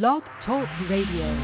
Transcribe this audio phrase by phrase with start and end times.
[0.00, 1.36] Blog Talk Radio.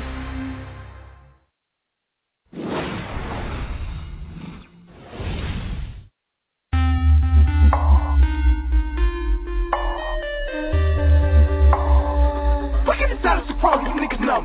[12.86, 14.40] Fucking the sound of surprise, you niggas know.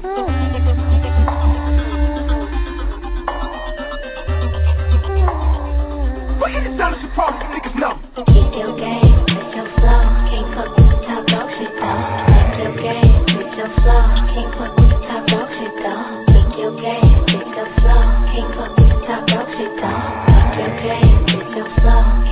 [6.41, 7.93] Fucking the sound of surprise, you niggas know.
[8.25, 10.03] Keep your game with your flow.
[10.27, 12.32] Can't fuck with the top dog shit though.
[14.33, 15.29] Can't the top
[18.33, 19.27] game fuck with the top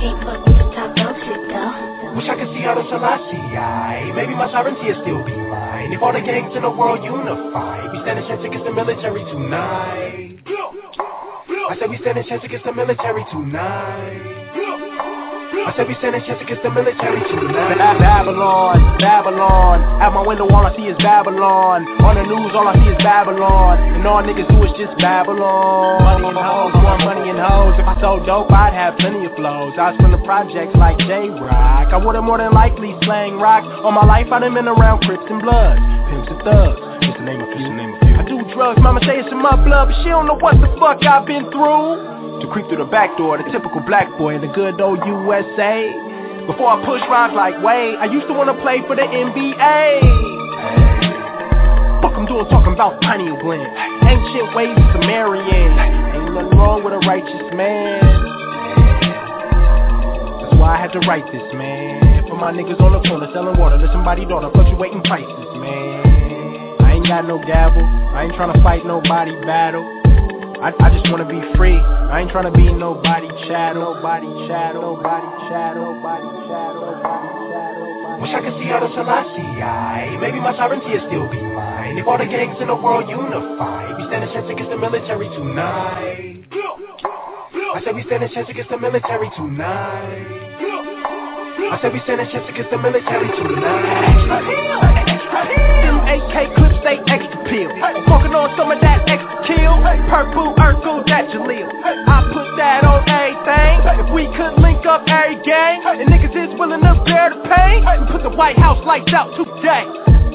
[0.02, 2.16] game fuck with the top.
[2.16, 6.02] Wish I could see the Selassie I Maybe my sovereignty will still be mine If
[6.02, 10.42] all the gangs in the world unify We stand a chance against the military tonight
[11.70, 15.11] I said we stand a chance against the military tonight
[15.52, 19.84] I said we stand a chance against the military tonight Babylon, Babylon.
[20.00, 21.84] At my window, all I see is Babylon.
[22.00, 23.76] On the news, all I see is Babylon.
[23.76, 26.00] And all niggas do is just Babylon.
[26.08, 27.76] Money and hoes, more money and hoes.
[27.76, 29.76] If I sold dope, I'd have plenty of flows.
[29.76, 31.92] I was from the projects like J Rock.
[31.92, 33.60] I would've more than likely slang rock.
[33.84, 36.80] All my life, I done been around Crips and Bloods, pimps and thugs.
[37.04, 37.68] Just name a few.
[37.68, 40.72] I do drugs, mama say it's in my blood, but she don't know what the
[40.80, 42.21] fuck I've been through.
[42.42, 45.94] To creep through the back door, the typical black boy in the good old USA.
[46.42, 50.02] Before I push rhymes like Wade, I used to wanna play for the NBA.
[52.02, 53.70] Fuck I'm doing talking about pineal gland.
[54.02, 55.70] Ancient ways of Sumerian.
[56.18, 58.02] Ain't nothing wrong with a righteous man.
[60.42, 62.26] That's why I had to write this, man.
[62.26, 66.82] For my niggas on the corner selling water to somebody daughter, fluctuating prices, man.
[66.82, 67.86] I ain't got no gavel.
[67.86, 70.01] I ain't tryna fight nobody battle.
[70.62, 71.74] I, I just wanna be free.
[71.74, 77.92] I ain't tryna be nobody chattel, nobody chattel, nobody chattel, nobody chattel, nobody chattel.
[78.22, 81.98] Wish I could see how the Selassie I Maybe my sovereignty will still be mine
[81.98, 85.26] If all the gangs in the world unify We stand a chance against the military
[85.34, 86.46] tonight
[87.74, 90.62] I said we stand a chance against the military tonight
[91.74, 95.01] I said we stand a chance against the military tonight
[95.48, 97.70] Them AK clips, they extra pill.
[98.06, 99.74] Smoking on some of that extra kill.
[100.12, 101.64] Purple, Urkel, that Jaleel.
[101.64, 103.80] I put that on everything.
[104.04, 107.80] If we could link up every gang, and niggas is willing to bear the pain,
[107.80, 109.88] we put the White House lights out today.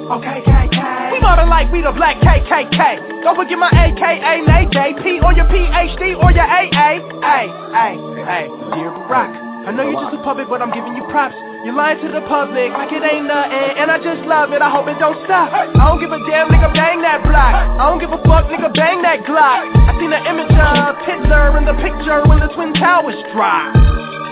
[0.08, 1.12] Okay, KK.
[1.12, 3.24] We mobbing like we the black KKK.
[3.24, 7.04] Don't forget my AKA Nate JP or your PhD or your AA.
[7.22, 9.47] Hey, hey, hey, dear Barack.
[9.68, 11.36] I know you're just a puppet, but I'm giving you props.
[11.68, 14.64] You're lying to the public like it ain't nothing, and I just love it.
[14.64, 15.52] I hope it don't stop.
[15.52, 17.76] I don't give a damn, nigga, bang that block.
[17.76, 19.68] I don't give a fuck, nigga, bang that Glock.
[19.68, 23.76] I seen the image of Hitler in the picture when the Twin Towers drop.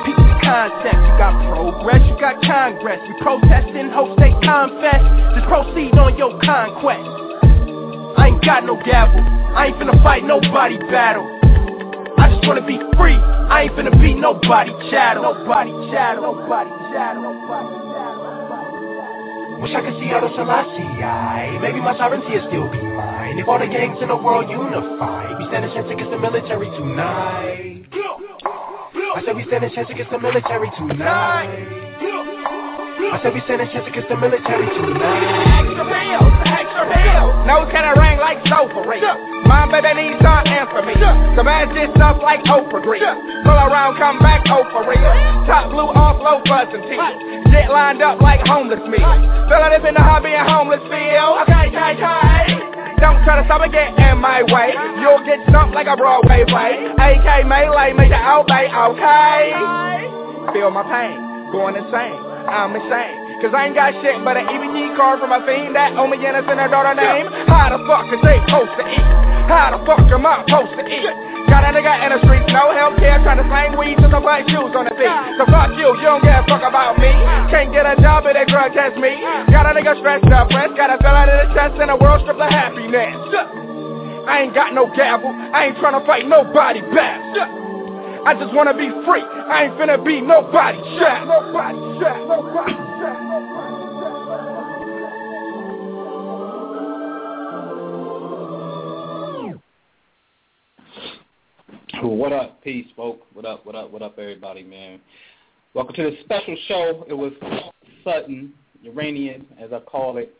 [0.07, 3.03] Peep the concept, you got progress, you got Congress.
[3.03, 5.03] You protesting, hope they confess.
[5.35, 7.11] Just proceed on your conquest.
[8.15, 9.19] I ain't got no gavel,
[9.51, 11.34] I ain't finna fight nobody battle.
[12.47, 13.17] Wanna be free.
[13.17, 15.23] I ain't finna be nobody chattel.
[15.23, 16.23] Nobody chattel.
[16.23, 17.23] Nobody chattel.
[17.23, 17.85] Nobody.
[19.61, 23.39] Wish I could see how the Selassie I Maybe my sovereignty will still be mine
[23.39, 26.67] If all the gangs in the world unify We stand a chance against the military
[26.75, 27.87] tonight
[29.15, 31.85] I said we stand a chance against the military tonight
[32.95, 37.33] I said we stand a chance against the military tonight Extra bills, extra bills.
[37.43, 39.03] Nose kinda ring like so for real.
[39.43, 40.95] My baby needs some answer me.
[41.35, 43.03] Some ass this stuff like Oprah Green.
[43.43, 45.11] Pull around, come back, Oprah real.
[45.43, 47.51] Top blue off low buzzing teeth.
[47.51, 48.97] Get lined up like homeless me.
[48.97, 51.43] Filling up in the hobby and homeless feel.
[51.43, 52.43] Okay, okay, okay.
[53.03, 54.71] Don't try to stop and get in my way.
[55.03, 56.79] You'll get stumped like a Broadway play.
[56.95, 59.51] AK melee, make you obey, okay?
[60.55, 62.34] Feel my pain, going insane.
[62.47, 63.25] I'm insane.
[63.43, 66.15] Cause I ain't got shit but an EBT card from a fiend that owe me
[66.17, 67.27] innocent her daughter name.
[67.51, 69.05] How the fuck is they supposed to eat?
[69.51, 71.11] How the fuck am I supposed to eat?
[71.51, 74.23] Got a nigga in the streets, no health care, trying to slang weed to some
[74.25, 75.13] black shoes on the feet.
[75.37, 77.11] So fuck you, you don't give a fuck about me.
[77.53, 79.19] Can't get a job if they drug test me.
[79.51, 81.97] Got a nigga stressed up, rest, got a fill out of the chest in a
[81.99, 83.13] world stripped of happiness.
[84.25, 87.21] I ain't got no gavel, I ain't tryna fight nobody back.
[88.25, 89.21] I just wanna be free.
[89.21, 91.27] I ain't finna be nobody shot.
[91.27, 92.27] Nobody shot.
[92.27, 93.35] Nobody shot.
[102.01, 103.21] What up, peace, folk?
[103.33, 104.99] What up, what up, what up, everybody, man?
[105.75, 107.05] Welcome to this special show.
[107.07, 107.31] It was
[108.03, 110.33] Sutton, Uranian, as I call it.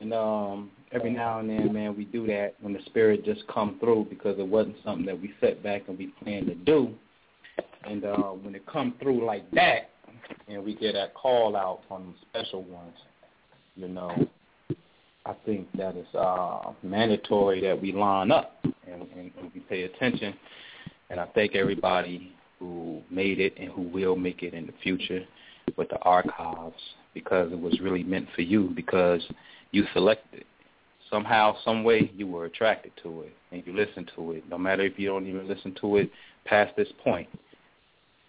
[0.00, 3.78] And um, every now and then, man, we do that when the spirit just come
[3.78, 6.92] through because it wasn't something that we set back and we planned to do.
[7.84, 9.90] And uh, when it come through like that,
[10.48, 12.94] and we get that call out from special ones,
[13.76, 14.28] you know,
[15.26, 19.82] I think that is uh, mandatory that we line up and, and, and we pay
[19.82, 20.34] attention.
[21.10, 25.24] And I thank everybody who made it and who will make it in the future
[25.76, 26.80] with the archives
[27.14, 29.22] because it was really meant for you because
[29.72, 30.46] you selected it.
[31.10, 34.44] Somehow, some way, you were attracted to it and you listened to it.
[34.48, 36.10] No matter if you don't even listen to it
[36.44, 37.28] past this point,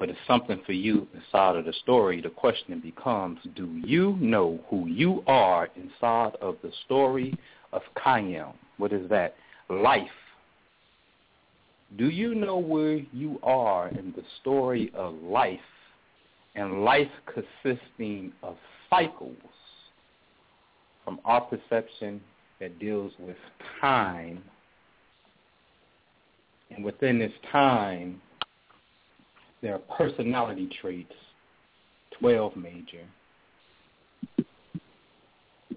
[0.01, 2.21] but it's something for you inside of the story.
[2.21, 7.37] The question becomes, do you know who you are inside of the story
[7.71, 8.53] of Kayam?
[8.77, 9.35] What is that?
[9.69, 10.09] Life.
[11.99, 15.59] Do you know where you are in the story of life
[16.55, 18.55] and life consisting of
[18.89, 19.35] cycles
[21.05, 22.21] from our perception
[22.59, 23.37] that deals with
[23.79, 24.41] time.
[26.69, 28.21] And within this time,
[29.61, 31.13] there are personality traits,
[32.19, 33.05] 12 major,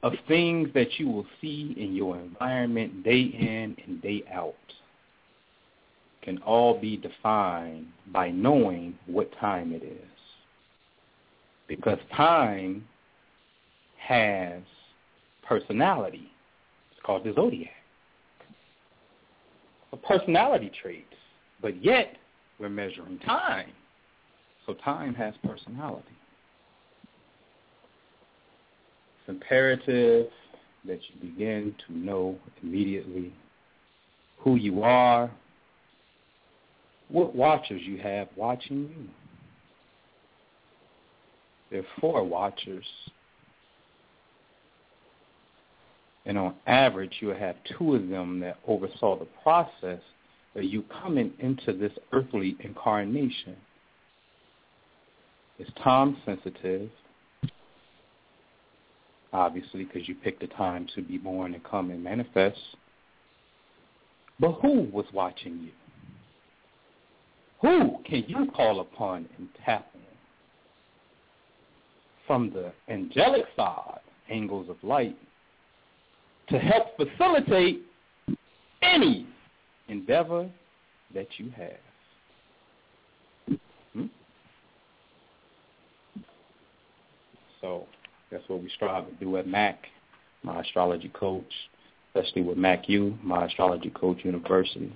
[0.02, 4.54] of things that you will see in your environment day in and day out
[6.22, 10.08] can all be defined by knowing what time it is.
[11.68, 12.86] Because time
[13.98, 14.60] has
[15.46, 16.30] personality.
[16.92, 17.70] It's called the zodiac.
[19.92, 21.14] A personality traits,
[21.62, 22.16] but yet
[22.58, 23.70] we're measuring time.
[24.66, 26.06] So time has personality.
[29.20, 30.28] It's imperative
[30.86, 33.32] that you begin to know immediately
[34.38, 35.30] who you are,
[37.08, 39.08] what watchers you have watching you.
[41.70, 42.84] There are four watchers.
[46.26, 50.00] And on average, you have two of them that oversaw the process
[50.62, 53.56] you coming into this earthly incarnation.
[55.58, 56.90] It's time sensitive,
[59.32, 62.58] obviously, because you picked the time to be born and come and manifest.
[64.40, 65.70] But who was watching you?
[67.60, 70.00] Who can you call upon and tap on?
[72.26, 75.16] From the angelic side, angles of light,
[76.48, 77.82] to help facilitate
[78.82, 79.26] any
[79.88, 80.48] endeavor
[81.14, 83.58] that you have.
[83.92, 84.06] Hmm?
[87.60, 87.86] So
[88.30, 89.78] that's what we strive to do at MAC,
[90.42, 91.44] my astrology coach,
[92.14, 94.92] especially with MACU, my astrology coach university.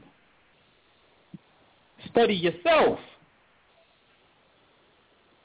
[2.10, 2.98] Study yourself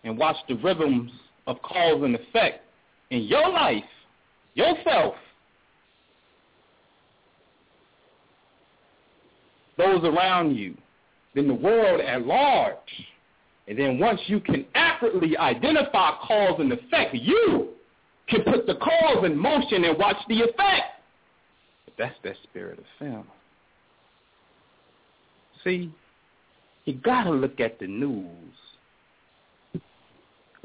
[0.04, 1.12] and watch the rhythms
[1.48, 2.62] of cause and effect
[3.10, 3.84] in your life,
[4.56, 5.16] yourself,
[9.78, 10.76] those around you,
[11.36, 12.78] then the world at large.
[13.68, 17.70] And then once you can accurately identify cause and effect, you
[18.28, 21.02] can put the cause in motion and watch the effect.
[21.98, 23.28] That's that spirit of film.
[25.64, 25.94] See,
[26.86, 28.54] you got to look at the news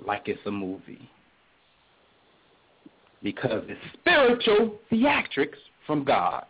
[0.05, 1.09] like it's a movie.
[3.23, 6.47] Because it's spiritual theatrics from God.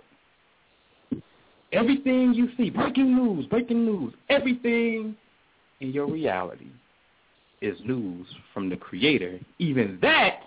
[1.73, 5.15] Everything you see, breaking news, breaking news, everything
[5.81, 6.69] in your reality
[7.61, 10.41] is news from the Creator, even that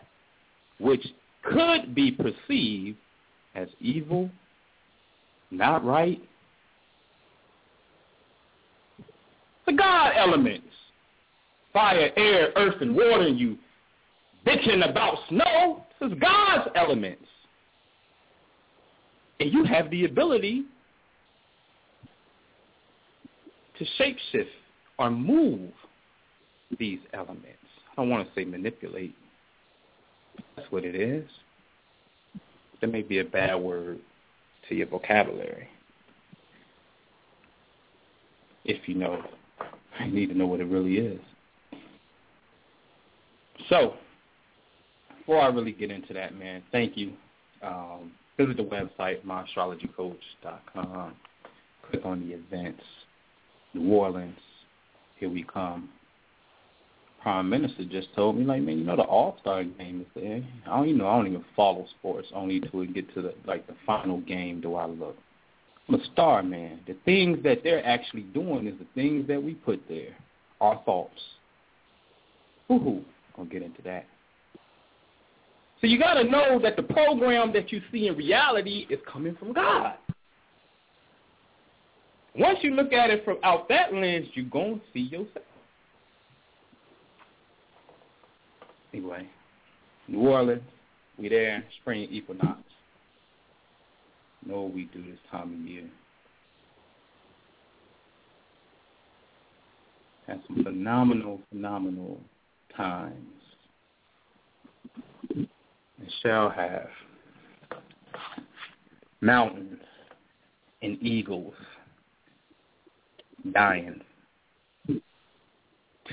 [0.80, 1.06] which
[1.44, 2.98] could be perceived
[3.56, 4.30] as evil,
[5.52, 6.22] not right.
[9.68, 10.68] The God elements,
[11.72, 13.58] fire, air, earth, and water, and you
[14.46, 17.26] bitching about snow, this is God's elements.
[19.40, 20.66] And you have the ability
[23.82, 24.46] to shapeshift
[25.00, 25.72] or move
[26.78, 27.48] these elements.
[27.92, 29.16] I don't want to say manipulate.
[30.56, 31.28] That's what it is.
[32.80, 34.00] There may be a bad word
[34.70, 35.68] to your vocabulary.
[38.66, 39.24] If you know,
[40.06, 41.20] you need to know what it really is.
[43.70, 43.96] So,
[45.18, 47.14] before I really get into that, man, thank you.
[47.64, 51.14] Um, visit the website, myastrologycoach.com.
[51.90, 52.84] Click on the events
[53.74, 54.38] New Orleans,
[55.18, 55.90] here we come.
[57.22, 60.44] Prime Minister just told me, like, man, you know the All Star game is there.
[60.66, 62.28] I don't, you know, I don't even follow sports.
[62.34, 65.18] Only to get to the like the final game do I look.
[65.88, 66.80] I'm a star man.
[66.88, 70.16] The things that they're actually doing is the things that we put there,
[70.62, 71.20] our thoughts.
[72.70, 73.04] Woohoo!
[73.36, 74.06] Gonna get into that.
[75.82, 79.36] So you got to know that the program that you see in reality is coming
[79.36, 79.96] from God.
[82.38, 85.46] Once you look at it from out that lens, you're going to see yourself.
[88.94, 89.28] Anyway,
[90.08, 90.62] New Orleans,
[91.18, 92.60] we there, spring equinox.
[94.46, 95.90] Know what we do this time of year.
[100.28, 102.20] Had some phenomenal, phenomenal
[102.76, 103.16] times.
[105.36, 105.48] And
[106.24, 106.88] shall have
[109.22, 109.80] mountains
[110.82, 111.54] and eagles
[113.54, 114.02] dying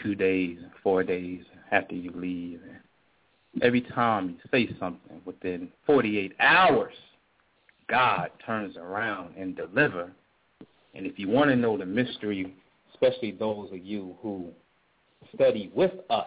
[0.02, 2.61] two days, four days after you leave.
[2.62, 2.78] And
[3.62, 6.94] Every time you say something within 48 hours,
[7.88, 10.12] God turns around and deliver.
[10.94, 12.54] And if you want to know the mystery,
[12.92, 14.49] especially those of you who
[15.35, 16.26] study with us,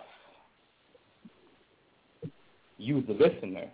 [2.77, 3.69] you the listener,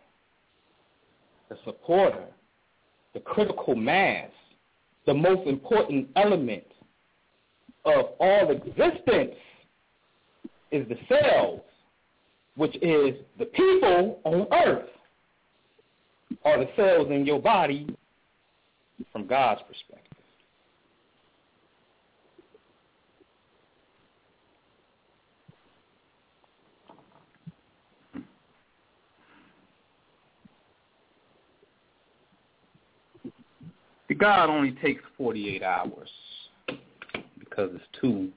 [1.50, 2.25] the supporter,
[3.13, 4.29] the critical mass,
[5.05, 6.63] the most important element
[7.88, 9.36] of all existence
[10.72, 11.62] is the cells,
[12.56, 14.89] which is the people on earth,
[16.44, 17.88] are the cells in your body
[19.12, 20.03] from God's perspective.
[34.17, 36.10] God only takes 48 hours
[37.58, 38.30] because it's two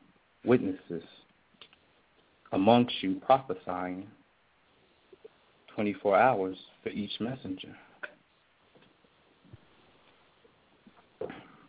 [0.45, 1.03] witnesses
[2.53, 4.07] amongst you prophesying
[5.75, 7.75] 24 hours for each messenger.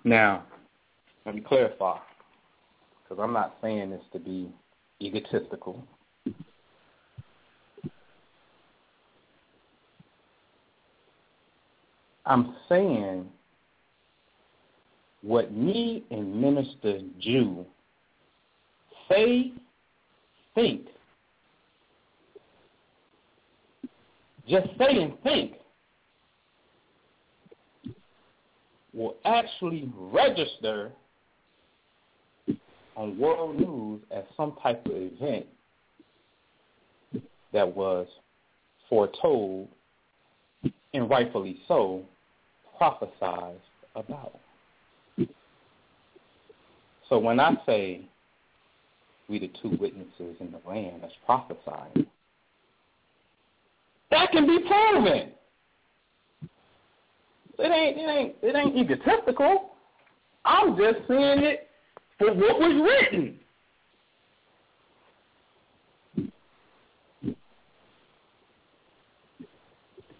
[0.04, 0.46] Now,
[1.26, 2.00] let me clarify,
[3.04, 4.50] because I'm not saying this to be
[5.02, 5.84] egotistical.
[12.26, 13.26] I'm saying
[15.22, 17.66] what me and Minister Jew
[19.10, 19.52] say,
[20.56, 20.88] think,
[24.48, 25.54] just say and think
[28.94, 30.92] will actually register
[32.98, 35.46] on world news as some type of event
[37.54, 38.08] that was
[38.90, 39.68] foretold
[40.94, 42.02] and rightfully so
[42.78, 43.56] prophesied
[43.96, 44.41] about.
[47.12, 48.08] So when I say
[49.28, 52.08] we the two witnesses in the land that's prophesying,
[54.10, 55.32] that can be proven.
[57.60, 59.72] It ain't it ain't it ain't egotistical.
[60.46, 61.68] I'm just saying it
[62.18, 63.38] for what was written.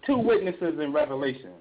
[0.06, 1.52] Two witnesses in Revelation.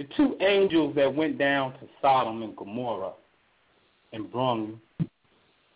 [0.00, 3.12] The two angels that went down to Sodom and Gomorrah
[4.14, 4.80] and brung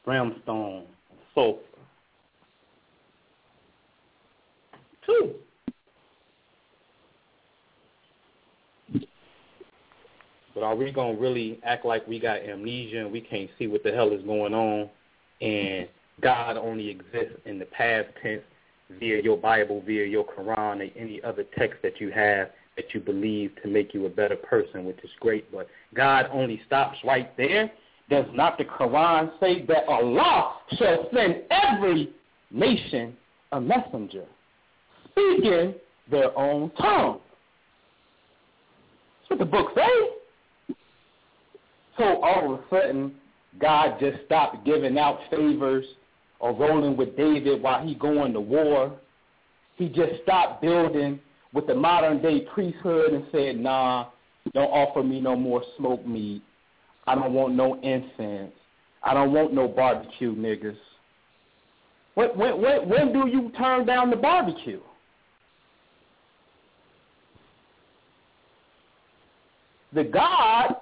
[0.02, 1.60] brimstone, and sulfur.
[5.04, 5.34] Two.
[10.54, 13.66] But are we going to really act like we got amnesia and we can't see
[13.66, 14.88] what the hell is going on
[15.42, 15.86] and
[16.22, 18.40] God only exists in the past tense
[18.98, 23.00] via your Bible, via your Quran, or any other text that you have that you
[23.00, 25.50] believe to make you a better person, which is great.
[25.52, 27.70] But God only stops right there.
[28.10, 32.10] Does not the Quran say that Allah shall send every
[32.50, 33.16] nation
[33.52, 34.24] a messenger,
[35.10, 35.74] speaking
[36.10, 37.20] their own tongue?
[39.20, 40.76] That's what the book says.
[41.96, 43.14] So all of a sudden,
[43.58, 45.84] God just stopped giving out favors
[46.40, 48.92] or rolling with David while he going to war.
[49.76, 51.20] He just stopped building
[51.54, 54.08] with the modern day priesthood and said, nah,
[54.52, 56.42] don't offer me no more smoked meat.
[57.06, 58.52] I don't want no incense.
[59.02, 60.76] I don't want no barbecue, niggas.
[62.14, 64.80] When, when, when, when do you turn down the barbecue?
[69.92, 70.74] The God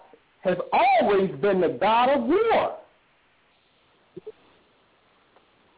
[0.43, 2.77] has always been the God of war.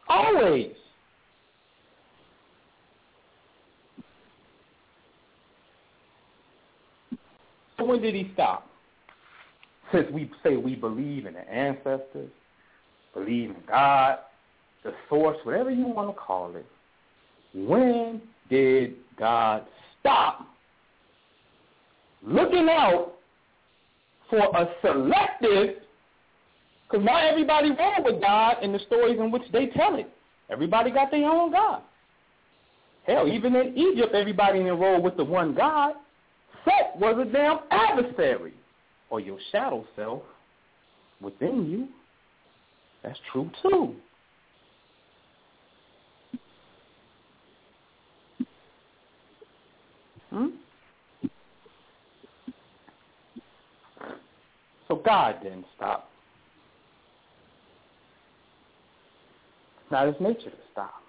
[0.07, 0.71] Always.
[7.85, 8.67] When did he stop?
[9.93, 12.29] Since we say we believe in the ancestors,
[13.13, 14.19] believe in God,
[14.83, 16.65] the source, whatever you want to call it,
[17.53, 19.63] when did God
[19.99, 20.47] stop
[22.23, 23.13] looking out
[24.29, 25.75] for a selective,
[26.89, 30.09] because not everybody roll with God in the stories in which they tell it.
[30.49, 31.81] Everybody got their own God.
[33.05, 35.93] Hell, even in Egypt, everybody enrolled with the one God.
[36.65, 38.53] Set was a damn adversary,
[39.09, 40.23] or your shadow self
[41.21, 41.87] within you.
[43.03, 43.95] That's true too.
[50.31, 50.47] Hmm?
[54.87, 56.09] So God didn't stop.
[59.83, 61.04] It's not his nature to stop.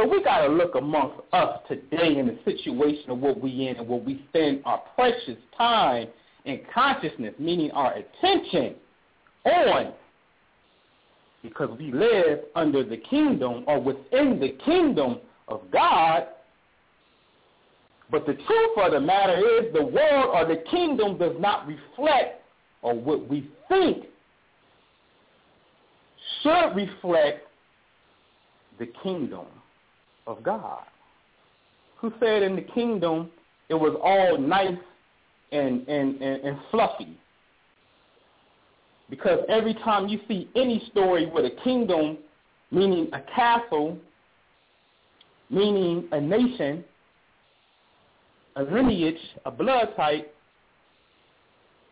[0.00, 3.76] So we got to look amongst us today in the situation of what we in
[3.76, 6.08] and what we spend our precious time
[6.46, 8.76] and consciousness, meaning our attention,
[9.44, 9.92] on.
[11.42, 16.28] Because we live under the kingdom or within the kingdom of God.
[18.10, 22.42] But the truth of the matter is the world or the kingdom does not reflect
[22.80, 24.06] or what we think
[26.42, 27.46] should reflect
[28.78, 29.44] the kingdom
[30.30, 30.82] of God.
[31.98, 33.30] Who said in the kingdom
[33.68, 34.78] it was all nice
[35.52, 37.18] and, and, and, and fluffy?
[39.10, 42.18] Because every time you see any story with a kingdom,
[42.70, 43.98] meaning a castle,
[45.50, 46.84] meaning a nation,
[48.56, 50.32] a lineage, a blood type,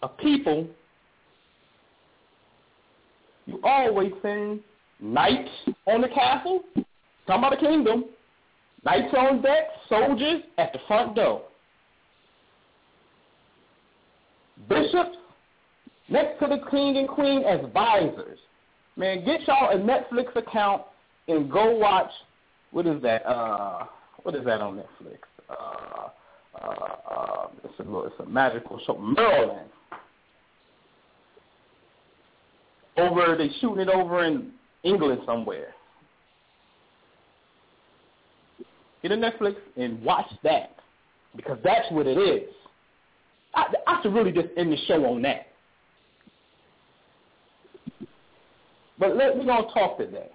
[0.02, 0.68] a people,
[3.46, 4.60] you always send
[5.00, 5.50] knights
[5.86, 6.62] on the castle.
[7.26, 8.04] Talking about a kingdom.
[8.84, 11.42] Knights on deck, soldiers at the front door.
[14.68, 15.16] Bishops
[16.08, 18.38] next to the king and queen as visors.
[18.96, 20.82] Man, get y'all a Netflix account
[21.28, 22.10] and go watch
[22.70, 23.26] what is that?
[23.26, 23.84] Uh
[24.22, 25.18] what is that on Netflix?
[25.48, 26.08] Uh
[26.60, 28.98] uh, uh it's a little, it's a magical show.
[28.98, 29.64] Merlin.
[32.96, 34.52] Over they shooting it over in
[34.82, 35.74] England somewhere.
[39.02, 40.76] Get a Netflix and watch that
[41.36, 42.48] because that's what it is.
[43.54, 45.46] I, I should really just end the show on that.
[48.98, 50.28] But let, we're going to talk today.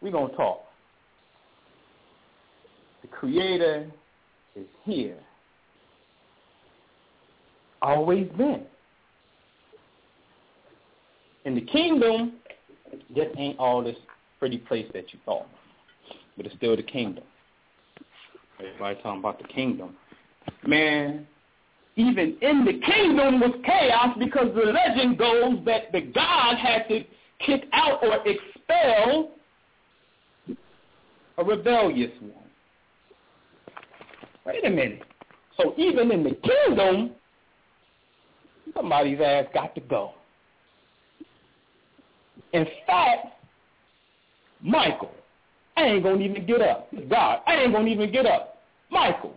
[0.00, 0.60] We're going to talk.
[3.02, 3.90] The Creator
[4.54, 5.18] is here.
[7.82, 8.62] Always been.
[11.44, 12.34] In the kingdom,
[13.14, 13.96] just ain't all this
[14.38, 15.46] pretty place that you thought.
[16.36, 17.24] But it's still the kingdom.
[18.58, 19.96] Everybody talking about the kingdom.
[20.66, 21.26] Man,
[21.96, 27.04] even in the kingdom was chaos because the legend goes that the God had to
[27.44, 29.30] kick out or expel
[31.38, 32.32] a rebellious one.
[34.46, 35.02] Wait a minute.
[35.56, 37.12] So even in the kingdom,
[38.74, 40.12] somebody's ass got to go.
[42.52, 43.26] In fact,
[44.60, 45.12] Michael,
[45.76, 46.88] I ain't gonna even get up.
[47.10, 48.58] God, I ain't gonna even get up.
[48.90, 49.34] Michael.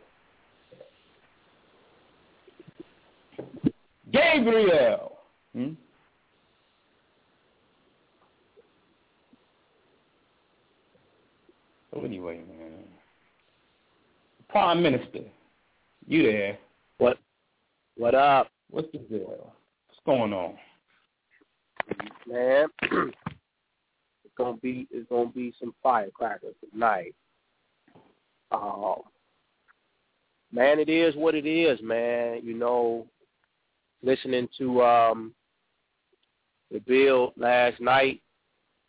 [4.11, 5.17] Gabriel.
[5.53, 5.73] Hmm?
[11.91, 12.83] So anyway, man.
[14.49, 15.19] Prime Minister,
[16.07, 16.57] you there.
[16.99, 17.17] What
[17.97, 18.49] what up?
[18.69, 19.53] What's the deal?
[19.87, 20.55] What's going on?
[22.27, 22.67] Man,
[24.37, 27.15] gonna be it's gonna be some firecrackers tonight.
[28.51, 28.95] Uh,
[30.51, 32.39] man, it is what it is, man.
[32.43, 33.05] You know,
[34.03, 35.33] listening to um
[36.71, 38.21] the bill last night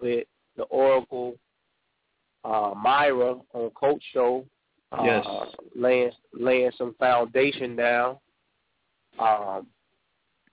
[0.00, 1.34] with the Oracle
[2.44, 4.44] uh Myra on Coach Show.
[4.90, 5.26] Uh, Yes.
[5.76, 8.16] laying laying some foundation down.
[9.18, 9.66] Um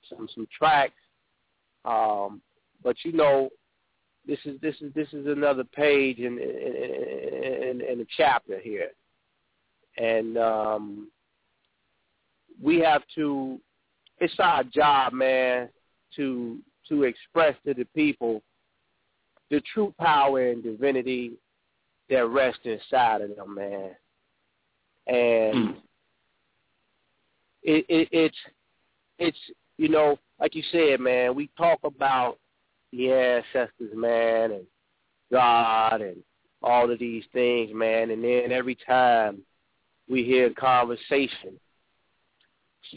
[0.10, 0.94] some some tracks.
[1.86, 2.42] Um
[2.84, 3.50] but you know,
[4.28, 8.92] this is this is this is another page in in, in, in the chapter here,
[9.98, 11.08] and um,
[12.62, 13.60] we have to.
[14.20, 15.70] It's our job, man,
[16.16, 16.60] to
[16.90, 18.42] to express to the people
[19.52, 21.34] the true power and divinity
[22.10, 23.92] that rests inside of them, man.
[25.08, 25.76] And
[27.64, 28.38] it, it it's
[29.20, 29.38] it's
[29.78, 32.38] you know, like you said, man, we talk about
[32.96, 34.66] the ancestors, man, and
[35.32, 36.18] God and
[36.62, 39.40] all of these things, man, and then every time
[40.10, 41.60] we hear a conversation,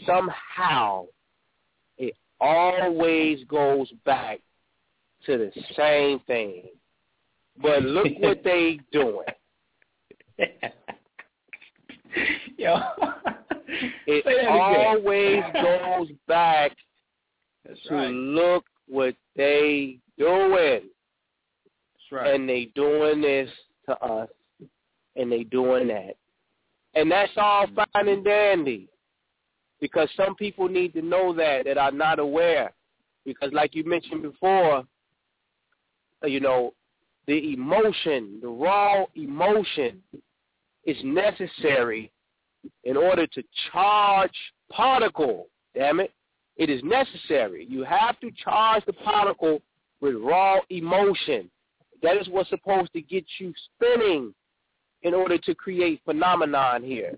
[0.05, 1.05] somehow
[1.97, 4.39] it always goes back
[5.25, 6.63] to the same thing.
[7.61, 9.25] But look what they doing.
[12.57, 12.77] Yo.
[14.07, 16.71] it always goes back
[17.65, 18.09] That's to right.
[18.09, 20.81] look what they doing.
[21.93, 22.33] That's right.
[22.33, 23.49] and they doing this
[23.87, 24.29] to us,
[25.15, 26.15] and they doing that,
[26.95, 28.89] and that's all fine and dandy,
[29.79, 32.73] because some people need to know that that are not aware,
[33.25, 34.83] because like you mentioned before,
[36.23, 36.73] uh, you know,
[37.27, 40.01] the emotion, the raw emotion,
[40.85, 42.11] is necessary
[42.83, 44.35] in order to charge
[44.71, 45.47] particle.
[45.75, 46.11] Damn it,
[46.59, 47.65] it is necessary.
[47.67, 49.61] You have to charge the particle
[50.01, 51.49] with raw emotion.
[52.03, 54.35] That is what's supposed to get you spinning
[55.01, 57.17] in order to create phenomenon here.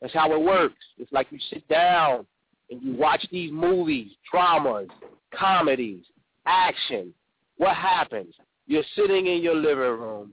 [0.00, 0.84] That's how it works.
[0.98, 2.26] It's like you sit down
[2.70, 4.88] and you watch these movies, dramas,
[5.32, 6.04] comedies,
[6.44, 7.14] action.
[7.56, 8.34] What happens?
[8.66, 10.32] You're sitting in your living room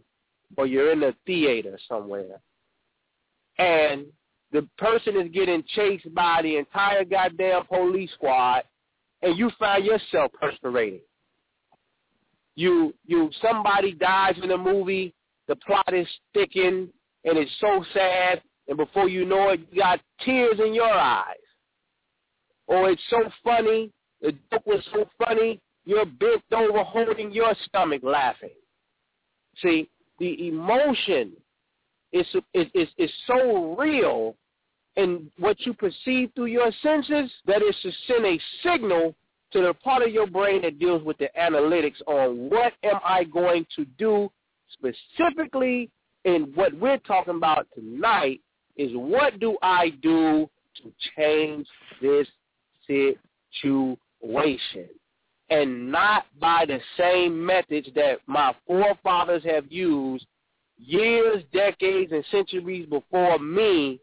[0.57, 2.39] or you're in a theater somewhere
[3.59, 4.05] and
[4.51, 8.63] the person is getting chased by the entire goddamn police squad
[9.21, 11.01] and you find yourself perspirating
[12.59, 15.13] you you somebody dies in a movie,
[15.47, 16.89] the plot is thickened
[17.23, 21.35] and it's so sad, and before you know it, you got tears in your eyes.
[22.67, 28.01] Or it's so funny, the joke was so funny, you're bent over holding your stomach
[28.03, 28.49] laughing.
[29.61, 31.31] See, the emotion
[32.11, 34.35] is is, is so real
[34.95, 39.15] and what you perceive through your senses that it's to send a signal
[39.51, 43.23] to the part of your brain that deals with the analytics on what am I
[43.23, 44.31] going to do
[44.73, 45.89] specifically
[46.25, 48.41] in what we're talking about tonight
[48.75, 51.67] is what do I do to change
[52.01, 52.27] this
[53.65, 54.89] situation?
[55.49, 60.25] And not by the same methods that my forefathers have used
[60.79, 63.99] years, decades, and centuries before me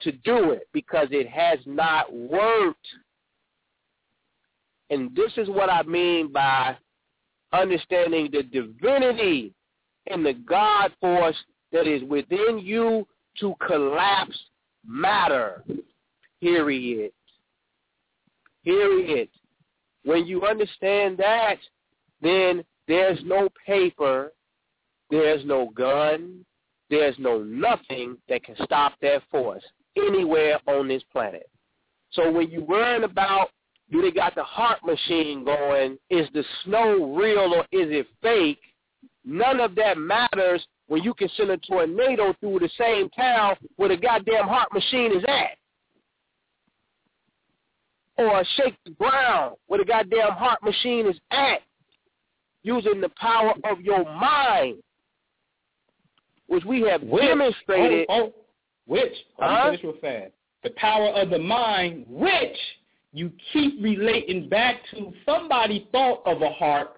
[0.00, 2.86] to do it because it has not worked.
[4.90, 6.76] And this is what I mean by
[7.52, 9.54] understanding the divinity
[10.08, 11.36] and the God force
[11.72, 13.06] that is within you
[13.40, 14.38] to collapse
[14.86, 15.64] matter.
[16.40, 17.12] Period.
[18.64, 19.28] Period.
[20.04, 21.56] When you understand that,
[22.20, 24.32] then there's no paper,
[25.14, 26.44] there's no gun,
[26.90, 29.62] there's no nothing that can stop that force
[29.96, 31.48] anywhere on this planet.
[32.10, 33.50] So when you learn about
[33.92, 35.98] do they got the HAARP machine going?
[36.10, 38.58] Is the snow real or is it fake?
[39.24, 43.90] None of that matters when you can send a tornado through the same town where
[43.90, 45.56] the goddamn HAARP machine is at.
[48.16, 51.60] Or shake the ground where the goddamn HAARP machine is at
[52.64, 54.82] using the power of your mind,
[56.54, 58.06] which we have Which, demonstrated.
[58.08, 58.34] Oh, oh,
[58.86, 59.44] which, Huh?
[59.44, 60.32] I'm finish real fast.
[60.62, 62.56] The power of the mind, which
[63.12, 66.88] you keep relating back to somebody thought of a HAARP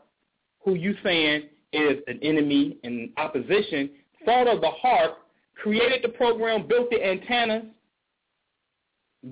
[0.65, 3.91] who you saying is an enemy and opposition,
[4.25, 5.15] thought of the HAARP,
[5.57, 7.65] created the program, built the antennas,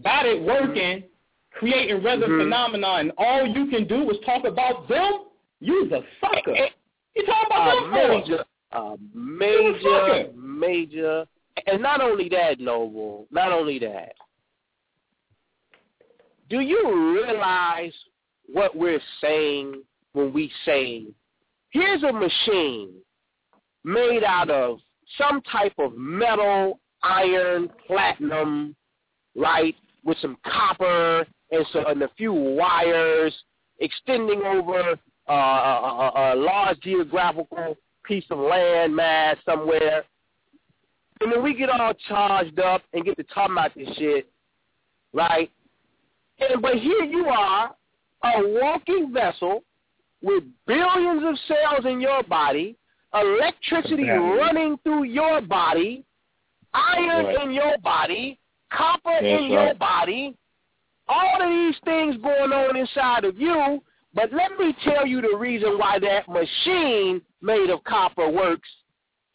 [0.03, 1.05] got it working,
[1.53, 2.43] creating weather Mhm.
[2.43, 5.27] phenomena, and all you can do is talk about them,
[5.61, 6.53] you's a sucker.
[6.55, 6.71] Eh,
[7.17, 8.09] You talking about them for?
[8.09, 11.25] major, a major, major,
[11.67, 14.15] and not only that, Noble, not only that.
[16.51, 17.93] Do you realize
[18.47, 19.83] what we're saying
[20.13, 21.07] when we say,
[21.71, 22.91] here's a machine
[23.85, 24.79] made out of
[25.19, 28.75] some type of metal, iron, platinum,
[29.37, 33.35] right, with some copper and, so, and a few wires
[33.81, 34.97] extending over
[35.29, 40.05] uh, a, a, a large geographical piece of land mass somewhere.
[41.21, 44.31] And then we get all charged up and get to talking about this shit,
[45.13, 45.51] right?
[46.39, 47.75] And but here you are,
[48.25, 49.63] a walking vessel
[50.23, 52.77] with billions of cells in your body,
[53.15, 54.39] electricity Exactly.
[54.39, 56.05] running through your body,
[56.73, 57.43] iron Right.
[57.43, 58.39] in your body,
[58.71, 60.37] copper That's in your body,
[61.09, 63.83] all of these things going on inside of you.
[64.15, 68.69] But let me tell you the reason why that machine made of copper works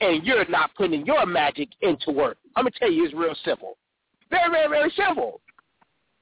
[0.01, 2.37] and you're not putting your magic into work.
[2.55, 3.77] I'm going to tell you it's real simple.
[4.29, 5.41] Very, very, very simple.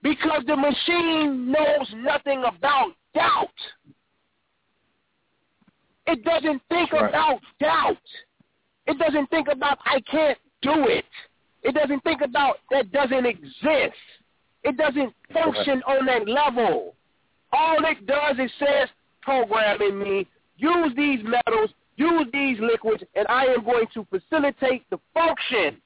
[0.01, 3.49] Because the machine knows nothing about doubt.
[6.07, 7.09] It doesn't think Right.
[7.09, 7.97] about doubt.
[8.87, 11.05] It doesn't think about I can't do it.
[11.63, 13.97] It doesn't think about that doesn't exist.
[14.63, 16.95] It doesn't function on that level.
[17.57, 18.87] All it does is says,
[19.23, 24.83] program in me, use these metals, use these liquids, and I am going to facilitate
[24.91, 25.81] the function.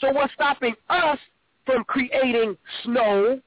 [0.00, 1.18] So what's stopping us
[1.66, 3.38] from creating snow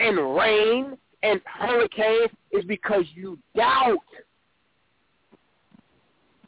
[0.00, 3.98] and rain and hurricanes is because you doubt.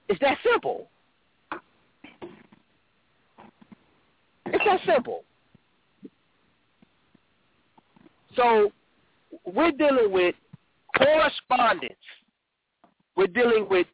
[0.09, 0.89] It's that simple.
[4.47, 5.23] It's that simple.
[8.35, 8.73] So
[9.45, 10.35] we're dealing with
[10.97, 11.95] correspondence.
[13.17, 13.87] We're dealing with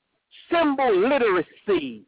[0.51, 2.05] symbol literacy.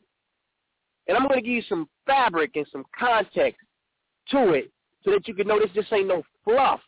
[1.06, 3.60] And I'm going to give you some fabric and some context
[4.30, 4.70] to it
[5.04, 6.80] so that you can know this just ain't no fluff.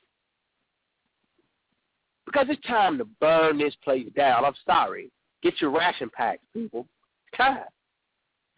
[2.24, 4.44] Because it's time to burn this place down.
[4.44, 5.10] I'm sorry.
[5.42, 6.86] Get your ration packs, people.
[7.34, 7.68] It's.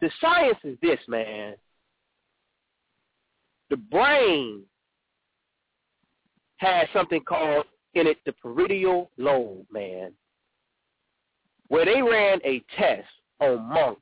[0.01, 1.55] The science is this, man.
[3.69, 4.63] The brain
[6.57, 10.11] has something called in it the parietal lobe, man,
[11.67, 13.07] where they ran a test
[13.39, 14.01] on monks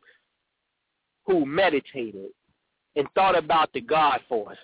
[1.26, 2.30] who meditated
[2.96, 4.58] and thought about the God force.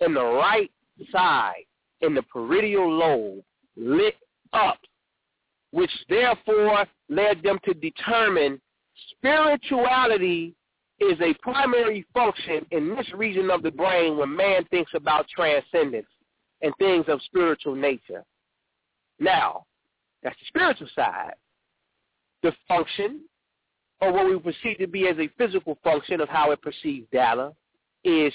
[0.00, 0.70] And the right
[1.12, 1.64] side
[2.00, 3.44] in the parietal lobe
[3.76, 4.14] lit
[4.52, 4.78] up,
[5.70, 8.60] which therefore led them to determine
[9.10, 10.54] spirituality
[11.00, 16.06] is a primary function in this region of the brain when man thinks about transcendence
[16.62, 18.24] and things of spiritual nature.
[19.18, 19.66] Now,
[20.22, 21.34] that's the spiritual side.
[22.42, 23.20] The function,
[24.00, 27.52] or what we perceive to be as a physical function of how it perceives data,
[28.04, 28.32] is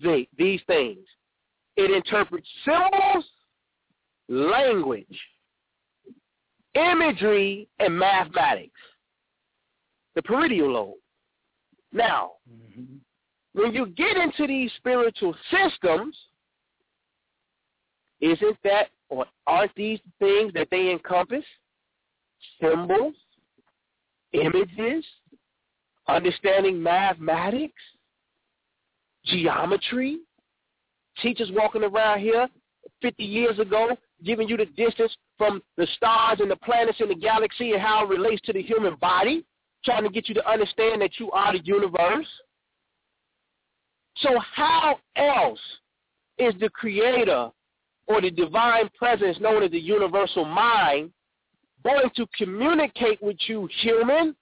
[0.00, 1.06] the, these things.
[1.76, 3.24] It interprets symbols,
[4.28, 5.06] language,
[6.74, 8.72] imagery, and mathematics.
[10.14, 10.94] The parietal lobe.
[11.92, 12.96] Now, mm-hmm.
[13.54, 16.16] when you get into these spiritual systems,
[18.20, 21.44] isn't that or aren't these things that they encompass?
[22.60, 23.14] Symbols,
[24.32, 25.04] images,
[26.08, 27.82] understanding mathematics,
[29.26, 30.20] geometry.
[31.20, 32.48] Teachers walking around here
[33.02, 33.90] 50 years ago
[34.24, 38.04] giving you the distance from the stars and the planets in the galaxy and how
[38.04, 39.44] it relates to the human body,
[39.84, 42.26] trying to get you to understand that you are the universe.
[44.18, 45.60] So how else
[46.38, 47.50] is the creator
[48.12, 51.10] or the divine presence known as the universal mind
[51.84, 54.36] going to communicate with you, human,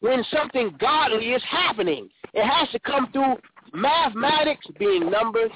[0.00, 2.08] when something godly is happening?
[2.34, 3.36] It has to come through
[3.72, 5.50] mathematics, being numbers,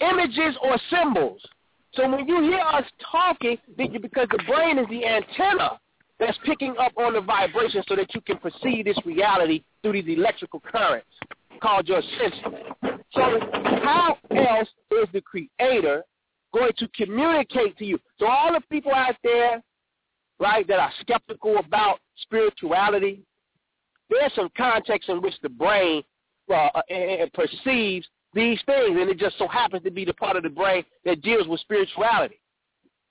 [0.00, 1.40] images, or symbols.
[1.94, 5.78] So when you hear us talking, because the brain is the antenna
[6.18, 10.18] that's picking up on the vibration so that you can perceive this reality through these
[10.18, 11.06] electrical currents
[11.62, 12.40] called your senses.
[13.12, 13.38] So
[13.82, 16.02] how else is the creator
[16.54, 17.98] going to communicate to you?
[18.18, 19.62] So all the people out there,
[20.38, 23.22] right, that are skeptical about spirituality,
[24.08, 26.02] there's some context in which the brain
[26.54, 26.68] uh,
[27.34, 30.84] perceives these things, and it just so happens to be the part of the brain
[31.04, 32.40] that deals with spirituality.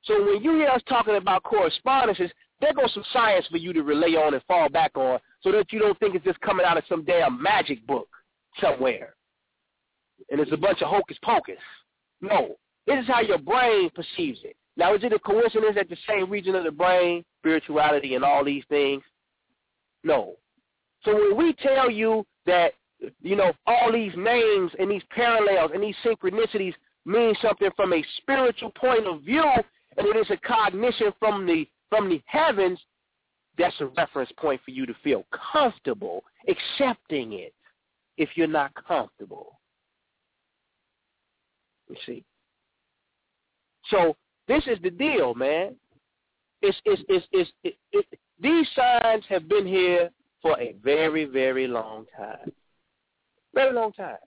[0.03, 2.29] So when you hear us talking about correspondences,
[2.59, 5.71] there goes some science for you to relay on and fall back on so that
[5.71, 8.07] you don't think it's just coming out of some damn magic book
[8.61, 9.15] somewhere.
[10.29, 11.57] And it's a bunch of hocus pocus.
[12.21, 12.55] No.
[12.85, 14.55] This is how your brain perceives it.
[14.75, 18.43] Now, is it a coincidence that the same region of the brain, spirituality, and all
[18.43, 19.03] these things?
[20.03, 20.35] No.
[21.03, 22.73] So when we tell you that
[23.21, 26.73] you know, all these names and these parallels and these synchronicities
[27.05, 29.43] mean something from a spiritual point of view,
[29.97, 32.79] and it is a cognition from the from the heavens.
[33.57, 37.53] That's a reference point for you to feel comfortable accepting it.
[38.17, 39.59] If you're not comfortable,
[41.89, 42.23] you see.
[43.89, 44.15] So
[44.47, 45.75] this is the deal, man.
[46.61, 48.05] It's it's it's, it's it, it,
[48.39, 50.09] these signs have been here
[50.41, 52.51] for a very very long time.
[53.53, 54.17] Very long time.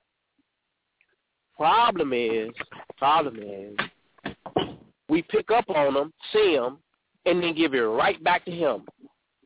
[1.57, 2.51] Problem is,
[2.99, 3.75] problem is,
[5.09, 6.79] we pick up on them, see them,
[7.25, 8.85] and then give it right back to him.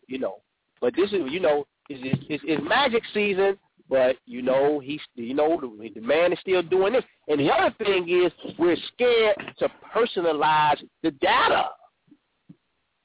[0.08, 0.40] You know,
[0.80, 3.56] but this is, you know, it's, it's, it's magic season,
[3.90, 7.04] but you know he's, you know, the, the man is still doing this.
[7.26, 11.70] And the other thing is, we're scared to personalize the data.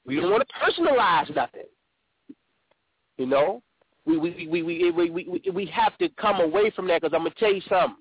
[0.06, 1.64] We don't want to personalize nothing.
[3.18, 3.62] You know,
[4.04, 7.24] we we we we we we, we have to come away from that because I'm
[7.24, 7.96] gonna tell you something.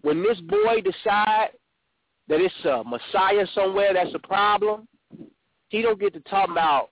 [0.00, 1.50] When this boy decide
[2.26, 4.88] that it's a messiah somewhere that's a problem,
[5.68, 6.88] he don't get to talk about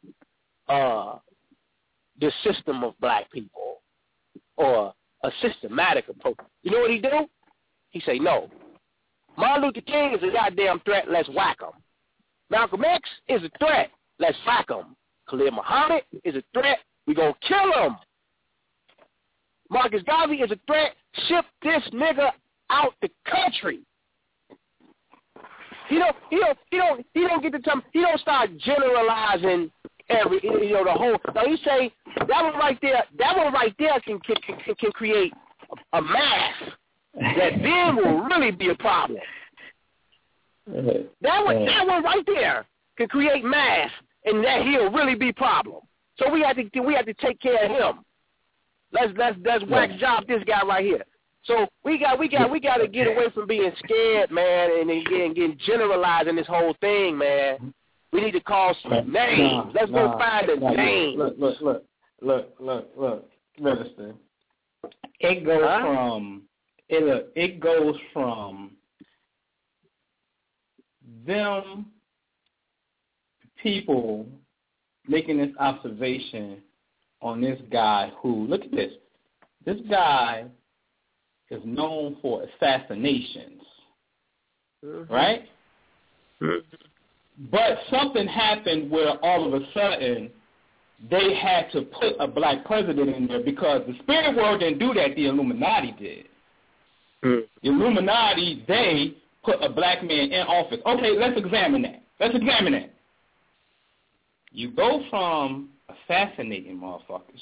[0.68, 1.18] uh
[2.20, 3.59] the system of black people
[4.60, 4.92] or
[5.24, 6.36] a systematic approach.
[6.62, 7.26] You know what he do?
[7.90, 8.50] He say no.
[9.36, 11.06] Martin Luther King is a goddamn threat.
[11.10, 11.80] Let's whack him.
[12.50, 13.90] Malcolm X is a threat.
[14.18, 14.96] Let's whack him.
[15.28, 16.78] Khalid Muhammad is a threat.
[17.06, 17.96] We gonna kill him.
[19.70, 20.92] Marcus Garvey is a threat.
[21.28, 22.30] Ship this nigga
[22.70, 23.80] out the country.
[25.88, 29.70] He don't he don't he don't he don't get to tell he don't start generalizing
[30.10, 31.16] every you know the whole.
[31.34, 34.92] Now he say that one right there that one right there can can can, can
[34.92, 35.32] create
[35.92, 36.54] a mass
[37.14, 39.20] that then will really be a problem.
[40.66, 43.90] That one that one right there can create mass
[44.24, 45.80] and that he'll really be a problem.
[46.18, 48.04] So we have to we have to take care of him.
[48.92, 51.04] Let's let's let's wax job this guy right here.
[51.44, 54.90] So we got we got we got to get away from being scared, man, and
[54.90, 57.72] then getting, getting generalizing this whole thing, man.
[58.12, 59.12] We need to call some names.
[59.12, 61.18] Nah, Let's nah, go find a nah, name.
[61.18, 61.84] Look, look, look,
[62.20, 64.14] look, look, look, Minister.
[65.20, 65.80] It goes Huh?
[65.80, 66.42] from
[66.88, 67.04] it.
[67.04, 68.72] look, It goes from
[71.26, 71.86] them
[73.62, 74.26] people
[75.06, 76.62] making this observation
[77.22, 78.92] on this guy who look at this.
[79.64, 80.46] This guy
[81.50, 83.62] is known for assassinations,
[84.84, 85.12] mm-hmm.
[85.12, 85.42] right?
[86.40, 86.89] Mm-hmm.
[87.50, 90.30] But something happened where all of a sudden
[91.10, 94.92] they had to put a black president in there because the spirit world didn't do
[94.94, 95.16] that.
[95.16, 96.26] The Illuminati did.
[97.22, 100.80] The Illuminati, they put a black man in office.
[100.84, 102.02] Okay, let's examine that.
[102.18, 102.92] Let's examine that.
[104.52, 107.40] You go from assassinating motherfuckers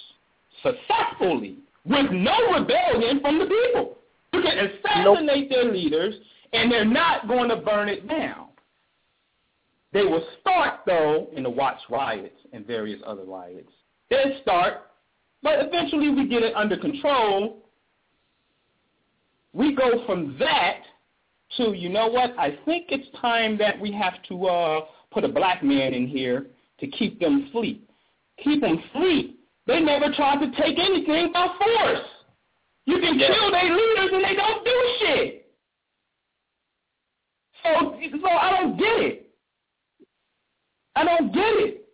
[0.62, 3.96] successfully with no rebellion from the people.
[4.32, 6.14] You can assassinate their leaders,
[6.52, 8.47] and they're not going to burn it down.
[9.92, 13.72] They will start, though, in the Watts riots and various other riots.
[14.10, 14.90] They start,
[15.42, 17.64] but eventually we get it under control.
[19.52, 20.80] We go from that
[21.56, 25.28] to, you know what, I think it's time that we have to uh, put a
[25.28, 26.46] black man in here
[26.80, 27.88] to keep them asleep.
[28.44, 29.40] Keep them asleep.
[29.66, 32.06] They never tried to take anything by force.
[32.84, 35.52] You can kill their leaders and they don't do shit.
[37.62, 39.27] So, so I don't get it.
[40.98, 41.88] I don't get it.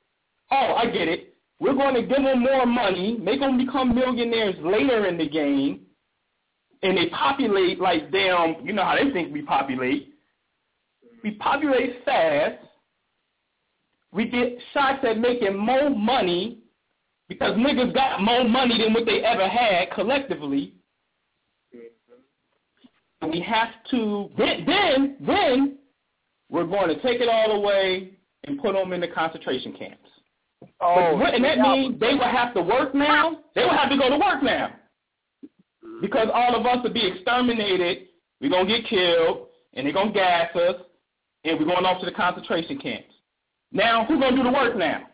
[0.51, 1.35] Oh, I get it.
[1.61, 5.81] We're going to give them more money, make them become millionaires later in the game,
[6.83, 10.14] and they populate like damn, you know how they think we populate.
[11.23, 12.59] We populate fast.
[14.11, 16.61] We get shots at making more money
[17.29, 20.73] because niggas got more money than what they ever had collectively.
[23.21, 25.79] We have to then then then
[26.51, 28.13] we're going to take it all away
[28.44, 30.09] and put them in the concentration camps.
[30.80, 33.38] Oh, but, and that means they will have to work now.
[33.54, 34.70] They will have to go to work now
[36.00, 38.09] because all of us will be exterminated.
[38.40, 40.76] We're gonna get killed, and they're gonna gas us,
[41.44, 43.14] and we're going off to the concentration camps.
[43.72, 45.07] Now, who's gonna do the work now?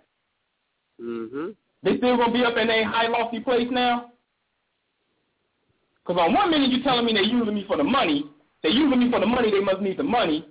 [1.01, 1.57] Mhm.
[1.83, 4.13] They still gonna be up in a high lofty place now?
[6.03, 8.25] Because on one minute you're telling me they're using me for the money.
[8.63, 9.51] They're using me for the money.
[9.51, 10.47] They must need the money.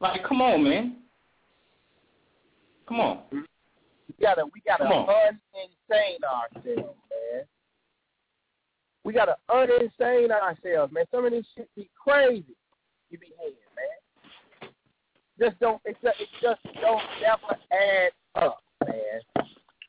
[0.00, 0.96] Like, come on, man.
[2.88, 3.18] Come on.
[3.30, 3.44] We
[4.20, 7.44] gotta we gotta Come uninsane ourselves, man.
[9.04, 11.04] We gotta uninsane ourselves, man.
[11.10, 12.56] Some of this shit be crazy.
[13.10, 14.70] You be hearing, man.
[15.38, 19.20] Just don't it just, it just don't never add up, man.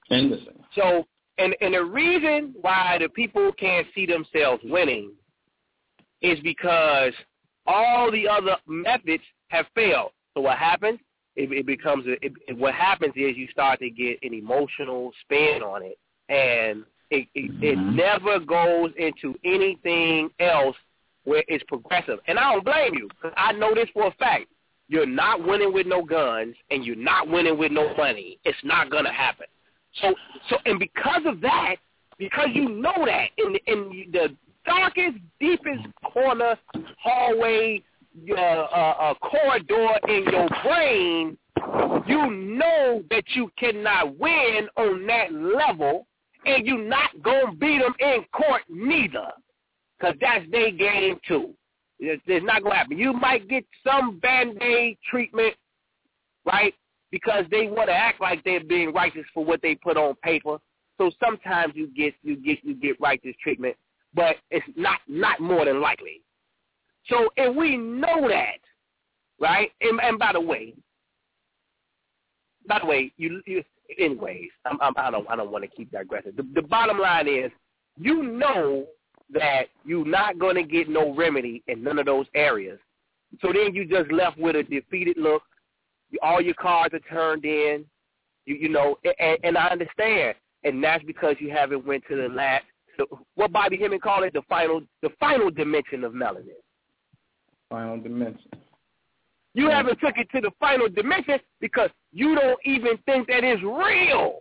[0.10, 0.60] And listen.
[0.76, 1.06] So,
[1.38, 5.14] and and the reason why the people can't see themselves winning
[6.22, 7.14] is because
[7.66, 10.12] all the other methods have failed.
[10.34, 11.00] So what happens?
[11.40, 15.14] It, it becomes a, it, it, what happens is you start to get an emotional
[15.22, 15.98] spin on it,
[16.28, 17.96] and it it, it mm-hmm.
[17.96, 20.76] never goes into anything else
[21.24, 22.20] where it's progressive.
[22.28, 24.48] And I don't blame you because I know this for a fact.
[24.90, 28.38] You're not winning with no guns, and you're not winning with no money.
[28.44, 29.46] It's not gonna happen.
[30.02, 30.14] So,
[30.50, 31.76] so, and because of that,
[32.18, 36.58] because you know that in the, in the darkest, deepest corner,
[37.02, 37.82] hallway,
[38.38, 41.38] uh, corridor in your brain,
[42.08, 46.08] you know that you cannot win on that level,
[46.46, 49.32] and you're not gonna beat them in court neither,
[49.98, 51.54] because that's their game too.
[52.00, 52.98] It's, it's not gonna happen.
[52.98, 55.56] You might get some band-aid treatment,
[56.46, 56.74] right?
[57.12, 60.58] because they want to act like they're being righteous for what they put on paper.
[60.98, 63.76] So sometimes you get you get you get righteous treatment,
[64.14, 66.22] but it's not not more than likely.
[67.10, 68.60] So if we know that,
[69.40, 69.72] right?
[69.82, 70.74] And, and by the way,
[72.68, 73.64] by the way, you, you
[73.98, 76.34] anyways, I'm, I'm, I don't I don't want to keep digressing.
[76.38, 77.52] The, the bottom line is,
[77.98, 78.86] you know
[79.32, 82.80] that you're not going to get no remedy in none of those areas.
[83.42, 85.44] So then you just left with a defeated look
[86.22, 87.86] all your cards are turned in.
[88.46, 92.30] You you know, and, and I understand, and that's because you haven't went to the
[92.30, 92.64] last
[92.98, 93.06] the,
[93.36, 96.58] what Bobby Hemmitt called it the final the final dimension of melanin.
[97.70, 98.50] Final dimension.
[99.54, 103.62] You haven't took it to the final dimension because you don't even think that it's
[103.64, 104.40] real.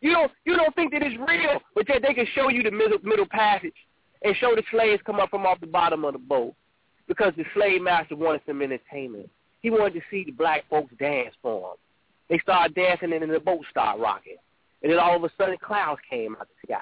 [0.00, 2.70] You don't you don't think that it's real, but yet they can show you the
[2.70, 3.74] middle middle passage
[4.22, 6.54] and show the slaves come up from off the bottom of the boat
[7.06, 9.28] because the slave master wanted some entertainment.
[9.60, 11.76] He wanted to see the black folks dance for him.
[12.28, 14.36] They started dancing and then the boat started rocking.
[14.82, 16.80] And then all of a sudden clouds came out of the sky.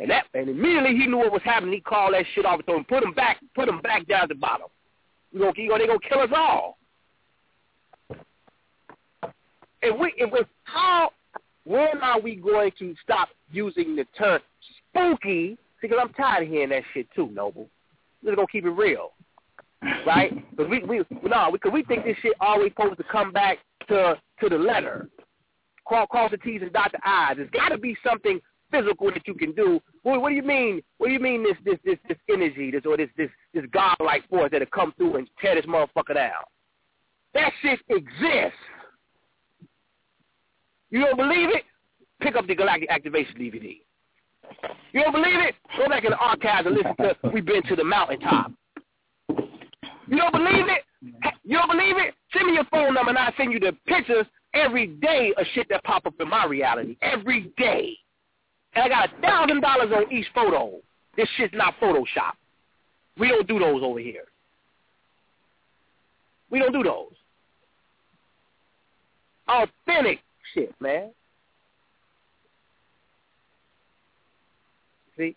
[0.00, 1.74] And that and immediately he knew what was happening.
[1.74, 4.34] He called that shit off and put him back put him back down at the
[4.34, 4.68] bottom.
[5.32, 6.78] You gonna, you gonna, they gonna kill us all.
[9.80, 11.10] If we, if we, how,
[11.64, 14.40] when are we going to stop using the term
[14.90, 15.56] spooky?
[15.80, 17.68] Because I'm tired of hearing that shit too, Noble.
[18.24, 19.12] We're gonna keep it real,
[20.06, 20.32] right?
[20.56, 24.20] Because we, we, no, because we think this shit always supposed to come back to
[24.40, 25.08] to the letter.
[25.84, 27.36] Cross, cross the T's and dot the I's.
[27.36, 28.40] There's got to be something
[28.70, 29.80] physical that you can do.
[30.02, 30.82] What, what do you mean?
[30.98, 34.28] What do you mean this this this this energy, this or this this this godlike
[34.28, 36.42] force that'll come through and tear this motherfucker down?
[37.34, 38.58] That shit exists.
[40.90, 41.64] You don't believe it?
[42.20, 43.80] Pick up the Galactic Activation DVD.
[44.92, 45.54] You don't believe it?
[45.76, 48.52] Go back in the archives and listen to We've Been to the Mountaintop.
[49.28, 50.84] You don't believe it?
[51.44, 52.14] You don't believe it?
[52.32, 55.68] Send me your phone number and I'll send you the pictures every day of shit
[55.68, 56.96] that pop up in my reality.
[57.02, 57.96] Every day.
[58.78, 60.78] And I got a thousand dollars on each photo.
[61.16, 62.34] This shit's not Photoshop.
[63.18, 64.26] We don't do those over here.
[66.48, 67.10] We don't do those.
[69.48, 70.20] Authentic
[70.54, 71.10] shit, man.
[75.16, 75.34] See?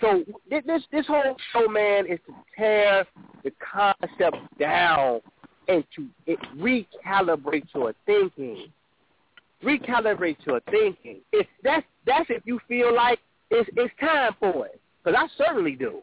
[0.00, 3.04] So this this whole show, man, is to tear
[3.44, 5.20] the concept down
[5.68, 8.72] and to it recalibrate your thinking.
[9.62, 11.20] Recalibrate your thinking.
[11.32, 13.18] If that's that's if you feel like
[13.50, 16.00] it's it's time for it, because I certainly do.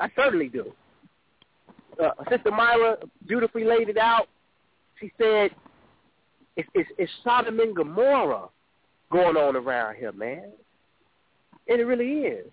[0.00, 0.72] I certainly do.
[2.02, 2.96] Uh, Sister Myra
[3.26, 4.28] beautifully laid it out.
[5.00, 5.50] She said,
[6.56, 8.48] "It's it's, it's Sodom and Gomorrah
[9.10, 10.52] going on around here, man."
[11.68, 12.46] And it really is.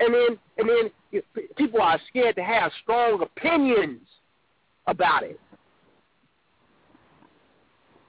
[0.00, 1.22] And then, and then
[1.56, 4.00] people are scared to have strong opinions
[4.86, 5.38] about it.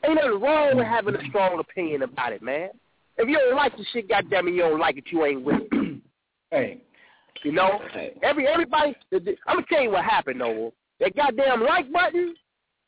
[0.06, 1.30] Ain't nothing wrong with having a mm-hmm.
[1.30, 2.70] strong opinion about it, man.
[3.18, 5.06] If you don't like the shit, goddamn it, you don't like it.
[5.12, 6.02] You ain't with it.
[6.52, 6.82] hey,
[7.44, 8.18] you know, hey.
[8.24, 8.96] every everybody.
[9.14, 10.74] I'm gonna tell you what happened, though.
[11.00, 12.36] That goddamn like button.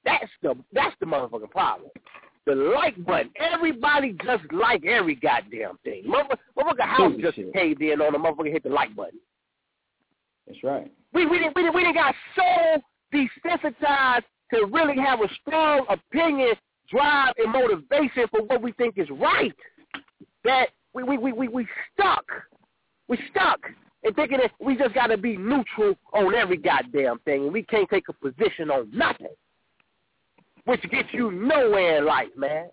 [0.05, 1.89] That's the that's the motherfucking problem
[2.47, 3.30] the like button.
[3.36, 6.05] Everybody just like every goddamn thing.
[6.05, 7.53] Motherfucker, motherfucker house just shit.
[7.53, 9.20] caved in on the motherfucker hit the like button.
[10.47, 10.89] That's right.
[11.13, 12.82] We we didn't we didn't, we didn't got so
[13.13, 16.53] desensitized to really have a strong opinion,
[16.89, 19.55] drive, and motivation for what we think is right
[20.43, 22.25] that we we we we, we stuck.
[23.07, 23.59] We stuck
[24.03, 27.63] and thinking that we just got to be neutral on every goddamn thing, and we
[27.63, 29.27] can't take a position on nothing
[30.67, 32.69] which gets you nowhere in life, man.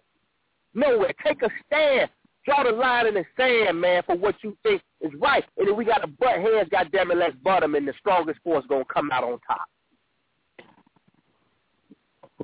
[0.75, 1.13] Nowhere.
[1.25, 2.11] Take a stand.
[2.45, 5.45] Draw the line in the sand, man, for what you think is right.
[5.57, 8.41] And if we got to butt heads, goddamn it, let's butt them, and the strongest
[8.43, 9.69] force going to come out on top.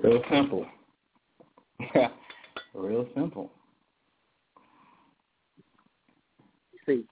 [0.00, 0.66] Real simple.
[1.94, 2.08] Yeah,
[2.74, 3.50] real simple.
[6.86, 7.04] See,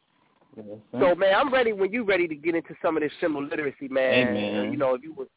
[0.93, 3.89] so man, I'm ready when you ready to get into some of this symbol literacy,
[3.89, 4.27] man.
[4.27, 4.73] Hey, man.
[4.73, 5.29] You know, if you would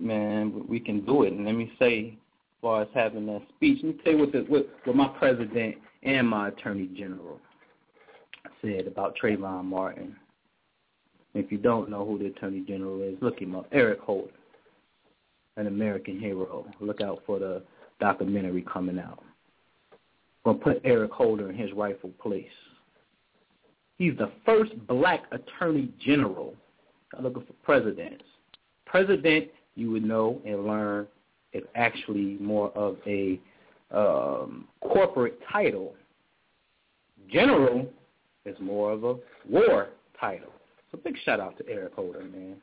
[0.00, 1.32] man, we can do it.
[1.32, 4.32] And let me say, as far as having that speech, let me tell you what,
[4.32, 7.40] the, what, what my president and my attorney general
[8.62, 10.16] said about Trayvon Martin.
[11.34, 13.66] If you don't know who the attorney general is, look him up.
[13.70, 14.32] Eric Holder,
[15.56, 16.66] an American hero.
[16.80, 17.62] Look out for the
[18.00, 19.22] documentary coming out.
[20.46, 22.46] To put Eric Holder in his rightful place.
[23.98, 26.54] He's the first black attorney general.
[27.16, 28.24] I'm looking for presidents.
[28.86, 31.06] President you would know and learn
[31.52, 33.40] is actually more of a
[33.90, 35.94] um, corporate title.
[37.30, 37.86] General
[38.44, 39.16] is more of a
[39.48, 39.88] war
[40.18, 40.52] title.
[40.90, 42.56] So big shout out to Eric Holder, man.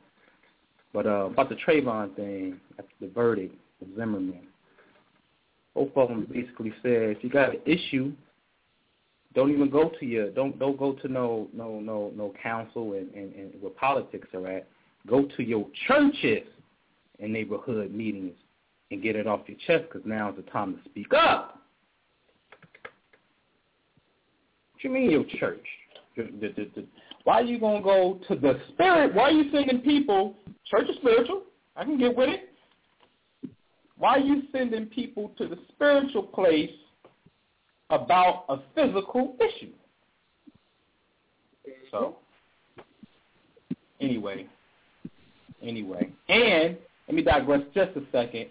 [0.94, 2.60] But uh, about the Trayvon thing,
[3.00, 3.56] the verdict
[3.96, 4.48] Zimmerman.
[5.76, 8.14] Both of them basically said if you got an issue,
[9.36, 13.14] don't even go to your don't don't go to no no no no council and,
[13.14, 14.68] and, and where politics are at.
[15.06, 16.48] Go to your churches
[17.20, 18.34] and neighborhood meetings
[18.92, 21.62] and get it off your chest because now is the time to speak up.
[24.74, 25.66] What you mean your church?
[27.26, 29.14] Why are you to go to the spirit?
[29.14, 30.36] Why are you sending people?
[30.66, 31.44] Church is spiritual.
[31.76, 32.55] I can get with it.
[33.98, 36.72] Why are you sending people to the spiritual place
[37.90, 39.72] about a physical issue.
[41.92, 42.18] So,
[44.02, 44.48] anyway,
[45.62, 46.78] anyway, and
[47.08, 48.48] let me digress just a second.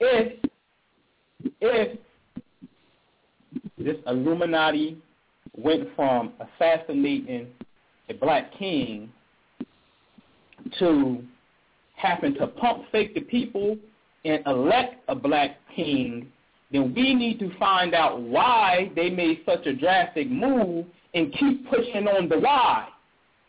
[0.00, 0.38] If
[1.60, 1.98] if
[3.78, 4.98] this Illuminati
[5.56, 7.48] went from assassinating
[8.08, 9.10] a black king
[10.78, 11.22] to
[11.96, 13.76] happen to pump fake the people
[14.24, 16.30] and elect a black king,
[16.70, 21.68] then we need to find out why they made such a drastic move and keep
[21.70, 22.88] pushing on the why.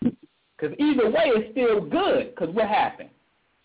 [0.01, 2.35] Because either way, it's still good.
[2.35, 3.09] Because what happened?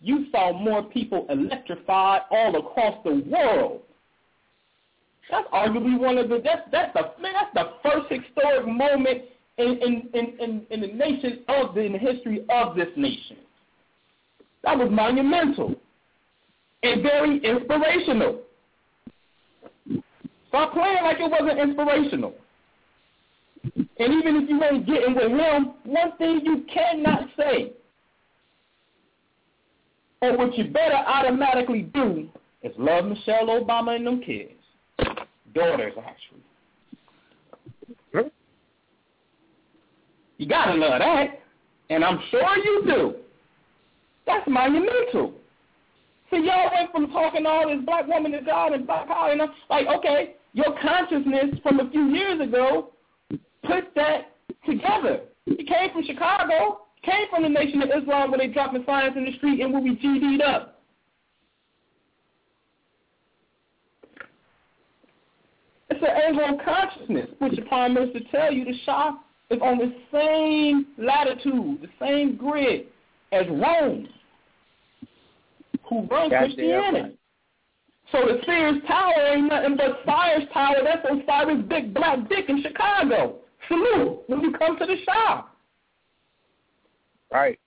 [0.01, 3.81] You saw more people electrified all across the world.
[5.31, 9.23] That's arguably one of the that's that's the man, that's the first historic moment
[9.57, 13.37] in in, in, in, in the nation of the in the history of this nation.
[14.63, 15.75] That was monumental
[16.85, 18.41] and very inspirational.
[20.49, 22.33] Stop playing like it wasn't inspirational.
[23.75, 27.71] And even if you ain't getting with him, one thing you cannot say,
[30.21, 32.29] or what you better automatically do,
[32.61, 34.51] is love Michelle Obama and them kids.
[35.53, 36.41] Daughters, actually.
[40.37, 41.39] You gotta love that.
[41.89, 43.15] And I'm sure you do.
[44.25, 45.33] That's monumental.
[46.31, 49.41] See, y'all went from talking all this black woman to God and black power, and
[49.41, 52.91] I'm like, okay, your consciousness from a few years ago
[53.63, 55.21] put that together.
[55.45, 59.25] You came from Chicago, came from the Nation of Islam where they dropping science in
[59.25, 60.81] the street and where we GD'd up.
[65.89, 69.13] It's an Anglo consciousness, which the Prime Minister tell you the Shah
[69.51, 72.87] is on the same latitude, the same grid
[73.31, 74.07] as Rome,
[75.89, 77.01] who runs Goddamn Christianity.
[77.01, 77.17] right.
[78.11, 80.75] So the Sears Tower ain't nothing but Cyrus Tower.
[80.83, 83.37] That's Osiris' big black dick in Chicago.
[83.67, 85.57] Salute when you come to the shop.
[87.31, 87.59] Right.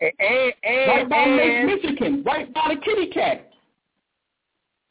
[0.00, 3.50] And and Right by and, Lake Michigan, right by the kitty cat.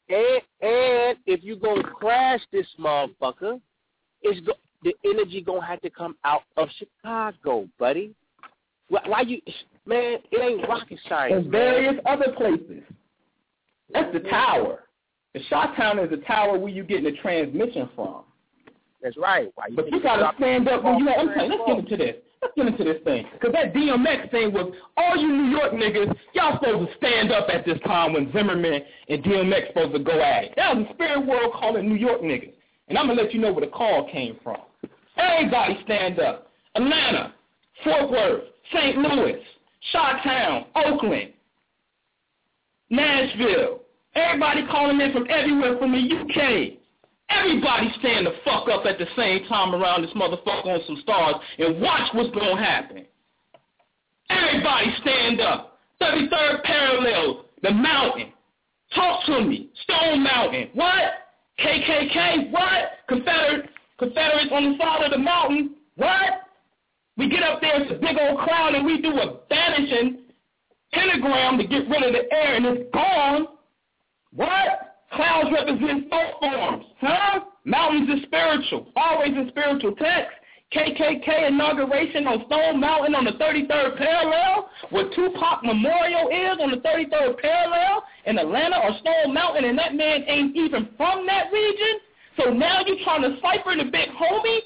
[0.09, 3.61] and, and if you gonna crash this motherfucker,
[4.23, 4.53] it's go,
[4.83, 8.13] the energy gonna have to come out of Chicago, buddy.
[8.89, 9.41] Why, why you,
[9.85, 10.17] man?
[10.31, 11.33] It ain't rocket science.
[11.35, 11.51] And man.
[11.51, 12.83] various other places.
[13.93, 14.29] That's the mm-hmm.
[14.29, 14.79] tower.
[15.33, 18.23] The shot town is the tower where you're getting the transmission from.
[19.01, 19.51] That's right.
[19.55, 21.09] Why you But you gotta stand up when you.
[21.09, 22.15] I'm saying, let's get into this.
[22.41, 23.27] Let's get into this thing.
[23.33, 27.47] Because that DMX thing was all you New York niggas, y'all supposed to stand up
[27.53, 30.53] at this time when Zimmerman and DMX supposed to go at it.
[30.55, 32.53] That was the spirit world calling New York niggas.
[32.87, 34.57] And I'm gonna let you know where the call came from.
[35.17, 36.47] Everybody stand up.
[36.75, 37.33] Atlanta,
[37.83, 38.97] Fort Worth, St.
[38.97, 39.39] Louis,
[39.91, 41.33] Chi-Town, Oakland,
[42.89, 43.81] Nashville.
[44.15, 46.77] Everybody calling in from everywhere from the UK.
[47.29, 51.35] Everybody stand the fuck up at the same time around this motherfucker on some stars
[51.57, 53.05] and watch what's gonna happen.
[54.29, 55.79] Everybody stand up.
[56.01, 58.31] 33rd parallel, the mountain.
[58.93, 59.69] Talk to me.
[59.83, 60.69] Stone Mountain.
[60.73, 61.13] What?
[61.59, 62.51] KKK.
[62.51, 62.91] What?
[63.07, 65.75] Confederate, Confederates on the side of the mountain.
[65.95, 66.44] What?
[67.17, 70.25] We get up there, it's a big old crowd, and we do a banishing
[70.91, 73.47] pentagram to get rid of the air, and it's gone.
[74.33, 74.97] What?
[75.13, 76.85] Clouds represent both forms.
[76.99, 77.39] Huh?
[77.63, 78.87] Mountains is spiritual.
[78.95, 80.35] Always in spiritual text.
[80.73, 86.77] KKK inauguration on Stone Mountain on the 33rd parallel, where Tupac Memorial is on the
[86.77, 91.99] 33rd parallel in Atlanta or Stone Mountain, and that man ain't even from that region.
[92.37, 94.59] So now you trying to cipher the big homie?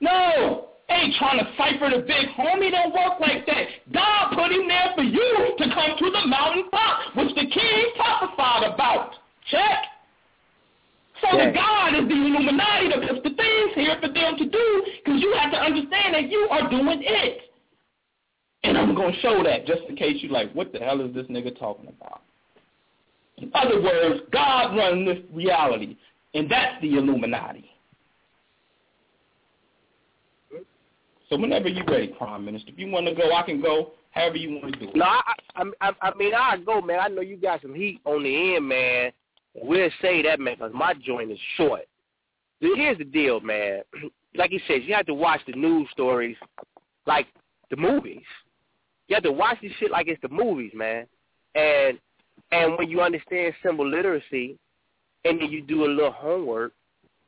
[0.00, 2.70] No, ain't trying to cipher the big homie.
[2.70, 3.64] Don't work like that.
[3.92, 8.72] God put him there for you to come to the mountaintop, which the king prophesied
[8.72, 9.12] about.
[9.50, 9.84] Check.
[11.20, 11.46] So Yeah.
[11.46, 15.32] the God is the Illuminati puts the things here for them to do, because you
[15.34, 17.52] have to understand that you are doing it.
[18.64, 21.14] And I'm going to show that just in case you're like, what the hell is
[21.14, 22.22] this nigga talking about?
[23.36, 25.96] In other words, God runs this reality,
[26.34, 27.70] and that's the Illuminati.
[31.28, 33.92] So whenever you're ready, Prime Minister, if you want to go, I can go.
[34.12, 34.96] However you want to do it.
[34.96, 35.34] No, I,
[35.80, 36.98] I, I, mean, I go, man.
[37.00, 39.12] I know you got some heat on the end, man.
[39.54, 41.82] We'll say that, man, because my joint is short.
[42.60, 43.82] Here's the deal, man.
[44.34, 46.36] Like he says, you have to watch the news stories
[47.06, 47.26] like
[47.70, 48.22] the movies.
[49.08, 51.06] You have to watch this shit like it's the movies, man.
[51.54, 51.98] And
[52.52, 54.58] and when you understand symbol literacy,
[55.24, 56.72] and then you do a little homework,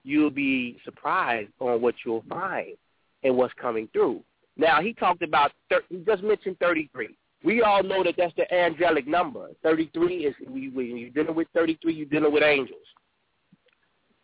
[0.04, 2.76] you'll be surprised on what you'll find
[3.22, 4.22] and what's coming through.
[4.56, 5.52] Now he talked about
[5.88, 7.16] he just mentioned 33.
[7.42, 9.48] We all know that that's the angelic number.
[9.62, 12.78] 33 is when you're dealing with 33, you're dealing with angels.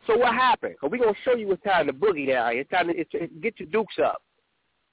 [0.06, 0.76] So what happened?
[0.80, 2.56] Cause we gonna show you it's time to boogie down.
[2.56, 4.22] It's time to it's, get your dukes up,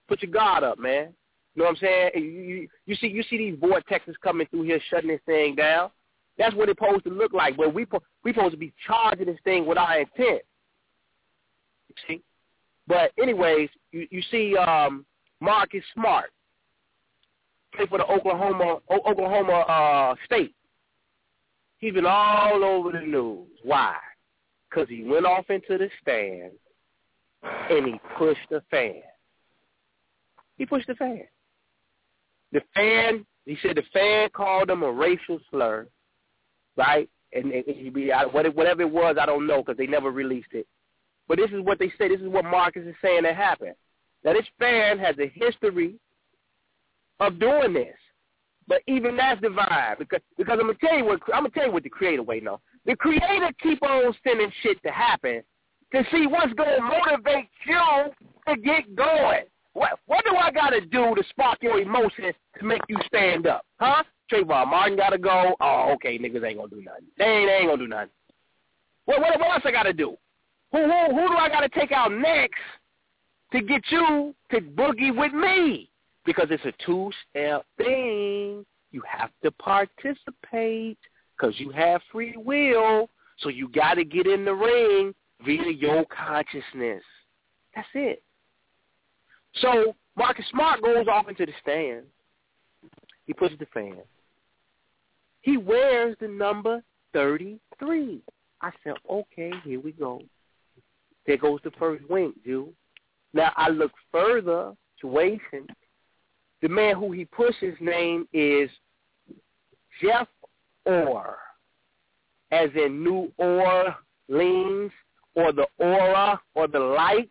[0.07, 1.13] put your guard up, man.
[1.55, 2.11] You know what I'm saying?
[2.15, 5.91] You, you, you see you see these vortexes coming through here, shutting this thing down.
[6.37, 7.57] That's what it's supposed to look like.
[7.57, 7.85] But we
[8.23, 10.41] we supposed to be charging this thing with our intent.
[11.89, 12.23] You see?
[12.87, 15.05] But anyways, you, you see um,
[15.39, 16.31] Marcus Smart
[17.75, 20.55] play for the Oklahoma o- Oklahoma uh, State.
[21.79, 23.47] He's been all over the news.
[23.63, 23.95] Why?
[24.69, 26.51] Because he went off into the stand
[27.69, 29.01] and he pushed the fan.
[30.57, 31.23] He pushed the fan.
[32.51, 35.87] The fan, he said the fan called him a racial slur,
[36.77, 37.09] right?
[37.33, 40.67] And, and he be whatever it was, I don't know because they never released it.
[41.27, 42.09] But this is what they say.
[42.09, 43.75] This is what Marcus is saying that happened.
[44.23, 45.95] Now, this fan has a history
[47.19, 47.95] of doing this.
[48.67, 51.71] But even that's divine because because I'm gonna tell you what I'm gonna tell you
[51.71, 52.59] what the creator way know.
[52.85, 55.43] The creator keep on sending shit to happen
[55.93, 58.11] to see what's gonna motivate you
[58.47, 59.43] to get going.
[59.73, 63.65] What what do I gotta do to spark your emotions to make you stand up?
[63.79, 64.03] Huh?
[64.31, 65.55] Trayvon Martin gotta go.
[65.59, 67.05] Oh, okay, niggas ain't gonna do nothing.
[67.17, 68.09] They ain't, they ain't gonna do nothing.
[69.05, 70.15] What what, what else I gotta do?
[70.73, 72.59] Who who who do I gotta take out next
[73.53, 75.89] to get you to boogie with me?
[76.25, 78.65] because it's a two-step thing.
[78.91, 80.97] You have to participate
[81.37, 83.09] because you have free will.
[83.39, 85.13] So you got to get in the ring
[85.43, 87.03] via your consciousness.
[87.75, 88.23] That's it.
[89.55, 92.03] So Marcus Smart goes off into the stand.
[93.25, 93.97] He pushes the fan.
[95.41, 96.81] He wears the number
[97.13, 98.21] 33.
[98.61, 100.21] I said, okay, here we go.
[101.25, 102.73] There goes the first wink, Jew.
[103.33, 105.67] Now I look further, situation,
[106.61, 108.69] the man who he pushes name is
[110.01, 110.27] Jeff
[110.85, 111.37] Orr,
[112.51, 114.91] as in New Orleans
[115.35, 117.29] or the aura or the light.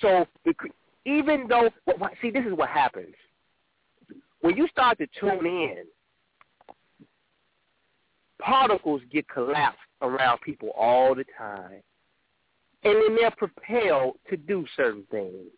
[0.00, 0.26] So
[1.04, 1.70] even though,
[2.22, 3.14] see, this is what happens.
[4.40, 5.84] When you start to tune in,
[8.40, 11.82] particles get collapsed around people all the time.
[12.84, 15.48] And then they're propelled to do certain things.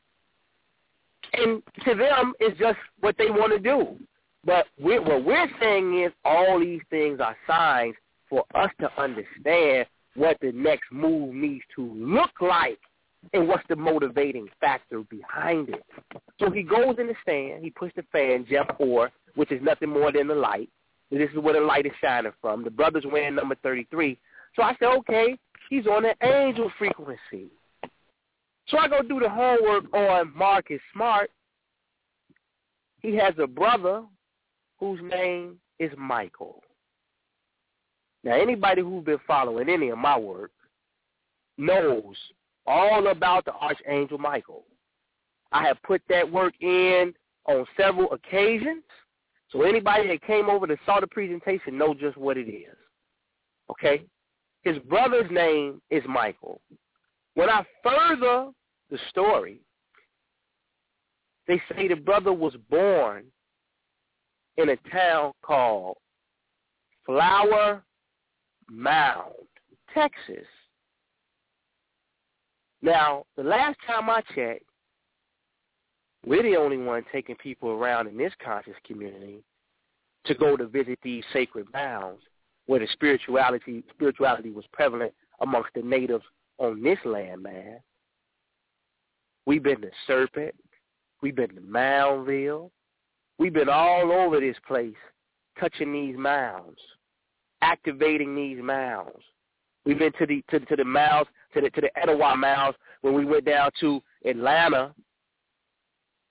[1.32, 3.96] And to them, it's just what they want to do.
[4.44, 7.96] But we're, what we're saying is all these things are signs
[8.30, 12.78] for us to understand what the next move needs to look like
[13.32, 15.84] and what's the motivating factor behind it.
[16.38, 19.90] So he goes in the stand, he pushes the fan, Jeff Orr, which is nothing
[19.90, 20.68] more than the light.
[21.10, 22.64] This is where the light is shining from.
[22.64, 24.18] The brother's wearing number 33.
[24.54, 25.36] So I said, okay,
[25.68, 27.50] he's on an angel frequency.
[28.68, 31.30] So I go do the homework on Marcus Smart.
[33.00, 34.02] He has a brother
[34.78, 36.62] whose name is Michael.
[38.24, 40.50] Now, anybody who's been following any of my work
[41.58, 42.16] knows
[42.66, 44.64] all about the Archangel Michael.
[45.52, 47.14] I have put that work in
[47.44, 48.82] on several occasions,
[49.50, 52.74] so anybody that came over and saw the presentation know just what it is.
[53.70, 54.04] Okay?
[54.66, 56.60] His brother's name is Michael.
[57.34, 58.50] When I further
[58.90, 59.60] the story,
[61.46, 63.26] they say the brother was born
[64.56, 65.98] in a town called
[67.04, 67.84] Flower
[68.68, 69.34] Mound,
[69.94, 70.48] Texas.
[72.82, 74.64] Now, the last time I checked,
[76.26, 79.44] we're the only one taking people around in this conscious community
[80.24, 82.20] to go to visit these sacred mounds
[82.66, 86.24] where the spirituality spirituality was prevalent amongst the natives
[86.58, 87.78] on this land, man.
[89.46, 90.54] We've been to Serpent.
[91.22, 92.70] We've been to Moundville.
[93.38, 94.94] We've been all over this place,
[95.60, 96.78] touching these mounds,
[97.62, 99.22] activating these mounds.
[99.84, 103.14] We've been to the to, to the mounds, to the to the Etowah mounds when
[103.14, 104.94] we went down to Atlanta,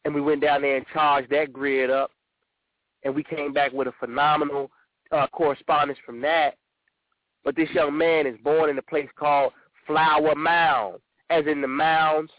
[0.03, 2.11] and we went down there and charged that grid up,
[3.03, 4.69] and we came back with a phenomenal
[5.15, 6.55] uh, correspondence from that.
[7.43, 9.53] But this young man is born in a place called
[9.87, 10.99] Flower Mound,
[11.29, 12.31] as in the mounds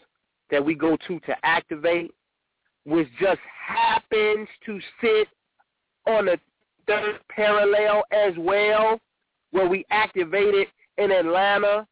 [0.51, 2.13] that we go to to activate,
[2.85, 5.27] which just happens to sit
[6.07, 6.39] on the
[6.87, 8.99] third parallel as well,
[9.51, 10.67] where we activated
[10.97, 11.87] in Atlanta,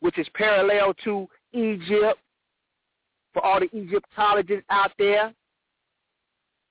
[0.00, 2.18] which is parallel to Egypt
[3.32, 5.34] for all the Egyptologists out there.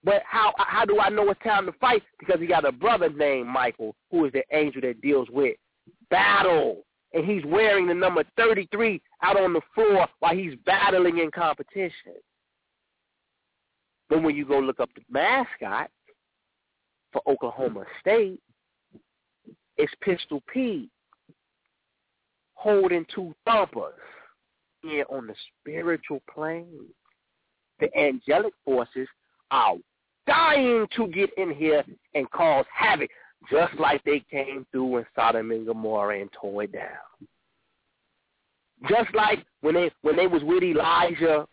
[0.04, 2.04] But how how do I know it's time to fight?
[2.20, 5.56] Because he got a brother named Michael, who is the angel that deals with
[6.10, 6.84] battle
[7.14, 12.16] and he's wearing the number 33 out on the floor while he's battling in competition.
[14.10, 15.89] Then when you go look up the mascot
[17.12, 18.41] for Oklahoma State,
[19.78, 20.89] it's Pistol Pete.
[22.56, 23.93] holding two thumpers
[24.82, 26.86] here on the spiritual plane.
[27.80, 29.08] The angelic forces
[29.51, 29.76] are
[30.28, 31.84] dying to get in here
[32.15, 33.09] and cause havoc,
[33.51, 37.28] just like they came through in Sodom and Gomorrah and tore it down.
[38.89, 41.47] Just like when they when they was with Elijah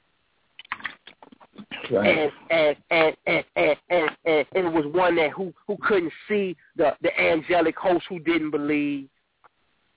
[1.91, 2.19] Right.
[2.19, 6.13] and, and, and, and, and, and, and, and it was one that who, who couldn't
[6.29, 9.09] see the, the angelic host who didn't believe.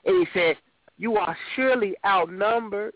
[0.06, 0.56] And he said,
[0.98, 2.94] you are surely outnumbered.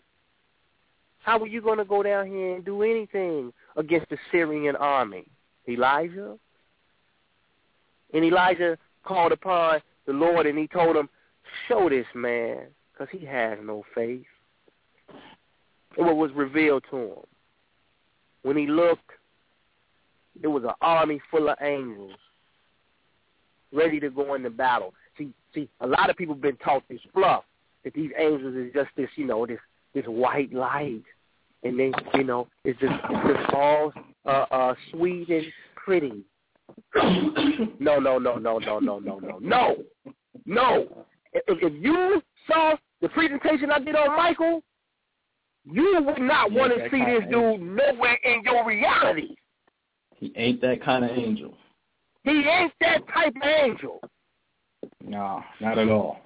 [1.20, 5.26] How are you going to go down here and do anything against the Syrian army?
[5.68, 6.36] Elijah?
[8.14, 11.08] And Elijah called upon the Lord and he told him,
[11.66, 14.24] show this man because he has no faith.
[15.96, 17.26] And what was revealed to him?
[18.42, 19.10] When he looked,
[20.40, 22.12] there was an army full of angels
[23.72, 24.94] ready to go into battle.
[25.16, 27.44] See, see, a lot of people have been taught this fluff
[27.84, 29.58] that these angels is just this, you know, this
[29.94, 31.02] this white light,
[31.64, 33.92] and they, you know, it's just it's just all
[34.28, 36.22] uh, uh, sweet and pretty.
[37.80, 39.76] no, no, no, no, no, no, no, no, no,
[40.44, 41.06] no.
[41.32, 44.62] If, if you saw the presentation I did on Michael,
[45.64, 49.34] you would not want to see this dude nowhere in your reality.
[50.16, 51.54] He ain't that kind of angel.
[52.24, 54.00] He ain't that type of angel.
[55.02, 56.20] No, not at all.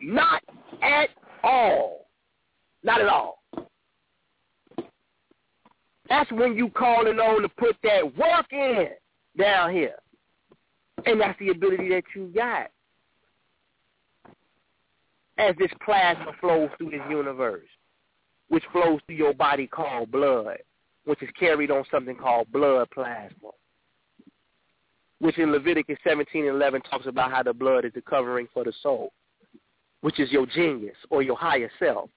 [0.00, 0.42] Not
[0.82, 1.10] at
[1.44, 2.06] all.
[2.82, 3.41] Not at all.
[6.12, 8.88] That's when you calling on to put that work in
[9.38, 9.94] down here.
[11.06, 12.70] And that's the ability that you got.
[15.38, 17.66] As this plasma flows through this universe,
[18.48, 20.58] which flows through your body called blood,
[21.06, 23.48] which is carried on something called blood plasma
[25.20, 28.64] which in Leviticus 17 and 11 talks about how the blood is the covering for
[28.64, 29.12] the soul,
[30.00, 32.10] which is your genius or your higher self.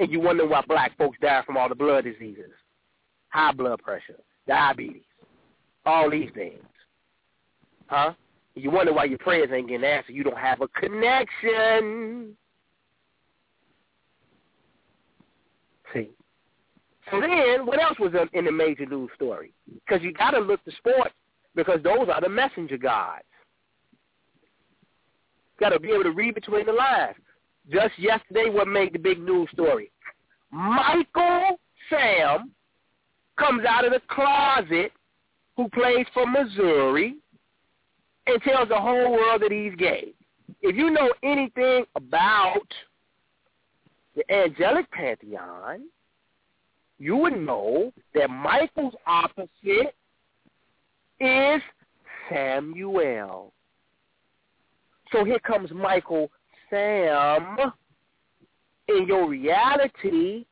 [0.00, 2.50] And you wonder why black folks die from all the blood diseases,
[3.28, 4.16] high blood pressure,
[4.48, 5.02] diabetes,
[5.84, 6.64] all these things.
[7.86, 8.14] Huh?
[8.54, 10.14] You wonder why your prayers ain't getting answered.
[10.14, 12.34] You don't have a connection.
[15.92, 16.08] See?
[17.10, 19.52] So then, what else was in the major news story?
[19.70, 21.12] Because you got to look to sports
[21.54, 23.24] because those are the messenger gods.
[25.58, 27.16] Got to be able to read between the lines.
[27.68, 29.90] Just yesterday, what made the big news story?
[30.50, 31.58] Michael
[31.88, 32.52] Sam
[33.38, 34.92] comes out of the closet
[35.56, 37.16] who plays for Missouri
[38.26, 40.12] and tells the whole world that he's gay.
[40.62, 42.66] If you know anything about
[44.16, 45.84] the angelic pantheon,
[46.98, 49.94] you would know that Michael's opposite
[51.18, 51.62] is
[52.28, 53.52] Samuel.
[55.12, 56.30] So here comes Michael
[56.70, 57.56] Sam
[58.88, 60.46] in your reality,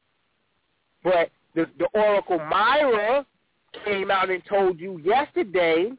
[1.02, 3.24] but the, the Oracle Myra
[3.84, 5.90] came out and told you yesterday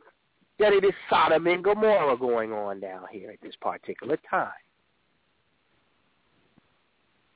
[0.59, 4.51] that it is Sodom and Gomorrah going on down here at this particular time.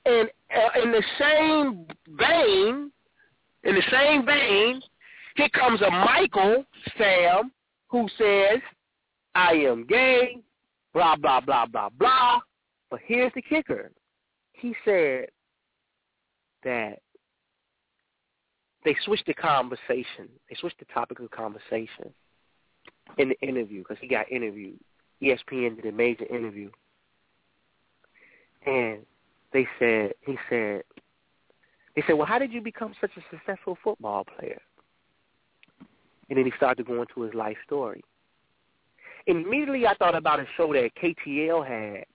[0.06, 1.86] And uh, in the same
[2.18, 2.92] vein,
[3.64, 4.82] in the same vein,
[5.36, 6.66] here comes a Michael
[6.98, 7.52] Sam
[7.88, 8.60] who says,
[9.36, 10.38] I am gay,
[10.94, 12.40] blah, blah, blah, blah, blah.
[12.94, 13.92] But here's the kicker.
[14.52, 15.30] He said
[16.64, 17.00] that
[18.86, 20.30] they switched the conversation.
[20.48, 22.14] They switched the topic of conversation
[23.18, 24.78] in the interview because he got interviewed.
[25.24, 26.70] ESPN did a major interview.
[28.68, 29.00] And
[29.54, 30.84] they said, he said,
[31.96, 34.62] they said, well, how did you become such a successful football player?
[36.30, 38.04] And then he started to go into his life story.
[39.26, 42.06] And immediately I thought about a show that KTL had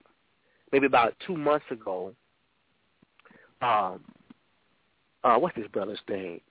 [0.71, 2.13] maybe about two months ago.
[3.61, 4.01] Um,
[5.23, 6.41] uh, what's his brother's name?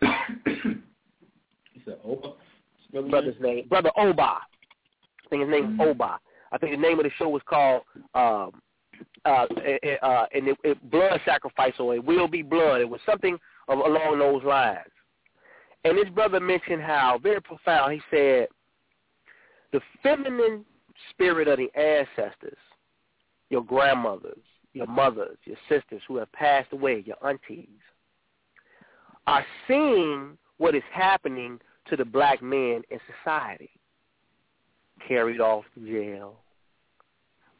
[0.00, 2.32] He said, Oba.
[3.08, 4.22] brother's name, Brother Oba.
[4.22, 6.18] I think his name is Oba.
[6.52, 7.82] I think the name of the show was called
[8.14, 8.60] um,
[9.24, 9.46] uh,
[10.02, 12.80] uh, and it, it, blood sacrifice, or it will be blood.
[12.80, 13.38] It was something
[13.68, 14.80] of, along those lines.
[15.84, 17.92] And this brother mentioned how very profound.
[17.92, 18.48] He said,
[19.72, 20.64] the feminine
[21.10, 22.58] spirit of the ancestors,
[23.50, 24.42] your grandmothers,
[24.72, 27.68] your mothers, your sisters who have passed away, your aunties,
[29.26, 33.70] are seeing what is happening to the black men in society.
[35.06, 36.36] Carried off to jail,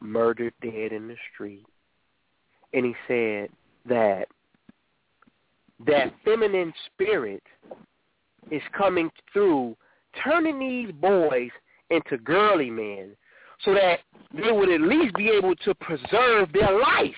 [0.00, 1.66] murdered dead in the street.
[2.72, 3.50] And he said
[3.86, 4.28] that
[5.86, 7.42] that feminine spirit
[8.50, 9.76] is coming through,
[10.24, 11.50] turning these boys
[11.90, 13.16] into girly men
[13.64, 14.00] so that
[14.34, 17.14] they would at least be able to preserve their life.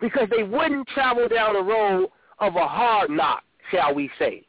[0.00, 2.08] Because they wouldn't travel down the road
[2.40, 4.44] of a hard knock, shall we say,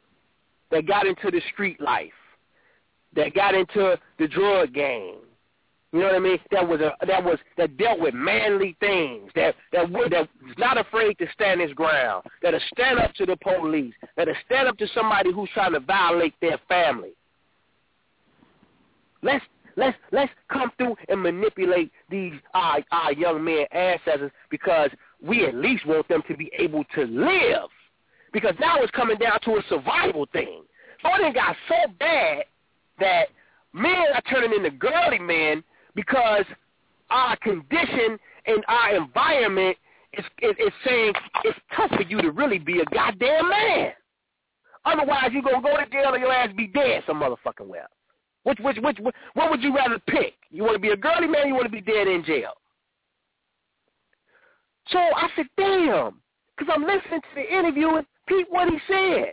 [0.70, 2.12] that got into the street life,
[3.14, 5.16] that got into the drug game,
[5.92, 6.38] you know what I mean?
[6.50, 9.30] That was a that was that dealt with manly things.
[9.34, 12.26] That that would that was not afraid to stand his ground.
[12.42, 13.94] That'll stand up to the police.
[14.16, 17.12] That'll stand up to somebody who's trying to violate their family.
[19.22, 19.44] Let's
[19.76, 24.90] let's let's come through and manipulate these our our young men ancestors because
[25.22, 27.68] we at least want them to be able to live.
[28.32, 30.62] Because now it's coming down to a survival thing.
[31.04, 32.44] It got so bad
[32.98, 33.28] that
[33.72, 35.62] men are turning into girly men
[35.94, 36.44] because
[37.10, 39.76] our condition and our environment
[40.12, 41.12] is, is, is saying
[41.44, 43.92] it's tough for you to really be a goddamn man.
[44.84, 47.86] Otherwise, you're going to go to jail or your ass be dead some motherfucking well.
[48.46, 50.34] Which, which, which, which, what would you rather pick?
[50.52, 52.52] You want to be a girly man or you want to be dead in jail?
[54.90, 56.20] So I said, damn,
[56.56, 59.32] because I'm listening to the interview and Pete what he said.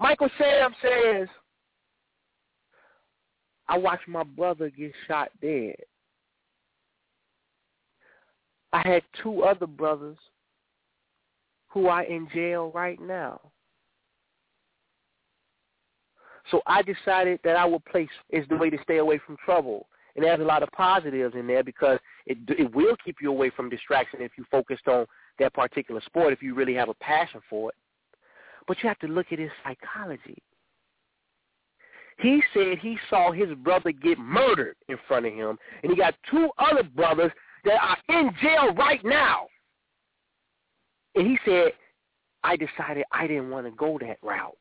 [0.00, 1.28] Michael Sam says,
[3.68, 5.76] I watched my brother get shot dead.
[8.72, 10.18] I had two other brothers
[11.68, 13.40] who are in jail right now.
[16.50, 19.88] So I decided that I would place is the way to stay away from trouble.
[20.14, 23.50] And there's a lot of positives in there because it it will keep you away
[23.50, 25.06] from distraction if you focused on
[25.38, 27.76] that particular sport if you really have a passion for it.
[28.66, 30.42] But you have to look at his psychology.
[32.18, 36.14] He said he saw his brother get murdered in front of him, and he got
[36.30, 37.30] two other brothers
[37.64, 39.48] that are in jail right now.
[41.14, 41.72] And he said,
[42.42, 44.56] I decided I didn't want to go that route.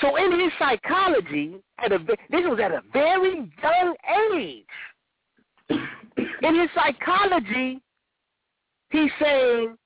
[0.00, 3.94] So in his psychology, at a, this was at a very young
[4.34, 5.78] age.
[6.42, 7.80] in his psychology,
[8.90, 9.76] he's saying,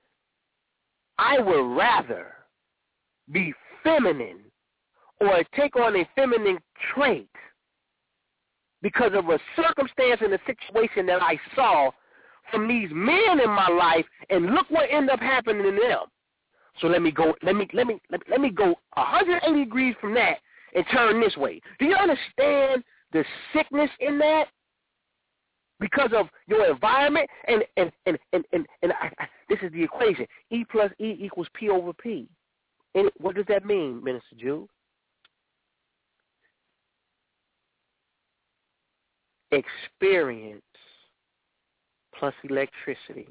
[1.18, 2.32] I would rather
[3.30, 3.54] be
[3.84, 4.40] feminine
[5.20, 6.58] or take on a feminine
[6.94, 7.28] trait
[8.82, 11.90] because of a circumstance and a situation that I saw
[12.50, 16.00] from these men in my life, and look what ended up happening to them.
[16.81, 17.35] So let me go.
[17.43, 20.39] Let me let me let, let me go 180 degrees from that
[20.75, 21.61] and turn this way.
[21.79, 24.47] Do you understand the sickness in that?
[25.79, 29.83] Because of your environment, and and and and and, and I, I, this is the
[29.83, 32.29] equation: E plus E equals P over P.
[32.95, 34.68] And what does that mean, Minister Jew?
[39.53, 40.62] experience
[42.18, 43.29] plus electricity.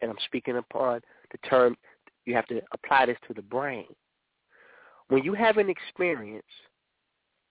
[0.00, 1.00] And I'm speaking upon
[1.32, 1.76] the term,
[2.26, 3.86] you have to apply this to the brain.
[5.08, 6.42] When you have an experience,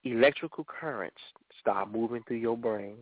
[0.03, 1.21] electrical currents
[1.59, 2.97] start moving through your brain,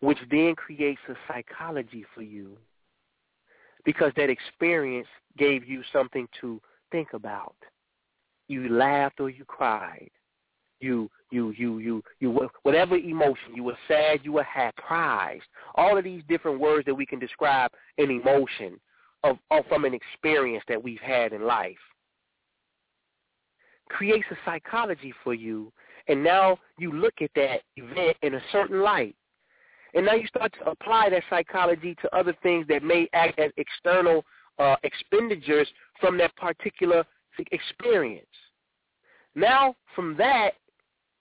[0.00, 2.56] which then creates a psychology for you
[3.84, 5.08] because that experience
[5.38, 6.60] gave you something to
[6.90, 7.54] think about.
[8.48, 10.10] You laughed or you cried
[10.80, 15.44] you you you you you whatever emotion you were sad you were happy surprised
[15.74, 18.78] all of these different words that we can describe an emotion
[19.50, 21.76] of, from an experience that we've had in life.
[23.88, 25.72] Creates a psychology for you
[26.08, 29.16] and now you look at that event in a certain light.
[29.94, 33.50] And now you start to apply that psychology to other things that may act as
[33.56, 34.24] external
[34.58, 35.68] uh, expenditures
[36.00, 37.04] from that particular
[37.50, 38.26] experience.
[39.34, 40.52] Now from that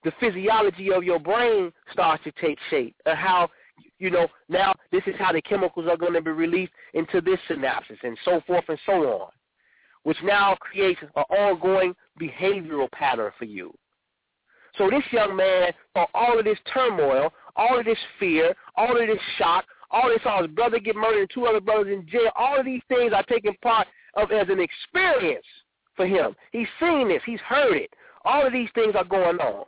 [0.03, 3.49] the physiology of your brain starts to take shape how
[3.99, 7.39] you know now this is how the chemicals are going to be released into this
[7.49, 9.29] synapses and so forth and so on
[10.03, 13.73] which now creates an ongoing behavioral pattern for you.
[14.77, 19.07] So this young man saw all of this turmoil all of this fear all of
[19.07, 22.29] this shock all this saw his brother get murdered and two other brothers in jail
[22.35, 25.45] all of these things are taking part of as an experience
[25.95, 26.35] for him.
[26.51, 27.21] He's seen this.
[27.25, 27.93] He's heard it.
[28.25, 29.65] All of these things are going on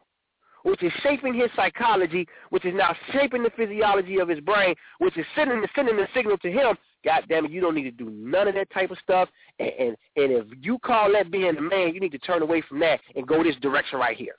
[0.67, 5.17] which is shaping his psychology, which is now shaping the physiology of his brain, which
[5.17, 7.91] is sending the, sending the signal to him, God damn it, you don't need to
[7.91, 9.29] do none of that type of stuff.
[9.59, 12.61] And, and, and if you call that being a man, you need to turn away
[12.67, 14.35] from that and go this direction right here.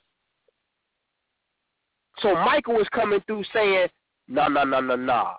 [2.19, 3.87] So Michael is coming through saying,
[4.27, 5.31] no, no, no, no, no.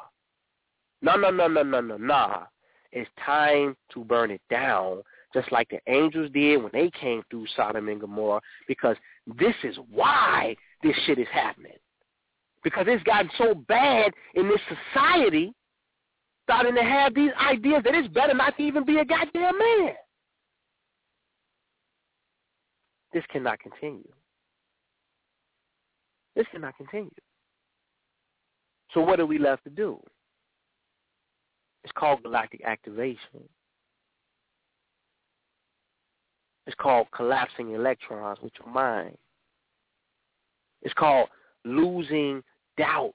[1.02, 2.42] No, no, no, no, no, no, no.
[2.90, 7.46] It's time to burn it down, just like the angels did when they came through
[7.54, 8.96] Sodom and Gomorrah, because
[9.38, 11.72] this is why this shit is happening.
[12.62, 14.60] Because it's gotten so bad in this
[14.92, 15.52] society,
[16.44, 19.94] starting to have these ideas that it's better not to even be a goddamn man.
[23.12, 24.08] This cannot continue.
[26.36, 27.10] This cannot continue.
[28.92, 30.00] So what are we left to do?
[31.82, 33.48] It's called galactic activation.
[36.66, 39.16] It's called collapsing electrons with your mind.
[40.82, 41.28] It's called
[41.64, 42.42] losing
[42.76, 43.14] doubt,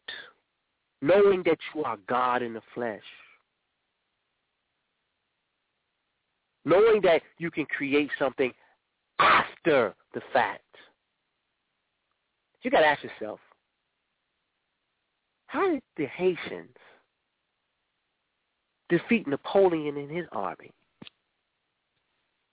[1.01, 3.01] knowing that you are God in the flesh.
[6.63, 8.51] Knowing that you can create something
[9.20, 10.61] after the fact.
[12.61, 13.39] You got to ask yourself,
[15.45, 16.76] how did the Haitians
[18.89, 20.72] defeat Napoleon and his army?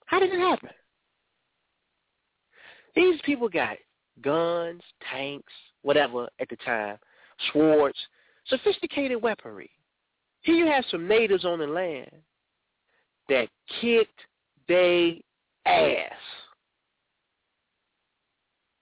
[0.05, 0.69] How did it happen?
[2.95, 3.77] These people got
[4.21, 6.97] guns, tanks, whatever at the time,
[7.51, 7.97] swords,
[8.47, 9.69] sophisticated weaponry.
[10.41, 12.11] Here you have some natives on the land
[13.29, 13.47] that
[13.81, 14.19] kicked
[14.67, 15.21] they
[15.65, 16.11] ass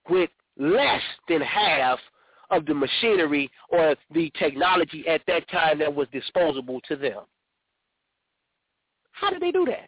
[0.09, 1.99] with less than half
[2.49, 7.21] of the machinery or the technology at that time that was disposable to them.
[9.11, 9.87] How did they do that?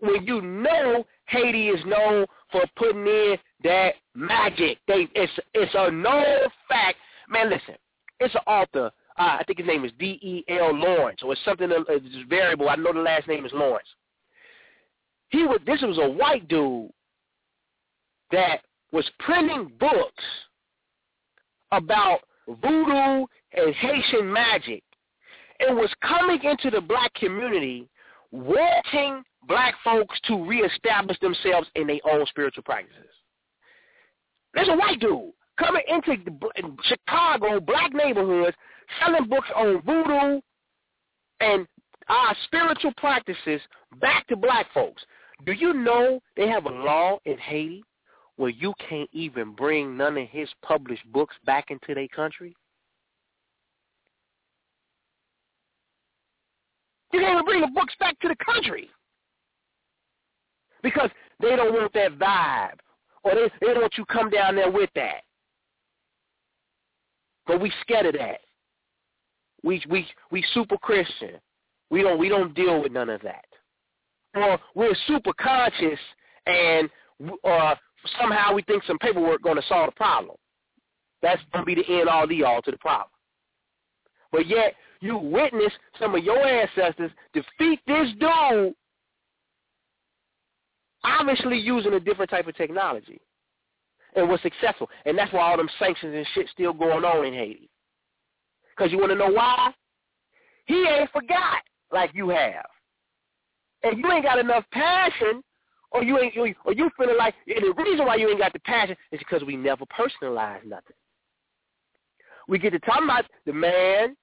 [0.00, 5.90] When you know Haiti is known for putting in that magic, they it's it's a
[5.90, 6.98] known fact.
[7.28, 7.76] Man, listen,
[8.20, 8.90] it's an author.
[9.18, 12.28] Uh, I think his name is D E L Lawrence, or it's something uh, it's
[12.28, 12.68] variable.
[12.68, 13.88] I know the last name is Lawrence.
[15.28, 16.90] He was this was a white dude
[18.30, 18.60] that
[18.92, 20.24] was printing books
[21.72, 24.82] about voodoo and Haitian magic
[25.60, 27.88] and was coming into the black community
[28.30, 33.10] wanting black folks to reestablish themselves in their own spiritual practices.
[34.54, 36.16] There's a white dude coming into
[36.84, 38.56] Chicago, black neighborhoods,
[39.00, 40.40] selling books on voodoo
[41.40, 41.66] and
[42.08, 43.60] our spiritual practices
[44.00, 45.02] back to black folks.
[45.46, 47.82] Do you know they have a law in Haiti
[48.36, 52.54] where you can't even bring none of his published books back into their country?
[57.12, 58.88] You can't even bring the books back to the country
[60.82, 61.10] because
[61.40, 62.78] they don't want that vibe,
[63.24, 65.22] or they, they don't want you come down there with that.
[67.46, 68.40] But we scared of that.
[69.62, 71.40] We we we super Christian.
[71.90, 73.44] We don't we don't deal with none of that.
[74.34, 75.98] Or we're super conscious
[76.46, 76.88] and
[77.44, 77.74] uh,
[78.20, 80.36] somehow we think some paperwork going to solve the problem.
[81.20, 83.10] That's going to be the end all the all to the problem.
[84.32, 88.74] But yet you witness some of your ancestors defeat this dude,
[91.04, 93.20] obviously using a different type of technology,
[94.14, 94.88] and was successful.
[95.04, 97.70] And that's why all them sanctions and shit still going on in Haiti.
[98.76, 99.72] Because you want to know why?
[100.66, 102.66] He ain't forgot like you have.
[103.82, 105.42] And you ain't got enough passion
[105.90, 108.60] or you ain't or you feeling like and the reason why you ain't got the
[108.60, 110.96] passion is because we never personalize nothing.
[112.48, 114.16] We get to talk about the man,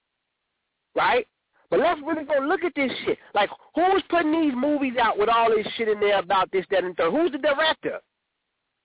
[0.95, 1.27] right?
[1.69, 3.17] But let's really go look at this shit.
[3.35, 6.83] Like, who's putting these movies out with all this shit in there about this, that,
[6.83, 7.11] and third?
[7.11, 7.99] Who's the director?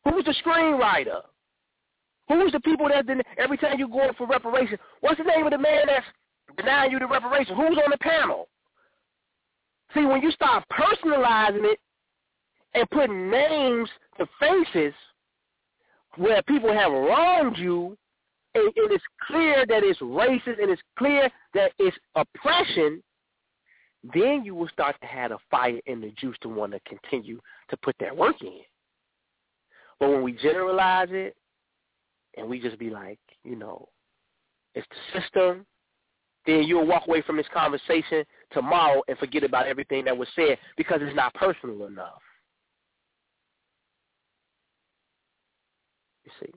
[0.05, 1.22] Who's the screenwriter?
[2.28, 3.07] Who's the people that
[3.39, 4.78] every time you go for reparation?
[5.01, 6.07] What's the name of the man that's
[6.57, 7.57] denying you the reparation?
[7.57, 8.49] Who's on the panel?
[9.95, 11.78] See, when you start personalizing it
[12.74, 14.95] and putting names to faces
[16.16, 17.97] where people have wronged you,
[18.55, 23.02] and, and it's clear that it's racist and it's clear that it's oppression,
[24.14, 27.40] then you will start to have a fire in the juice to want to continue
[27.70, 28.61] to put that work in.
[29.98, 31.36] But when we generalize it
[32.36, 33.88] and we just be like, you know,
[34.74, 35.66] it's the system,
[36.46, 40.59] then you'll walk away from this conversation tomorrow and forget about everything that was said
[40.76, 42.20] because it's not personal enough.
[46.24, 46.52] You see.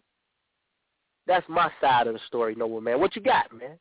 [1.28, 3.00] That's my side of the story, Noble Man.
[3.02, 3.78] What you got, man?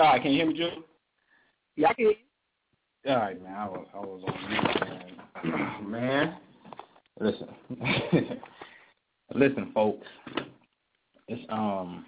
[0.00, 0.82] All right, can you hear me, Joe?
[1.76, 3.12] Yeah, I can hear you.
[3.12, 3.54] All right, man.
[3.54, 5.90] I was I was on mute, man.
[5.90, 6.36] man,
[7.20, 7.48] listen,
[9.34, 10.06] listen, folks.
[11.28, 12.04] It's um,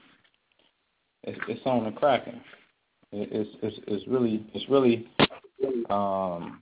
[1.25, 2.41] it's it's on the cracking.
[3.13, 5.09] It's it's it's really it's really
[5.91, 6.61] um,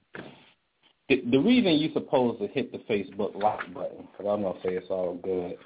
[1.09, 4.75] the, the reason you're supposed to hit the Facebook like button, because I'm gonna say
[4.75, 5.57] it's all good,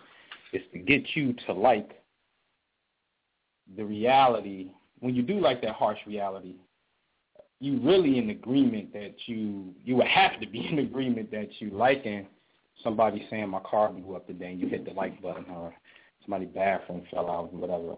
[0.53, 2.03] is to get you to like
[3.77, 4.71] the reality.
[5.01, 6.55] When you do like that harsh reality,
[7.59, 11.71] you really in agreement that you you would have to be in agreement that you
[11.71, 12.27] liking
[12.83, 15.75] somebody saying my car blew up today and you hit the like button or
[16.23, 17.97] somebody bathroom fell out or whatever.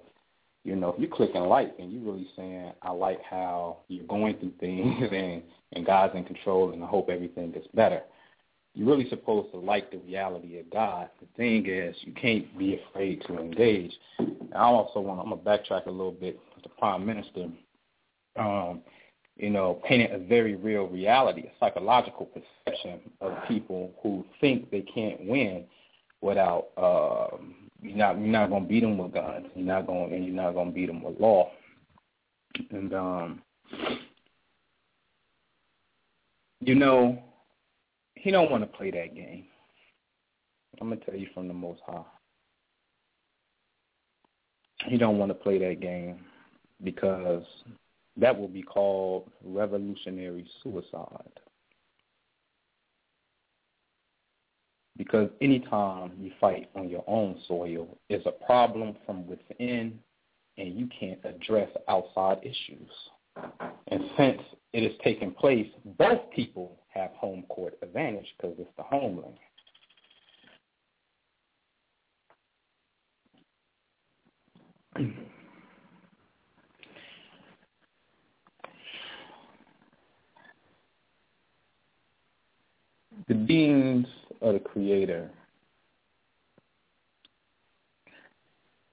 [0.65, 4.07] You know, if you click and like and you're really saying, I like how you're
[4.07, 5.43] going through things and,
[5.73, 8.03] and God's in control and I hope everything gets better.
[8.75, 11.09] You're really supposed to like the reality of God.
[11.21, 13.93] The thing is, you can't be afraid to engage.
[14.19, 16.41] And I also want I'm gonna backtrack a little bit.
[16.63, 17.49] The Prime Minister,
[18.37, 18.81] um,
[19.37, 24.81] you know, painted a very real reality, a psychological perception of people who think they
[24.81, 25.67] can't win
[26.23, 29.47] without um, you're not you're not gonna beat them with guns.
[29.55, 31.51] You're not going and you're not gonna beat them with law.
[32.71, 33.43] And um,
[36.61, 37.23] you know,
[38.15, 39.45] he don't want to play that game.
[40.81, 42.03] I'm gonna tell you from the Most High.
[44.87, 46.25] He don't want to play that game
[46.83, 47.45] because
[48.17, 51.41] that will be called revolutionary suicide.
[54.97, 59.99] Because anytime you fight on your own soil, it's a problem from within,
[60.57, 62.91] and you can't address outside issues.
[63.89, 64.41] And since
[64.73, 65.67] it is taking place,
[65.99, 69.39] both people have home court advantage because it's the homeland.
[83.29, 84.07] the beings
[84.45, 85.31] of the Creator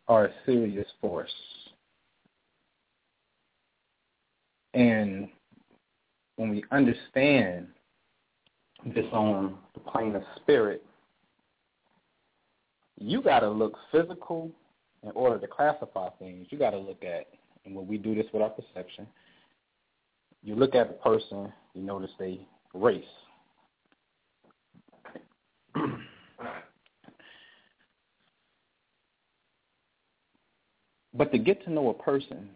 [0.07, 1.31] are a serious force.
[4.73, 5.27] And
[6.37, 7.67] when we understand
[8.85, 10.83] this on the plane of spirit,
[12.97, 14.51] you got to look physical
[15.03, 16.47] in order to classify things.
[16.49, 17.27] You got to look at,
[17.65, 19.05] and when we do this with our perception,
[20.43, 22.39] you look at the person, you notice they
[22.73, 23.03] race.
[31.13, 32.49] but to get to know a person,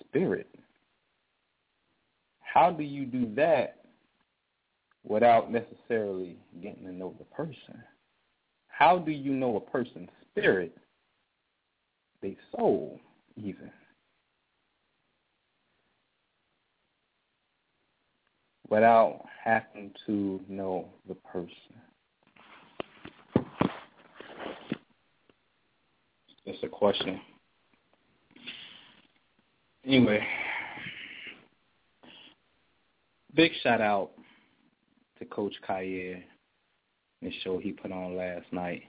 [0.00, 0.48] spirit,
[2.40, 3.84] how do you do that
[5.04, 7.82] without necessarily getting to know the person?
[8.68, 10.76] How do you know a person's spirit,
[12.22, 12.98] their soul,
[13.36, 13.70] even?
[18.68, 21.52] Without having to know the person.
[26.46, 27.20] It's a question.
[29.84, 30.20] Anyway,
[33.34, 34.10] big shout out
[35.18, 36.22] to Coach and
[37.22, 38.82] the show he put on last night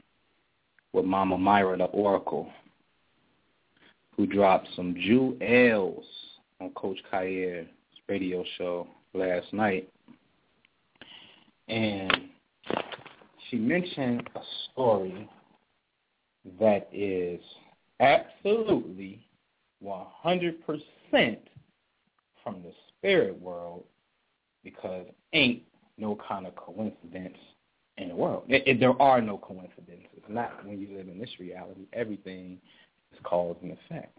[0.94, 2.50] with Mama Myra the Oracle,
[4.16, 6.06] who dropped some jewels
[6.60, 7.68] on Coach Khayr's
[8.08, 9.90] radio show last night.
[11.68, 12.30] And
[13.50, 14.42] she mentioned a
[14.72, 15.30] story
[16.60, 17.40] that is
[18.00, 19.26] absolutely
[19.84, 20.56] 100%
[22.44, 23.84] from the spirit world
[24.64, 25.62] because ain't
[25.98, 27.38] no kind of coincidence
[27.98, 28.44] in the world.
[28.48, 30.08] It, it, there are no coincidences.
[30.30, 31.82] Not when you live in this reality.
[31.94, 32.58] Everything
[33.12, 34.18] is cause and effect.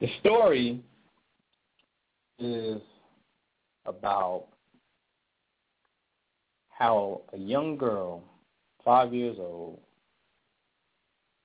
[0.00, 0.80] The story
[2.38, 2.80] is
[3.84, 4.46] about
[6.70, 8.22] how a young girl
[8.84, 9.78] five years old,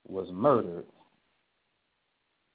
[0.07, 0.85] was murdered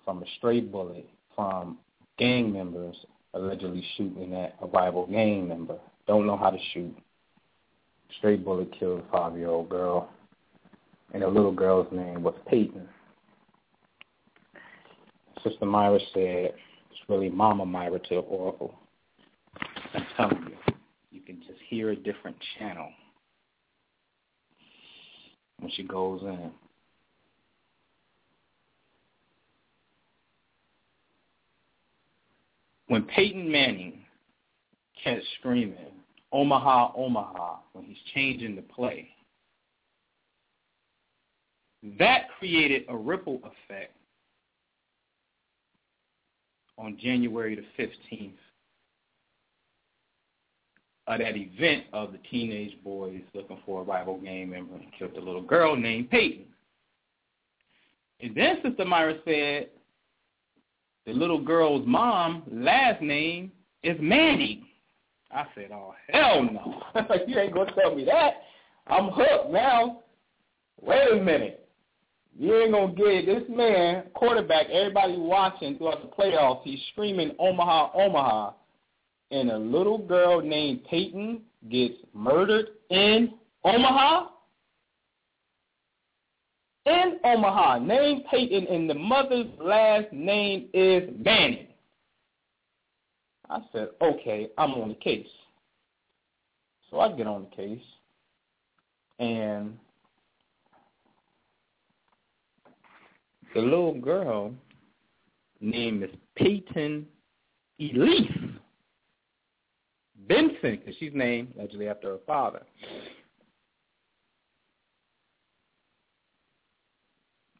[0.04, 1.78] from a stray bullet from
[2.18, 2.96] gang members
[3.34, 5.78] allegedly shooting at a rival gang member.
[6.06, 6.96] Don't know how to shoot.
[8.18, 10.10] Stray bullet killed a five-year-old girl,
[11.14, 12.88] and the little girl's name was Peyton.
[15.44, 16.52] Sister Myra said,
[16.90, 18.74] it's really Mama Myra to the Oracle.
[19.94, 20.74] I'm telling you,
[21.12, 22.90] you can just hear a different channel
[25.60, 26.50] when she goes in.
[32.88, 34.00] When Peyton Manning
[35.02, 35.76] kept screaming,
[36.32, 39.08] Omaha, Omaha, when he's changing the play,
[41.98, 43.94] that created a ripple effect
[46.76, 48.32] on January the 15th
[51.10, 55.20] uh, that event of the teenage boys looking for a rival member and killed a
[55.20, 56.44] little girl named Peyton.
[58.20, 59.70] And then Sister Myra said
[61.06, 63.50] the little girl's mom last name
[63.82, 64.66] is Manning.
[65.32, 66.82] I said, oh, hell no.
[67.26, 68.42] You ain't going to tell me that.
[68.86, 70.00] I'm hooked now.
[70.80, 71.68] Wait a minute.
[72.38, 77.32] You ain't going to get this man, quarterback, everybody watching throughout the playoffs, he's screaming
[77.38, 78.52] Omaha, Omaha
[79.30, 83.34] and a little girl named Peyton gets murdered in
[83.64, 84.26] Omaha?
[86.86, 91.68] in Omaha, named Peyton, and the mother's last name is Manning.
[93.48, 95.26] I said, okay, I'm on the case.
[96.90, 97.84] So I get on the case,
[99.18, 99.76] and
[103.54, 104.52] the little girl
[105.60, 107.06] name is Peyton
[107.78, 108.39] Elise
[110.30, 112.62] Benson, because she's named allegedly after her father.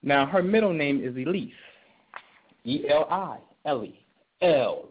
[0.05, 1.52] Now, her middle name is Elise.
[2.64, 4.06] E-L-I, Ellie,
[4.40, 4.88] L.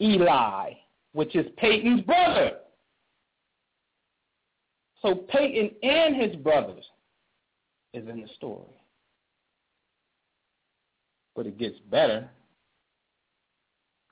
[0.00, 0.74] Eli,
[1.12, 2.52] which is Peyton's brother.
[5.02, 6.84] So Peyton and his brothers
[7.94, 8.80] is in the story.
[11.34, 12.30] But it gets better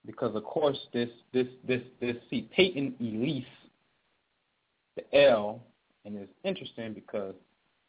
[0.06, 3.44] because of course this this this this see Peyton Elise
[4.97, 5.60] the L
[6.05, 7.35] and it's interesting because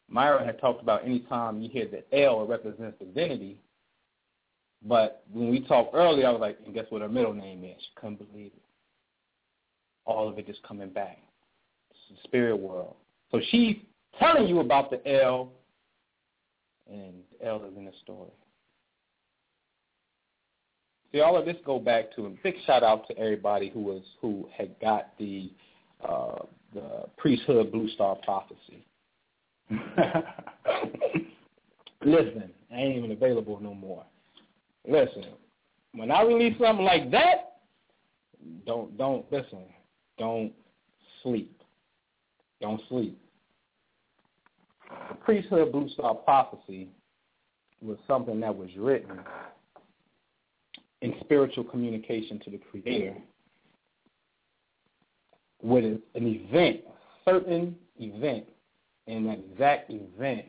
[0.08, 3.58] Myra had talked about any time you hear the L it represents divinity.
[4.84, 7.76] But when we talked earlier, I was like, and guess what her middle name is?
[7.78, 8.62] She couldn't believe it.
[10.04, 11.18] All of it just coming back.
[11.90, 12.96] It's the spirit world.
[13.30, 13.76] So she's
[14.18, 15.50] telling you about the L,
[16.90, 18.32] and the L is in the story.
[21.12, 24.02] See, all of this go back to a big shout out to everybody who was
[24.20, 25.50] who had got the
[26.06, 26.38] uh,
[26.74, 28.84] the priesthood blue star prophecy.
[32.04, 34.04] Listen, I ain't even available no more.
[34.88, 35.26] Listen,
[35.94, 37.58] when I release something like that,
[38.66, 39.64] don't don't listen.
[40.18, 40.52] Don't
[41.22, 41.62] sleep.
[42.60, 43.18] Don't sleep.
[45.10, 46.88] The priesthood blue star prophecy
[47.82, 49.20] was something that was written
[51.02, 53.16] in spiritual communication to the Creator
[55.62, 58.44] with an event, a certain event,
[59.06, 60.46] and that exact event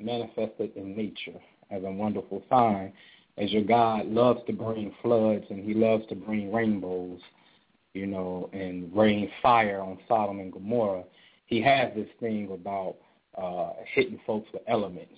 [0.00, 1.38] manifested in nature
[1.70, 2.92] as a wonderful sign,
[3.36, 7.20] as your God loves to bring floods and he loves to bring rainbows,
[7.94, 11.04] you know, and rain fire on Sodom and Gomorrah.
[11.46, 12.96] He has this thing about
[13.36, 15.14] uh, hitting folks with elements.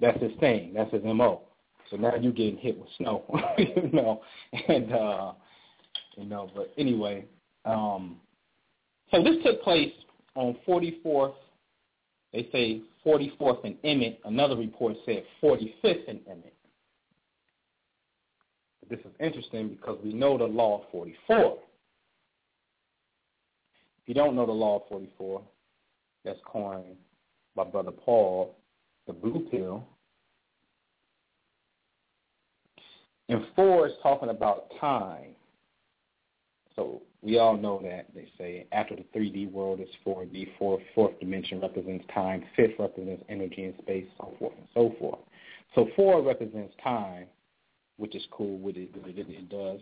[0.00, 0.72] That's his thing.
[0.74, 1.42] That's his MO.
[1.90, 3.24] So now you're getting hit with snow,
[3.58, 4.22] you know,
[4.68, 5.32] and uh,
[6.16, 6.50] you know.
[6.54, 7.26] But anyway,
[7.64, 8.16] um,
[9.10, 9.92] so this took place
[10.34, 11.34] on 44th.
[12.32, 14.20] They say 44th and Emmet.
[14.24, 16.54] Another report said 45th and Emmet.
[18.88, 21.58] This is interesting because we know the law of 44.
[24.02, 25.42] If you don't know the law of 44,
[26.24, 26.96] that's coined
[27.56, 28.54] by Brother Paul,
[29.06, 29.84] the blue pill.
[33.28, 35.34] And four is talking about time.
[36.76, 41.18] So we all know that they say after the 3D world is 4D, fourth, fourth
[41.18, 45.18] dimension represents time, fifth represents energy and space, so forth and so forth.
[45.74, 47.26] So four represents time,
[47.96, 48.58] which is cool.
[48.58, 49.80] What it, what it, it does.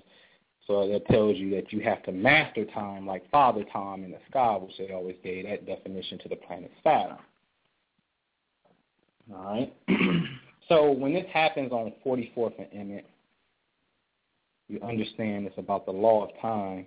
[0.66, 4.18] So that tells you that you have to master time like Father Time in the
[4.30, 7.18] sky, which they always gave that definition to the planet Saturn.
[9.34, 9.74] All right.
[10.68, 13.06] so when this happens on 44th and Emmet,
[14.68, 16.86] you understand it's about the law of time.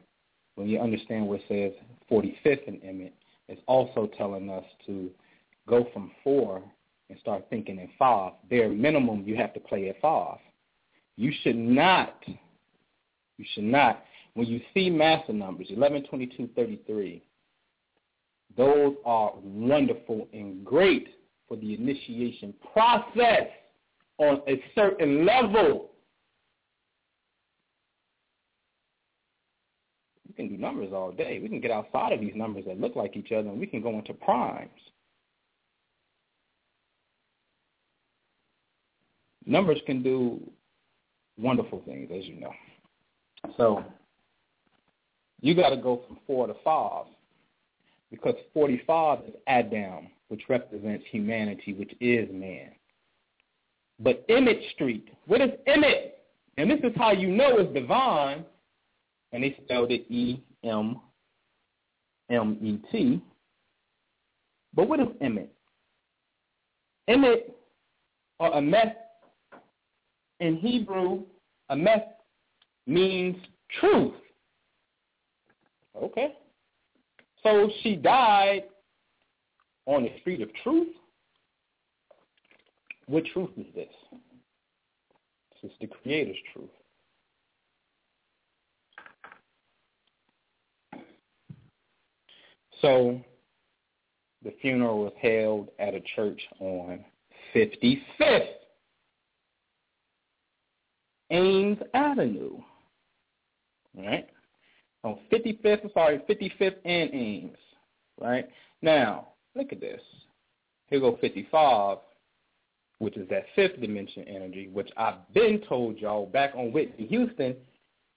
[0.55, 3.13] When you understand what it says 45th in Emmet,
[3.47, 5.09] it's also telling us to
[5.67, 6.63] go from four
[7.09, 8.33] and start thinking in five.
[8.49, 10.37] Bare minimum, you have to play at five.
[11.15, 12.23] You should not,
[13.37, 17.23] you should not, when you see master numbers, 11, 22, 33,
[18.55, 21.07] those are wonderful and great
[21.47, 23.47] for the initiation process
[24.19, 25.89] on a certain level.
[30.37, 31.39] Can do numbers all day.
[31.41, 33.81] We can get outside of these numbers that look like each other, and we can
[33.81, 34.69] go into primes.
[39.47, 40.39] Numbers can do
[41.39, 42.53] wonderful things, as you know.
[43.57, 43.83] So
[45.41, 47.05] you got to go from four to five
[48.11, 52.69] because 45 is Adam, which represents humanity, which is man.
[53.99, 56.19] But Emmet Street, what is Emmet?
[56.57, 58.45] And this is how you know it's divine
[59.31, 60.99] and they spelled it E M
[62.29, 63.21] M E T.
[64.73, 65.47] But what is Emet?
[67.09, 67.51] Emet
[68.39, 68.93] or Emet
[70.39, 71.23] in Hebrew,
[71.71, 72.03] Emet
[72.85, 73.35] means
[73.79, 74.13] truth.
[76.01, 76.33] Okay.
[77.43, 78.63] So she died
[79.85, 80.93] on the street of truth.
[83.07, 83.87] What truth is this?
[85.61, 86.69] This is the Creator's truth.
[92.81, 93.21] So
[94.43, 97.03] The funeral was held at a church on
[97.55, 98.47] 55th
[101.31, 102.57] Ames Avenue.
[103.97, 104.27] Right?
[105.03, 107.57] On 55th, sorry, 55th and Ames.
[108.19, 108.47] Right?
[108.81, 110.01] Now, look at this.
[110.87, 111.97] Here go 55,
[112.99, 117.55] which is that fifth dimension energy, which I've been told y'all back on Whitney Houston,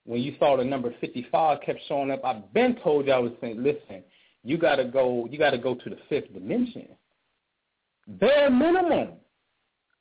[0.04, 3.62] when you saw the number 55 kept showing up, I've been told y'all was saying,
[3.62, 4.02] listen,
[4.42, 6.88] you gotta go, you gotta go to the fifth dimension.
[8.06, 9.10] Bare minimum.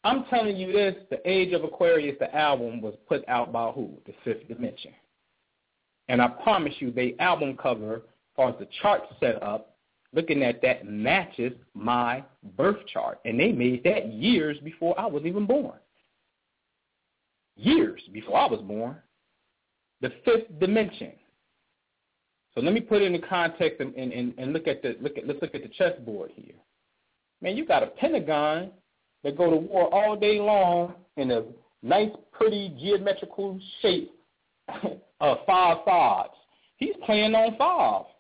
[0.03, 3.91] I'm telling you this, the Age of Aquarius, the album was put out by who?
[4.05, 4.93] The Fifth Dimension.
[6.07, 8.01] And I promise you, the album cover, as
[8.35, 9.75] far as the chart set up,
[10.13, 12.23] looking at that matches my
[12.57, 13.19] birth chart.
[13.25, 15.77] And they made that years before I was even born.
[17.57, 18.95] Years before I was born.
[20.01, 21.11] The fifth dimension.
[22.59, 25.25] So let me put it in context and, and, and look at the look at
[25.25, 26.55] let's look at the chessboard here.
[27.41, 28.71] Man, you got a pentagon
[29.23, 31.43] that go to war all day long in a
[31.83, 34.11] nice, pretty geometrical shape
[34.67, 36.33] of uh, five fives.
[36.75, 38.11] He's playing on five.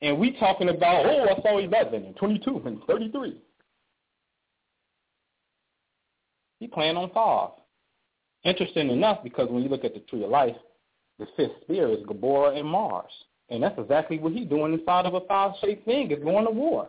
[0.00, 3.36] And we talking about, oh, I saw 11 and 22 and 33.
[6.58, 7.50] He playing on five.
[8.44, 10.56] Interesting enough, because when you look at the tree of life,
[11.18, 13.12] the fifth sphere is Geburah and Mars.
[13.52, 16.88] And that's exactly what he's doing inside of a five-shaped thing, is going to war.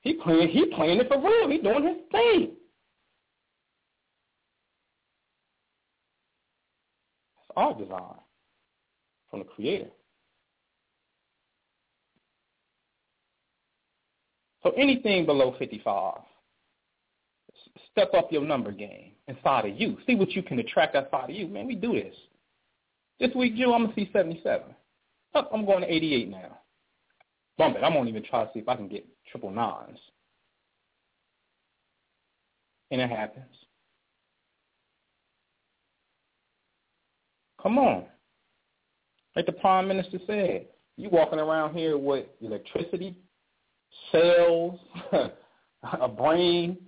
[0.00, 1.50] He playing, he playing it for real.
[1.50, 2.52] He doing his thing.
[7.42, 8.14] It's our design
[9.30, 9.90] from the Creator.
[14.62, 16.20] So anything below 55,
[17.92, 19.98] step up your number game inside of you.
[20.06, 21.48] See what you can attract outside of you.
[21.48, 22.14] Man, we do this.
[23.20, 24.74] This week, Joe, I'm going to see 77.
[25.52, 26.58] I'm going to 88 now.
[27.56, 27.82] Bump it.
[27.82, 29.98] I'm going to even try to see if I can get triple nines.
[32.90, 33.44] And it happens.
[37.62, 38.04] Come on.
[39.36, 40.66] Like the Prime Minister said,
[40.96, 43.14] you walking around here with electricity,
[44.10, 44.78] cells,
[46.00, 46.78] a brain,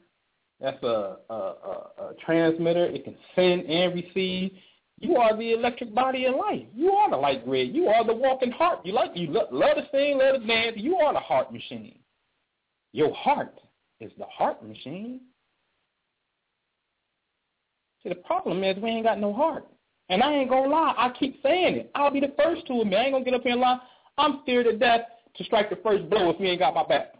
[0.60, 2.86] that's a, a, a, a transmitter.
[2.86, 4.52] It can send and receive.
[5.00, 6.66] You are the electric body of life.
[6.74, 7.74] You are the light grid.
[7.74, 8.80] You are the walking heart.
[8.84, 10.76] You like you love, love to sing, love to dance.
[10.76, 11.98] You are the heart machine.
[12.92, 13.58] Your heart
[14.00, 15.20] is the heart machine.
[18.02, 19.66] See, the problem is we ain't got no heart.
[20.10, 21.90] And I ain't gonna lie, I keep saying it.
[21.94, 22.98] I'll be the first to admit.
[22.98, 23.78] I ain't gonna get up here and lie.
[24.18, 25.02] I'm scared to death
[25.36, 27.14] to strike the first blow if you ain't got my back.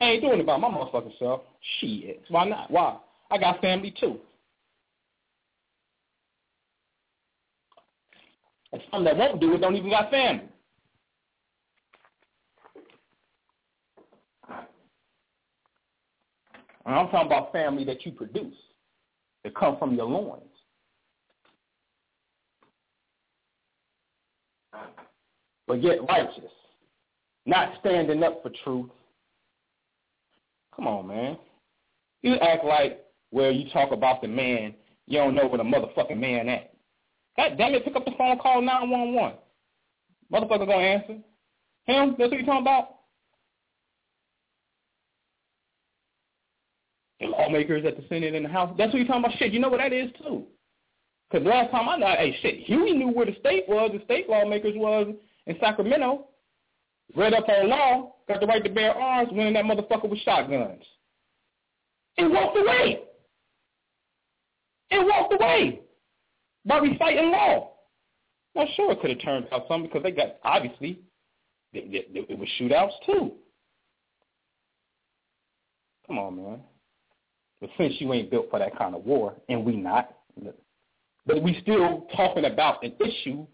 [0.00, 1.42] I ain't doing it by my motherfucking self.
[1.78, 2.22] Shit.
[2.28, 2.70] Why not?
[2.70, 2.96] Why?
[3.30, 4.18] I got family too.
[8.72, 10.48] And some that won't do it don't even got family.
[16.84, 18.56] And I'm talking about family that you produce,
[19.44, 20.42] that come from your loins.
[25.68, 26.50] But yet righteous,
[27.46, 28.90] not standing up for truth.
[30.74, 31.38] Come on, man.
[32.22, 34.74] You act like where you talk about the man,
[35.06, 36.71] you don't know where the motherfucking man at.
[37.36, 39.38] God damn it, pick up the phone, call 911.
[40.32, 41.18] Motherfucker gonna answer.
[41.84, 42.14] Him?
[42.18, 42.96] That's what you're talking about?
[47.20, 48.74] The lawmakers at the Senate and the House.
[48.76, 49.38] That's what you're talking about?
[49.38, 50.44] Shit, you know what that is too.
[51.30, 54.28] Because last time I know, hey, shit, Huey knew where the state was, the state
[54.28, 55.14] lawmakers was
[55.46, 56.26] in Sacramento.
[57.16, 60.82] Read up on law, got the right to bear arms, winning that motherfucker with shotguns.
[62.18, 63.00] And walked away.
[64.90, 65.81] And walked away
[66.64, 67.70] by reciting law.
[68.54, 71.00] Now, sure, it could have turned out something because they got, obviously,
[71.72, 73.32] they, they, it was shootouts too.
[76.06, 76.60] Come on, man.
[77.60, 80.10] But since you ain't built for that kind of war, and we not,
[81.24, 83.46] but we still talking about an issue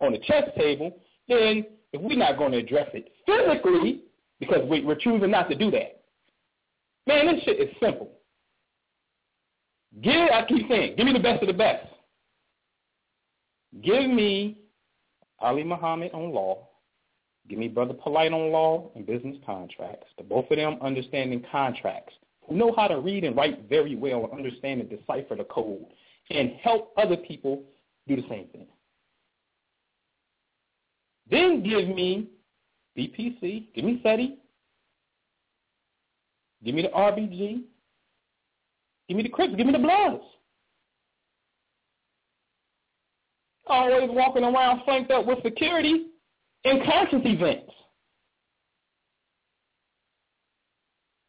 [0.00, 0.96] on the chess table,
[1.26, 4.02] then if we're not going to address it physically,
[4.38, 6.02] because we, we're choosing not to do that,
[7.06, 8.10] man, this shit is simple.
[10.02, 11.86] Give, I keep saying, give me the best of the best.
[13.82, 14.58] Give me
[15.40, 16.68] Ali Muhammad on law.
[17.48, 20.06] Give me Brother Polight on law and business contracts.
[20.18, 22.14] The both of them understanding contracts,
[22.48, 25.86] who know how to read and write very well and understand and decipher the code,
[26.30, 27.62] and help other people
[28.08, 28.66] do the same thing.
[31.30, 32.28] Then give me
[32.96, 34.38] BPC, give me SETI,
[36.64, 37.62] give me the RBG,
[39.08, 40.24] give me the Crips, give me the Bloods.
[43.66, 46.06] Always walking around flanked up with security
[46.64, 47.72] in conscience events.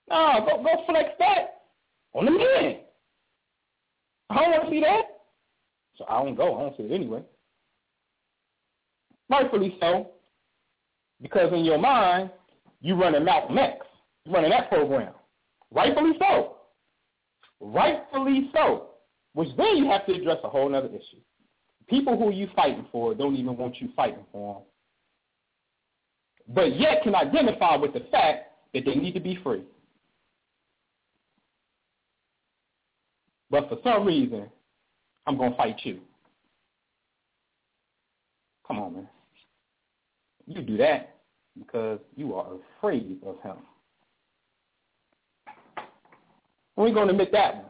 [0.10, 1.62] Nah, go go flex that
[2.14, 2.78] on the men.
[4.30, 5.04] I don't want to see that.
[5.98, 6.58] So I don't go.
[6.58, 7.24] I don't see it anyway.
[9.30, 10.12] Rightfully so.
[11.22, 12.30] Because in your mind,
[12.82, 13.86] you running Malcolm X.
[14.26, 15.14] You running that program.
[15.72, 16.58] Rightfully so.
[17.60, 18.90] Rightfully so.
[19.34, 21.22] Which then you have to address a whole other issue.
[21.90, 24.64] People who you fighting for don't even want you fighting for them.
[26.54, 29.64] But yet can identify with the fact that they need to be free.
[33.50, 34.48] But for some reason,
[35.26, 36.00] I'm going to fight you.
[38.68, 39.08] Come on, man.
[40.46, 41.16] You do that
[41.58, 42.48] because you are
[42.78, 43.58] afraid of him.
[46.76, 47.66] We're going to admit that one.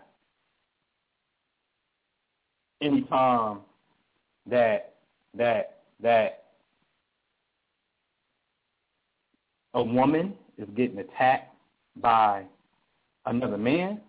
[2.82, 3.60] Anytime
[4.50, 4.96] that
[5.36, 6.44] that that
[9.74, 11.54] a woman is getting attacked
[11.98, 12.44] by
[13.26, 14.02] another man,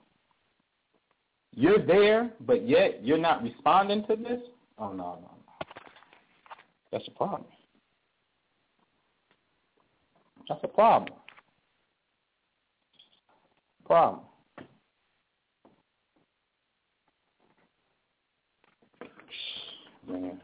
[1.54, 4.40] you're there, but yet you're not responding to this?
[4.78, 5.30] Oh, no, no, no.
[6.92, 7.44] That's a problem.
[10.48, 11.18] That's a problem.
[13.84, 14.22] Problem.
[20.08, 20.40] Man.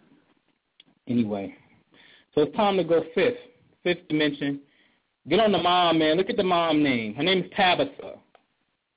[1.09, 1.55] Anyway,
[2.35, 3.36] so it's time to go fifth.
[3.82, 4.61] Fifth dimension.
[5.28, 6.16] Get on the mom, man.
[6.16, 7.15] Look at the mom name.
[7.15, 8.15] Her name is Tabitha.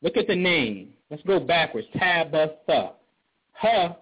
[0.01, 0.93] Look at the name.
[1.09, 1.87] Let's go backwards.
[1.97, 2.93] Tabitha.
[3.53, 3.95] Her,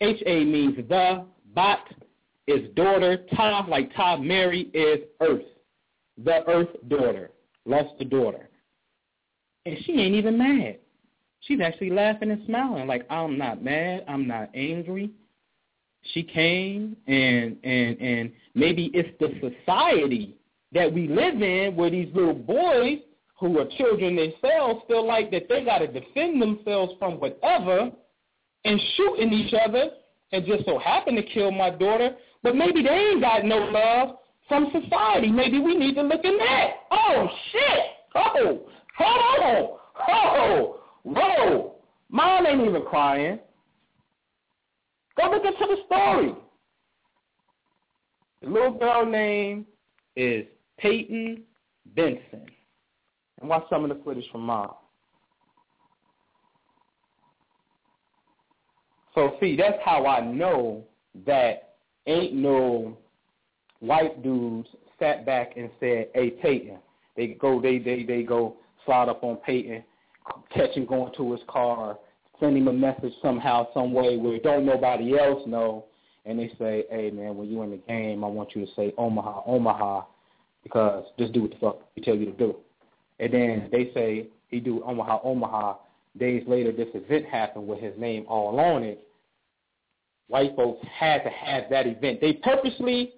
[0.00, 1.26] H-A means the.
[1.54, 1.94] Bat
[2.48, 3.24] is daughter.
[3.36, 5.44] Ta, like Ta, Mary, is earth
[6.22, 7.30] the earth daughter,
[7.64, 8.48] lost the daughter.
[9.66, 10.78] And she ain't even mad.
[11.40, 15.10] She's actually laughing and smiling like I'm not mad, I'm not angry.
[16.12, 20.36] She came and and and maybe it's the society
[20.72, 22.98] that we live in where these little boys
[23.38, 27.90] who are children themselves feel like that they got to defend themselves from whatever
[28.64, 29.90] and shooting each other
[30.32, 34.16] and just so happen to kill my daughter, but maybe they ain't got no love
[34.48, 35.30] from society.
[35.30, 36.70] Maybe we need to look in that.
[36.90, 37.80] Oh, shit.
[38.14, 38.60] Oh,
[39.00, 41.74] oh, oh, whoa.
[42.10, 43.38] Mom ain't even crying.
[45.20, 46.34] Go look into the story.
[48.42, 49.66] The little girl name
[50.16, 50.44] is
[50.78, 51.44] Peyton
[51.94, 52.46] Benson.
[53.40, 54.74] And watch some of the footage from Mom.
[59.14, 60.84] So see, that's how I know
[61.26, 61.76] that
[62.06, 62.98] ain't no
[63.80, 64.68] white dudes
[64.98, 66.78] sat back and said, "Hey Peyton,"
[67.16, 69.84] they go, they they they go slide up on Peyton,
[70.52, 71.98] catch him going to his car,
[72.40, 75.84] send him a message somehow, some way where don't nobody else know,
[76.24, 78.92] and they say, "Hey man, when you in the game, I want you to say
[78.98, 80.02] Omaha, Omaha,
[80.62, 82.56] because just do what the fuck we tell you to do."
[83.20, 85.76] And then they say he do Omaha, Omaha.
[86.18, 89.06] Days later, this event happened with his name all on it.
[90.28, 92.20] White folks had to have that event.
[92.20, 93.14] They purposely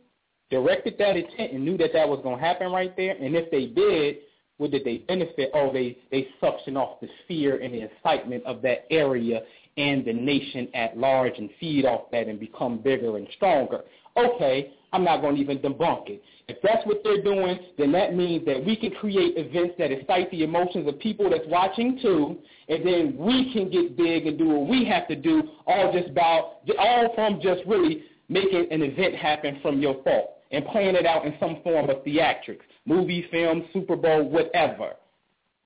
[0.51, 3.51] directed that intent and knew that that was going to happen right there, and if
[3.51, 4.17] they did,
[4.59, 5.51] what did they benefit?
[5.55, 9.41] Oh, they, they suction off the fear and the excitement of that area
[9.77, 13.83] and the nation at large and feed off that and become bigger and stronger.
[14.17, 16.23] Okay, I'm not going to even debunk it.
[16.49, 20.31] If that's what they're doing, then that means that we can create events that excite
[20.31, 22.39] the emotions of people that's watching too,
[22.69, 26.09] and then we can get big and do what we have to do, all just
[26.09, 31.05] about, all from just really making an event happen from your fault and playing it
[31.05, 34.93] out in some form of theatrics, movie, film, Super Bowl, whatever.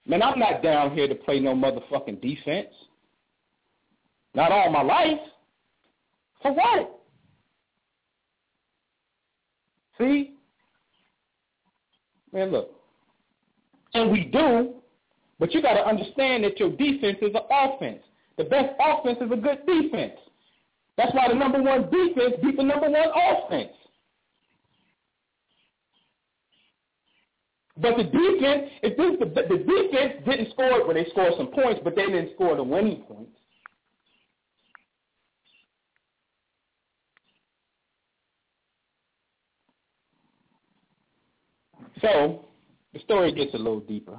[0.06, 2.68] Man, I'm not down here to play no motherfucking defense.
[4.34, 5.20] Not all my life.
[6.42, 7.00] For what?
[9.98, 10.34] See?
[12.32, 12.70] Man, look.
[13.92, 14.74] And we do,
[15.38, 18.02] but you got to understand that your defense is an offense.
[18.38, 20.18] The best offense is a good defense.
[20.96, 23.72] That's why the number one defense beat the number one offense.
[27.80, 31.80] But the defense, if this, the, the defense didn't score, well, they scored some points,
[31.82, 33.32] but they didn't score the winning points.
[42.02, 42.46] So
[42.92, 44.18] the story gets a little deeper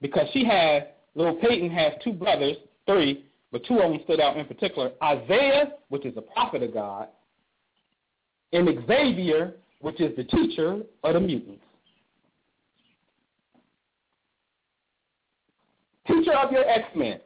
[0.00, 2.56] because she had little Peyton has two brothers,
[2.86, 6.74] three, but two of them stood out in particular: Isaiah, which is a prophet of
[6.74, 7.08] God,
[8.52, 11.62] and Xavier, which is the teacher of the mutants.
[16.22, 17.20] Teacher of your X-Men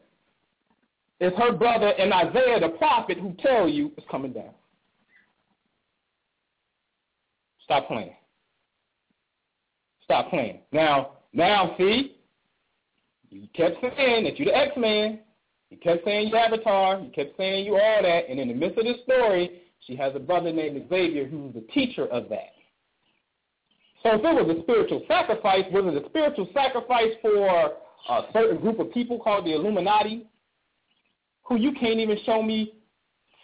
[1.21, 4.51] is her brother and Isaiah the prophet who tell you it's coming down.
[7.65, 8.15] Stop playing.
[10.05, 10.61] Stop playing.
[10.73, 12.17] Now, now see,
[13.31, 15.21] You kept saying that you're the X-Men.
[15.71, 17.01] You kept saying you Avatar.
[17.01, 18.31] You kept saying you all that.
[18.31, 21.65] And in the midst of this story, she has a brother named Xavier who's the
[21.73, 22.53] teacher of that.
[24.03, 27.73] So if it was a spiritual sacrifice, was it a spiritual sacrifice for
[28.09, 30.27] a certain group of people called the Illuminati,
[31.45, 32.75] who you can't even show me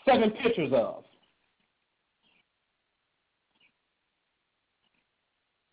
[0.05, 1.05] seven pictures of?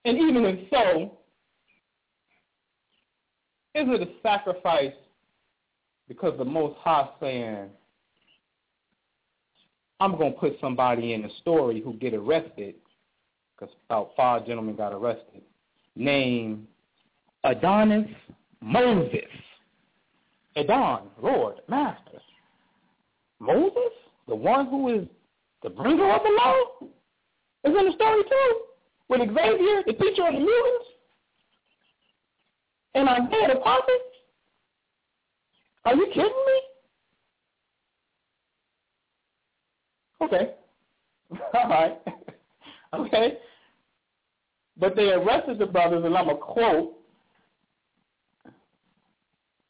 [0.06, 1.18] And even if so,
[3.76, 4.94] is it a sacrifice
[6.08, 7.70] because the Most High saying,
[10.00, 12.76] I'm going to put somebody in the story who get arrested,
[13.56, 15.42] because about five gentlemen got arrested,
[15.96, 16.66] named
[17.44, 18.08] Adonis
[18.62, 19.30] Moses.
[20.56, 22.20] Adon, Lord, Master.
[23.40, 23.94] Moses,
[24.28, 25.08] the one who is
[25.64, 26.90] the bringer of the law,
[27.64, 28.62] is in the story too,
[29.08, 30.86] with Xavier, the teacher of the mutants,
[32.96, 34.02] and Isaiah the prophet.
[35.86, 36.62] Are you kidding me?
[40.22, 40.54] Okay.
[41.54, 41.98] All right.
[42.94, 43.38] okay.
[44.78, 46.99] But they arrested the brothers, and I'm going to quote.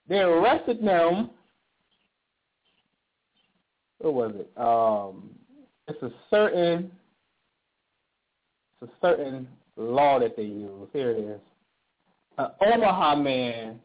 [0.10, 1.30] They arrested them.
[4.00, 4.52] What was it?
[4.60, 5.30] Um,
[5.88, 6.92] it's a certain,
[8.82, 10.88] it's a certain law that they use.
[10.94, 11.40] Here it is.
[12.40, 13.80] An Omaha man,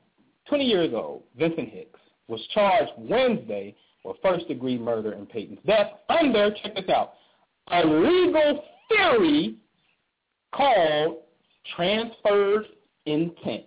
[0.49, 3.75] 20 years old, Vincent Hicks, was charged Wednesday
[4.05, 7.15] with first-degree murder in Peyton's death under, check this out,
[7.71, 9.57] a legal theory
[10.55, 11.19] called
[11.77, 12.67] transferred
[13.07, 13.65] intent.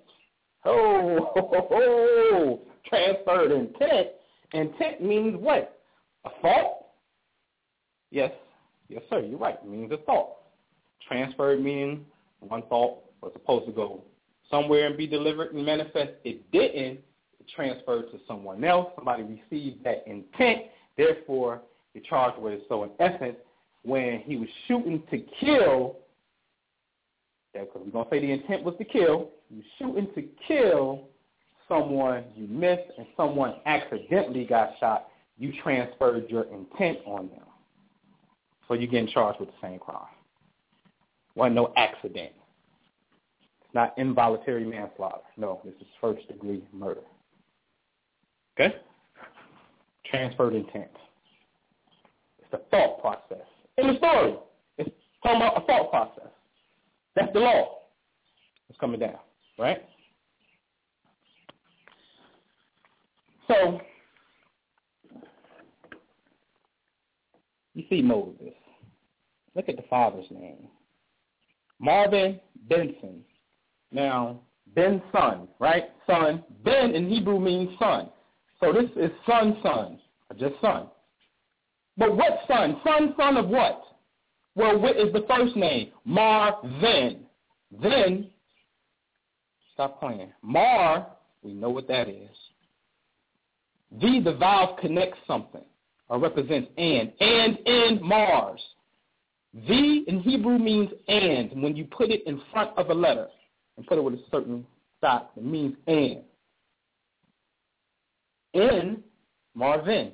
[0.70, 2.60] Oh, ho, ho.
[2.86, 4.08] transferred intent.
[4.54, 5.80] Intent means what?
[6.26, 6.86] A thought?
[8.12, 8.32] Yes,
[8.90, 9.22] yes, sir.
[9.22, 9.58] You're right.
[9.64, 10.34] It means a thought.
[11.08, 12.06] Transferred meaning
[12.40, 14.04] one thought was supposed to go
[14.52, 16.12] somewhere and be delivered and manifest.
[16.24, 17.00] It didn't.
[17.40, 18.92] It transferred to someone else.
[18.96, 20.64] Somebody received that intent.
[20.98, 21.62] Therefore,
[22.08, 22.64] charged with it.
[22.70, 23.38] So in essence,
[23.84, 25.98] when he was shooting to kill,
[27.54, 31.08] because we're going to say the intent was to kill, you shooting to kill
[31.68, 35.08] someone you missed and someone accidentally got shot,
[35.38, 37.46] you transferred your intent on them.
[38.68, 40.08] So you're getting charged with the same crime.
[41.36, 42.32] Wasn't no accident.
[43.62, 45.22] It's not involuntary manslaughter.
[45.38, 47.02] No, this is first degree murder.
[48.60, 48.76] Okay?
[50.06, 50.90] Transferred intent.
[52.40, 53.46] It's the thought process.
[53.78, 54.36] In the story,
[54.78, 54.90] it's
[55.22, 56.32] talking about a thought process.
[57.16, 57.80] That's the law.
[58.70, 59.18] It's coming down,
[59.58, 59.84] right?
[63.48, 63.80] So,
[67.74, 68.54] you see Moses.
[69.56, 70.68] Look at the father's name.
[71.80, 72.40] Marvin
[72.70, 73.24] Benson.
[73.92, 74.42] Now,
[74.76, 75.86] Ben son, right?
[76.06, 76.44] Son.
[76.64, 78.10] Ben in Hebrew means son.
[78.60, 80.00] So this is son, son,
[80.38, 80.88] just son.
[81.98, 82.80] But what son?
[82.84, 83.82] Son, son of what?
[84.56, 85.92] Well, what is the first name?
[86.06, 87.22] Marvin.
[87.82, 88.30] Then,
[89.78, 90.34] stop playing.
[90.42, 91.06] Mar,
[91.44, 92.36] we know what that is.
[94.02, 95.62] V, the vowel connects something
[96.10, 97.14] or represents and.
[97.20, 98.60] And in Mars.
[99.68, 101.62] V in Hebrew means and.
[101.62, 103.28] When you put it in front of a letter
[103.78, 104.66] and put it with a certain
[105.00, 106.24] dot, it means and.
[108.54, 109.04] In
[109.54, 110.12] Marvin.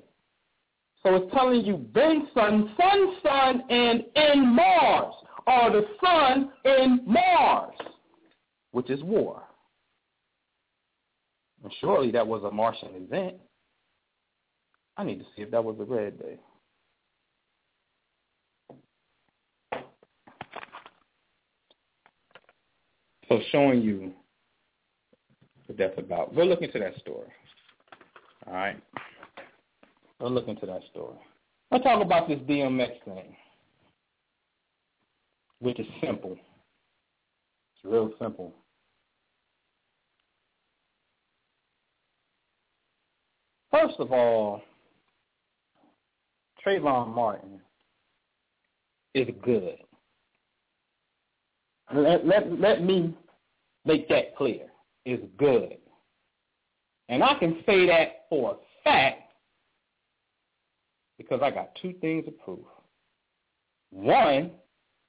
[1.04, 5.14] So it's telling you Ben Son, Son Son, and in Mars,
[5.48, 7.76] or the sun in Mars,
[8.72, 9.44] which is war.
[11.64, 13.36] And surely that was a Martian event.
[14.98, 16.38] I need to see if that was a red day.
[23.30, 24.12] So showing you
[25.66, 26.36] what that's about.
[26.36, 27.28] Go look into that story.
[28.46, 28.76] All right.
[30.20, 31.16] Go look into that story.
[31.72, 33.36] Let's talk about this DMX thing,
[35.60, 36.34] which is simple.
[36.34, 38.54] It's real simple.
[43.74, 44.62] First of all,
[46.64, 47.60] Trayvon Martin
[49.16, 49.78] is good.
[51.94, 53.18] Let, let, let me
[53.84, 54.68] make that clear.
[55.06, 55.78] Is good.
[57.10, 58.56] And I can say that for a
[58.86, 59.34] fact
[61.18, 62.60] because I got two things to prove.
[63.90, 64.52] One,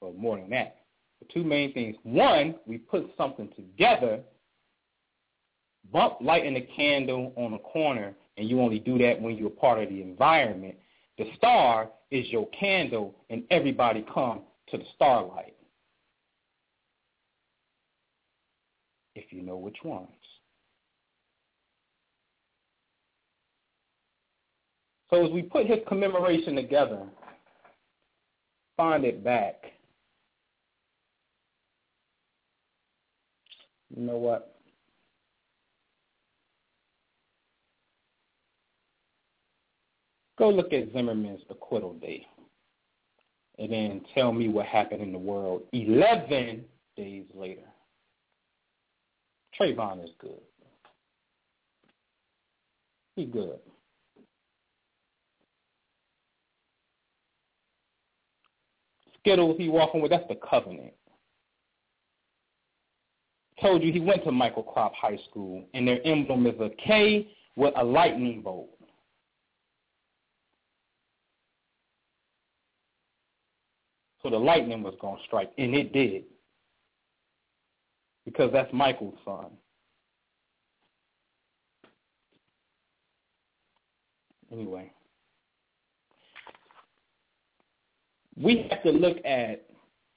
[0.01, 0.79] or more than that,
[1.21, 1.97] the two main things.
[2.03, 4.21] One, we put something together,
[5.93, 9.83] bump lighting a candle on a corner, and you only do that when you're part
[9.83, 10.75] of the environment.
[11.19, 14.41] The star is your candle, and everybody come
[14.71, 15.55] to the starlight.
[19.15, 20.09] If you know which ones.
[25.11, 27.07] So as we put his commemoration together,
[28.77, 29.65] find it back.
[33.95, 34.54] You know what?
[40.39, 42.27] Go look at Zimmerman's acquittal day
[43.59, 46.65] and then tell me what happened in the world 11
[46.97, 47.63] days later.
[49.59, 50.41] Trayvon is good.
[53.15, 53.61] He good.
[59.21, 60.93] Skittles he walking with, that's the covenant.
[63.63, 67.29] Told you he went to Michael Krop High School, and their emblem is a K
[67.57, 68.74] with a lightning bolt.
[74.25, 76.25] So the lightning was going to strike, and it did.
[78.25, 79.51] Because that's Michael's son.
[84.51, 84.91] Anyway.
[88.35, 89.67] We have to look at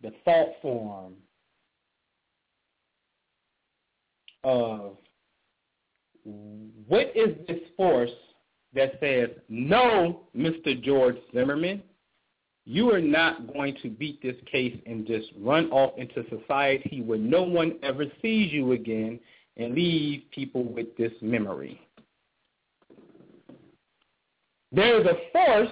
[0.01, 1.15] the thought form
[4.45, 4.95] of
[6.23, 8.09] what is this force
[8.73, 10.81] that says, no, Mr.
[10.81, 11.83] George Zimmerman,
[12.69, 17.17] you are not going to beat this case and just run off into society where
[17.17, 19.21] no one ever sees you again
[19.55, 21.79] and leave people with this memory.
[24.73, 25.69] There is a force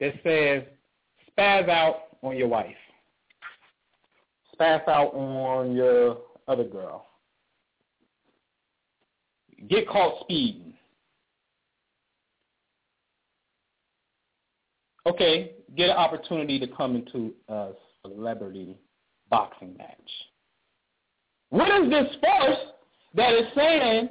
[0.00, 0.62] that says,
[1.38, 2.74] spaz out on your wife.
[4.58, 6.16] Spaz out on your
[6.48, 7.04] other girl.
[9.68, 10.72] Get caught speeding.
[15.06, 17.70] Okay, get an opportunity to come into a
[18.02, 18.76] celebrity
[19.30, 20.10] boxing match.
[21.50, 22.58] What is this force
[23.14, 24.10] that is saying,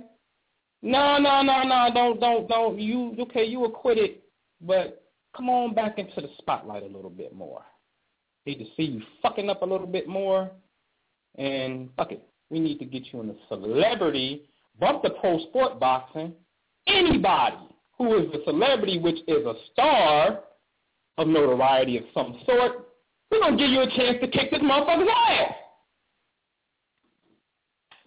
[0.81, 4.17] no, no, no, no, don't, don't, don't, you, okay, you acquitted,
[4.61, 5.03] but
[5.35, 7.61] come on back into the spotlight a little bit more.
[8.45, 10.49] Need to see you fucking up a little bit more,
[11.38, 14.43] and fuck it, we need to get you in the celebrity,
[14.79, 16.34] bump the pro sport boxing,
[16.88, 17.57] anybody
[17.97, 20.39] who is a celebrity, which is a star,
[21.18, 22.88] of notoriety of some sort,
[23.31, 25.53] we're going to give you a chance to kick this motherfucker's ass.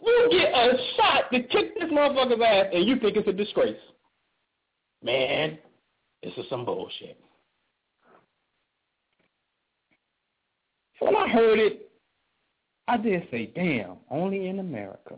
[0.02, 3.76] You get a shot to kick this motherfucker's ass and you think it's a disgrace.
[5.02, 5.58] Man,
[6.22, 7.18] this is some bullshit.
[11.00, 11.90] When I heard it,
[12.86, 15.16] I did say, damn, only in America.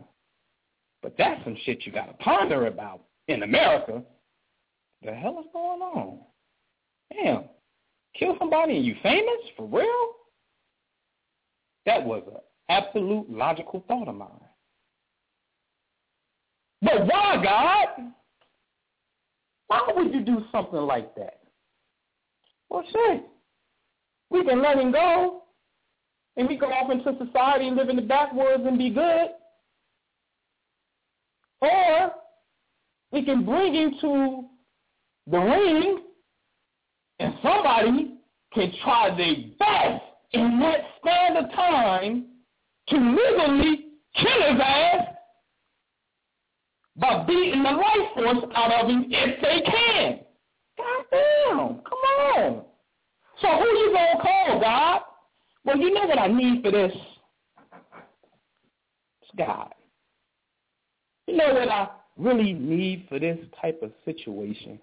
[1.01, 4.01] But that's some shit you got to ponder about in America.
[5.03, 6.19] The hell is going on?
[7.11, 7.43] Damn,
[8.17, 9.41] kill somebody and you famous?
[9.57, 10.09] For real?
[11.85, 14.29] That was an absolute logical thought of mine.
[16.81, 18.11] But why, God?
[19.67, 21.39] Why would you do something like that?
[22.69, 23.23] Well, shit.
[24.29, 25.43] We can let him go,
[26.37, 29.27] and we go off into society and live in the backwoods and be good.
[31.61, 32.11] Or
[33.11, 34.45] we can bring him to
[35.27, 35.99] the ring
[37.23, 38.15] and somebody
[38.53, 42.25] can try their best in that span of time
[42.89, 43.85] to legally
[44.15, 45.05] kill his ass
[46.97, 50.19] by beating the life force out of him if they can.
[50.77, 51.99] God damn, come
[52.35, 52.65] on.
[53.41, 55.01] So who you gonna call, God?
[55.63, 56.91] Well, you know what I need for this?
[59.21, 59.73] It's God.
[61.27, 61.87] You know what I
[62.17, 64.77] really need for this type of situation?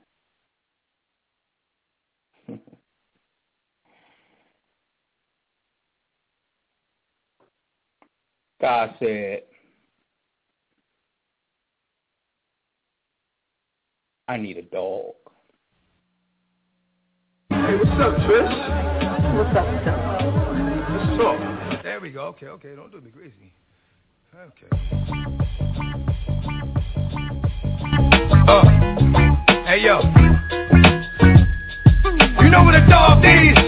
[8.60, 9.42] God said,
[14.28, 15.14] I need a dog.
[17.48, 19.34] Hey, what's up, Trish?
[19.34, 19.96] What's up, Phil?
[20.94, 21.82] Let's talk.
[21.82, 22.26] There we go.
[22.26, 22.76] Okay, okay.
[22.76, 23.52] Don't do me crazy.
[24.36, 24.68] Okay.
[28.46, 28.64] Uh,
[29.64, 30.00] hey, yo.
[32.42, 33.58] You know what a dog needs?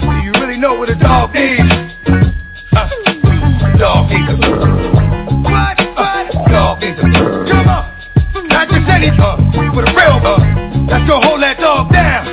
[0.00, 1.81] Do you really know what a dog needs?
[3.72, 4.36] Uh, dog a
[5.42, 5.78] What?
[5.96, 6.26] What?
[6.50, 8.48] Dog a Come on.
[8.48, 9.36] Not just any uh,
[9.74, 10.38] but a real uh.
[10.90, 12.28] Let's go hold that dog down.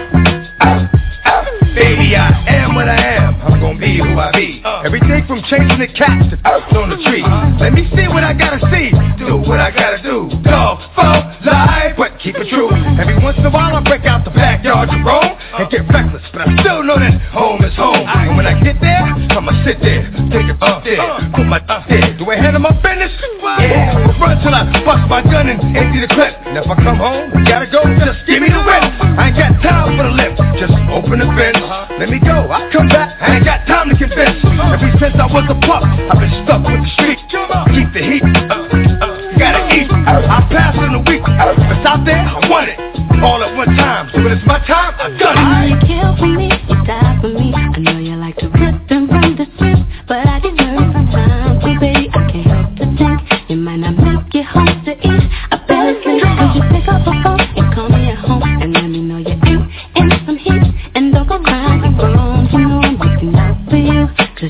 [0.60, 0.88] Uh,
[1.26, 1.45] uh,
[1.76, 3.41] baby, I am what I am.
[3.41, 4.61] I'm gonna be who I be.
[4.86, 6.41] Everything from chasing the cat to
[6.73, 7.22] on the tree.
[7.61, 8.89] Let me see what I gotta see.
[9.22, 10.26] Do what I gotta do.
[10.41, 12.73] Dog, faux, lie, but keep it true.
[12.97, 16.26] Every once in a while I break out the backyard to roam and get reckless.
[16.34, 18.10] but I still know that home is home.
[18.10, 19.06] And when I get there,
[19.38, 20.01] I'ma sit there,
[20.34, 20.97] take it up there,
[21.38, 22.10] put my up there.
[22.18, 23.14] Do I handle my business?
[23.61, 24.18] Yeah.
[24.18, 26.34] Run till I bust my gun and empty the clip.
[26.49, 28.81] And if I come home, gotta go, just give me the whip.
[29.14, 31.61] I ain't got time for the lip, just open the fence.
[31.61, 32.01] Uh-huh.
[32.01, 34.41] Let me go, I come back, I ain't got time to convince.
[34.41, 37.20] Ever since I was a pup, I've been stuck with the streets.
[37.28, 39.91] Keep the heat, uh, uh, gotta eat.
[39.91, 42.80] I pass in a week, but out there, I want it.
[43.20, 45.76] All at one time, so when it's my time, I've done it.
[45.76, 47.52] You kill for me, you die for me.
[47.52, 51.60] I know you like to rip and run the streets, but I deserve some time
[51.68, 52.08] too, baby.
[52.16, 53.20] I can't help but think
[53.52, 55.24] you might not make it home to eat.
[55.52, 57.39] I better sleep, cause you pick up a phone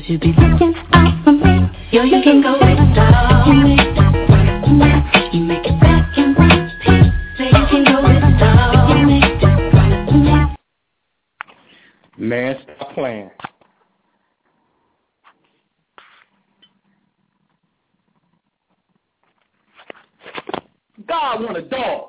[0.00, 1.68] cause you be looking out for me.
[1.90, 3.46] Yo, you can go with the dog.
[3.46, 3.96] You make it
[4.30, 4.92] work for me.
[5.32, 7.12] You make it back in one piece.
[7.36, 8.90] Say you can go with the dog.
[8.90, 10.56] You make this promise to me.
[12.28, 13.30] Man, stop playing.
[21.08, 22.08] God want a dog.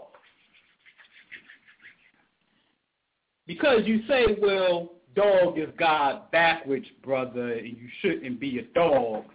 [3.47, 9.25] Because you say, well, dog is God backwards, brother, and you shouldn't be a dog.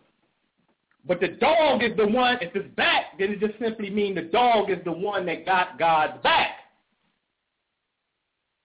[1.06, 4.22] But the dog is the one, if it's back, then it just simply means the
[4.22, 6.50] dog is the one that got God's back.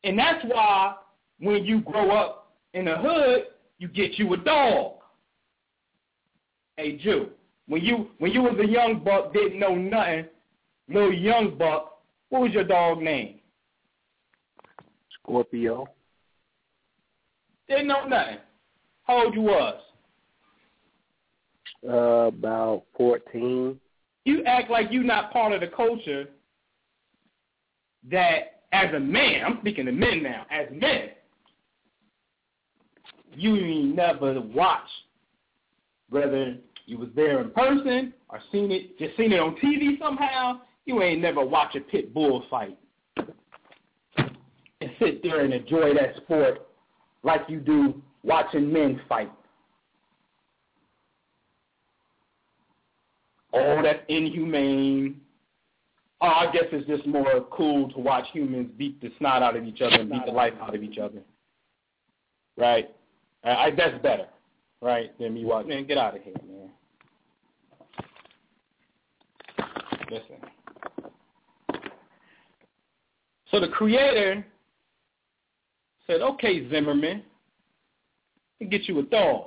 [0.03, 0.95] And that's why
[1.39, 3.43] when you grow up in the hood,
[3.77, 4.93] you get you a dog.
[6.77, 7.29] Hey Jew,
[7.67, 10.25] when you when you was a young buck, didn't know nothing,
[10.87, 13.39] little young buck, what was your dog name?
[15.21, 15.87] Scorpio.
[17.71, 18.37] Didn't know nothing.
[19.03, 19.81] How old you was?
[21.87, 23.79] Uh, about 14.
[24.25, 26.27] You act like you not part of the culture
[28.11, 31.11] that as a man, I'm speaking to men now, as men,
[33.35, 34.91] you ain't never watched
[36.09, 36.57] whether
[36.87, 41.01] you was there in person or seen it, just seen it on TV somehow, you
[41.01, 42.77] ain't never watch a pit bull fight
[43.15, 46.67] and sit there and enjoy that sport
[47.23, 49.31] like you do watching men fight.
[53.53, 55.19] Oh, that's inhumane.
[56.21, 59.65] Oh, I guess it's just more cool to watch humans beat the snot out of
[59.65, 61.19] each other and beat the life out of each other.
[62.57, 62.89] Right?
[63.43, 64.27] I, I that's better,
[64.81, 65.17] right?
[65.19, 65.65] Than me watch.
[65.65, 66.69] Man, get out of here, man.
[70.09, 70.35] Listen.
[73.49, 74.45] So the creator
[76.11, 77.23] said, okay, Zimmerman,
[78.61, 79.45] I'll get you a dog.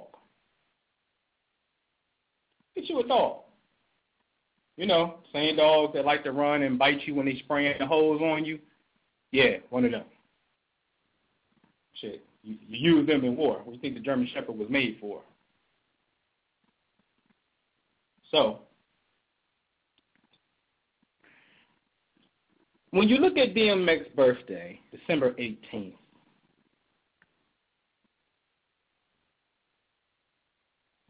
[2.75, 3.41] Get you a dog.
[4.77, 7.87] You know, same dogs that like to run and bite you when they spraying the
[7.87, 8.59] hose on you.
[9.31, 10.05] Yeah, one of them.
[11.95, 13.59] Shit, you, you use them in war.
[13.59, 15.21] What do you think the German Shepherd was made for?
[18.33, 18.61] So,
[22.91, 25.95] when you look at DMX's birthday, December 18th,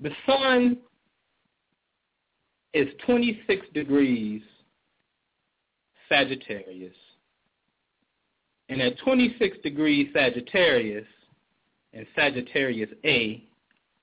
[0.05, 0.77] the sun
[2.75, 4.43] is 26 degrees
[6.11, 6.95] Sagittarius.
[8.69, 11.07] And at 26 degrees Sagittarius
[11.95, 13.45] and Sagittarius A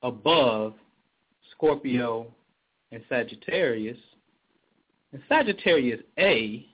[0.02, 0.74] above
[1.52, 2.26] Scorpio
[2.92, 3.98] and Sagittarius,
[5.14, 6.66] and Sagittarius A,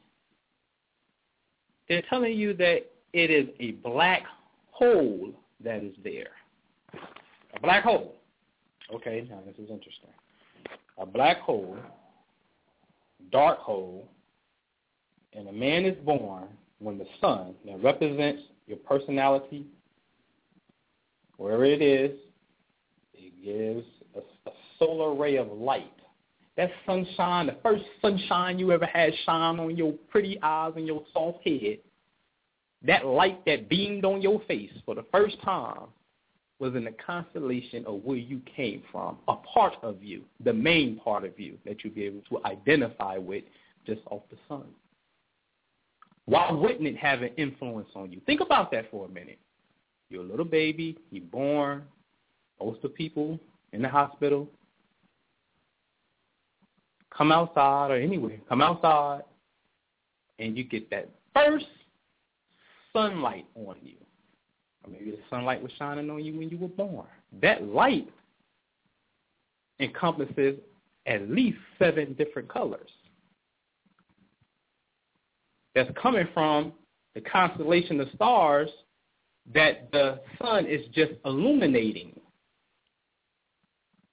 [1.89, 4.23] they're telling you that it is a black
[4.71, 6.31] hole that is there.
[7.53, 8.16] A black hole.
[8.93, 10.09] Okay, now this is interesting
[10.97, 11.77] a black hole,
[13.31, 14.07] dark hole,
[15.33, 16.47] and a man is born
[16.79, 19.65] when the sun that represents your personality,
[21.37, 22.17] wherever it is,
[23.13, 23.85] it gives
[24.15, 25.91] a, a solar ray of light.
[26.55, 31.03] That sunshine, the first sunshine you ever had shine on your pretty eyes and your
[31.13, 31.77] soft head,
[32.83, 35.87] that light that beamed on your face for the first time
[36.59, 40.99] was in the constellation of where you came from, a part of you, the main
[40.99, 43.43] part of you that you'll be able to identify with
[43.85, 44.65] just off the sun.
[46.25, 48.21] Why wouldn't it have an influence on you?
[48.25, 49.39] Think about that for a minute.
[50.09, 51.83] You're a little baby, you're born,
[52.61, 53.39] most of people
[53.71, 54.49] in the hospital,
[57.15, 59.21] come outside or anywhere, come outside,
[60.39, 61.65] and you get that first
[62.93, 63.95] sunlight on you
[64.87, 67.07] or maybe the sunlight was shining on you when you were born.
[67.41, 68.07] That light
[69.79, 70.59] encompasses
[71.05, 72.89] at least seven different colors.
[75.75, 76.73] That's coming from
[77.15, 78.69] the constellation of stars
[79.53, 82.19] that the sun is just illuminating.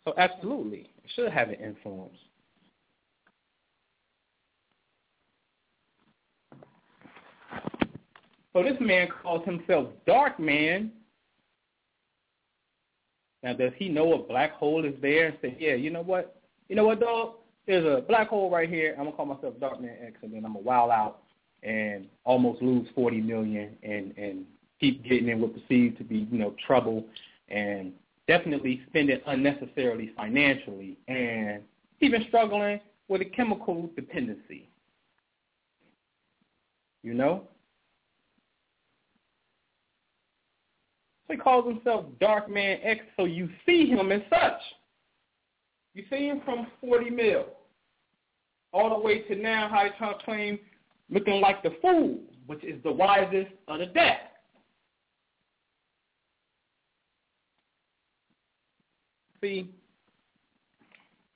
[0.07, 2.17] So absolutely, it should have an influence.
[8.55, 10.93] So this man calls himself Dark Man.
[13.43, 16.41] Now, does he know a black hole is there and say, yeah, you know what?
[16.69, 17.35] You know what, dog?
[17.67, 18.93] There's a black hole right here.
[18.93, 21.19] I'm going to call myself Dark Man X, and then I'm going to wild out
[21.63, 24.45] and almost lose 40 million and, and
[24.81, 27.05] keep getting in what perceived to be, you know, trouble
[27.49, 27.93] and
[28.29, 31.63] definitely spending unnecessarily financially and
[32.01, 34.69] even struggling with a chemical dependency.
[37.03, 37.49] You know?
[41.35, 44.61] He calls himself Dark Man X, so you see him as such.
[45.93, 47.47] You see him from 40 mil
[48.73, 50.59] all the way to now how he's trying to claim
[51.11, 54.19] looking like the fool, which is the wisest of the deaf.
[59.43, 59.75] See,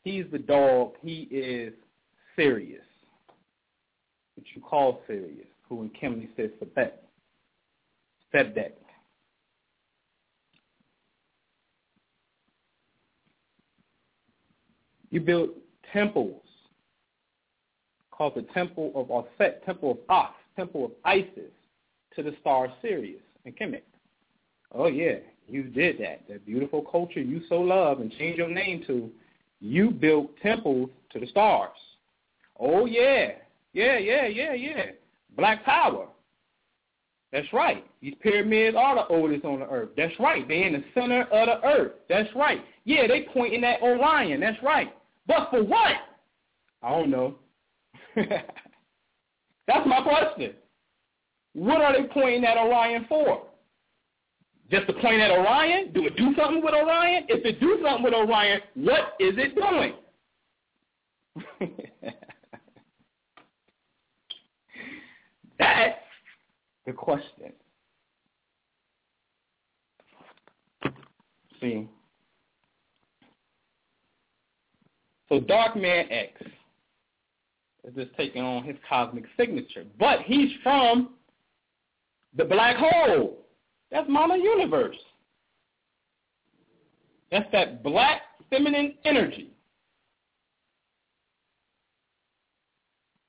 [0.05, 0.93] he's the dog.
[1.03, 1.73] He is
[2.37, 2.85] serious,
[4.37, 6.93] which you call serious, who in Kemet says Sebek.
[8.33, 8.75] Sebek.
[15.11, 15.51] You built
[15.93, 16.43] temples
[18.11, 21.53] called the Temple of Aset, Temple of Ox, Temple of Isis
[22.17, 23.83] to the star Sirius and Kemet.
[24.75, 25.17] Oh yeah,
[25.47, 26.23] you did that.
[26.29, 29.11] That beautiful culture you so love and changed your name to.
[29.61, 31.71] You built temples to the stars.
[32.61, 33.33] Oh yeah,
[33.73, 34.87] yeah, yeah, yeah, yeah.
[35.37, 36.07] Black power.
[37.33, 37.85] That's right.
[38.01, 39.91] These pyramids are the oldest on the earth.
[39.97, 40.47] That's right.
[40.49, 41.93] They're in the center of the earth.
[42.09, 42.61] That's right.
[42.85, 44.41] Yeah, they pointing at Orion.
[44.41, 44.95] That's right.
[45.29, 45.97] But for what?
[46.83, 47.37] I don't know.
[48.17, 50.55] That's my question.
[51.53, 53.43] What are they pointing at Orion for?
[54.71, 55.93] Just to point at Orion?
[55.93, 57.27] Do it do something with Orion?
[57.29, 59.93] If it do something with Orion, what is it doing?
[65.59, 65.99] That's
[66.87, 67.53] the question.
[71.61, 71.89] See,
[75.29, 76.41] So Dark Man X
[77.85, 79.85] is just taking on his cosmic signature.
[79.99, 81.11] But he's from
[82.37, 83.39] the black hole.
[83.91, 84.97] That's Mama Universe.
[87.31, 89.51] That's that black feminine energy.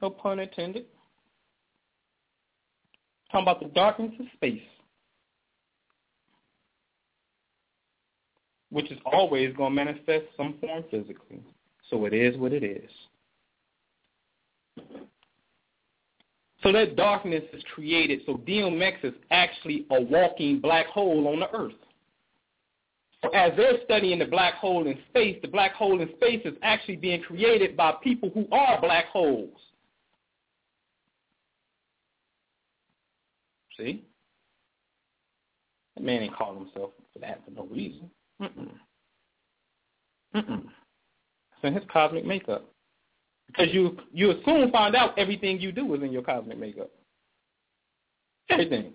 [0.01, 0.85] No pun intended.
[3.31, 4.61] Talking about the darkness of space.
[8.69, 11.43] Which is always going to manifest some form physically.
[11.89, 12.89] So it is what it is.
[16.61, 18.21] So that darkness is created.
[18.25, 21.73] So DMX is actually a walking black hole on the earth.
[23.23, 26.53] So as they're studying the black hole in space, the black hole in space is
[26.61, 29.57] actually being created by people who are black holes.
[33.77, 34.03] See?
[35.95, 38.09] That man ain't calling himself for that for no reason.
[38.41, 38.71] Mm-mm.
[40.35, 40.69] Mm-mm
[41.63, 42.65] in his cosmic makeup.
[43.47, 46.91] Because you you soon find out everything you do is in your cosmic makeup.
[48.49, 48.93] Everything.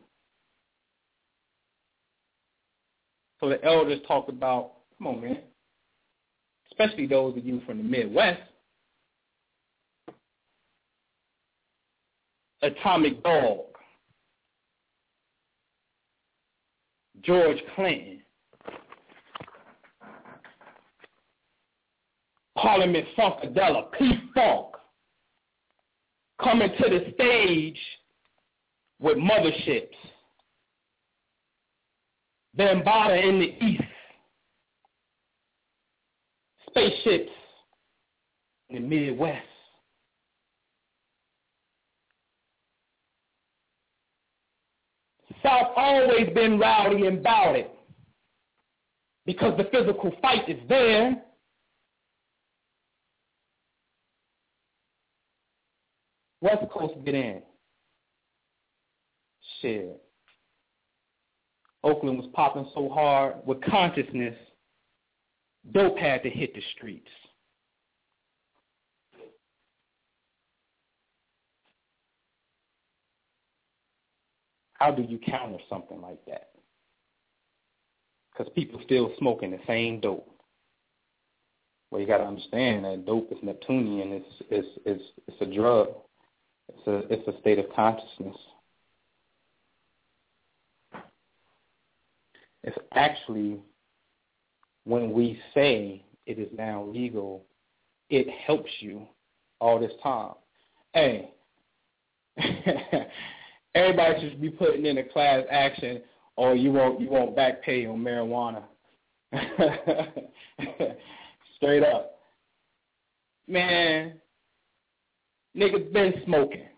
[3.41, 5.39] So the elders talked about, come on man,
[6.71, 8.41] especially those of you from the Midwest,
[12.63, 13.61] Atomic Dog,
[17.23, 18.23] George Clinton,
[22.57, 24.67] Parliament Funkadelic, P-Funk,
[26.43, 27.79] coming to the stage
[29.01, 29.97] with motherships.
[32.57, 33.83] Bambaataa in the east.
[36.69, 37.33] Spaceships
[38.71, 39.47] in the Midwest.
[45.43, 47.71] South always been rowdy and bout it
[49.27, 51.23] because the physical fight is there.
[56.45, 57.41] West Coast get in.
[59.61, 59.99] Shit.
[61.83, 64.37] Oakland was popping so hard with consciousness,
[65.73, 67.09] dope had to hit the streets.
[74.75, 76.51] How do you counter something like that?
[78.33, 80.29] Because people still smoking the same dope.
[81.91, 84.13] Well, you got to understand that dope is Neptunian.
[84.13, 85.89] It's it's it's it's a drug.
[86.69, 88.37] It's a it's a state of consciousness.
[92.63, 93.61] It's actually
[94.85, 97.45] when we say it is now legal,
[98.09, 99.07] it helps you
[99.61, 100.33] all this time.
[100.95, 101.31] Hey,
[103.75, 106.01] everybody should be putting in a class action
[106.37, 108.63] or you won't you won't back pay on marijuana.
[111.57, 112.19] Straight up.
[113.47, 114.15] Man,
[115.57, 116.69] niggas been smoking.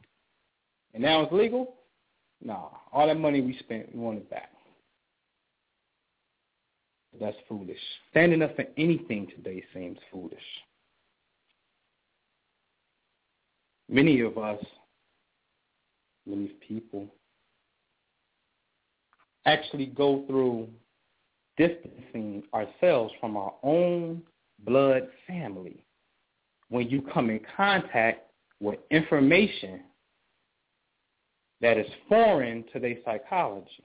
[0.94, 1.74] And now it's legal?
[2.43, 2.69] Nah.
[2.93, 4.51] All that money we spent, we want it back.
[7.20, 7.78] That's foolish.
[8.11, 10.39] Standing up for anything today seems foolish.
[13.89, 14.62] Many of us,
[16.27, 17.07] many people,
[19.47, 20.69] actually go through
[21.57, 24.23] distancing ourselves from our own
[24.65, 25.85] blood family
[26.69, 28.31] when you come in contact
[28.61, 29.81] with information
[31.61, 33.85] that is foreign to their psychology.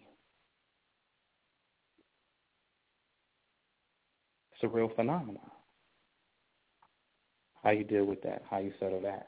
[4.53, 5.39] It's a real phenomenon.
[7.63, 9.27] How you deal with that, how you settle that.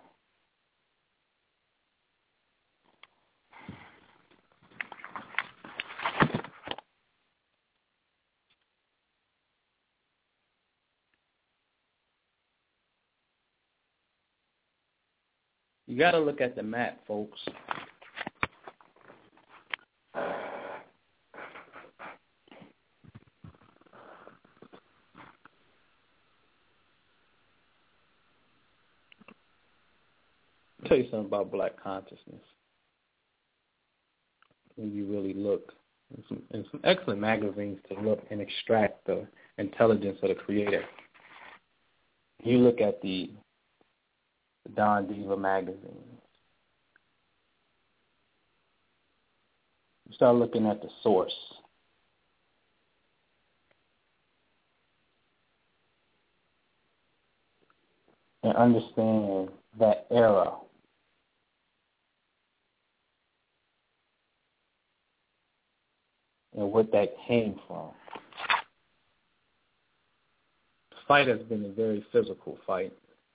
[15.93, 17.39] You got to look at the map, folks.
[30.87, 32.17] Tell you something about black consciousness.
[34.75, 35.73] When you really look,
[36.11, 39.27] and some, in some excellent magazines to look and extract the
[39.59, 40.83] intelligence of the creator.
[42.43, 43.29] You look at the
[44.65, 46.03] the Don Diva magazine.
[50.07, 51.33] You start looking at the source.
[58.43, 59.49] And understand
[59.79, 60.51] that era.
[66.55, 67.89] And what that came from.
[70.91, 72.93] The fight has been a very physical fight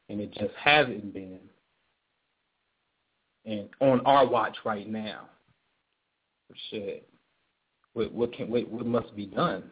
[0.08, 1.40] and it just hasn't been.
[3.44, 5.28] And on our watch right now,
[6.70, 7.08] shit,
[7.92, 9.64] what what can what, what must be done?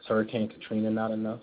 [0.00, 1.40] Is Hurricane Katrina not enough?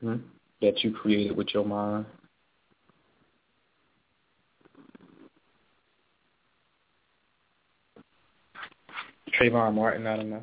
[0.00, 0.16] Hmm?
[0.60, 2.06] That you created with your mind.
[9.38, 10.42] Trayvon Martin not enough.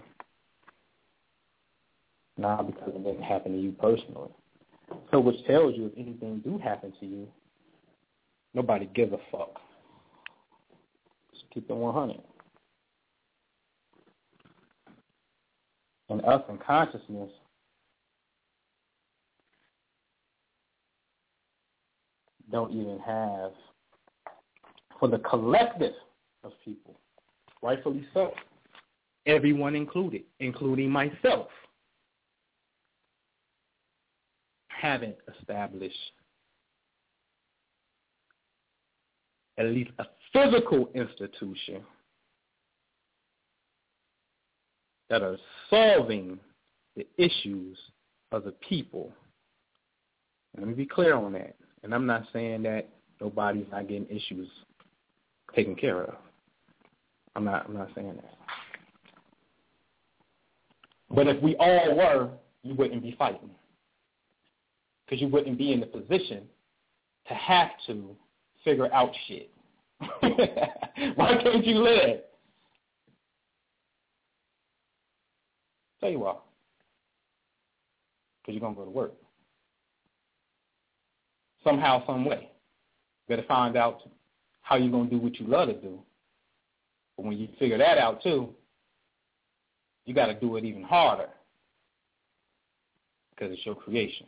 [2.37, 4.31] Nah, because it didn't happen to you personally.
[5.11, 7.27] So which tells you if anything do happen to you,
[8.53, 9.53] nobody gives a fuck.
[11.33, 12.17] Just keep it 100.
[16.09, 17.31] And us in consciousness,
[22.51, 23.51] don't even have,
[24.99, 25.93] for the collective
[26.43, 26.99] of people,
[27.63, 28.33] rightfully so,
[29.25, 31.47] everyone included, including myself,
[34.79, 35.95] haven't established
[39.57, 41.81] at least a physical institution
[45.09, 45.37] that are
[45.69, 46.39] solving
[46.95, 47.77] the issues
[48.31, 49.11] of the people.
[50.57, 51.55] Let me be clear on that.
[51.83, 52.89] And I'm not saying that
[53.21, 54.49] nobody's not getting issues
[55.55, 56.15] taken care of.
[57.35, 58.33] I'm not I'm not saying that.
[61.11, 62.29] But if we all were,
[62.63, 63.51] you wouldn't be fighting
[65.05, 66.43] because you wouldn't be in the position
[67.27, 68.15] to have to
[68.63, 69.49] figure out shit.
[69.99, 72.19] Why can't you live?
[75.99, 76.35] Tell you why.
[78.41, 79.13] Because you're going to go to work.
[81.63, 82.51] Somehow, some way.
[83.27, 84.01] Better find out
[84.61, 85.99] how you're going to do what you love to do.
[87.17, 88.49] But when you figure that out, too,
[90.05, 91.29] you got to do it even harder
[93.31, 94.27] because it's your creation.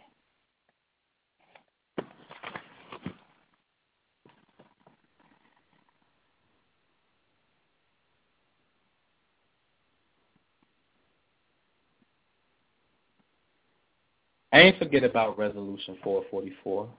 [14.58, 16.90] I ain't forget about Resolution 444.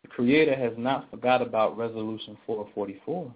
[0.00, 3.34] The Creator has not forgot about Resolution 444.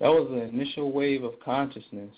[0.00, 2.16] That was the initial wave of consciousness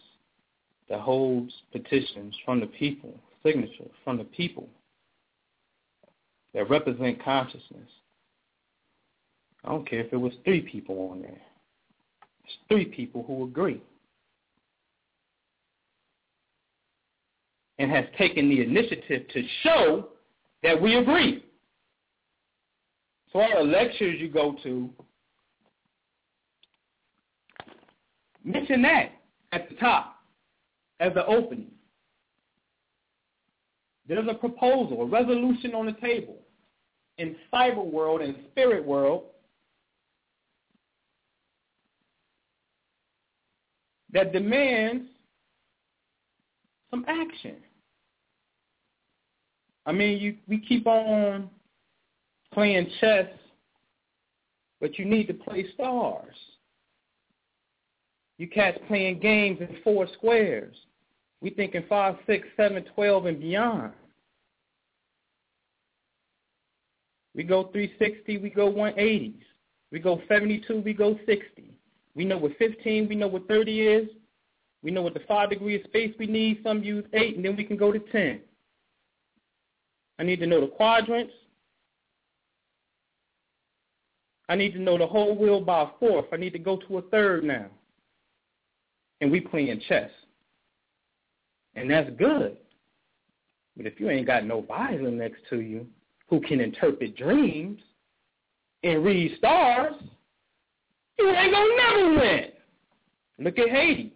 [0.89, 3.13] that holds petitions from the people,
[3.45, 4.71] signatures from the people,
[6.55, 7.91] that represent consciousness.
[9.65, 11.43] I don't care if it was three people on there.
[12.45, 13.81] It's three people who agree.
[17.79, 20.09] And has taken the initiative to show
[20.63, 21.45] that we agree.
[23.33, 24.89] So all the lectures you go to,
[28.45, 29.13] mention that
[29.53, 30.17] at the top
[31.01, 31.73] as the opening.
[34.07, 36.37] There's a proposal, a resolution on the table
[37.19, 39.25] in cyber world and spirit world
[44.15, 45.05] that demands
[46.91, 47.57] some action.
[49.85, 51.51] I mean, you we keep on
[52.53, 53.27] playing chess,
[54.81, 56.35] but you need to play stars.
[58.39, 60.75] You cats playing games in four squares.
[61.41, 63.93] We thinking five, six, seven, twelve, and beyond.
[67.35, 69.35] We go 360, we go 180s.
[69.91, 71.75] We go 72, we go 60.
[72.15, 74.09] We know what 15, we know what 30 is.
[74.83, 76.61] We know what the five degree of space we need.
[76.63, 78.41] Some use eight, and then we can go to 10.
[80.19, 81.33] I need to know the quadrants.
[84.49, 86.27] I need to know the whole wheel by fourth.
[86.33, 87.67] I need to go to a third now.
[89.21, 90.11] And we playing chess.
[91.75, 92.59] And that's good.
[93.77, 95.87] But if you ain't got no visor next to you
[96.29, 97.81] who can interpret dreams
[98.83, 99.95] and read stars,
[101.19, 102.45] you ain't gonna never win.
[103.39, 104.13] Look at Haiti.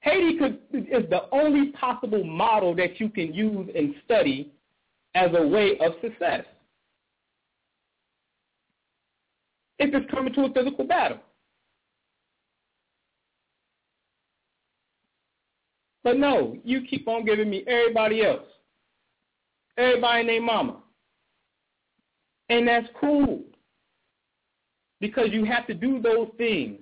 [0.00, 4.52] Haiti could, is the only possible model that you can use and study
[5.14, 6.44] as a way of success.
[9.78, 11.18] If it's coming to a physical battle.
[16.04, 18.42] But no, you keep on giving me everybody else.
[19.78, 20.78] Everybody named mama.
[22.48, 23.40] And that's cool.
[25.02, 26.78] Because you have to do those things.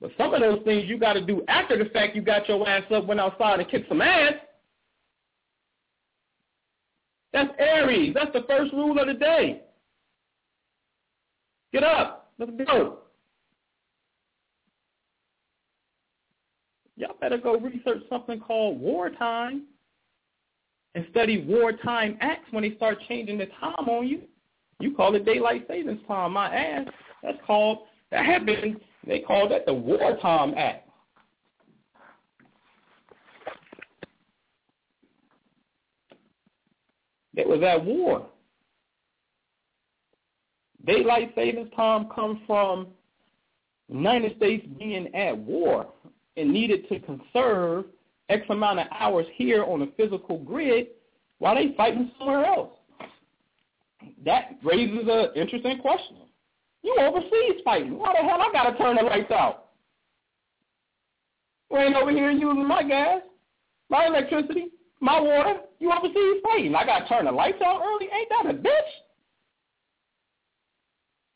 [0.00, 2.66] But some of those things you got to do after the fact you got your
[2.66, 4.34] ass up, went outside and kicked some ass.
[7.32, 8.14] That's Aries.
[8.14, 9.62] That's the first rule of the day.
[11.72, 12.32] Get up.
[12.38, 12.98] Let's go.
[16.96, 19.64] Y'all better go research something called wartime
[20.94, 24.20] and study wartime acts when they start changing the time on you.
[24.82, 26.88] You call it daylight savings time, my ass.
[27.22, 30.88] That's called, that happened, they call that the wartime act.
[37.36, 38.26] It was at war.
[40.84, 42.88] Daylight savings time comes from
[43.88, 45.86] United States being at war
[46.36, 47.84] and needed to conserve
[48.28, 50.88] X amount of hours here on the physical grid
[51.38, 52.70] while they fighting somewhere else.
[54.24, 56.16] That raises an interesting question.
[56.82, 57.98] You overseas fighting.
[57.98, 59.70] Why the hell I gotta turn the lights out?
[61.70, 63.22] You ain't over here using my gas,
[63.88, 64.66] my electricity,
[65.00, 65.60] my water.
[65.78, 66.74] You overseas fighting.
[66.74, 68.08] I gotta turn the lights out early.
[68.12, 68.92] Ain't that a bitch?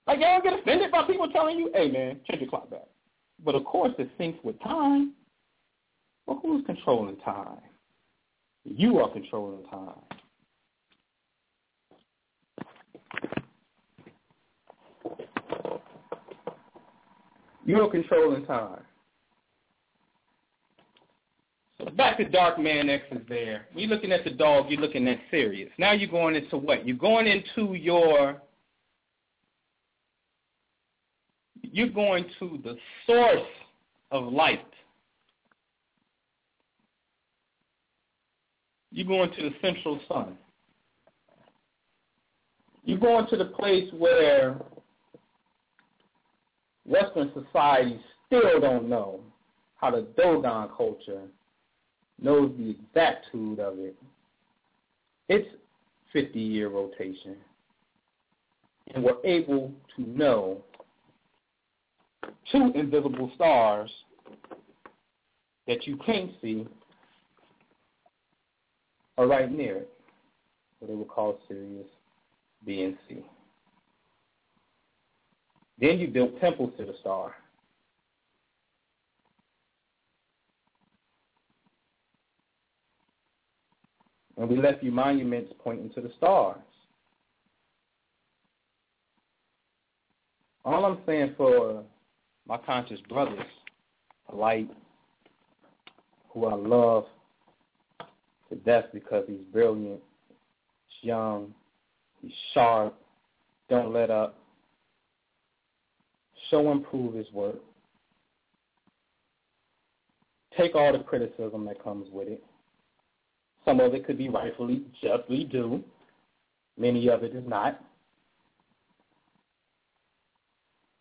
[0.06, 2.86] Like y'all get offended by people telling you, hey man, change your clock back.
[3.44, 5.12] But of course it syncs with time.
[6.26, 7.58] Well, who's controlling time?
[8.64, 10.15] You are controlling time.
[17.64, 18.80] You're controlling time.
[21.78, 23.66] So back to Dark Man X is there.
[23.72, 25.70] When you're looking at the dog, you're looking at Sirius.
[25.78, 26.86] Now you're going into what?
[26.86, 28.40] You're going into your
[31.62, 32.76] you're going to the
[33.06, 33.48] source
[34.10, 34.64] of light.
[38.92, 40.38] You're going to the central sun.
[42.86, 44.56] You're going to the place where
[46.86, 49.20] Western society still don't know
[49.74, 51.22] how the Dogon culture
[52.22, 53.96] knows the exactitude of it.
[55.28, 55.48] It's
[56.14, 57.34] 50-year rotation.
[58.94, 60.62] And we're able to know
[62.52, 63.90] two invisible stars
[65.66, 66.68] that you can't see
[69.18, 69.90] are right near it.
[70.78, 71.86] What they would call Sirius
[72.66, 73.24] B and C.
[75.80, 77.34] Then you built temples to the star.
[84.36, 86.58] And we left you monuments pointing to the stars.
[90.64, 91.84] All I'm saying for
[92.46, 93.38] my conscious brothers,
[94.32, 94.68] Light,
[96.28, 97.06] who I love
[98.50, 100.00] to death because he's brilliant,
[100.88, 101.54] He's young.
[102.26, 102.98] He's sharp.
[103.70, 104.36] Don't let up.
[106.50, 107.56] Show and prove his work.
[110.56, 112.42] Take all the criticism that comes with it.
[113.64, 115.84] Some of it could be rightfully, justly due.
[116.76, 117.80] Many of it is not.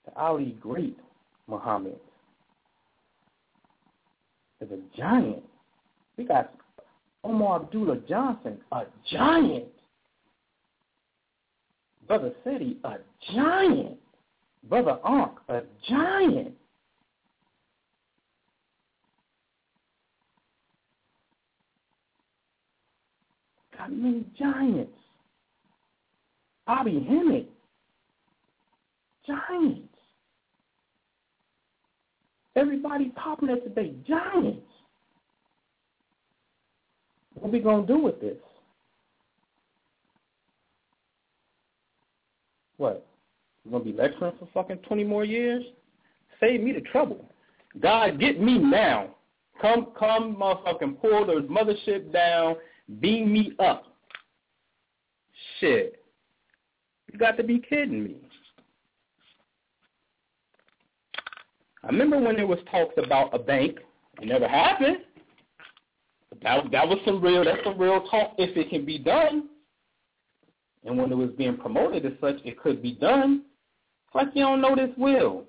[0.05, 0.97] The Ali great
[1.47, 1.99] Muhammad
[4.61, 5.43] is a giant.
[6.17, 6.53] We got
[7.25, 9.65] Umar Abdullah Johnson, a giant.
[12.07, 12.95] Brother City, a
[13.33, 13.97] giant.
[14.69, 16.53] Brother Ankh, a giant.
[23.77, 24.91] Got many giants.
[26.65, 27.49] Bobby Hemmitt,
[29.27, 29.81] giants.
[32.55, 34.61] Everybody popping at today, giants.
[37.35, 38.37] What we gonna do with this?
[42.77, 43.05] What?
[43.63, 45.63] You gonna be lecturing for fucking twenty more years?
[46.39, 47.25] Save me the trouble.
[47.79, 49.15] God, get me now.
[49.61, 52.55] Come, come, motherfucking pull the mothership down.
[52.99, 53.85] Beam me up.
[55.59, 56.01] Shit.
[57.11, 58.15] You got to be kidding me.
[61.83, 63.77] I remember when there was talks about a bank.
[64.21, 64.97] It never happened.
[66.41, 69.49] That that was some real that's some real talk if it can be done.
[70.85, 73.43] And when it was being promoted as such, it could be done.
[74.07, 75.45] It's like you don't know this will.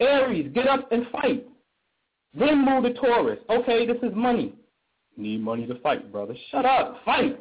[0.00, 1.46] Aries, get up and fight.
[2.32, 3.38] Then move to Taurus.
[3.48, 4.54] Okay, this is money.
[5.16, 6.34] need money to fight, brother.
[6.50, 7.00] Shut up.
[7.04, 7.38] Fight.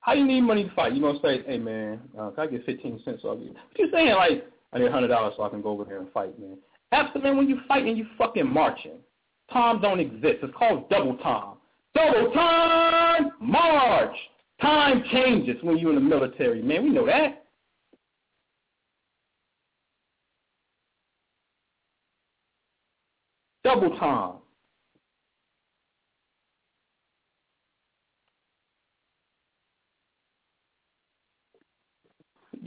[0.00, 0.94] How you need money to fight?
[0.94, 3.52] You gonna say, hey man, uh, can I get fifteen cents off you?
[3.52, 5.98] But you saying like I need a hundred dollars so I can go over there
[5.98, 6.56] and fight, man.
[6.92, 8.98] Absolutely, when you fighting, you fucking marching.
[9.52, 10.38] Time don't exist.
[10.42, 11.56] It's called double time.
[11.94, 14.16] Double time, march.
[14.60, 16.84] Time changes when you're in the military, man.
[16.84, 17.44] We know that.
[23.64, 24.34] Double time.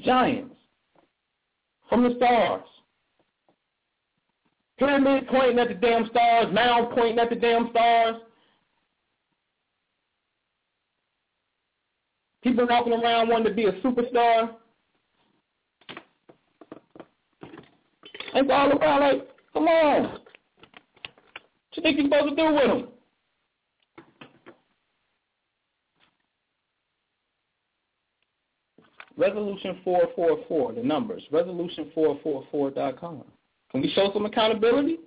[0.03, 0.55] Giants
[1.89, 2.63] from the stars.
[4.79, 8.15] Pyramid pointing at the damn stars, mound pointing at the damn stars.
[12.43, 14.55] People walking around wanting to be a superstar.
[18.35, 20.03] It's all around like, come on.
[20.03, 20.21] What
[21.75, 22.87] you think you're supposed to do with them?
[29.15, 33.23] Resolution 444, the numbers, resolution444.com.
[33.71, 34.97] Can we show some accountability?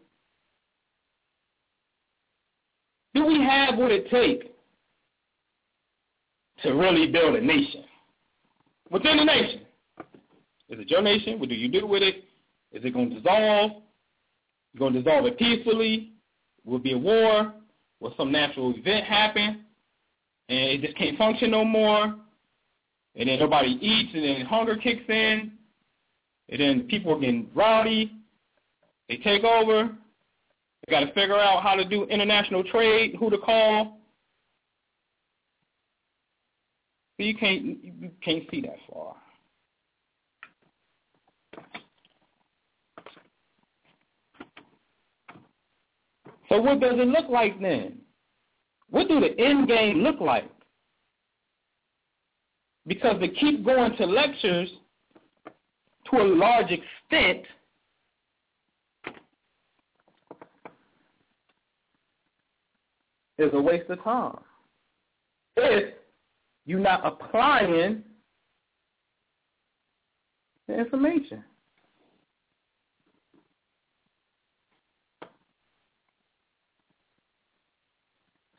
[3.15, 4.47] Do we have what it takes
[6.63, 7.85] to really build a nation?
[8.91, 9.61] Within the nation.
[10.69, 11.39] Is it your nation?
[11.39, 12.25] What do you do with it?
[12.73, 13.83] Is it going to dissolve?
[14.73, 16.13] You're going to dissolve it peacefully?
[16.65, 17.53] Will be a war?
[18.01, 19.65] Will some natural event happen?
[20.49, 22.15] And it just can't function no more?
[23.15, 25.53] And then nobody eats, and then hunger kicks in,
[26.49, 28.13] and then people are getting rowdy,
[29.09, 29.91] they take over.
[30.87, 33.99] They got to figure out how to do international trade, who to call.
[37.17, 39.17] So you can't you can't see that far.
[46.49, 47.99] So what does it look like then?
[48.91, 50.51] What do the end game look like?
[52.87, 54.71] Because to keep going to lectures
[56.11, 57.45] to a large extent
[63.39, 64.39] is a waste of time.
[65.57, 65.95] If
[66.67, 68.03] you're not applying
[70.67, 71.43] the information.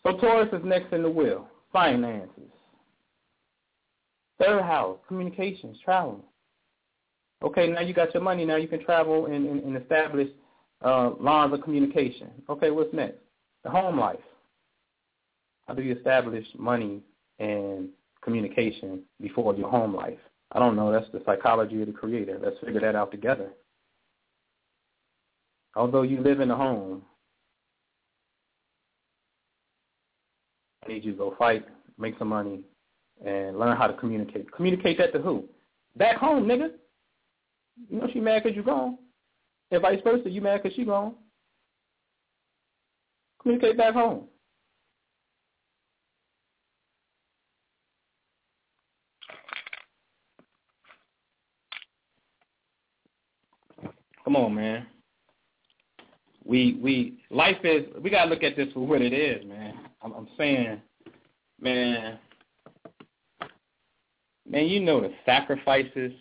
[0.04, 1.50] So Taurus is next in the wheel.
[1.74, 2.32] Finances.
[4.40, 6.24] Third house, communications, travel.
[7.44, 8.46] Okay, now you got your money.
[8.46, 10.30] Now you can travel and, and, and establish
[10.82, 12.30] uh, lines of communication.
[12.50, 13.18] Okay, what's next?
[13.64, 14.20] The home life.
[15.68, 17.02] How do you establish money
[17.40, 17.90] and
[18.28, 20.20] communication before your home life?
[20.52, 20.92] I don't know.
[20.92, 22.38] That's the psychology of the creator.
[22.44, 23.52] Let's figure that out together.
[25.78, 27.04] Although you live in a home,
[30.84, 31.66] I need you to go fight,
[31.98, 32.64] make some money,
[33.26, 34.52] and learn how to communicate.
[34.52, 35.46] Communicate that to who?
[35.96, 36.72] Back home, nigga.
[37.90, 38.98] You know she mad because you gone.
[39.72, 41.16] And vice versa, you mad because she gone.
[43.42, 44.26] Communicate back home.
[54.28, 54.86] Come on, man.
[56.44, 59.74] We we life is we gotta look at this for what it is, man.
[60.02, 60.82] I'm, I'm saying,
[61.62, 62.20] man,
[64.46, 66.12] man, you know the sacrifices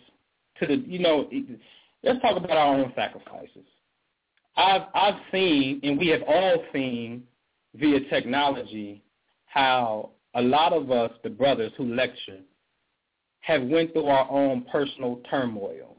[0.57, 1.29] to the you know.
[2.01, 3.65] Let's talk about our own sacrifices.
[4.55, 7.23] I've I've seen, and we have all seen
[7.75, 9.03] via technology,
[9.47, 12.39] how a lot of us, the brothers who lecture,
[13.41, 15.96] have went through our own personal turmoils.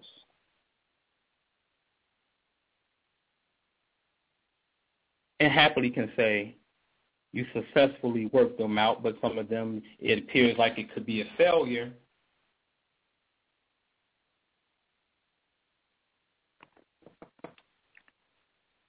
[5.41, 6.57] And happily can say
[7.33, 11.21] you successfully worked them out, but some of them, it appears like it could be
[11.21, 11.93] a failure.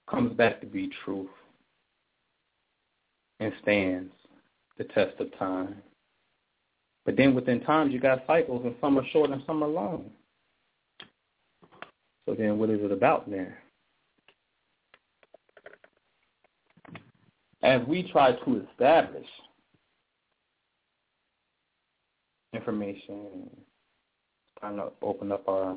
[0.09, 1.29] Comes back to be truth
[3.39, 4.11] and stands
[4.77, 5.75] the test of time.
[7.05, 10.09] But then within times you got cycles and some are short and some are long.
[12.27, 13.53] So then what is it about then?
[17.61, 19.27] As we try to establish
[22.53, 23.49] information,
[24.59, 25.75] trying to open up our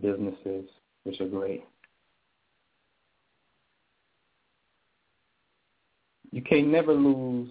[0.00, 0.68] businesses,
[1.04, 1.64] which are great.
[6.32, 7.48] You can never lose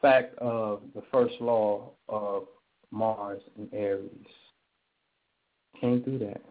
[0.00, 2.44] fact of the first law of
[2.90, 4.10] Mars and Aries.
[5.80, 6.42] Can't do that.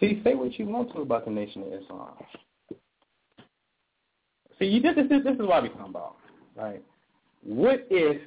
[0.00, 2.14] See, say what you want to about the Nation of Islam.
[4.58, 6.16] See, you, this, this, this is what we come about,
[6.56, 6.82] right?
[7.42, 8.20] What if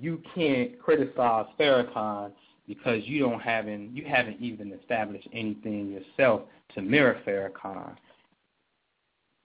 [0.00, 2.32] you can't criticize Farrakhan
[2.66, 6.42] because you don't haven't you haven't even established anything yourself
[6.74, 7.96] to mirror Farrakhan,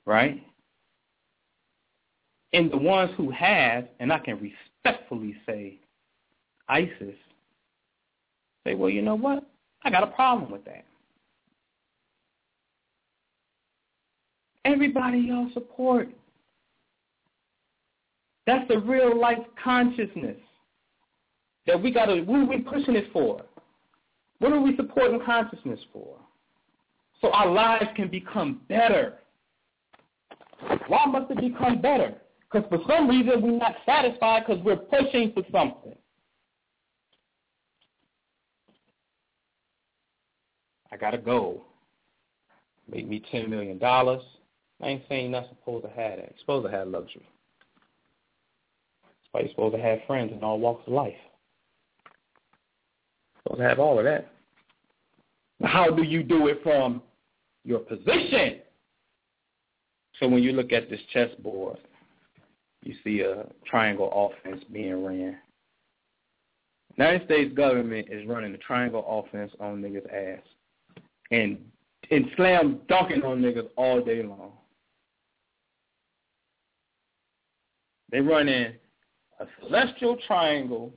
[0.06, 0.44] right?
[2.54, 5.78] And the ones who have, and I can respectfully say
[6.68, 7.16] ISIS,
[8.66, 9.48] say, well, you know what?
[9.84, 10.86] I got a problem with that.
[14.66, 16.10] Everybody y'all support.
[18.46, 20.38] That's the real life consciousness
[21.68, 23.42] that we gotta what are we pushing it for?
[24.40, 26.18] What are we supporting consciousness for?
[27.22, 29.20] So our lives can become better.
[30.88, 32.16] Why must it become better?
[32.52, 35.96] Because for some reason we're not satisfied because we're pushing for something.
[40.92, 41.62] I got to go.
[42.92, 43.80] Make me $10 million.
[44.82, 46.30] I ain't saying you're not supposed to have that.
[46.30, 47.28] You're supposed to have luxury.
[49.04, 51.14] That's why you're supposed to have friends in all walks of life.
[53.36, 54.32] You're supposed to have all of that.
[55.64, 57.02] How do you do it from
[57.66, 58.60] your position?
[60.20, 61.78] So when you look at this chessboard,
[62.84, 65.38] you see a triangle offense being ran.
[66.98, 70.44] United States government is running the triangle offense on niggas' ass
[71.32, 71.58] and
[72.12, 74.52] and slam dunking on niggas all day long.
[78.12, 78.74] They run in
[79.40, 80.92] a celestial triangle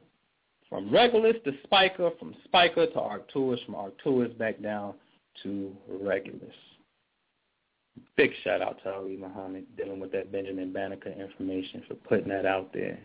[0.69, 4.95] from Regulus to Spica, from Spica to Arcturus, from Arcturus back down
[5.43, 6.55] to Regulus.
[8.17, 12.47] Big shout out to Ali Muhammad dealing with that Benjamin Banneker information for putting that
[12.47, 12.99] out there.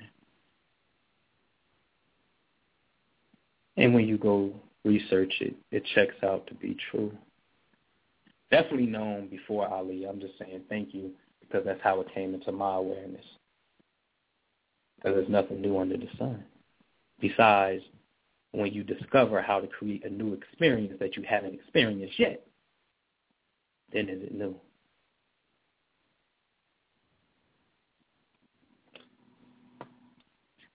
[3.76, 4.54] And when you go
[4.86, 7.12] research it, it checks out to be true.
[8.50, 10.06] Definitely known before Ali.
[10.06, 11.12] I'm just saying thank you
[11.42, 13.26] because that's how it came into my awareness.
[14.98, 16.44] Because there's nothing new under the sun.
[17.20, 17.84] Besides,
[18.52, 22.46] when you discover how to create a new experience that you haven't experienced yet,
[23.94, 24.56] then is it new?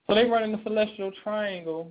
[0.06, 1.90] So they run in the celestial triangle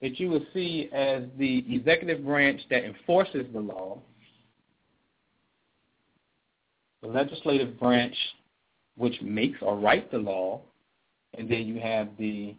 [0.00, 3.98] that you will see as the executive branch that enforces the law,
[7.02, 8.14] the legislative branch
[8.96, 10.60] which makes or writes the law,
[11.38, 12.54] and then you have the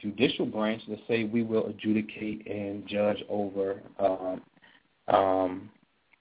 [0.00, 4.40] judicial branch that say we will adjudicate and judge over um,
[5.08, 5.70] um,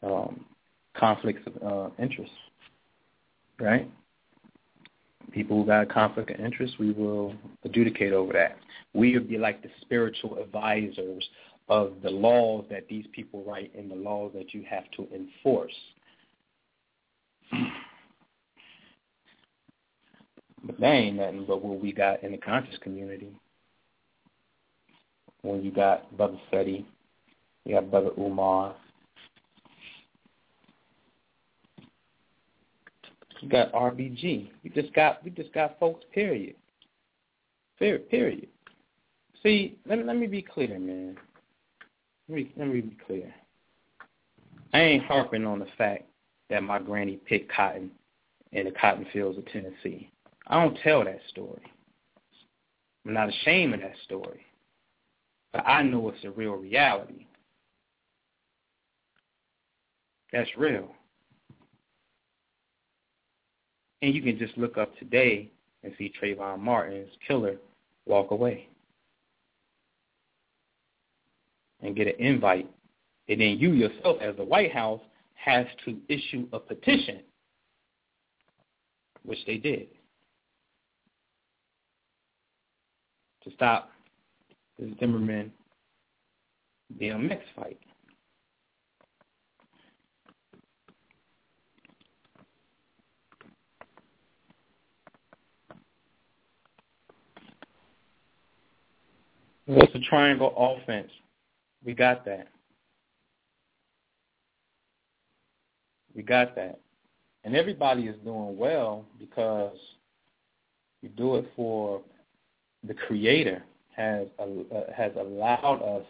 [0.04, 0.46] um,
[0.96, 2.32] conflicts of uh, interest,
[3.60, 3.90] right?
[5.32, 8.58] people who got conflict of interest, we will adjudicate over that.
[8.94, 11.28] We would be like the spiritual advisors
[11.68, 15.74] of the laws that these people write and the laws that you have to enforce.
[20.64, 23.32] But that ain't nothing but what we got in the conscious community.
[25.42, 26.86] When you got Brother Seti,
[27.66, 28.76] you got Brother Umar,
[33.42, 34.50] You got RBG.
[34.64, 36.04] We just got we just got folks.
[36.14, 36.56] Period.
[37.78, 38.10] Period.
[38.10, 38.48] Period.
[39.42, 41.18] See, let me let me be clear, man.
[42.28, 43.34] let me let me be clear.
[44.74, 46.04] I ain't harping on the fact
[46.50, 47.92] that my granny picked cotton
[48.52, 50.12] in the cotton fields of Tennessee.
[50.50, 51.62] I don't tell that story.
[53.06, 54.46] I'm not ashamed of that story.
[55.54, 57.26] But I know it's a real reality.
[60.34, 60.90] That's real.
[64.02, 65.52] And you can just look up today
[65.84, 67.58] and see Trayvon Martin's killer
[68.06, 68.68] walk away
[71.82, 72.70] and get an invite.
[73.28, 75.02] And then you yourself, as the White House,
[75.36, 77.22] has to issue a petition,
[79.24, 79.88] which they did,
[83.50, 83.90] to stop
[84.78, 85.52] this Zimmerman
[87.00, 87.80] DMX fight.
[99.68, 101.12] It's a triangle offense.
[101.86, 102.48] We got that.
[106.16, 106.80] We got that.
[107.44, 109.78] And everybody is doing well because
[111.02, 112.02] you do it for
[112.88, 113.64] the creator
[113.96, 114.46] has uh,
[114.96, 116.06] has allowed us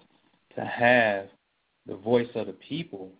[0.56, 1.28] to have
[1.88, 3.12] the voice of the people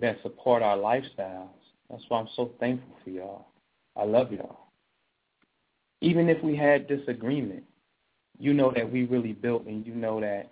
[0.00, 1.48] that support our lifestyles.
[1.88, 3.46] That's why I'm so thankful for y'all.
[3.96, 4.58] I love y'all.
[6.00, 7.62] Even if we had disagreement,
[8.38, 10.50] you know that we really built and you know that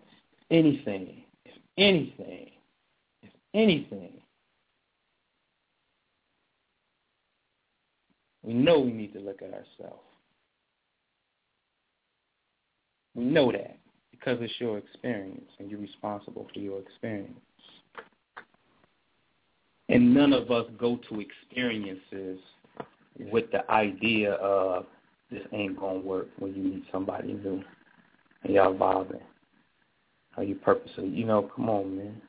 [0.51, 2.51] anything, if anything,
[3.23, 4.13] if anything,
[8.43, 10.03] we know we need to look at ourselves.
[13.15, 13.79] We know that
[14.11, 17.39] because it's your experience and you're responsible for your experience.
[19.89, 22.39] And none of us go to experiences
[23.31, 24.87] with the idea of
[25.31, 27.63] this ain't gonna work when you meet somebody new
[28.45, 29.21] and y'all vibing.
[30.37, 32.23] Are you purposely you know, come on man.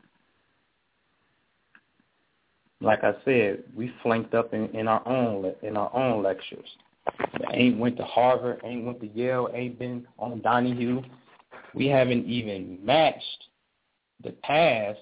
[2.81, 6.67] Like I said, we flanked up in, in our own in our own lectures.
[7.51, 11.01] Ain't went to Harvard, ain't went to Yale, ain't been on Donahue.
[11.73, 13.45] We haven't even matched
[14.23, 14.99] the past,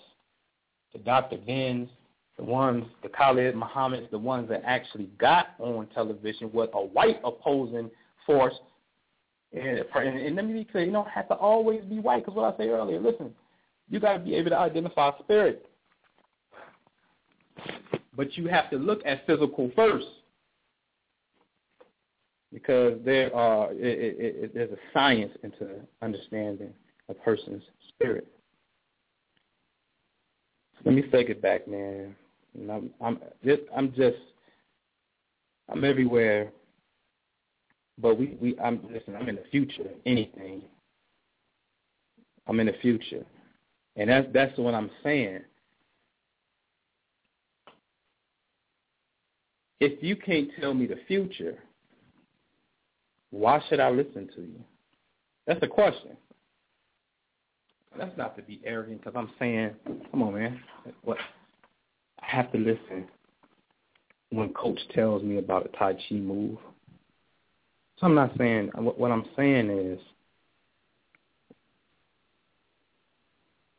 [0.94, 1.38] the Dr.
[1.46, 1.90] Vins,
[2.38, 7.20] the ones, the Khalid Muhammad's, the ones that actually got on television with a white
[7.24, 7.90] opposing
[8.26, 8.56] force.
[9.54, 12.36] And, and, and let me be clear, you don't have to always be white, because
[12.36, 13.34] what I said earlier, listen,
[13.90, 15.66] you got to be able to identify spirit.
[18.16, 20.08] But you have to look at physical first
[22.54, 25.70] because there are it, it, it, there's a science into
[26.02, 26.74] understanding
[27.10, 28.28] a person's spirit.
[30.84, 32.16] Let me take it back, man.
[32.56, 34.18] And I'm I'm just I'm just
[35.70, 36.52] I'm everywhere,
[37.98, 39.16] but we we I'm listen.
[39.16, 39.90] I'm in the future.
[40.06, 40.64] Anything.
[42.48, 43.24] I'm in the future,
[43.96, 45.42] and that's that's what I'm saying.
[49.80, 51.58] If you can't tell me the future,
[53.32, 54.64] why should I listen to you?
[55.48, 56.18] That's a question.
[57.98, 59.72] That's not to be arrogant because I'm saying,
[60.12, 60.62] come on, man.
[61.04, 61.18] What?
[62.22, 63.08] I have to listen
[64.30, 66.58] when coach tells me about a Tai Chi move.
[67.98, 70.00] So I'm not saying, what I'm saying is,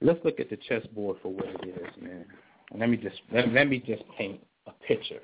[0.00, 2.24] let's look at the chessboard for what it is, man.
[2.70, 5.20] And let me just let, let me just paint a picture.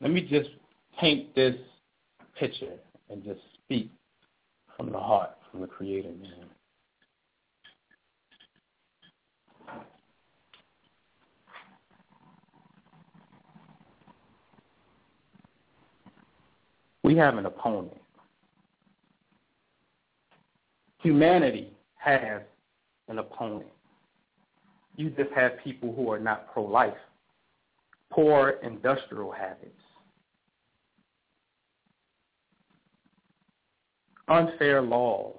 [0.00, 0.50] Let me just
[0.98, 1.56] paint this
[2.38, 2.74] picture
[3.10, 3.90] and just speak
[4.76, 6.46] from the heart, from the Creator, man.
[17.02, 17.96] We have an opponent.
[21.02, 22.42] Humanity has
[23.08, 23.70] an opponent.
[24.96, 26.92] You just have people who are not pro-life,
[28.10, 29.80] poor industrial habits,
[34.28, 35.34] unfair laws.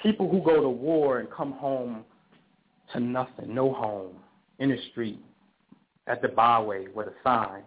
[0.00, 2.04] People who go to war and come home
[2.92, 4.16] to nothing, no home,
[4.58, 5.20] in the street,
[6.06, 7.62] at the byway with a sign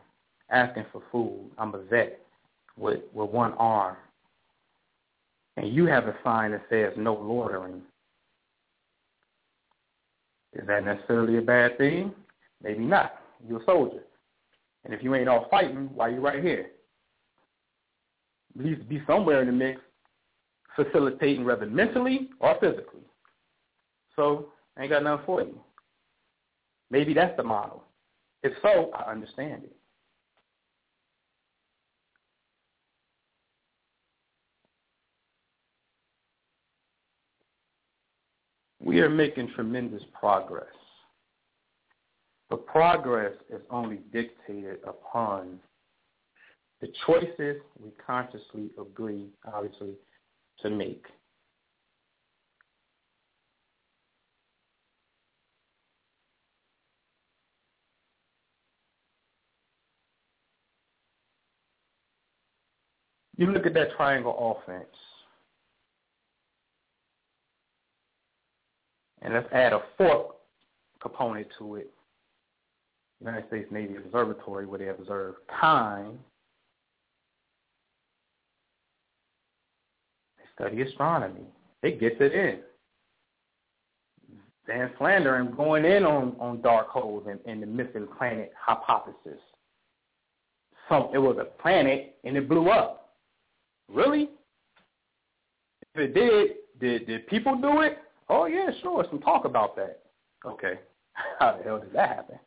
[0.49, 1.49] asking for food.
[1.57, 2.19] I'm a vet
[2.77, 3.97] with, with one arm.
[5.57, 7.81] And you have a sign that says no loitering.
[10.53, 12.13] Is that necessarily a bad thing?
[12.63, 13.21] Maybe not.
[13.47, 14.03] You're a soldier.
[14.83, 16.70] And if you ain't all fighting, why you right here?
[18.57, 19.81] at least be somewhere in the mix,
[20.75, 23.01] facilitating whether mentally or physically.
[24.15, 24.47] So
[24.77, 25.59] I ain't got nothing for you.
[26.89, 27.83] Maybe that's the model.
[28.43, 29.75] If so, I understand it.
[38.83, 40.65] We are making tremendous progress.
[42.49, 45.59] But progress is only dictated upon
[46.81, 49.93] the choices we consciously agree, obviously,
[50.61, 51.05] to make.
[63.37, 64.85] You look at that triangle offense.
[69.23, 70.35] And let's add a fourth
[70.99, 71.91] component to it.
[73.19, 76.19] United States Navy Observatory, where they observe time.
[80.61, 81.41] Study astronomy.
[81.81, 82.59] It gets it in.
[84.67, 89.39] Van Flandern going in on, on dark holes and, and the missing planet hypothesis.
[90.87, 93.15] So it was a planet and it blew up.
[93.89, 94.29] Really?
[95.95, 97.97] If it did, did did people do it?
[98.29, 99.03] Oh yeah, sure.
[99.09, 100.03] Some talk about that.
[100.45, 100.79] Okay.
[101.39, 102.39] How the hell did that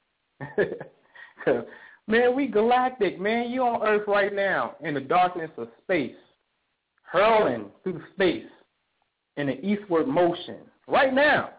[0.47, 1.65] happen?
[2.07, 3.51] man, we galactic, man.
[3.51, 6.15] You on Earth right now in the darkness of space,
[7.05, 8.45] hurling through space
[9.37, 11.51] in an eastward motion right now.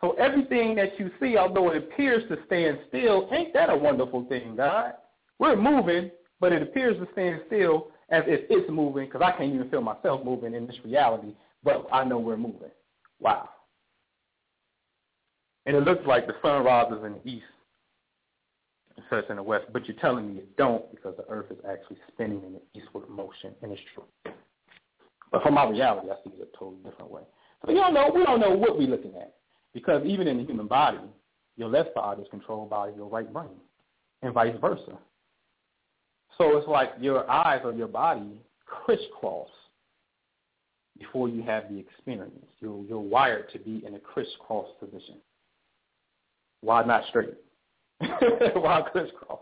[0.00, 4.24] So everything that you see, although it appears to stand still, ain't that a wonderful
[4.28, 4.94] thing, God?
[5.38, 6.10] We're moving,
[6.40, 9.80] but it appears to stand still as if it's moving because I can't even feel
[9.80, 11.34] myself moving in this reality
[11.64, 12.70] but I know we're moving.
[13.20, 13.48] Wow.
[15.66, 17.44] And it looks like the sun rises in the east
[19.10, 21.58] and sets in the west, but you're telling me it don't because the earth is
[21.68, 24.34] actually spinning in the eastward motion, and it's true.
[25.30, 27.22] But from my reality, I see it a totally different way.
[27.64, 29.34] So you don't know, we don't know what we're looking at
[29.72, 30.98] because even in the human body,
[31.56, 33.48] your left side is controlled by your right brain
[34.22, 34.98] and vice versa.
[36.38, 39.48] So it's like your eyes of your body crisscross
[40.98, 42.32] before you have the experience.
[42.60, 45.16] You're, you're wired to be in a crisscross position.
[46.60, 47.34] Why not straight?
[48.54, 49.40] Why crisscross?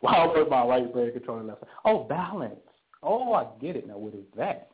[0.00, 1.64] Why put my right brain controlling left?
[1.84, 2.56] Oh, balance.
[3.02, 3.98] Oh, I get it now.
[3.98, 4.70] What is that?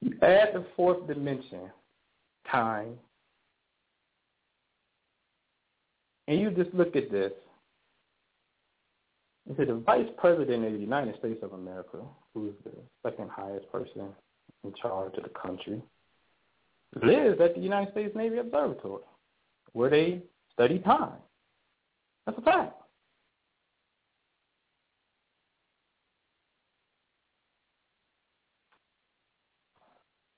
[0.00, 1.70] You add the fourth dimension,
[2.50, 2.94] time,
[6.26, 7.32] and you just look at this.
[9.56, 11.98] See, the vice president of the United States of America,
[12.34, 12.72] who's the
[13.02, 14.08] second highest person
[14.64, 15.82] in charge of the country,
[17.02, 19.02] lives at the United States Navy Observatory,
[19.72, 20.22] where they
[20.52, 21.12] study time.
[22.26, 22.74] That's a fact.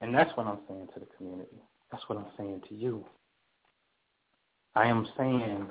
[0.01, 1.63] And that's what I'm saying to the community.
[1.91, 3.05] That's what I'm saying to you.
[4.75, 5.67] I am saying,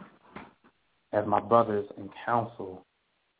[1.11, 2.85] as my brothers in council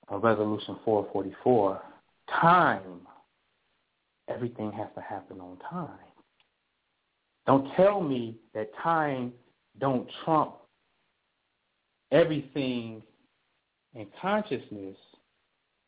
[0.10, 1.82] on Resolution 444,
[2.30, 3.02] time.
[4.30, 5.90] Everything has to happen on time.
[7.46, 9.34] Don't tell me that time
[9.80, 10.56] don't trump
[12.12, 13.02] everything
[13.96, 14.96] in consciousness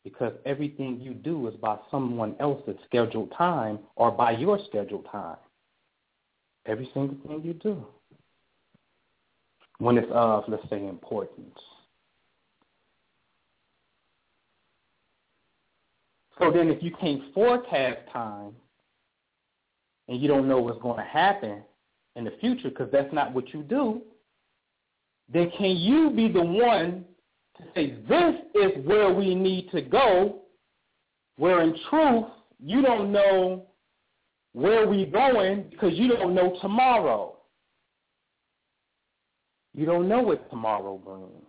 [0.04, 5.36] because everything you do is by someone else's scheduled time or by your scheduled time.
[6.66, 7.86] Every single thing you do
[9.78, 11.58] when it's of, let's say, importance.
[16.38, 18.52] So then if you can't forecast time
[20.08, 21.62] and you don't know what's going to happen
[22.14, 24.02] in the future because that's not what you do,
[25.32, 27.04] then can you be the one
[27.56, 30.42] to say, this is where we need to go,
[31.36, 32.26] where in truth
[32.62, 33.66] you don't know
[34.52, 37.34] where we're going because you don't know tomorrow.
[39.74, 41.44] You don't know what tomorrow brings.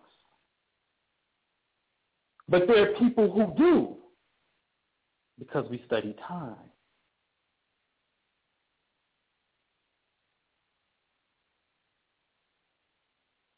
[2.49, 3.96] But there are people who do
[5.39, 6.55] because we study time.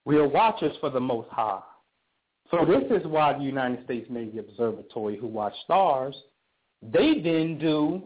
[0.05, 1.61] We are watchers for the Most High.
[2.49, 6.15] So this is why the United States Navy Observatory, who watch stars,
[6.81, 8.01] they then do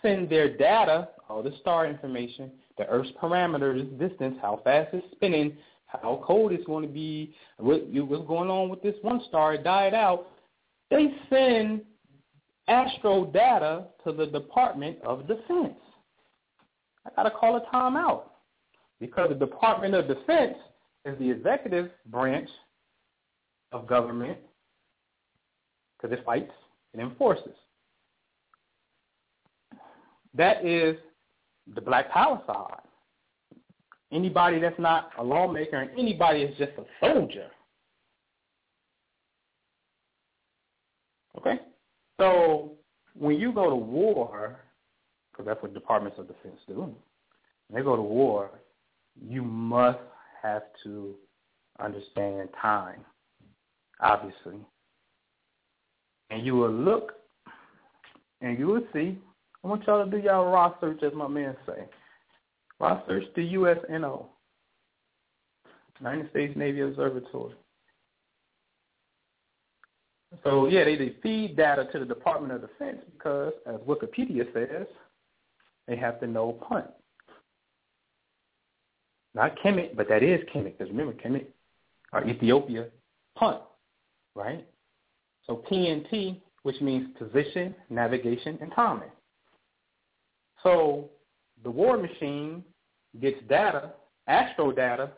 [0.00, 5.56] send their data, all the star information, the Earth's parameters, distance, how fast it's spinning,
[5.86, 9.64] how cold it's going to be, what, what's going on with this one star, it
[9.64, 10.28] died out.
[10.90, 11.82] They send
[12.68, 15.78] astro data to the Department of Defense.
[17.06, 18.22] I got to call a timeout
[19.00, 20.56] because the Department of Defense
[21.04, 22.48] is the executive branch
[23.72, 24.38] of government
[25.96, 26.52] because it fights
[26.92, 27.54] and enforces.
[30.34, 30.96] That is
[31.74, 32.80] the Black Power side.
[34.12, 37.48] anybody that's not a lawmaker and anybody that's just a soldier.
[41.38, 41.58] Okay?
[42.18, 42.72] So
[43.14, 44.60] when you go to war,
[45.30, 46.94] because that's what departments of defense do,
[47.68, 48.50] when they go to war,
[49.20, 49.98] you must
[50.42, 51.14] have to
[51.80, 53.00] understand time,
[54.00, 54.58] obviously.
[56.30, 57.12] And you will look
[58.40, 59.18] and you will see.
[59.64, 61.84] I want y'all to do y'all raw search, as my man say.
[62.78, 64.26] Raw search the USNO,
[65.98, 67.54] United States Navy Observatory.
[70.44, 74.86] So yeah, they, they feed data to the Department of Defense because, as Wikipedia says,
[75.86, 76.86] they have to know punt.
[79.34, 81.46] Not Kemet, but that is Kemet, because remember Kemet
[82.12, 82.86] or Ethiopia,
[83.36, 83.60] punt,
[84.34, 84.66] right?
[85.46, 89.10] So PNT, which means position, navigation, and timing.
[90.62, 91.10] So
[91.62, 92.64] the war machine
[93.20, 93.92] gets data,
[94.26, 95.10] astro data,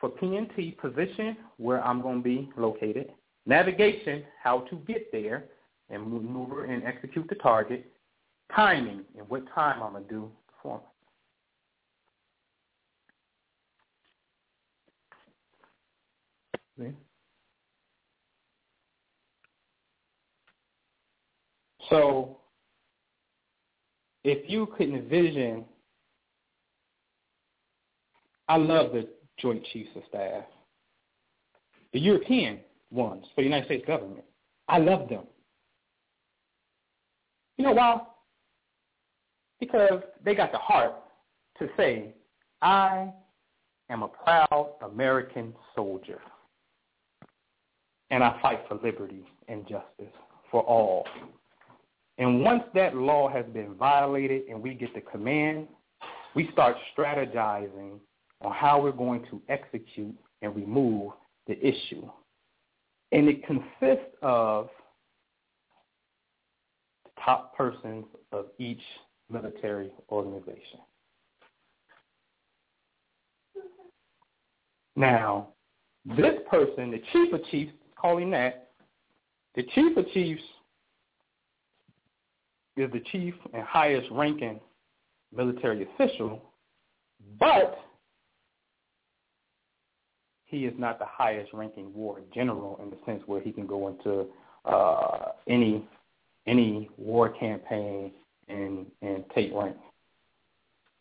[0.00, 3.10] for PNT position, where I'm going to be located,
[3.46, 5.44] navigation, how to get there,
[5.90, 7.90] and maneuver and execute the target,
[8.54, 10.84] timing, and what time I'm going to do the performance.
[21.88, 22.36] So
[24.24, 25.64] if you could envision,
[28.48, 29.08] I love the
[29.38, 30.44] Joint Chiefs of Staff,
[31.92, 32.60] the European
[32.90, 34.24] ones for the United States government.
[34.68, 35.24] I love them.
[37.56, 38.00] You know why?
[39.60, 40.94] Because they got the heart
[41.58, 42.14] to say,
[42.62, 43.12] I
[43.90, 46.20] am a proud American soldier,
[48.10, 50.14] and I fight for liberty and justice
[50.50, 51.06] for all.
[52.18, 55.68] And once that law has been violated and we get the command,
[56.34, 57.98] we start strategizing
[58.42, 61.12] on how we're going to execute and remove
[61.46, 62.08] the issue.
[63.12, 64.68] And it consists of
[67.04, 68.82] the top persons of each
[69.30, 70.80] military organization.
[74.96, 75.48] Now,
[76.04, 78.70] this person, the chief of chiefs, calling that,
[79.54, 80.42] the chief of chiefs
[82.76, 84.60] is the chief and highest ranking
[85.32, 86.42] military official,
[87.38, 87.78] but
[90.48, 93.88] he is not the highest ranking war general in the sense where he can go
[93.88, 94.26] into
[94.64, 95.84] uh, any
[96.46, 98.10] any war campaign
[98.48, 99.76] and and take rank.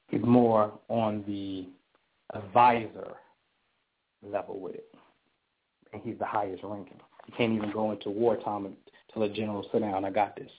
[0.10, 1.68] He's more on the
[2.38, 3.14] advisor
[4.22, 4.94] level with it,
[5.94, 7.00] and he's the highest ranking.
[7.26, 8.76] He can't even go into wartime
[9.10, 10.06] until a general sit down.
[10.06, 10.52] I got this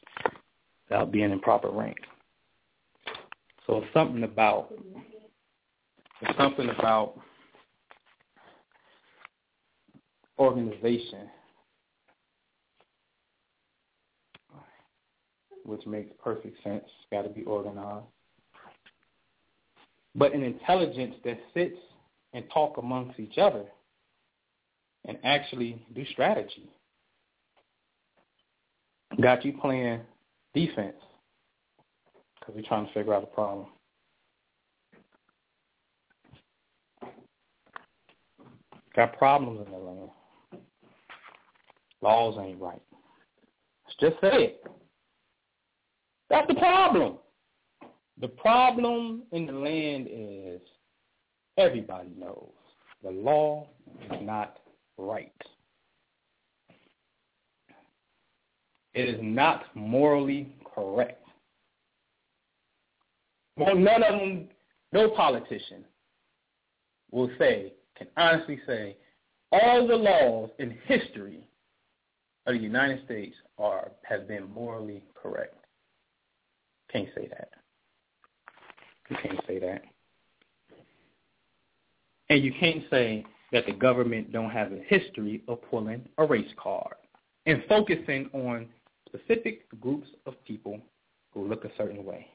[0.89, 1.99] without being in proper rank.
[3.67, 4.73] So it's something about
[6.23, 7.19] it's something about
[10.39, 11.29] organization
[15.69, 16.85] which makes perfect sense.
[17.13, 18.07] Got to be organized.
[20.15, 21.77] But an intelligence that sits
[22.33, 23.65] and talk amongst each other
[25.07, 26.69] and actually do strategy.
[29.21, 30.01] Got you playing
[30.55, 30.97] defense
[32.41, 33.67] because we're trying to figure out a problem.
[38.97, 40.11] Got problems in the land.
[42.03, 42.81] Laws ain't right.
[43.87, 44.65] Let's just say it.
[46.31, 47.19] That's the problem.
[48.21, 50.61] The problem in the land is
[51.57, 52.51] everybody knows
[53.03, 53.69] the law
[54.11, 54.59] is not
[54.97, 55.33] right.
[58.95, 61.25] It is not morally correct.
[63.57, 64.49] Well, none of them,
[64.93, 65.85] no politician
[67.11, 68.97] will say, can honestly say,
[69.53, 71.48] all the laws in history
[72.49, 75.55] of the United States are have been morally correct.
[76.91, 77.51] Can't say that.
[79.11, 79.83] You can't say that.
[82.31, 86.51] And you can't say that the government don't have a history of pulling a race
[86.57, 86.95] card
[87.47, 88.67] and focusing on
[89.07, 90.81] specific groups of people
[91.33, 92.27] who look a certain way.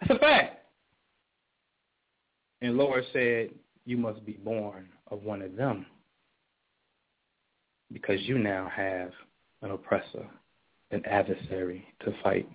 [0.00, 0.56] That's a fact.
[2.62, 3.50] And Lord said,
[3.90, 5.84] you must be born of one of them
[7.92, 9.10] because you now have
[9.62, 10.24] an oppressor,
[10.92, 12.48] an adversary to fight.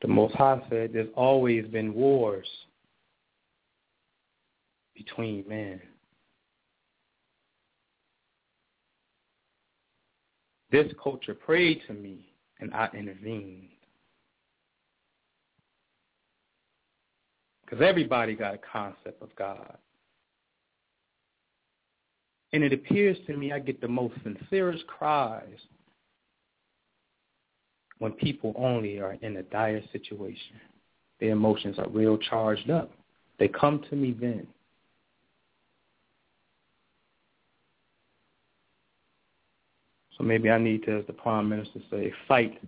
[0.00, 2.48] The Most High said there's always been wars
[4.96, 5.80] between men.
[10.72, 13.68] This culture prayed to me, and I intervened.
[17.72, 19.78] Because everybody got a concept of God.
[22.52, 25.56] And it appears to me I get the most sincerest cries
[27.98, 30.60] when people only are in a dire situation.
[31.18, 32.90] Their emotions are real charged up.
[33.38, 34.46] They come to me then.
[40.18, 42.60] So maybe I need to, as the Prime Minister say, fight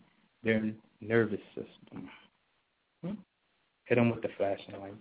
[0.42, 2.08] their nervous system.
[3.86, 4.96] Hit them with the flashing lights.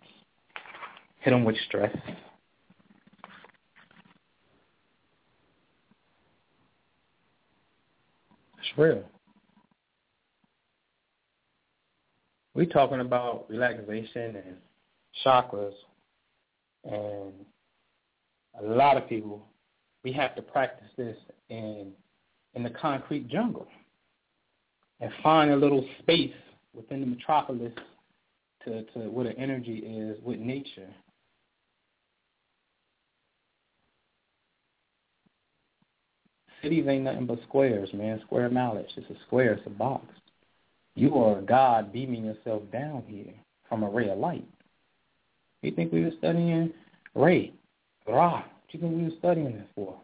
[1.20, 1.96] Hit them with stress.
[8.60, 9.04] It's real.
[12.54, 14.58] We're talking about relaxation and
[15.26, 15.74] chakras,
[16.84, 17.34] and
[18.62, 19.48] a lot of people,
[20.04, 21.18] we have to practice this
[21.50, 21.94] in
[22.54, 23.68] in the concrete jungle
[25.00, 26.34] and find a little space
[26.74, 27.74] within the metropolis
[28.66, 30.90] to, to where the energy is with nature.
[36.62, 38.22] Cities ain't nothing but squares, man.
[38.26, 38.88] Square knowledge.
[38.96, 39.54] It's a square.
[39.54, 40.06] It's a box.
[40.96, 43.34] You are a God beaming yourself down here
[43.68, 44.48] from a ray of light.
[45.62, 46.74] You think we were studying
[47.16, 47.54] Ray,
[48.08, 48.38] Ra?
[48.38, 49.96] What you think we were studying this for?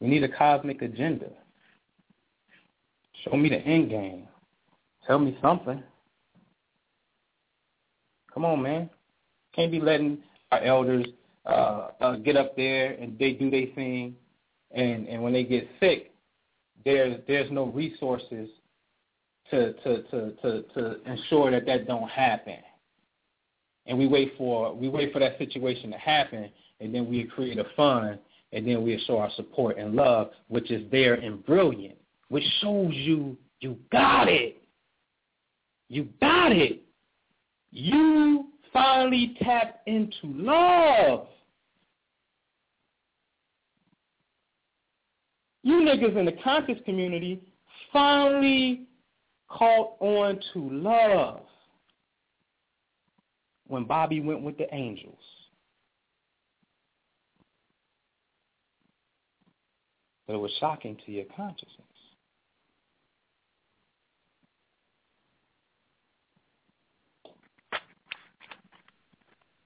[0.00, 1.30] We need a cosmic agenda.
[3.24, 4.28] Show me the end game.
[5.06, 5.82] Tell me something.
[8.32, 8.90] Come on, man.
[9.54, 10.18] Can't be letting
[10.50, 11.06] our elders
[11.46, 14.16] uh, uh, get up there and they do their thing,
[14.72, 16.12] and and when they get sick,
[16.84, 18.48] there's there's no resources
[19.50, 22.58] to to to to to ensure that that don't happen.
[23.86, 27.58] And we wait for we wait for that situation to happen, and then we create
[27.58, 28.18] a fund,
[28.52, 31.96] and then we show our support and love, which is there and brilliant,
[32.34, 34.60] which shows you you got it.
[35.88, 36.82] You got it.
[37.70, 41.28] You finally tap into love.
[45.62, 47.40] You niggas in the conscious community
[47.92, 48.88] finally
[49.48, 51.42] caught on to love
[53.68, 55.22] when Bobby went with the angels.
[60.26, 61.93] But it was shocking to your consciousness.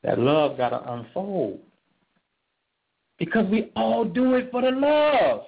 [0.02, 1.60] That love got to unfold.
[3.18, 5.42] Because we all do it for the love.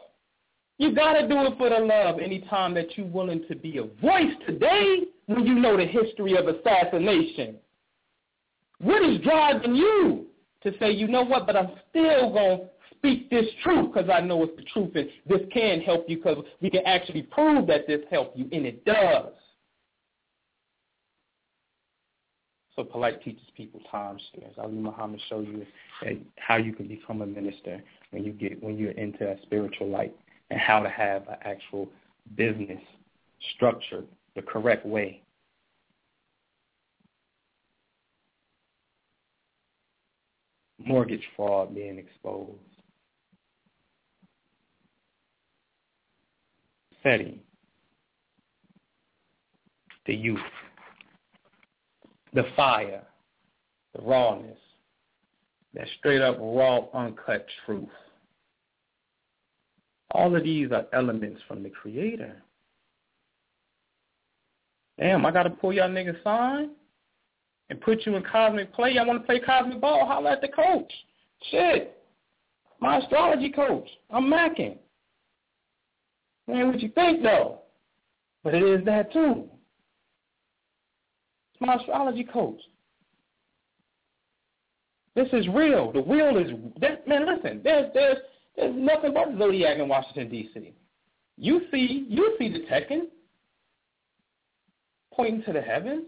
[0.79, 3.85] You got to do it for the love anytime that you're willing to be a
[4.01, 7.57] voice today when you know the history of assassination.
[8.81, 10.27] What is driving you
[10.63, 14.21] to say, you know what, but I'm still going to speak this truth because I
[14.21, 17.87] know it's the truth and this can help you because we can actually prove that
[17.87, 19.33] this helped you, and it does.
[22.85, 24.55] Polight teaches people time shares.
[24.59, 25.67] Ali Muhammad show you
[26.37, 30.15] how you can become a minister when you get when you're into a spiritual light
[30.51, 31.89] and how to have an actual
[32.37, 32.81] business
[33.55, 35.23] structured the correct way.
[40.79, 42.53] Mortgage fraud being exposed.
[47.03, 47.41] Setting
[50.07, 50.39] the youth
[52.33, 53.03] the fire,
[53.95, 54.59] the rawness,
[55.75, 57.89] that straight up raw, uncut truth.
[60.13, 62.43] All of these are elements from the Creator.
[64.99, 66.71] Damn, I got to pull y'all niggas sign
[67.71, 68.95] and put you in cosmic play.
[68.97, 70.07] Want to play cosmic ball?
[70.07, 70.93] Holla at the coach.
[71.51, 71.97] Shit.
[72.81, 73.89] My astrology coach.
[74.11, 74.79] I'm macking.
[76.49, 77.61] Man, what you think, though?
[78.43, 79.49] But it is that, too
[81.61, 82.61] my astrology coach.
[85.15, 85.93] This is real.
[85.93, 87.27] The wheel is that man.
[87.27, 88.19] Listen, there's there's
[88.57, 90.73] there's nothing but zodiac in Washington D.C.
[91.37, 93.07] You see you see the Tekhen
[95.13, 96.05] pointing to the heavens.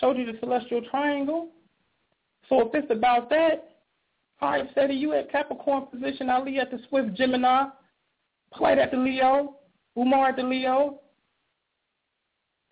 [0.00, 1.48] Showed you the celestial triangle.
[2.48, 3.76] So if it's about that,
[4.40, 7.66] I said to you at Capricorn position, Ali at the Swift Gemini,
[8.52, 9.56] Polight at the Leo,
[9.96, 11.00] Umar at the Leo,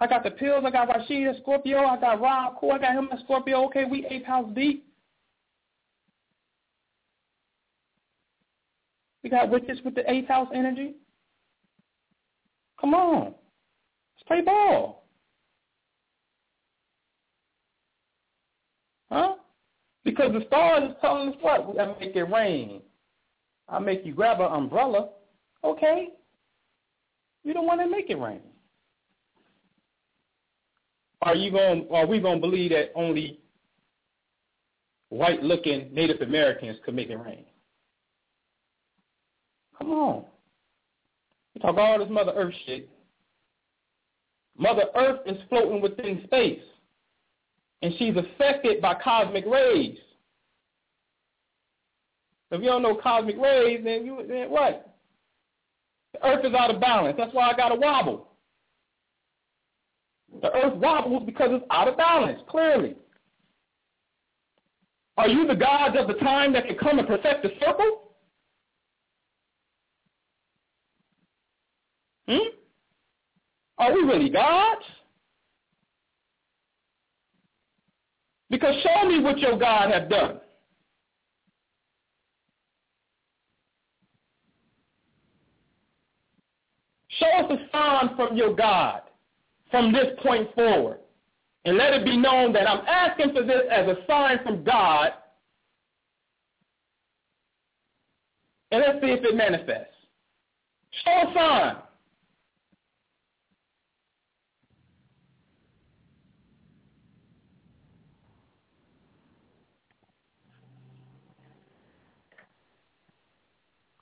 [0.03, 0.65] I got the pills.
[0.67, 1.79] I got Rashid at Scorpio.
[1.79, 2.73] I got Rob Cool.
[2.73, 3.67] I got him at Scorpio.
[3.67, 4.85] Okay, we eighth house deep.
[9.23, 10.95] We got witches with the eighth house energy.
[12.81, 13.27] Come on.
[13.27, 15.07] Let's play ball.
[19.13, 19.35] Huh?
[20.03, 21.69] Because the stars is telling us what?
[21.69, 22.83] We gotta make it rain.
[23.69, 25.11] I'll make you grab an umbrella.
[25.63, 26.09] Okay.
[27.45, 28.41] You don't want to make it rain.
[31.23, 31.87] Are you going?
[31.93, 33.39] Are we going to believe that only
[35.11, 37.45] white-looking Native Americans could make it rain?
[39.79, 40.25] Come on.
[41.55, 42.89] You talk all this Mother Earth shit.
[44.59, 46.61] Mother Earth is floating within space,
[47.83, 49.97] and she's affected by cosmic rays.
[52.51, 54.95] If you don't know cosmic rays, then you then what?
[56.15, 57.15] The Earth is out of balance.
[57.17, 58.32] That's why I got to wobble.
[60.43, 62.41] The Earth wobbles because it's out of balance.
[62.49, 62.97] Clearly.
[65.17, 68.15] Are you the gods of the time that can come and perfect the circle?
[72.27, 72.49] Hmm?
[73.79, 74.83] Are we really gods?
[78.51, 80.41] Because show me what your God have done.
[87.09, 89.03] Show us a sign from your God
[89.73, 90.99] from this point forward.
[91.65, 95.13] And let it be known that I'm asking for this as a sign from God.
[98.71, 99.95] And let's see if it manifests.
[101.05, 101.77] Show a sign.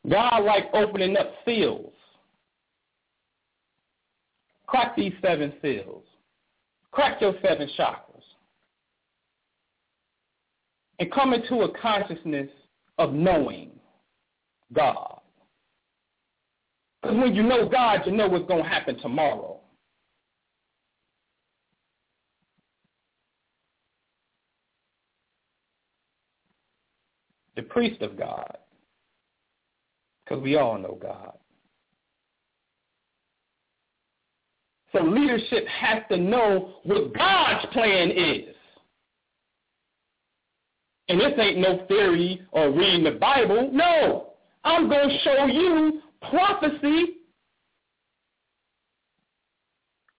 [0.08, 1.89] God like opening up seals.
[4.70, 6.04] Crack these seven seals.
[6.92, 8.22] Crack your seven chakras.
[11.00, 12.48] And come into a consciousness
[12.96, 13.72] of knowing
[14.72, 15.20] God.
[17.02, 19.58] Because when you know God, you know what's going to happen tomorrow.
[27.56, 28.56] The priest of God.
[30.24, 31.36] Because we all know God.
[34.92, 38.54] So leadership has to know what God's plan is.
[41.08, 43.70] And this ain't no theory or reading the Bible.
[43.72, 44.32] No.
[44.64, 47.16] I'm going to show you prophecy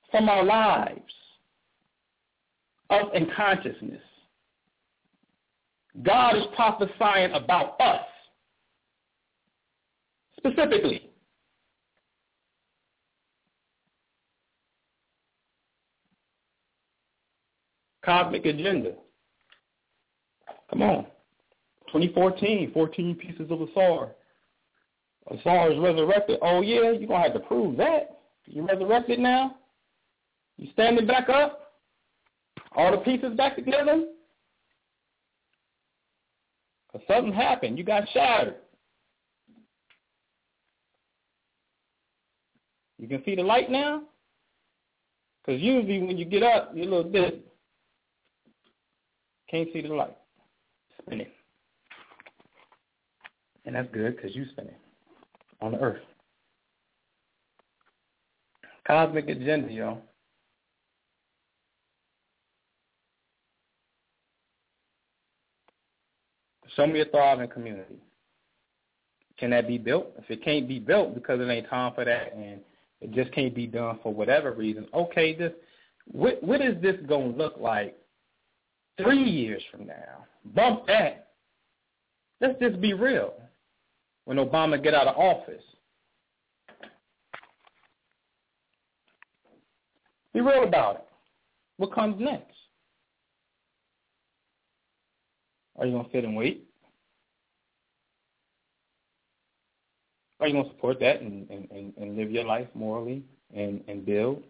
[0.10, 1.14] from our lives,
[2.90, 4.02] us in consciousness.
[6.04, 8.06] God is prophesying about us
[10.38, 11.11] specifically.
[18.04, 18.94] Cosmic Agenda.
[20.70, 21.06] Come on.
[21.88, 24.12] 2014, 14 pieces of Asar.
[25.30, 26.40] Asar is resurrected.
[26.42, 28.22] Oh, yeah, you're going to have to prove that.
[28.46, 29.56] You resurrected now?
[30.58, 31.74] You standing back up?
[32.76, 34.06] All the pieces back together?
[36.92, 37.78] Because something happened.
[37.78, 38.56] You got shattered.
[42.98, 44.04] You can see the light now?
[45.44, 47.51] Because usually when you get up, you're a little bit
[49.52, 50.16] can't see the light.
[51.02, 51.28] Spinning.
[53.66, 54.76] And that's good because you spinning
[55.62, 56.02] on the earth.
[58.88, 60.02] Cosmic agenda, y'all.
[66.76, 67.96] Show me a thriving community.
[69.38, 70.08] Can that be built?
[70.18, 72.62] If it can't be built because it ain't time for that and
[73.02, 75.52] it just can't be done for whatever reason, okay, this
[76.06, 77.96] what what is this gonna look like
[78.98, 80.26] three years from now.
[80.56, 81.30] Bump that.
[82.40, 83.34] Let's just be real.
[84.26, 85.64] When Obama get out of office.
[90.34, 91.06] Be real about it.
[91.78, 92.56] What comes next?
[95.78, 96.68] Are you to sit and wait?
[100.40, 103.24] Are you to support that and, and, and live your life morally
[103.56, 104.44] and, and build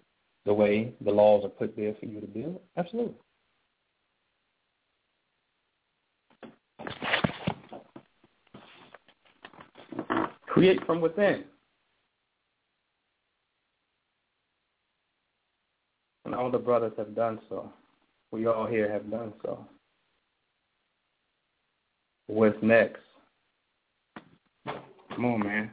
[0.45, 2.59] the way the laws are put there for you to build?
[2.77, 3.15] Absolutely.
[10.51, 11.45] Create from within.
[16.25, 17.71] And all the brothers have done so.
[18.31, 19.65] We all here have done so.
[22.27, 22.99] What's next?
[24.65, 25.71] Come on, man.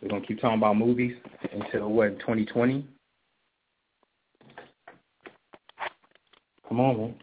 [0.00, 1.14] We're going to keep talking about movies
[1.52, 2.86] until, what, 2020?
[6.66, 7.14] Come on, man.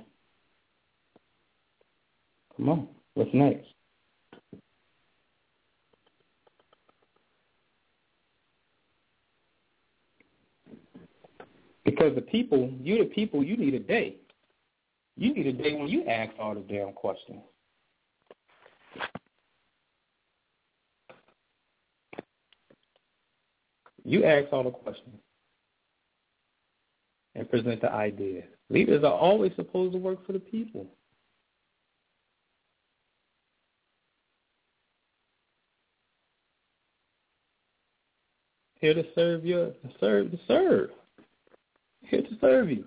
[2.57, 2.87] Come on.
[3.15, 3.72] What's next?
[12.03, 14.17] Because the people, you the people, you need a day.
[15.15, 17.39] You need a day when you ask all the damn questions.
[24.03, 25.15] You ask all the questions
[27.35, 28.43] and present the idea.
[28.69, 30.87] Leaders are always supposed to work for the people.
[38.81, 40.89] Here to serve you, to serve, to serve.
[42.09, 42.85] Here to serve you.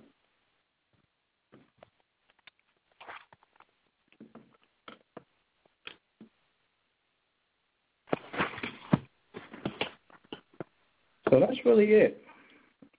[11.31, 12.23] So that's really it,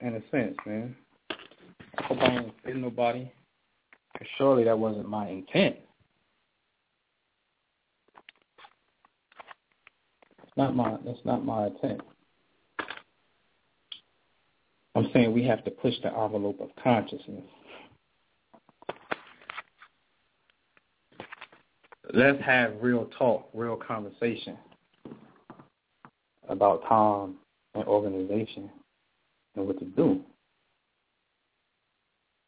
[0.00, 0.94] in a sense, man.
[1.98, 3.30] I hope I ain't offend nobody.
[4.36, 5.76] Surely that wasn't my intent.
[10.42, 12.00] It's not my that's not my intent.
[15.12, 17.44] Saying we have to push the envelope of consciousness.
[22.12, 24.56] Let's have real talk, real conversation
[26.48, 27.36] about time
[27.74, 28.70] and organization
[29.56, 30.20] and what to do.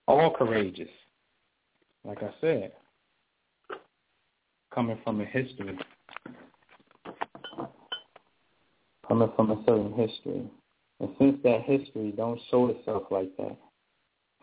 [0.09, 0.89] All courageous.
[2.05, 2.73] Like I said,
[4.75, 5.79] coming from a history,
[9.07, 10.51] coming from a certain history.
[11.01, 13.57] And since that history don't show itself like that,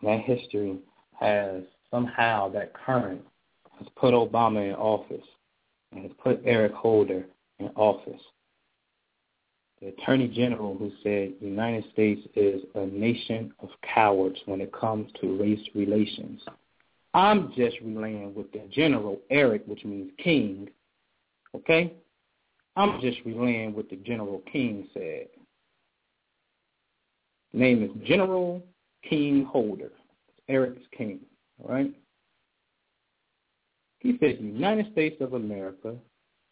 [0.02, 0.78] that history
[1.18, 3.22] has somehow that current
[3.78, 5.26] has put Obama in office
[5.92, 7.24] and has put Eric Holder
[7.58, 8.20] in office
[9.80, 14.72] the Attorney General who said the United States is a nation of cowards when it
[14.72, 16.40] comes to race relations.
[17.14, 20.68] I'm just relaying what the General Eric, which means king,
[21.54, 21.92] okay?
[22.76, 25.28] I'm just relaying what the General King said.
[27.52, 28.62] Name is General
[29.08, 29.90] King Holder.
[30.48, 31.20] Eric's king,
[31.62, 31.92] all right?
[34.00, 35.96] He said the United States of America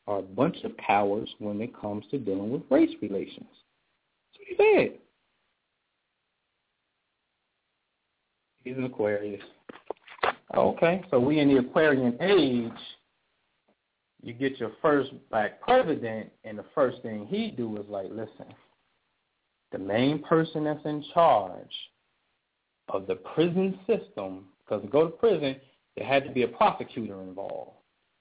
[0.07, 3.49] are a bunch of cowards when it comes to dealing with race relations.
[4.33, 4.99] That's what he said.
[8.65, 9.43] He's an Aquarius.
[10.55, 12.73] Okay, so we in the Aquarian age,
[14.23, 18.47] you get your first black president, and the first thing he do is like, listen,
[19.73, 21.73] the main person that's in charge
[22.89, 25.57] of the prison system, because to go to prison,
[25.97, 27.73] there had to be a prosecutor involved.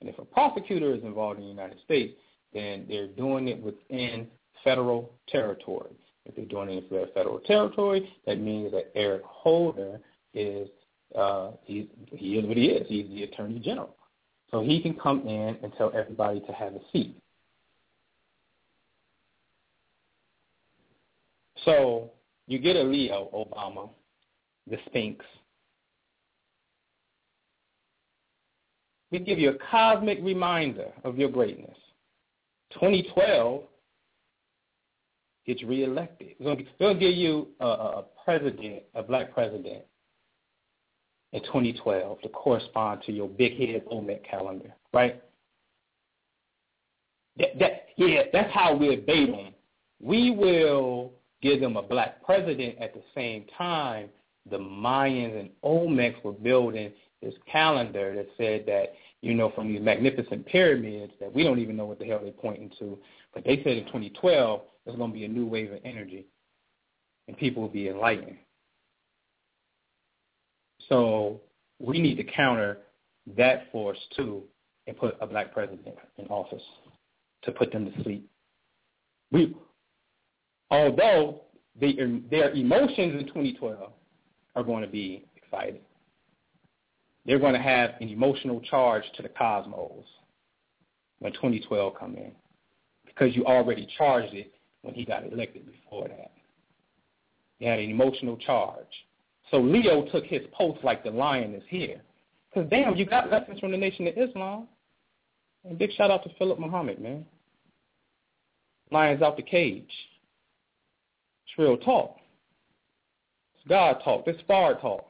[0.01, 2.15] And if a prosecutor is involved in the United States,
[2.53, 4.27] then they're doing it within
[4.63, 5.91] federal territory.
[6.25, 9.99] If they're doing it in federal territory, that means that Eric Holder
[10.33, 10.67] is
[11.15, 12.87] uh, he, he is what he is.
[12.87, 13.95] He's the attorney general,
[14.51, 17.15] so he can come in and tell everybody to have a seat.
[21.65, 22.11] So
[22.47, 23.89] you get a Leo Obama,
[24.69, 25.25] the Sphinx,
[29.15, 31.77] We give you a cosmic reminder of your greatness.
[32.73, 33.63] 2012
[35.45, 36.35] gets reelected.
[36.39, 36.55] We're
[36.97, 39.83] to give you a, a president, a black president,
[41.31, 45.21] in 2012 to correspond to your big head Olmec calendar, right?
[47.37, 49.53] That, that, yeah, that's how bait them.
[50.01, 54.09] We will give them a black president at the same time
[54.49, 56.91] the Mayans and Olmecs were building
[57.21, 61.75] this calendar that said that, you know, from these magnificent pyramids that we don't even
[61.75, 62.97] know what the hell they're pointing to,
[63.33, 66.27] but they said in 2012 there's going to be a new wave of energy
[67.27, 68.37] and people will be enlightened.
[70.89, 71.41] So
[71.79, 72.79] we need to counter
[73.35, 74.43] that force too
[74.85, 76.61] and put a black president in office
[77.43, 78.29] to put them to sleep.
[79.31, 79.55] We,
[80.75, 81.41] although
[81.79, 81.93] they,
[82.29, 83.91] their emotions in 2012
[84.55, 85.81] are going to be excited
[87.25, 90.05] they're going to have an emotional charge to the cosmos
[91.19, 92.31] when 2012 come in
[93.05, 96.31] because you already charged it when he got elected before that.
[97.57, 98.85] He had an emotional charge.
[99.49, 102.01] So Leo took his post like the lion is here.
[102.53, 104.67] Because, damn, you got lessons from the Nation of Islam.
[105.63, 107.25] And big shout out to Philip Muhammad, man.
[108.91, 109.89] Lions out the cage.
[111.55, 112.17] It's real talk.
[113.55, 114.23] It's God talk.
[114.27, 115.07] It's far talk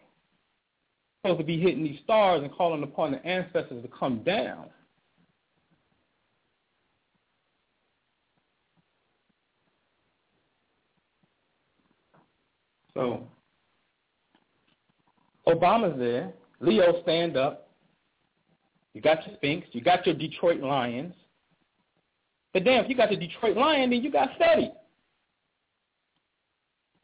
[1.25, 4.67] supposed to be hitting these stars and calling upon the ancestors to come down.
[12.93, 13.27] So
[15.47, 16.31] Obama's there.
[16.61, 17.69] Leo, stand up.
[18.93, 19.67] You got your Sphinx.
[19.71, 21.13] You got your Detroit Lions.
[22.53, 24.71] But damn, if you got the Detroit Lion, then you got steady.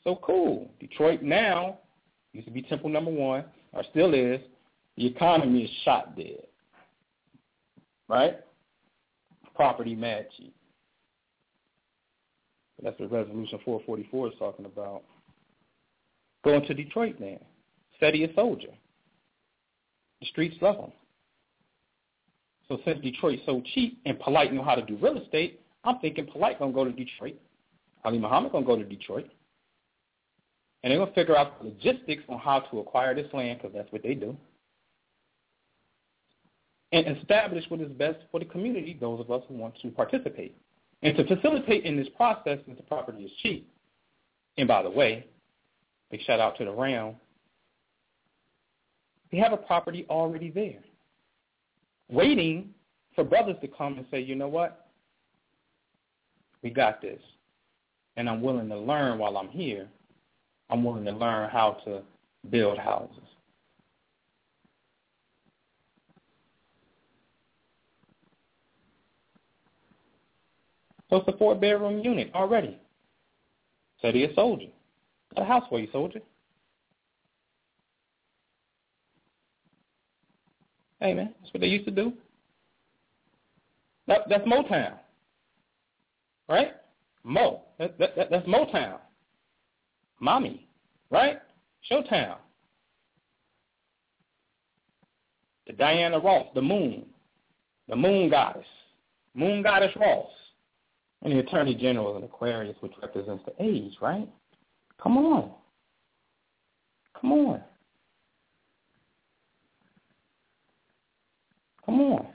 [0.03, 0.69] So cool.
[0.79, 1.77] Detroit now
[2.33, 4.39] used to be Temple number one or still is,
[4.97, 6.43] the economy is shot dead.
[8.07, 8.39] Right?
[9.55, 10.53] Property mad cheap.
[12.83, 15.03] That's what Resolution 444 is talking about.
[16.43, 17.39] Going to Detroit then.
[17.97, 18.71] Steady a soldier.
[20.19, 20.91] The streets love him.
[22.67, 26.25] So since Detroit's so cheap and Polight know how to do real estate, I'm thinking
[26.25, 27.35] Polight gonna go to Detroit.
[28.03, 29.29] Ali Muhammad gonna go to Detroit.
[30.83, 33.91] And they're gonna figure out the logistics on how to acquire this land because that's
[33.91, 34.35] what they do.
[36.91, 40.55] And establish what is best for the community, those of us who want to participate.
[41.03, 43.67] And to facilitate in this process, since the property is cheap,
[44.57, 45.25] and by the way,
[46.09, 47.15] big shout out to the Round,
[49.31, 50.83] we have a property already there,
[52.09, 52.73] waiting
[53.15, 54.87] for brothers to come and say, you know what,
[56.61, 57.19] we got this,
[58.17, 59.87] and I'm willing to learn while I'm here.
[60.71, 62.01] I'm willing to learn how to
[62.49, 63.17] build houses.
[71.09, 72.79] So it's a four bedroom unit already.
[74.01, 74.67] Said he a soldier.
[75.35, 76.21] Got a house for you, soldier.
[81.01, 82.13] Hey man, that's what they used to do.
[84.07, 84.93] That, that's Motown,
[86.47, 86.73] right?
[87.23, 88.99] Mo, that, that, that, that's Motown.
[90.21, 90.67] Mommy,
[91.09, 91.39] right?
[91.91, 92.35] Showtown.
[95.67, 97.05] The Diana Ross, the moon,
[97.89, 98.65] the moon goddess,
[99.35, 100.29] moon goddess Ross.
[101.23, 104.27] And the Attorney General in Aquarius, which represents the age, right?
[105.01, 105.51] Come on.
[107.19, 107.61] Come on.
[111.85, 112.27] Come on.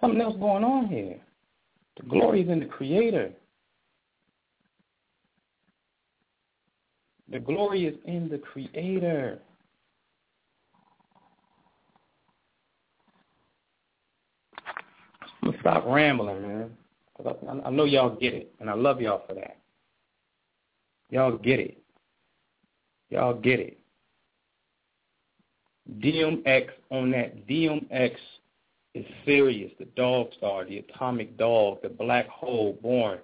[0.00, 1.18] Something else going on here.
[1.98, 3.32] The glory is in the Creator.
[7.30, 9.40] The glory is in the Creator.
[15.42, 16.70] I'm to stop rambling, man.
[17.64, 19.58] I know y'all get it, and I love y'all for that.
[21.10, 21.78] Y'all get it.
[23.10, 23.78] Y'all get it.
[26.00, 27.46] DMX on that.
[27.46, 28.14] DMX
[28.94, 29.72] is Sirius.
[29.78, 33.18] The dog star, the atomic dog, the black hole born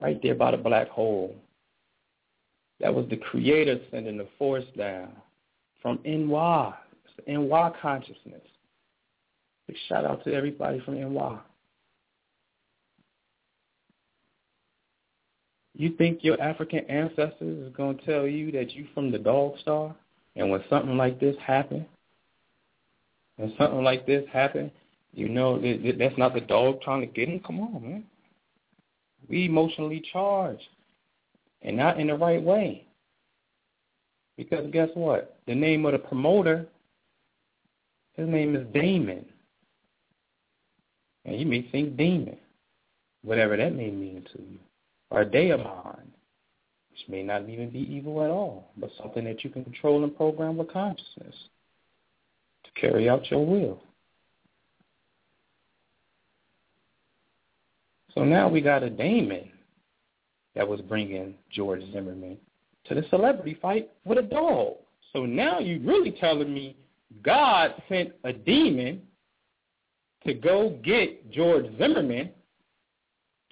[0.00, 1.34] right there by the black hole.
[2.84, 5.08] That was the creator sending the force down
[5.80, 6.74] from NY.
[7.06, 8.42] It's the NY consciousness.
[9.66, 11.38] Big shout out to everybody from NY.
[15.74, 19.54] You think your African ancestors is going to tell you that you from the dog
[19.62, 19.96] star?
[20.36, 21.86] And when something like this happen,
[23.36, 24.70] when something like this happen,
[25.14, 27.40] you know that's not the dog trying to get him.
[27.40, 28.04] Come on, man.
[29.26, 30.68] We emotionally charged,
[31.64, 32.86] and not in the right way.
[34.36, 35.38] Because guess what?
[35.46, 36.66] The name of the promoter,
[38.12, 39.24] his name is Damon.
[41.24, 42.36] And you may think demon,
[43.22, 44.58] whatever that may mean to you
[45.10, 46.12] or daemon,
[46.90, 50.14] which may not even be evil at all, but something that you can control and
[50.14, 51.34] program with consciousness
[52.64, 53.80] to carry out your will.
[58.14, 59.50] So now we got a daemon
[60.54, 62.36] that was bringing George Zimmerman
[62.86, 64.76] to the celebrity fight with a dog.
[65.12, 66.76] So now you're really telling me
[67.22, 69.02] God sent a demon
[70.26, 72.30] to go get George Zimmerman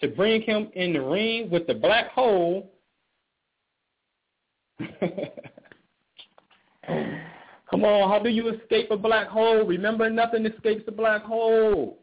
[0.00, 2.72] to bring him in the ring with the black hole.
[7.70, 9.64] Come on, how do you escape a black hole?
[9.64, 11.98] Remember, nothing escapes a black hole.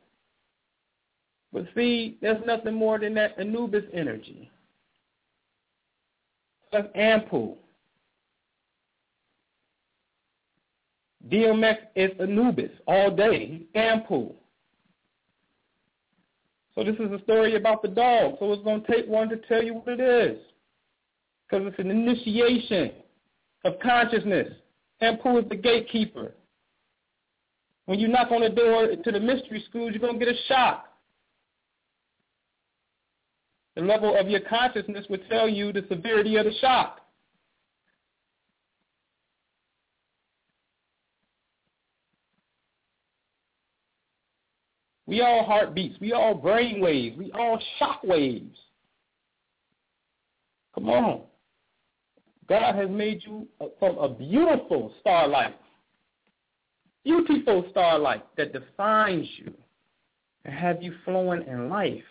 [1.52, 4.50] But see, there's nothing more than that Anubis energy.
[6.72, 7.56] That's Anpu.
[11.30, 13.62] DMX is Anubis all day.
[13.76, 14.34] Anpu.
[16.76, 18.36] So this is a story about the dog.
[18.40, 20.40] So it's going to take one to tell you what it is.
[21.50, 22.92] Because it's an initiation
[23.66, 24.54] of consciousness.
[25.02, 26.34] Anpu is the gatekeeper.
[27.86, 30.38] When you knock on the door to the mystery schools, you're going to get a
[30.48, 30.89] shock.
[33.80, 37.00] The level of your consciousness would tell you the severity of the shock.
[45.06, 45.98] We all heartbeats.
[46.02, 47.18] We all brain waves.
[47.18, 48.58] We all shock waves.
[50.76, 51.22] Come on.
[52.50, 53.48] God has made you
[53.80, 55.58] from a beautiful starlight,
[57.06, 59.54] beautiful starlight that defines you
[60.44, 62.04] and have you flowing in life.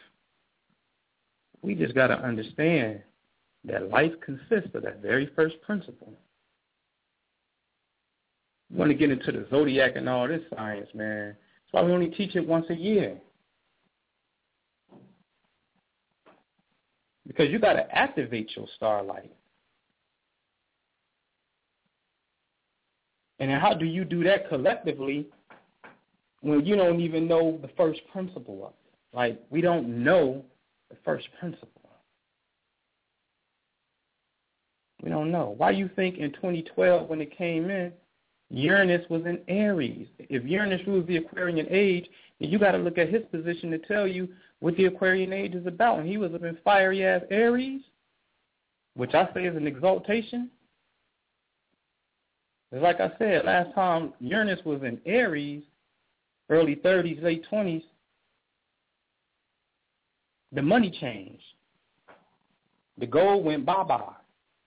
[1.63, 3.01] We just got to understand
[3.65, 6.13] that life consists of that very first principle.
[8.71, 11.29] You want to get into the zodiac and all this science, man.
[11.29, 13.19] That's why we only teach it once a year.
[17.27, 19.33] Because you got to activate your starlight.
[23.39, 25.27] And how do you do that collectively
[26.41, 29.17] when you don't even know the first principle of it?
[29.17, 30.45] Like, we don't know
[30.91, 31.79] the first principle.
[35.03, 35.55] We don't know.
[35.57, 37.93] Why you think in 2012 when it came in,
[38.51, 40.09] Uranus was in Aries?
[40.19, 42.09] If Uranus rules the Aquarian age,
[42.41, 44.29] then you got to look at his position to tell you
[44.61, 46.01] what the Aquarian age is about.
[46.01, 47.83] And he was up in fiery ass Aries,
[48.95, 50.51] which I say is an exaltation.
[52.73, 55.63] It's like I said last time, Uranus was in Aries,
[56.51, 57.85] early 30s, late 20s.
[60.53, 61.43] The money changed.
[62.99, 64.15] The gold went bye-bye,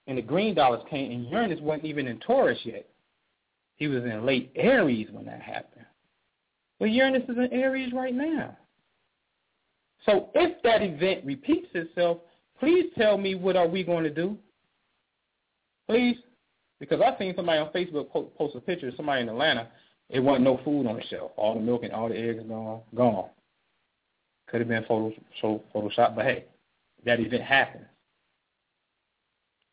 [0.07, 2.87] and the green dollars came, and Uranus wasn't even in Taurus yet.
[3.75, 5.85] He was in late Aries when that happened.
[6.79, 8.57] Well, Uranus is in Aries right now.
[10.05, 12.19] So if that event repeats itself,
[12.59, 14.37] please tell me what are we going to do?
[15.87, 16.17] Please.
[16.79, 19.67] Because I've seen somebody on Facebook post a picture of somebody in Atlanta.
[20.09, 21.31] It wasn't no food on the shelf.
[21.37, 22.81] All the milk and all the eggs gone.
[22.95, 23.29] Gone.
[24.51, 26.43] Could have been photo, so Photoshop, but hey,
[27.05, 27.85] that event happened.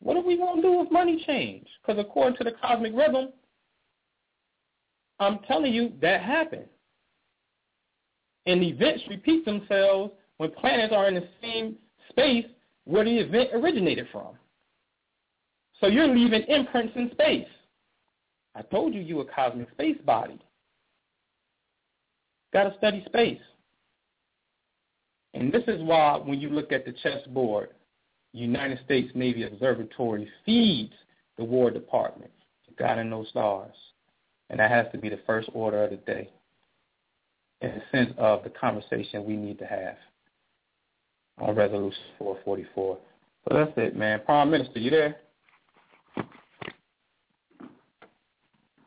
[0.01, 1.67] What are we going to do if money change?
[1.83, 3.31] Because according to the cosmic rhythm,
[5.19, 6.67] I'm telling you that happened.
[8.47, 11.75] And events repeat themselves when planets are in the same
[12.11, 12.47] space
[12.85, 14.37] where the event originated from.
[15.81, 17.49] So you're leaving imprints in space.
[18.55, 20.39] I told you you a cosmic space body.
[22.53, 23.41] Got to study space.
[25.35, 27.71] And this is why when you look at the chessboard,
[28.33, 30.93] United States Navy Observatory feeds
[31.37, 32.31] the War Department.
[32.67, 33.75] You got to know stars.
[34.51, 36.31] And that has to be the first order of the day
[37.61, 39.97] in the sense of the conversation we need to have
[41.41, 42.99] on Resolution 444.
[43.49, 44.21] So that's it, man.
[44.25, 45.17] Prime Minister, you there?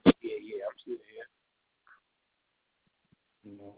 [0.05, 1.27] Yeah, yeah, I'm still here.
[3.43, 3.73] You know,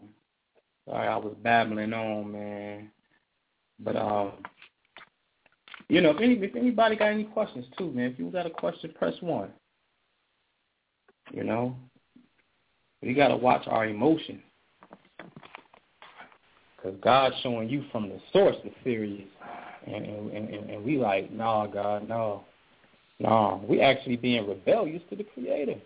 [0.88, 2.90] sorry, I was babbling on, man.
[3.78, 4.32] But um,
[5.88, 8.50] you know, if any if anybody got any questions too, man, if you got a
[8.50, 9.50] question, press one.
[11.32, 11.74] You know,
[13.02, 14.40] we got to watch our emotions.
[16.76, 19.28] Because God's showing you from the source the Sirius.
[19.86, 22.44] And, and, and, and we like, nah, God, no.
[23.18, 25.76] Nah, we actually being rebellious to the Creator.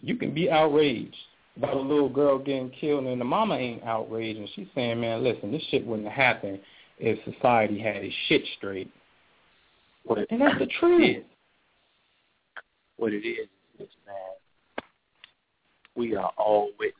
[0.00, 1.14] You can be outraged
[1.56, 5.22] about a little girl getting killed and the mama ain't outraged and she's saying, man,
[5.22, 6.60] listen, this shit wouldn't have happened
[6.98, 8.90] if society had its shit straight.
[10.30, 11.24] And that's the truth.
[12.96, 13.48] What it is,
[13.78, 14.84] is, man,
[15.94, 16.96] we are all witnesses.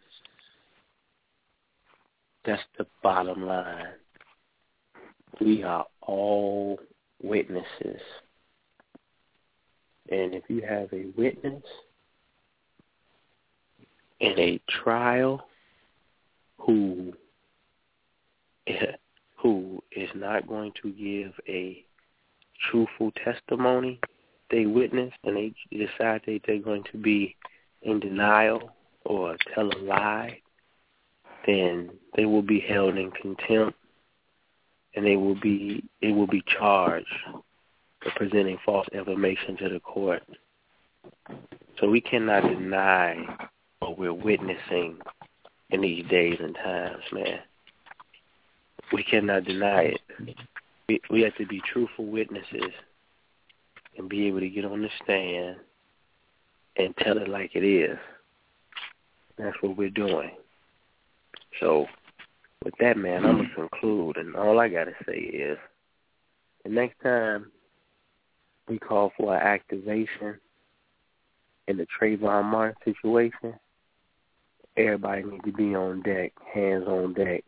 [2.44, 3.86] That's the bottom line.
[5.40, 6.78] We are all
[7.22, 8.00] witnesses.
[10.10, 11.62] And if you have a witness
[14.22, 15.46] in a trial
[16.58, 17.12] who
[19.36, 21.84] who is not going to give a
[22.70, 23.98] truthful testimony,
[24.50, 27.34] they witness and they decide that they're going to be
[27.82, 28.70] in denial
[29.04, 30.38] or tell a lie,
[31.44, 33.76] then they will be held in contempt
[34.94, 37.06] and they will be they will be charged
[38.00, 40.22] for presenting false information to the court.
[41.80, 43.26] So we cannot deny
[43.96, 44.98] we're witnessing
[45.70, 47.40] in these days and times, man.
[48.92, 50.36] We cannot deny it.
[50.88, 52.72] We, we have to be truthful witnesses
[53.96, 55.56] and be able to get on the stand
[56.76, 57.98] and tell it like it is.
[59.38, 60.32] That's what we're doing.
[61.60, 61.86] So
[62.64, 64.16] with that, man, I'm going to conclude.
[64.16, 65.58] And all I got to say is
[66.64, 67.50] the next time
[68.68, 70.38] we call for an activation
[71.68, 73.54] in the Trayvon Martin situation,
[74.76, 77.44] everybody need to be on deck, hands on deck.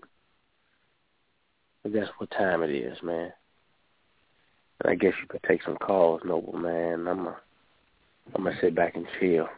[1.82, 3.32] But that's what time it is, man.
[4.80, 7.06] And I guess you could take some calls, Noble man.
[7.06, 7.36] I'm a,
[8.34, 9.48] I'm gonna sit back and chill.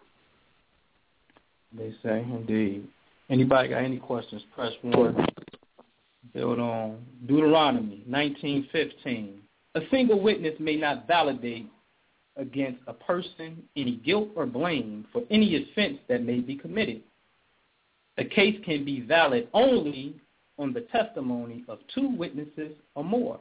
[1.76, 2.88] They say, indeed.
[3.28, 4.42] Anybody got any questions?
[4.54, 5.26] Press one.
[6.32, 9.38] Build on Deuteronomy 19:15.
[9.74, 11.66] A single witness may not validate
[12.36, 17.02] against a person any guilt or blame for any offense that may be committed.
[18.16, 20.16] The case can be valid only
[20.58, 23.38] on the testimony of two witnesses or more.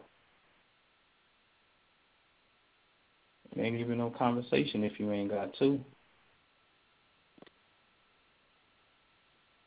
[3.56, 5.80] It ain't even no conversation if you ain't got two.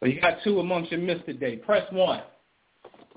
[0.01, 1.57] But you got two amongst your miss today.
[1.57, 2.23] Press one.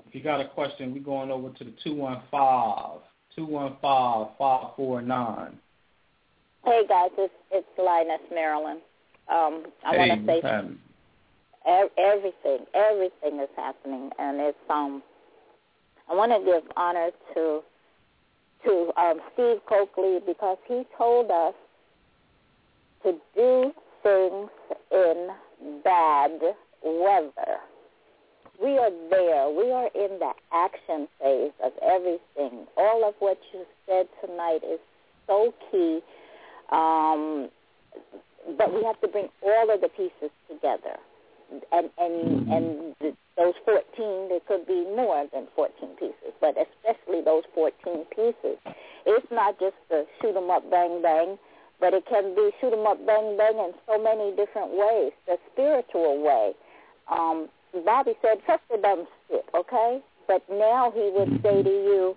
[0.06, 3.00] If you got a question, we're going over to the 215
[3.36, 5.58] 215 549.
[6.64, 8.80] Hey guys, it's it's Linus Maryland.
[9.28, 10.40] Um, I hey, want to say
[11.66, 15.02] everything, everything is happening, and it's um.
[16.10, 17.60] I want to give honor to
[18.64, 21.54] to um, Steve Coakley because he told us
[23.02, 24.50] to do things
[24.90, 25.28] in
[25.84, 26.40] bad
[26.82, 27.58] weather.
[28.62, 29.50] We are there.
[29.50, 32.66] We are in the action phase of everything.
[32.76, 34.78] All of what you said tonight is
[35.26, 36.00] so key.
[36.70, 37.48] Um,
[38.56, 40.96] but we have to bring all of the pieces together.
[41.72, 47.22] And and and the, those 14, there could be more than 14 pieces, but especially
[47.22, 48.58] those 14 pieces.
[49.06, 51.38] It's not just the shoot 'em up, bang, bang,
[51.80, 55.12] but it can be shoot 'em up, bang, bang in so many different ways.
[55.26, 56.54] The spiritual way.
[57.08, 57.48] Um,
[57.84, 60.00] Bobby said, trust the dumb shit, okay?
[60.28, 62.16] But now he would say to you,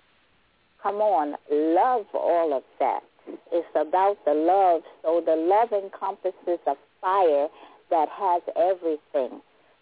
[0.82, 3.02] come on, love all of that.
[3.50, 4.82] It's about the love.
[5.02, 7.48] So the love encompasses a fire
[7.90, 9.40] that has everything.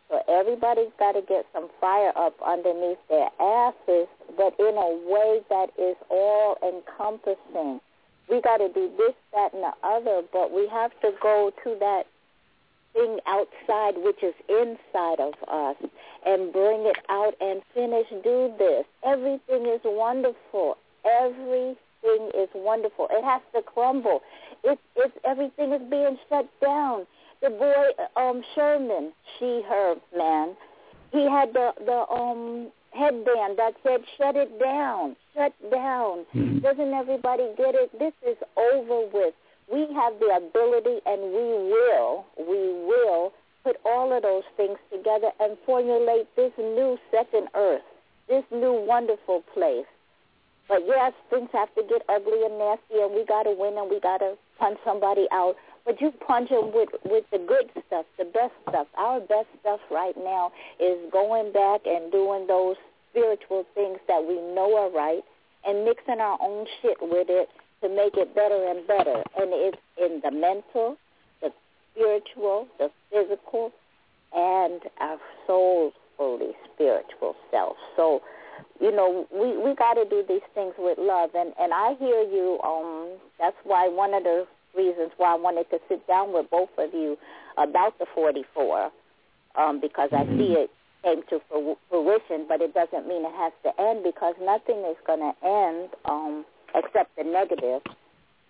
[0.09, 5.41] So everybody's got to get some fire up underneath their asses, but in a way
[5.49, 7.81] that is all encompassing.
[8.29, 11.77] We got to do this, that, and the other, but we have to go to
[11.81, 12.05] that
[12.95, 15.77] thing outside which is inside of us
[16.25, 18.85] and bring it out and finish do this.
[19.05, 20.79] Everything is wonderful.
[21.05, 23.09] Everything is wonderful.
[23.11, 24.23] It has to crumble.
[24.63, 27.07] It's it's everything is being shut down.
[27.45, 27.85] The boy
[28.17, 30.57] um Sherman, she her man,
[31.13, 35.15] he had the the um headband that said shut it down.
[35.35, 36.25] Shut down.
[36.63, 37.91] Doesn't everybody get it?
[37.99, 39.35] This is over with
[39.71, 43.33] we have the ability and we will, we will
[43.63, 47.83] put all of those things together and formulate this new second earth,
[48.29, 49.87] this new wonderful place.
[50.69, 53.91] But yes, things have to get ugly and nasty and we got to win and
[53.91, 55.57] we got to punch somebody out.
[55.85, 58.87] But you punch them with, with the good stuff, the best stuff.
[58.97, 62.77] Our best stuff right now is going back and doing those
[63.11, 65.23] spiritual things that we know are right
[65.67, 67.49] and mixing our own shit with it
[67.83, 69.23] to make it better and better.
[69.37, 70.97] And it's in the mental,
[71.43, 71.51] the
[71.93, 73.71] spiritual, the physical,
[74.35, 77.77] and our soulfully spiritual self.
[77.95, 78.23] So,
[78.81, 81.31] you know, we we got to do these things with love.
[81.35, 82.59] And and I hear you.
[82.65, 84.47] Um, that's why one of the
[84.77, 87.17] reasons why I wanted to sit down with both of you
[87.59, 88.91] about the 44,
[89.57, 90.71] um, because I see it
[91.03, 91.41] came to
[91.91, 95.91] fruition, but it doesn't mean it has to end because nothing is going to end.
[96.05, 96.45] Um,
[96.75, 97.81] except the negative,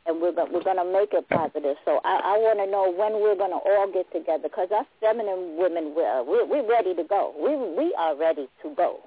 [0.06, 1.76] and we're go- we're going to make it positive.
[1.84, 4.86] So I, I want to know when we're going to all get together because us
[5.00, 7.34] feminine women we're, we're we're ready to go.
[7.38, 9.00] We we are ready to go.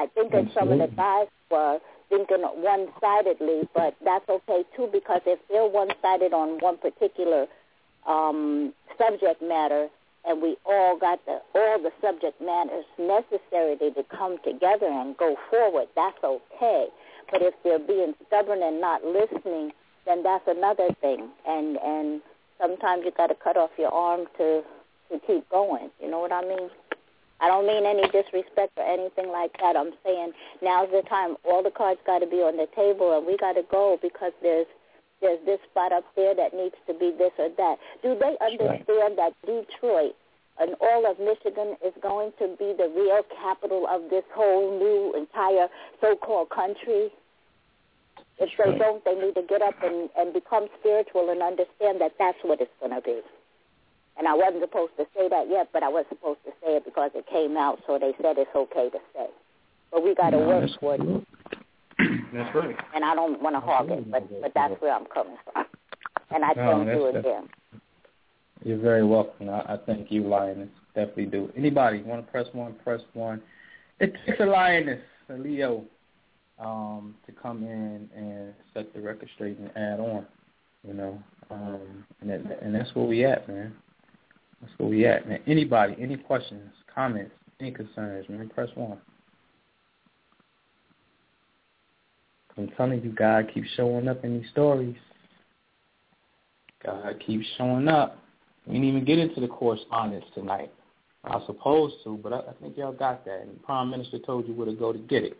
[0.00, 5.20] I think that some of the guys were thinking one-sidedly, but that's okay too because
[5.26, 7.46] if they're one-sided on one particular
[8.06, 9.88] um, subject matter,
[10.24, 15.36] and we all got the all the subject matters necessary to come together and go
[15.50, 16.88] forward, that's okay.
[17.30, 19.72] But if they're being stubborn and not listening,
[20.06, 21.28] then that's another thing.
[21.46, 22.22] And and
[22.58, 24.62] sometimes you got to cut off your arm to
[25.12, 25.90] to keep going.
[26.02, 26.70] You know what I mean?
[27.40, 29.76] I don't mean any disrespect or anything like that.
[29.76, 31.36] I'm saying now's the time.
[31.44, 34.32] All the cards got to be on the table, and we got to go because
[34.42, 34.66] there's
[35.20, 37.76] there's this spot up there that needs to be this or that.
[38.02, 40.16] Do they understand that Detroit
[40.58, 45.14] and all of Michigan is going to be the real capital of this whole new
[45.16, 45.68] entire
[46.00, 47.10] so-called country?
[48.38, 52.12] If they don't, they need to get up and, and become spiritual and understand that
[52.18, 53.20] that's what it's going to be.
[54.20, 56.84] And I wasn't supposed to say that yet, but I was supposed to say it
[56.84, 59.26] because it came out, so they said it's okay to say.
[59.90, 61.00] But we got to No, work that's for it.
[62.34, 62.76] That's right.
[62.94, 65.64] And I don't want to hog it, but but that's where I'm coming from.
[66.30, 67.48] And I No, thank you that's- again.
[68.62, 69.48] You're very welcome.
[69.48, 70.68] I, I thank you, Lioness.
[70.94, 71.50] Definitely do.
[71.56, 73.40] Anybody want to press one, press one.
[74.00, 75.00] It takes a Lioness,
[75.30, 75.82] a Leo,
[76.58, 80.26] um, to come in and set the record straight and add on.
[80.86, 83.74] You know, um, and that, and that's where we at, man.
[84.60, 85.40] That's where we at, man.
[85.46, 88.48] Anybody, any questions, comments, any concerns, man?
[88.48, 88.98] Press one.
[92.58, 94.96] I'm telling you, God keeps showing up in these stories.
[96.84, 98.18] God keeps showing up.
[98.66, 100.70] We didn't even get into the correspondence tonight.
[101.24, 103.42] I was supposed to, but I, I think y'all got that.
[103.42, 105.36] And the Prime Minister told you where to go to get it.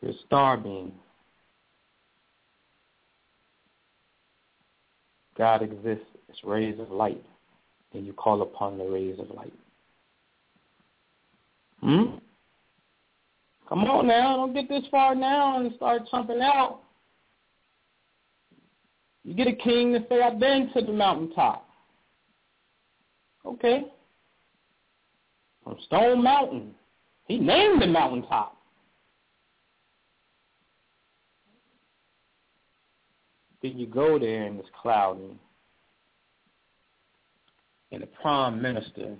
[0.00, 0.92] Your star beam.
[5.40, 7.24] God exists as rays of light,
[7.94, 9.54] then you call upon the rays of light.
[11.80, 12.18] Hmm?
[13.66, 16.80] Come on now, don't get this far now and start jumping out.
[19.24, 21.66] You get a king to say, I've been to the mountaintop.
[23.46, 23.84] Okay.
[25.64, 26.74] From Stone Mountain.
[27.28, 28.59] He named the mountaintop.
[33.62, 35.38] Then you go there and it's cloudy.
[37.92, 39.16] And the prime minister,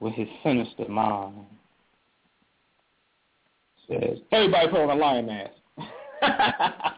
[0.00, 1.44] with his sinister mind,
[3.88, 5.52] says, everybody put on a lion mask.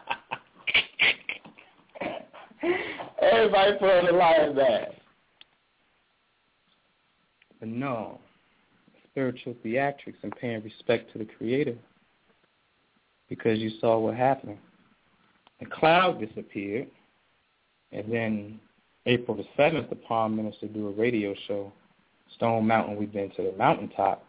[3.21, 4.91] everybody put on a lion mask.
[7.59, 8.19] But no,
[9.09, 11.75] spiritual theatrics and paying respect to the Creator
[13.29, 14.57] because you saw what happened.
[15.63, 16.87] The cloud disappeared,
[17.93, 18.59] and then
[19.05, 21.71] April the 7th, the Prime Minister do a radio show,
[22.35, 24.25] Stone Mountain, we've been to the mountaintop.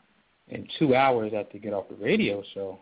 [0.48, 2.78] And two hours after get off the radio show,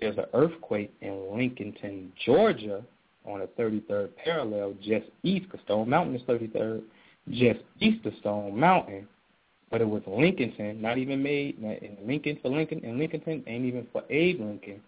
[0.00, 2.82] there's an earthquake in Lincolnton, Georgia,
[3.26, 6.82] on the 33rd parallel, just east, because Stone Mountain is 33rd,
[7.30, 9.06] just east of Stone Mountain.
[9.70, 13.86] But it was Lincolnton, not even made in Lincoln for Lincoln, and Lincolnton ain't even
[13.92, 14.80] for Abe Lincoln.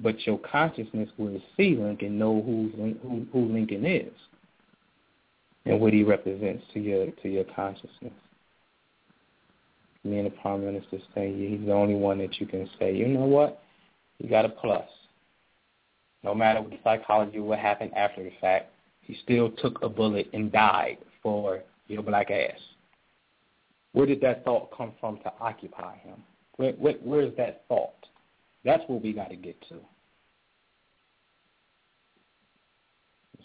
[0.00, 2.70] But your consciousness will see Lincoln, know who
[3.02, 4.12] who, who Lincoln is,
[5.64, 8.12] and what he represents to your to your consciousness.
[10.04, 13.08] Me and the Prime Minister say he's the only one that you can say, you
[13.08, 13.60] know what,
[14.18, 14.86] he got a plus.
[16.22, 20.28] No matter what the psychology, what happened after the fact, he still took a bullet
[20.32, 22.58] and died for your black ass.
[23.92, 26.22] Where did that thought come from to occupy him?
[26.56, 27.94] Where, where, where is that thought?
[28.66, 29.74] That's what we got to get to.
[29.74, 29.80] You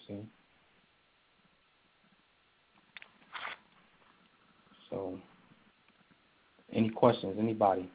[0.08, 0.18] see?
[4.90, 5.20] So,
[6.74, 7.36] any questions?
[7.40, 7.88] Anybody?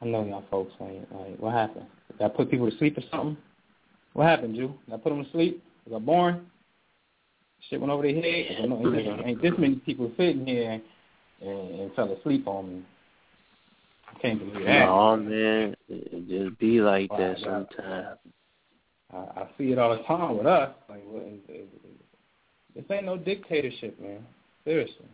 [0.00, 1.86] I know y'all folks ain't like, what happened?
[2.16, 3.36] Did I put people to sleep or something?
[4.12, 4.72] What happened, Jew?
[4.84, 5.60] Did I put them to sleep?
[5.84, 6.42] Was I boring?
[7.68, 8.68] Shit went over their head?
[8.68, 10.80] Know, ain't this many people sitting here
[11.42, 12.82] and, and fell asleep on me.
[14.14, 14.86] I can't believe that.
[14.86, 18.18] No, man, it just be like wow, that sometimes.
[19.12, 20.70] I, I see it all the time with us.
[20.88, 21.04] Like,
[22.74, 24.24] this ain't no dictatorship, man.
[24.64, 25.06] Seriously.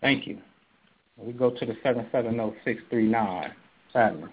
[0.00, 0.38] Thank you.
[1.16, 3.52] We go to the seven seven zero six three nine.
[3.92, 4.28] Sadly.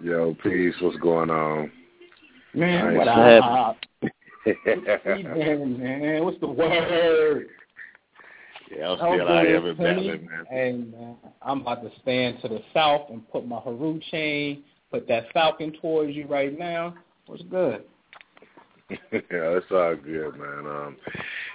[0.00, 0.74] Yo, peace.
[0.80, 1.70] What's going on?
[2.54, 3.76] Man, what up?
[4.44, 7.48] man, what's the word?
[8.70, 10.46] Yeah, I'm still out here battling, man.
[10.50, 15.08] And uh, I'm about to stand to the south and put my Haru chain, put
[15.08, 16.94] that falcon towards you right now.
[17.26, 17.84] What's good?
[18.90, 20.66] yeah, it's all good, man.
[20.66, 20.96] Um,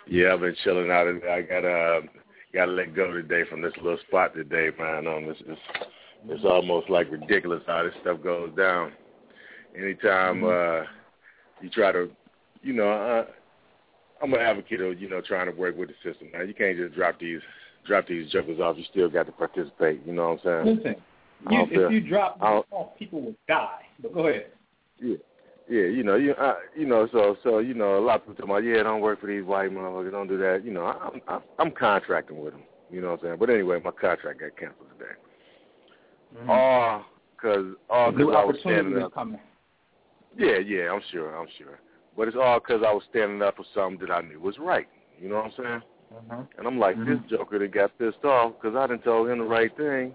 [0.08, 1.08] yeah, I've been chilling out.
[1.08, 2.02] I got uh,
[2.54, 5.08] got to let go today from this little spot today, man.
[5.08, 5.88] Um, it's, it's
[6.30, 8.94] it's almost like ridiculous how this stuff goes down.
[9.76, 10.84] Anytime mm-hmm.
[10.86, 10.88] uh,
[11.62, 12.10] you try to,
[12.62, 13.26] you know, uh,
[14.24, 16.30] I'm an advocate of you know trying to work with the system.
[16.34, 17.42] Now you can't just drop these
[17.86, 18.78] drop these jokers off.
[18.78, 20.02] You still got to participate.
[20.06, 20.78] You know what I'm saying?
[20.78, 20.96] Listen,
[21.52, 23.82] you, if feel, you drop them off, people will die.
[24.02, 24.48] But go ahead.
[25.00, 25.18] Yeah.
[25.70, 28.36] Yeah, you know, you uh, you know, so so you know, a lot of people
[28.36, 30.62] talk about, yeah, don't work for these white motherfuckers, don't do that.
[30.66, 32.64] You know, I'm I'm, I'm contracting with them.
[32.92, 33.38] You know what I'm saying?
[33.40, 35.12] But anyway, my contract got canceled today.
[36.38, 36.50] Mm-hmm.
[36.50, 39.14] All because all because I was standing up.
[39.14, 39.40] Coming.
[40.38, 41.80] Yeah, yeah, I'm sure, I'm sure.
[42.16, 44.88] But it's all because I was standing up for something that I knew was right.
[45.20, 45.82] You know what I'm saying?
[46.14, 46.60] Mm-hmm.
[46.60, 47.10] And I'm like, mm-hmm.
[47.10, 50.14] this joker that got pissed off because I didn't tell him the right thing,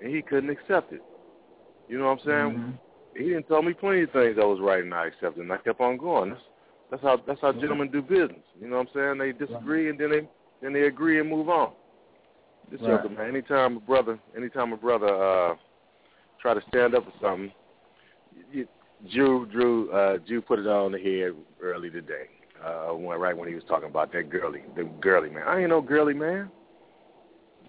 [0.00, 1.02] and he couldn't accept it.
[1.88, 2.58] You know what I'm saying?
[2.58, 2.70] Mm-hmm.
[3.16, 5.58] He didn't tell me plenty of things that was right, and I accepted, and I
[5.58, 6.30] kept on going.
[6.30, 6.42] That's
[6.90, 8.44] that's how that's how gentlemen do business.
[8.60, 9.18] You know what I'm saying?
[9.18, 10.28] They disagree, and then they
[10.60, 11.72] then they agree and move on.
[12.70, 13.02] This right.
[13.02, 13.28] joker, man.
[13.28, 15.54] Anytime a brother, anytime a brother uh,
[16.40, 17.52] try to stand up for something,
[18.52, 18.68] you,
[19.10, 22.26] Drew, Drew, uh, Drew put it on the head early today.
[22.64, 25.42] Uh, when, right when he was talking about that girly, the girly man.
[25.46, 26.48] I ain't no girly man.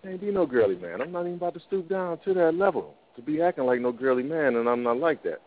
[0.03, 1.01] I ain't be no girly man.
[1.01, 3.91] I'm not even about to stoop down to that level to be acting like no
[3.91, 5.41] girly man, and I'm not like that.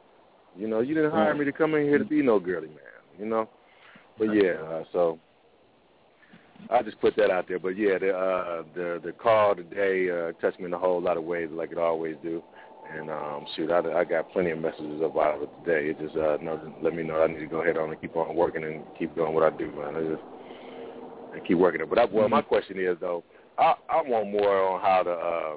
[0.56, 2.78] You know, you didn't hire me to come in here to be no girly man.
[3.18, 3.48] You know,
[4.18, 4.54] but yeah.
[4.54, 5.18] Uh, so
[6.70, 7.58] I just put that out there.
[7.58, 11.16] But yeah, the uh, the the call today uh, touched me in a whole lot
[11.16, 12.42] of ways, like it always do.
[12.94, 15.88] And um, shoot, I, I got plenty of messages about it today.
[15.88, 18.16] It just uh, know, let me know I need to go ahead on and keep
[18.16, 19.96] on working and keep doing what I do, man.
[19.96, 20.22] I just
[21.34, 21.90] and keep working it.
[21.90, 23.24] But I, well, my question is though,
[23.58, 25.56] I, I want more on how the uh,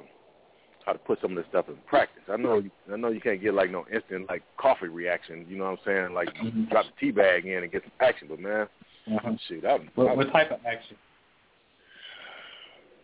[0.84, 2.22] how to put some of this stuff in practice.
[2.28, 5.46] I know I know you can't get like no instant like coffee reaction.
[5.48, 6.14] You know what I'm saying?
[6.14, 6.64] Like Mm-hmm.
[6.64, 8.26] drop the tea bag in and get some action.
[8.28, 8.66] But man,
[9.06, 9.32] Uh-huh.
[9.46, 10.96] shoot, I, What, I, what type of action?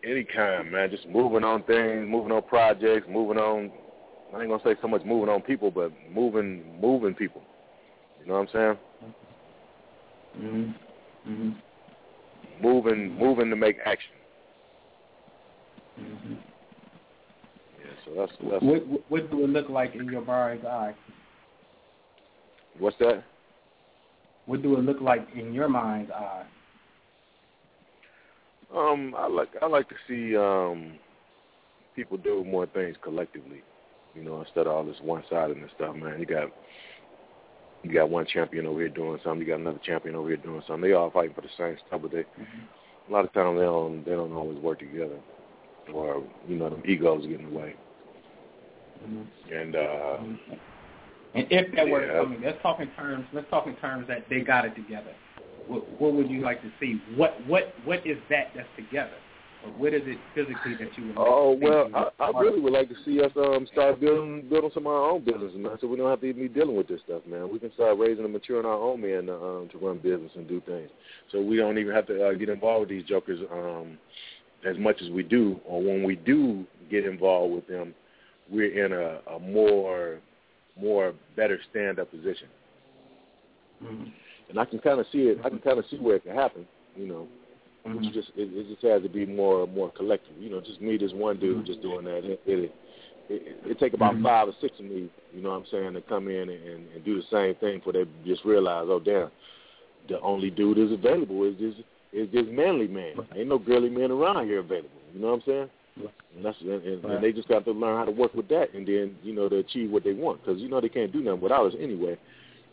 [0.03, 0.89] any kind, man.
[0.91, 3.71] Just moving on things, moving on projects, moving on.
[4.35, 7.41] I ain't gonna say so much moving on people, but moving moving people.
[8.19, 8.77] You know what I'm saying?
[10.37, 11.31] Mm-hmm.
[11.31, 12.65] Mm-hmm.
[12.65, 14.11] Moving moving to make action.
[15.99, 16.33] Mm-hmm.
[17.79, 20.93] Yeah, so that's that's What, what what do it look like in your mind's eye?
[22.79, 23.23] what's that?
[24.45, 26.45] What do it look like in your mind's eye?
[28.75, 30.99] Um, I like I like to see um
[31.95, 33.63] people do more things collectively.
[34.17, 36.19] You know, instead of all this one sided and stuff, man.
[36.19, 36.49] You got
[37.83, 40.63] you got one champion over here doing something, you got another champion over here doing
[40.65, 40.81] something.
[40.81, 42.25] They all fighting for the same stuff, but they
[43.07, 45.19] a lot of times they don't they don't always work together.
[45.93, 47.75] Or, you know, them egos get in the way.
[49.53, 50.17] And uh
[51.33, 52.23] And if that were to Yeah.
[52.23, 53.25] come in, let's talk in terms.
[53.31, 55.13] Let's talk in terms that they got it together.
[55.67, 56.99] What, what would you like to see?
[57.15, 59.15] What what what is that that's together?
[59.77, 61.15] What is it physically that you would?
[61.15, 63.99] Like Oh to well, to I, I really would like to see us um start
[63.99, 65.77] building building some of our own business, man.
[65.81, 67.51] So we don't have to even be dealing with this stuff, man.
[67.51, 70.61] We can start raising and maturing our own men um, to run business and do
[70.61, 70.89] things.
[71.31, 73.97] So we don't even have to uh, get involved with these jokers um
[74.67, 75.59] as much as we do.
[75.65, 77.93] Or when we do get involved with them,
[78.49, 80.19] we're in a, a more
[80.79, 82.47] more better stand up position.
[83.83, 84.11] Mhm.
[84.49, 85.39] And I can kind of see it.
[85.43, 86.65] I can kind of see where it can happen.
[86.95, 87.27] You know.
[87.87, 88.05] Mhm.
[88.05, 90.35] It's just it, it just has to be more more collective.
[90.39, 92.25] You know, just me, this one dude, just doing that.
[92.25, 92.71] It it,
[93.29, 94.23] it, it take about Mhm.
[94.23, 95.09] five or six of me.
[95.33, 97.81] You know what I'm saying to come in and, and, and do the same thing
[97.81, 99.29] for they just realize, oh damn,
[100.09, 101.75] the only dude is available is this
[102.13, 103.15] is this manly man.
[103.35, 104.89] Ain't no girly man around here available.
[105.13, 105.69] You know what I'm saying?
[106.35, 107.13] And that's and, and, Right.
[107.15, 109.49] and they just got to learn how to work with that, and then you know
[109.49, 112.17] to achieve what they want because you know they can't do nothing without us anyway.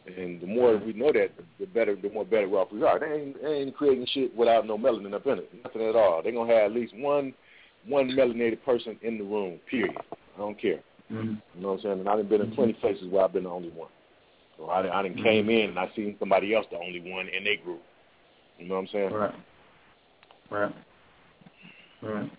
[0.07, 2.99] And the more we know that, the better, the more better off we are.
[2.99, 6.23] They ain't, they ain't creating shit without no melanin up in it, nothing at all.
[6.23, 7.33] They're gonna have at least one,
[7.87, 9.59] one melanated person in the room.
[9.71, 9.97] Period.
[10.35, 10.81] I don't care.
[11.11, 11.41] Mhm.
[11.55, 12.01] You know what I'm saying?
[12.01, 13.89] And I've been in plenty places where I've been the only one.
[14.59, 17.45] So I, I done came in and I seen somebody else the only one in
[17.45, 17.83] their group.
[18.59, 19.13] You know what I'm saying?
[19.13, 19.35] Right.
[20.51, 20.75] Right.
[22.03, 22.31] Right.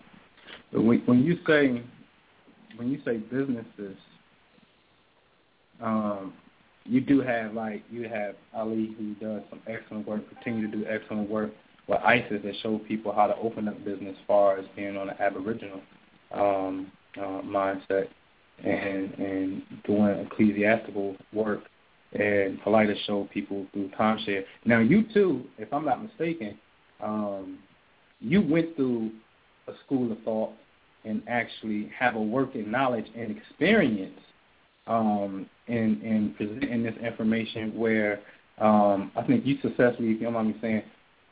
[0.71, 1.83] But when when you say
[2.77, 3.97] when you say businesses,
[5.81, 6.33] um,
[6.85, 10.85] you do have like you have Ali who does some excellent work, continue to do
[10.87, 11.51] excellent work
[11.87, 15.09] with ISIS that show people how to open up business as far as being on
[15.09, 15.81] an Aboriginal
[16.31, 18.07] um, uh, mindset
[18.63, 21.61] and and doing ecclesiastical work
[22.13, 24.43] and Polight show people through timeshare.
[24.63, 26.57] Now you too, if I'm not mistaken,
[27.03, 27.59] um,
[28.19, 29.11] you went through
[29.67, 30.53] a school of thought
[31.03, 34.19] and actually have a working knowledge and experience
[34.87, 38.19] um, in in presenting this information where
[38.59, 40.83] um, I think you successfully, if you don't mind me saying,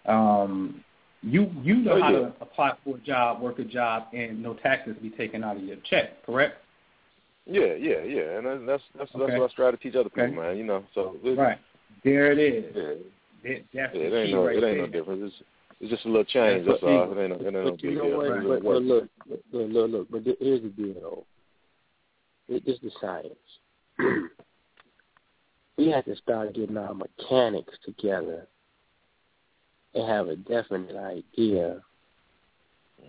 [0.07, 0.83] um,
[1.21, 2.19] you you know Oh, how yeah.
[2.19, 5.63] to apply for a job, work a job, and no taxes be taken out of
[5.63, 6.55] your check, correct?
[7.45, 8.37] Yeah, yeah, yeah.
[8.39, 9.39] And that's that's that's, that's Okay.
[9.39, 10.35] what I try to teach other people, Okay.
[10.35, 10.57] man.
[10.57, 11.57] You know, so it, Right.
[12.03, 12.75] There it is.
[12.75, 12.81] Yeah,
[13.43, 14.87] That- that's yeah, it the ain't key no right it ain't there.
[14.87, 15.33] no difference.
[15.33, 15.43] It's
[15.79, 16.65] it's just a little change.
[16.65, 17.11] That's all.
[17.11, 18.17] It ain't no, it ain't no big deal.
[18.17, 18.27] what?
[18.27, 18.83] It's a But, but work.
[18.83, 19.41] look, look,
[19.71, 20.11] look, look.
[20.11, 21.25] But th- here's the deal, though.
[22.53, 23.35] It- is the science.
[25.77, 28.47] we have to start getting our mechanics together
[29.95, 31.81] and have a definite idea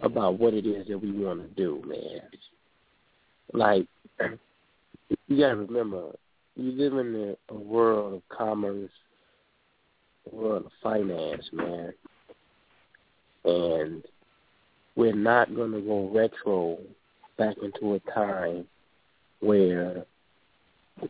[0.03, 2.23] about what it is that we want to do, man.
[3.53, 3.87] Like,
[5.29, 6.13] you got to remember,
[6.57, 8.91] we live in a, a world of commerce,
[10.31, 11.93] a world of finance, man.
[13.45, 14.03] And
[14.97, 16.79] we're not going to go retro
[17.37, 18.67] back into a time
[19.45, 20.05] where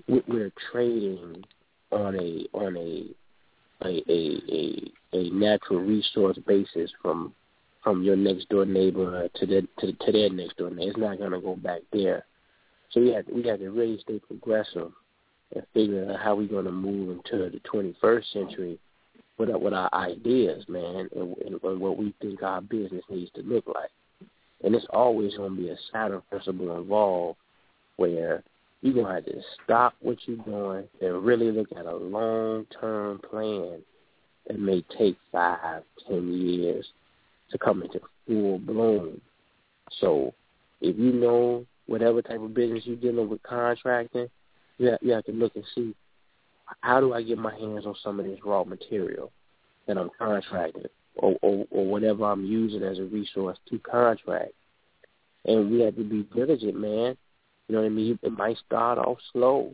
[0.08, 1.44] we- we're trading
[1.92, 3.14] on a on a
[3.84, 7.34] a a a, a natural resource basis from
[7.82, 10.90] from your next door neighbor to the to, to their next door neighbor.
[10.90, 12.24] It's not going to go back there.
[12.90, 14.92] So we have we have to really stay progressive
[15.54, 18.78] and figure out how we're going to move into the 21st century
[19.38, 23.30] with our, with our ideas, man, and, and, and what we think our business needs
[23.32, 23.90] to look like.
[24.64, 27.38] And it's always going to be a Saturn principle involved
[27.96, 28.42] where
[28.82, 33.20] you're going to have to stop what you're doing and really look at a long-term
[33.30, 33.80] plan
[34.46, 36.86] that may take five, ten years
[37.50, 39.20] to come into full bloom.
[40.00, 40.34] So
[40.80, 44.28] if you know whatever type of business you're dealing with contracting,
[44.78, 45.94] you have, you have to look and see
[46.80, 49.30] how do I get my hands on some of this raw material
[49.86, 54.52] that I'm contracting or, or, or whatever I'm using as a resource to contract.
[55.44, 57.16] and we have to be diligent, man.
[57.68, 58.18] You know what I mean?
[58.22, 59.72] It might start off slow.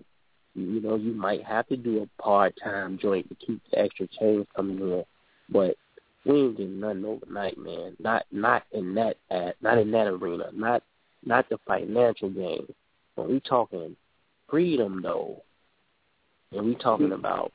[0.55, 4.07] You, know, you might have to do a part time joint to keep the extra
[4.19, 5.05] change coming in,
[5.49, 5.77] but
[6.25, 7.97] we ain't getting nothing overnight, man.
[7.99, 10.51] Not not in that at not in that arena.
[10.53, 10.83] Not
[11.25, 12.67] not the financial game.
[13.15, 13.97] When we talking
[14.49, 15.43] freedom though,
[16.53, 17.53] and we talking about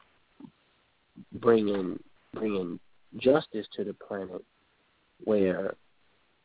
[1.34, 2.00] bringing
[2.34, 2.80] bringing
[3.18, 4.44] justice to the planet,
[5.24, 5.76] where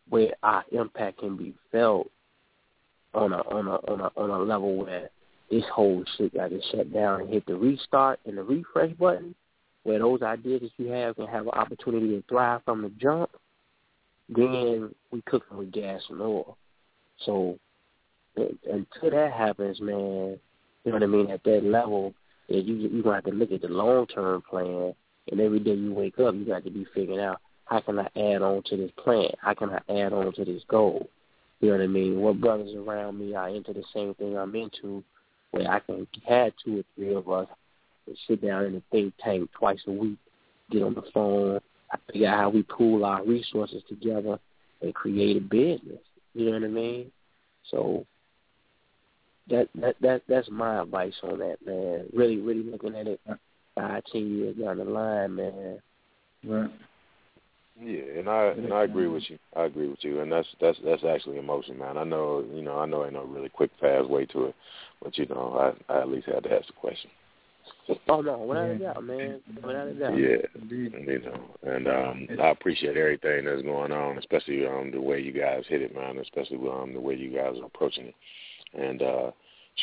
[0.08, 2.08] where our impact can be felt
[3.14, 5.10] on a on a on a on a level where
[5.50, 9.34] this whole shit got to shut down and hit the restart and the refresh button,
[9.82, 13.30] where those ideas that you have can have an opportunity to thrive from the jump,
[14.28, 16.56] then we cooking with gas and oil.
[17.24, 17.58] So
[18.36, 20.38] until that happens, man,
[20.84, 22.14] you know what I mean, at that level,
[22.48, 24.94] you you're gonna have to look at the long term plan
[25.30, 28.08] and every day you wake up you got to be figuring out how can I
[28.16, 29.30] add on to this plan?
[29.40, 31.08] How can I add on to this goal?
[31.60, 32.20] You know what I mean?
[32.20, 35.04] What brothers around me are into the same thing I'm into
[35.50, 37.48] where I can have two or three of us
[38.06, 40.18] and sit down in a think tank twice a week,
[40.70, 41.60] get on the phone,
[41.92, 44.38] I figure out how we pool our resources together
[44.80, 46.00] and create a business.
[46.34, 47.12] You know what I mean?
[47.70, 48.06] So
[49.50, 52.06] that that that that's my advice on that, man.
[52.14, 53.20] Really, really looking at it
[53.74, 55.78] five, ten years down the line, man.
[56.44, 56.70] Right.
[57.82, 59.38] Yeah, and I and I agree with you.
[59.56, 61.96] I agree with you, and that's that's that's actually emotion, man.
[61.96, 64.54] I know, you know, I know ain't no really quick, fast way to it,
[65.02, 67.10] but you know, I I at least had to ask the question.
[68.08, 69.40] Oh no, without a doubt, man.
[69.64, 70.18] Without a doubt.
[70.18, 70.36] Yeah,
[70.68, 75.32] you know, and um, I appreciate everything that's going on, especially um the way you
[75.32, 76.18] guys hit it, man.
[76.18, 78.14] Especially um the way you guys are approaching it,
[78.74, 79.30] and uh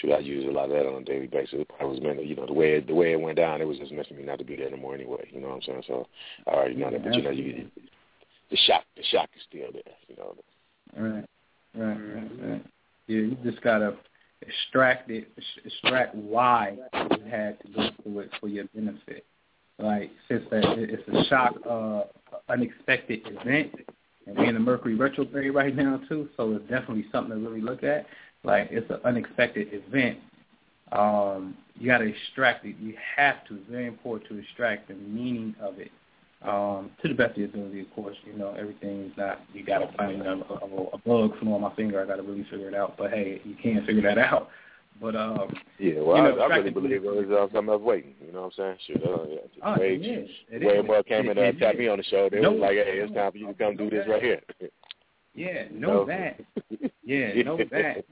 [0.01, 1.59] shoot, I use a lot of that on a daily basis.
[1.59, 3.77] It was meant, you know, the way it, the way it went down, it was
[3.77, 5.27] just meant for me not to be there anymore anyway.
[5.31, 5.83] You know what I'm saying?
[5.87, 6.07] So
[6.45, 7.69] I already know that, but you know, you,
[8.49, 9.93] the shock, the shock is still there.
[10.07, 10.35] You know.
[10.95, 11.25] Right,
[11.75, 12.65] right, right, right.
[13.07, 13.95] Yeah, you just gotta
[14.41, 15.29] extract it,
[15.65, 19.25] extract why you had to go through it for your benefit.
[19.79, 22.03] Like since that it's a shock, uh,
[22.49, 23.73] unexpected event,
[24.25, 27.61] and we're in the Mercury retrograde right now too, so it's definitely something to really
[27.61, 28.05] look at
[28.47, 30.17] like it's an unexpected event,
[30.93, 32.75] um, you got to extract it.
[32.79, 33.55] You have to.
[33.55, 35.91] It's very important to extract the meaning of it
[36.41, 37.81] um, to the best of your ability.
[37.81, 39.41] Of course, you know everything is not.
[39.53, 42.01] You got to find a, a, a bug flew on my finger.
[42.01, 42.95] I got to really figure it out.
[42.97, 44.49] But hey, you can't figure that out.
[44.99, 47.83] But um, yeah, well, you know, I, I really believe it was uh, something else
[47.83, 48.15] waiting.
[48.25, 48.77] You know what I'm saying?
[48.87, 50.29] Shoot, uh, yeah, oh, way, it is.
[50.49, 50.87] It way is.
[50.87, 52.29] more came it, and uh, it, tapped me on the show.
[52.31, 54.41] They no, was like, "Hey, it's time for you to come do this right here."
[55.35, 56.39] Yeah, know So- that.
[57.03, 58.03] Yeah, know that.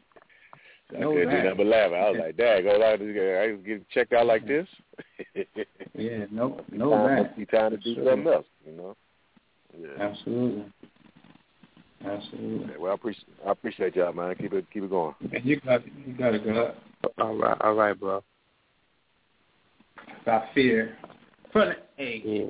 [0.94, 1.92] I Know couldn't do nothing but laugh.
[1.92, 3.42] I was like, "Dad, go out there.
[3.42, 4.68] I get checked out like this."
[5.98, 7.40] Yeah, no, no, time, that.
[7.40, 8.06] You time to do Sure.
[8.12, 8.98] something else, you know.
[9.80, 10.04] Yeah.
[10.04, 10.66] Absolutely.
[12.06, 12.66] Absolutely.
[12.66, 14.36] Okay, well, I appreciate I appreciate y'all, man.
[14.36, 15.16] Keep it keep it going.
[15.34, 16.76] And you got you got it, God.
[17.18, 18.22] All right, all right, bro.
[20.22, 20.98] About fear.
[21.52, 22.46] From hey, Yeah,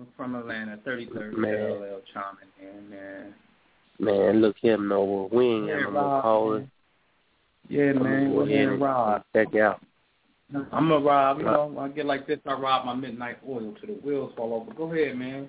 [0.00, 1.54] I'm from Atlanta, 33rd Man.
[1.54, 3.34] LL Charming, and man.
[3.98, 4.40] man.
[4.40, 5.34] Look him over.
[5.34, 6.66] We ain't got no more Rob, callers.
[7.70, 7.78] Man.
[7.78, 8.02] Yeah, man.
[8.02, 9.22] gonna Go go ahead ahead and and rob.
[9.34, 9.80] check out.
[10.72, 11.38] I'm a rob.
[11.38, 14.32] You know, when I get like this, I rob my midnight oil to the wheels
[14.36, 14.72] fall over.
[14.74, 15.48] Go ahead, man.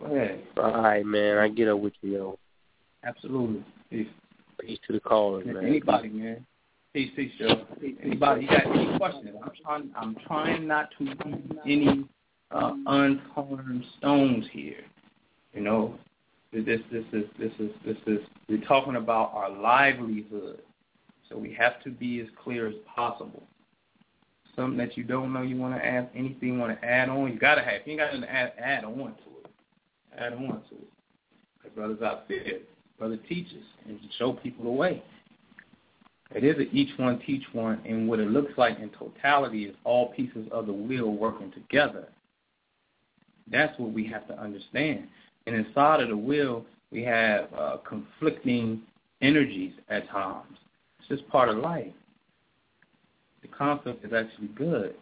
[0.00, 0.42] Go ahead.
[0.56, 1.38] All right, man.
[1.38, 2.38] I get up with you, yo.
[3.04, 3.64] Absolutely.
[3.90, 4.08] Peace.
[4.60, 5.64] Peace to the callers, man.
[5.64, 6.44] Anybody, man.
[6.92, 7.64] Peace, peace, Joe.
[8.02, 9.28] Anybody, you got any questions?
[9.42, 9.90] I'm trying.
[9.96, 12.04] I'm trying not to leave any
[12.50, 14.82] uh, unturned stones here.
[15.54, 15.94] You know,
[16.52, 18.18] this this is this is this is
[18.48, 20.60] we're talking about our livelihood,
[21.30, 23.42] so we have to be as clear as possible.
[24.56, 27.32] Something that you don't know, you want to ask anything, you want to add on,
[27.32, 27.82] you gotta have.
[27.86, 29.04] You ain't got to add, add on to
[29.44, 29.50] it.
[30.18, 30.88] Add on to it.
[31.62, 32.42] The brothers out there,
[32.98, 35.02] brother teaches and show people the way.
[36.34, 39.74] It is a each one teach one, and what it looks like in totality is
[39.84, 42.08] all pieces of the wheel working together.
[43.50, 45.08] That's what we have to understand.
[45.46, 48.82] And inside of the wheel, we have uh, conflicting
[49.20, 50.56] energies at times.
[51.10, 51.92] Just part of life.
[53.42, 54.94] The conflict is actually good.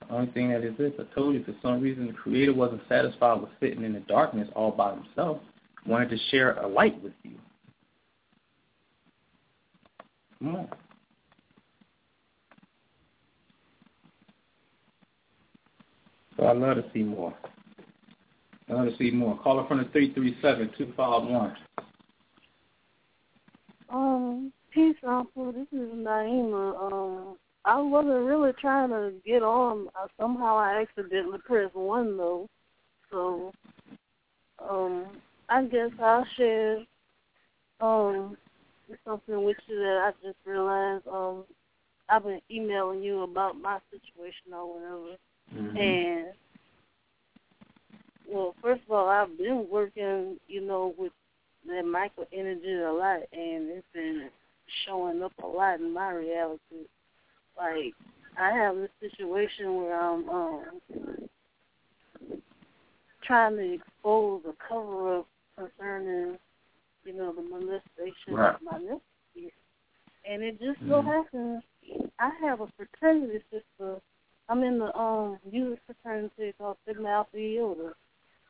[0.00, 2.82] The only thing that is this, I told you, for some reason the Creator wasn't
[2.88, 5.38] satisfied with sitting in the darkness all by himself.
[5.84, 7.36] He wanted to share a light with you.
[10.40, 10.68] Come on.
[16.36, 17.32] So I'd love to see more.
[18.68, 19.38] I'd love to see more.
[19.38, 21.54] Caller from the 337-251.
[23.88, 25.52] Um, peace, Uncle.
[25.52, 26.92] This is Naima.
[26.92, 29.88] Um, I wasn't really trying to get on.
[30.00, 32.48] Uh, somehow I accidentally pressed one though.
[33.10, 33.52] So,
[34.68, 35.06] um,
[35.48, 36.78] I guess I'll share
[37.80, 38.36] um
[39.04, 41.06] something with you that I just realized.
[41.06, 41.44] Um,
[42.08, 45.16] I've been emailing you about my situation or whatever,
[45.56, 45.76] Mm-hmm.
[45.78, 46.26] and
[48.28, 51.12] well, first of all, I've been working, you know, with
[51.66, 54.28] that micro energy a lot, and it's been
[54.86, 56.86] showing up a lot in my reality.
[57.56, 57.94] Like
[58.38, 60.64] I have this situation where I'm um
[63.22, 65.26] trying to expose a cover up
[65.56, 66.38] concerning,
[67.04, 68.54] you know, the molestation Right.
[68.54, 69.50] of my nephew.
[70.28, 71.62] And it just so happens
[72.18, 74.00] I have a fraternity sister.
[74.48, 77.94] I'm in the um youth fraternity called Sigma Alpha Iota.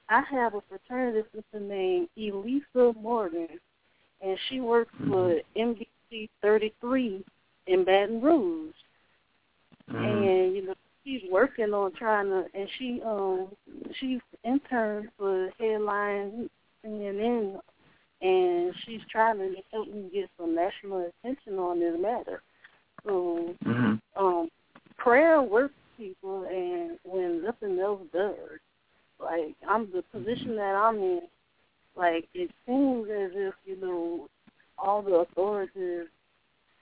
[0.08, 3.49] I have a fraternity sister named Elisa Morgan,
[4.20, 7.24] and she works for NBC 33
[7.66, 8.74] in Baton Rouge.
[9.89, 10.74] And you know
[11.05, 13.49] she's working on trying to, and she um
[14.00, 16.49] she's interned for Headline
[16.84, 17.58] CNN,
[18.23, 22.42] and she's trying to help me get some national attention on this matter.
[23.07, 23.55] So
[24.16, 24.49] um
[24.97, 28.58] prayer works people and when nothing else does.
[29.24, 30.56] Like I'm the position mm-hmm.
[30.56, 31.20] that I'm in,
[31.96, 34.28] like it seems as if, you know,
[34.78, 36.08] all the authorities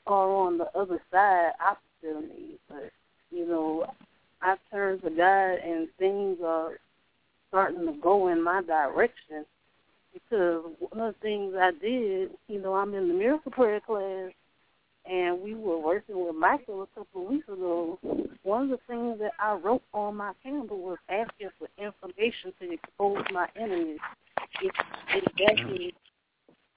[0.06, 1.52] are on the other side.
[1.60, 2.58] Opposite of me.
[2.68, 2.90] But,
[3.30, 3.86] you know,
[4.40, 6.78] I turned to God and things are
[7.48, 9.44] starting to go in my direction.
[10.12, 14.32] Because one of the things I did, you know, I'm in the miracle prayer class
[15.04, 17.98] and we were working with Michael a couple of weeks ago.
[18.42, 22.72] One of the things that I wrote on my candle was asking for information to
[22.72, 23.98] expose my enemies.
[25.12, 25.94] Exactly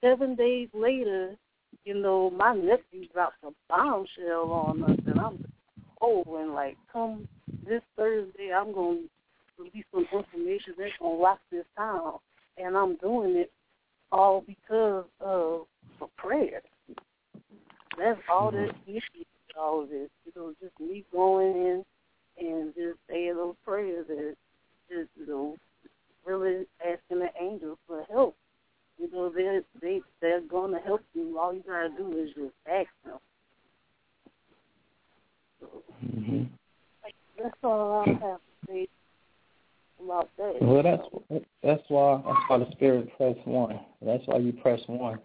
[0.05, 1.35] seven days later,
[1.83, 5.43] you know, my nephew dropped a bombshell on us, and I'm
[6.01, 7.27] oh, and like come
[7.67, 9.01] this Thursday, I'm gonna
[9.57, 12.19] release some information that's gonna rock this town,
[12.57, 13.51] and I'm doing it
[14.11, 15.65] all because of
[15.97, 16.61] for prayer.
[17.97, 20.09] That's all that issue with all of this.
[20.25, 21.85] You know, just me going in
[22.39, 24.35] and just saying those prayers that
[24.89, 25.55] just, you know,
[26.25, 28.35] really asking the angels for help.
[28.99, 31.37] You know, they're they they're gonna help you.
[31.37, 33.19] All you gotta do is just ask them.
[36.05, 36.43] Mm-hmm.
[37.41, 38.87] That's all I have to say
[40.03, 40.61] about that.
[40.61, 43.79] Well, that's that's why that's why the spirit press one.
[44.01, 45.19] That's why you press one.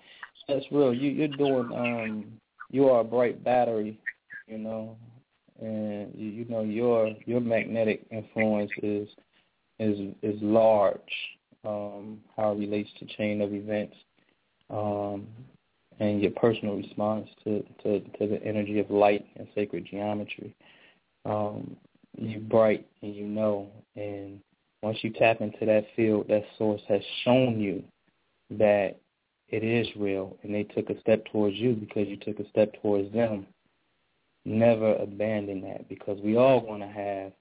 [0.49, 0.93] That's real.
[0.93, 2.25] You you're doing um
[2.71, 3.99] you are a bright battery,
[4.47, 4.97] you know,
[5.61, 9.09] and you, you know your your magnetic influence is
[9.79, 11.01] is is large.
[11.63, 13.95] Um, how it relates to chain of events,
[14.71, 15.27] um,
[15.99, 20.55] and your personal response to, to to the energy of light and sacred geometry.
[21.27, 21.77] Um,
[22.17, 24.41] you bright and you know, and
[24.83, 27.85] once you tap into that field, that source has shown you
[28.59, 29.00] that
[29.51, 32.73] it is real, and they took a step towards you because you took a step
[32.81, 33.47] towards them.
[34.45, 37.33] Never abandon that because we all going to have,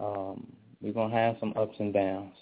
[0.00, 0.46] um,
[0.80, 2.34] we're going to have some ups and downs.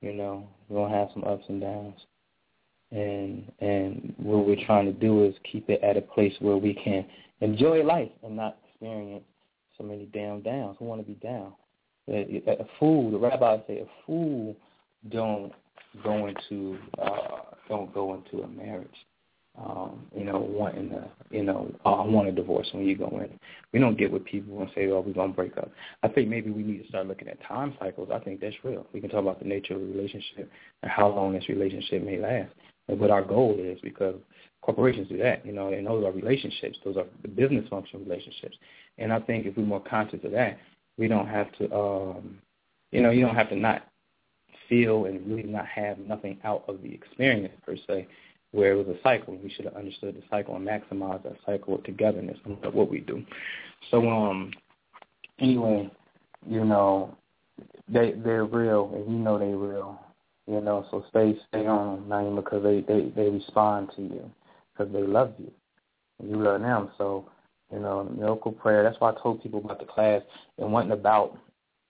[0.00, 1.98] You know, we're going to have some ups and downs.
[2.92, 6.74] And and what we're trying to do is keep it at a place where we
[6.74, 7.04] can
[7.40, 9.24] enjoy life and not experience
[9.76, 10.76] so many damn downs.
[10.78, 11.54] Who want to be down?
[12.08, 14.54] A, a fool, the rabbis say, a fool
[15.10, 15.52] don't
[16.02, 18.88] go into uh, don't go into a marriage.
[19.56, 23.06] Um, you know, wanting to, you know, oh, I want a divorce when you go
[23.22, 23.38] in.
[23.72, 25.70] We don't get with people and say, oh, we're going to break up.
[26.02, 28.08] I think maybe we need to start looking at time cycles.
[28.12, 28.84] I think that's real.
[28.92, 30.50] We can talk about the nature of the relationship
[30.82, 32.50] and how long this relationship may last
[32.88, 34.16] and what our goal is because
[34.60, 36.78] corporations do that, you know, and those are relationships.
[36.84, 38.56] Those are the business function relationships.
[38.98, 40.58] And I think if we're more conscious of that,
[40.98, 42.38] we don't have to, um,
[42.90, 43.86] you know, you don't have to not
[44.68, 48.06] feel and really not have nothing out of the experience per se,
[48.52, 49.36] where it was a cycle.
[49.36, 53.00] We should have understood the cycle and maximized that cycle of togetherness and what we
[53.00, 53.24] do.
[53.90, 54.52] So, um,
[55.38, 55.90] anyway,
[56.48, 57.16] you know,
[57.88, 60.00] they they're real, and you know they're real.
[60.46, 64.30] You know, so stay stay on, Naima, because they they they respond to you
[64.72, 65.50] because they love you,
[66.18, 66.90] and you love them.
[66.98, 67.26] So,
[67.72, 68.82] you know, miracle prayer.
[68.82, 70.22] That's why I told people about the class.
[70.58, 71.38] It wasn't about.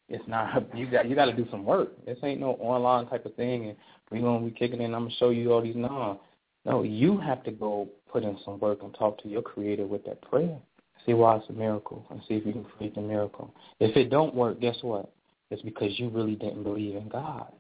[0.08, 2.04] It's not you got you got to do some work.
[2.06, 3.76] This ain't no online type of thing, and
[4.10, 4.94] we gonna be kicking in.
[4.94, 5.76] I'm gonna show you all these.
[5.76, 6.20] No,
[6.64, 10.04] no, you have to go put in some work and talk to your Creator with
[10.04, 10.56] that prayer.
[11.04, 13.54] See why it's a miracle, and see if you can create the miracle.
[13.80, 15.12] If it don't work, guess what?
[15.50, 17.52] It's because you really didn't believe in God.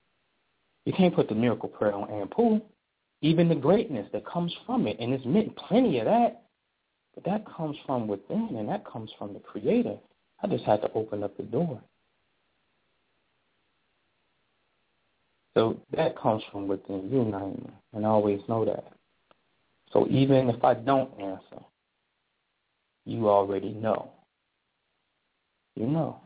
[0.86, 2.62] You can't put the miracle prayer on Anpu.
[3.20, 6.42] Even the greatness that comes from it, and it's meant plenty of that,
[7.14, 9.96] but that comes from within, and that comes from the Creator.
[10.42, 11.80] I just had to open up the door.
[15.54, 18.92] So that comes from within you, Naima, and always know that.
[19.92, 21.62] So even if I don't answer,
[23.04, 24.10] you already know.
[25.76, 26.20] You know.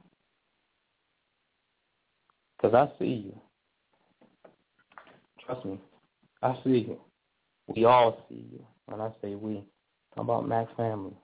[2.57, 3.41] Because I see you.
[5.45, 5.79] Trust me.
[6.43, 6.99] I see you.
[7.67, 8.65] We all see you.
[8.87, 9.63] When I say we,
[10.17, 11.15] how about Mac family?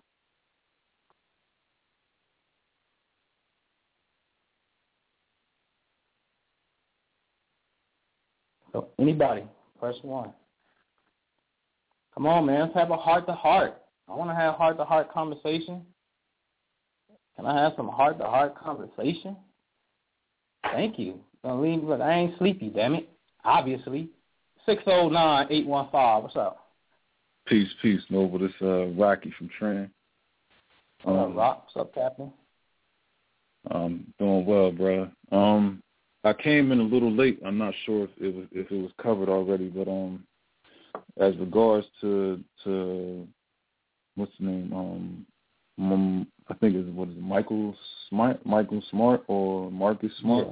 [8.74, 9.44] So anybody,
[9.78, 10.32] press one.
[12.12, 12.60] Come on, man.
[12.60, 13.80] Let's have a heart to heart.
[14.08, 15.82] I want to have heart to heart conversation.
[17.36, 19.36] Can I have some heart to heart conversation?
[20.72, 21.20] Thank you.
[21.44, 23.08] Don't leave but I ain't sleepy, damn it.
[23.44, 24.08] Obviously.
[24.66, 26.24] Six oh nine eight one five.
[26.24, 26.72] What's up?
[27.46, 28.40] Peace, peace, Noble.
[28.40, 29.90] This uh Rocky from Trenton.
[31.04, 32.32] Um, uh, Rock, what's up, Captain?
[33.70, 35.10] Um, doing well, bro.
[35.30, 35.82] Um,
[36.24, 37.38] I came in a little late.
[37.44, 40.24] I'm not sure if it was if it was covered already, but um,
[41.20, 43.26] as regards to to
[44.14, 44.72] what's the name?
[44.72, 45.26] Um,
[45.78, 47.74] um I think it's what is it, Michael
[48.08, 50.48] Smart, Michael Smart or Marcus Smart,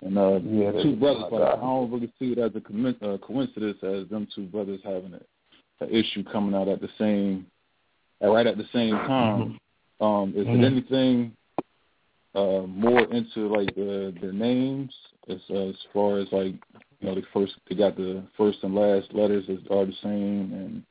[0.00, 0.08] yeah.
[0.08, 1.24] and uh, yeah, two brothers.
[1.30, 5.14] But I don't really see it as a uh, coincidence as them two brothers having
[5.14, 7.46] an issue coming out at the same,
[8.20, 9.40] right at the same time.
[9.40, 9.56] Mm-hmm.
[9.98, 10.62] Um, is mm-hmm.
[10.62, 11.35] it anything
[12.36, 14.92] uh, more into like the their names
[15.28, 16.54] as as far as like
[17.00, 20.82] you know the first they got the first and last letters are the same and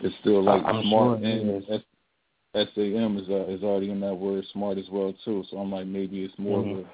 [0.00, 1.80] it's still like I'm smart sure and S
[2.54, 5.44] S A M is uh, is already in that word smart as well too.
[5.50, 6.80] So I'm like maybe it's more mm-hmm.
[6.80, 6.88] of a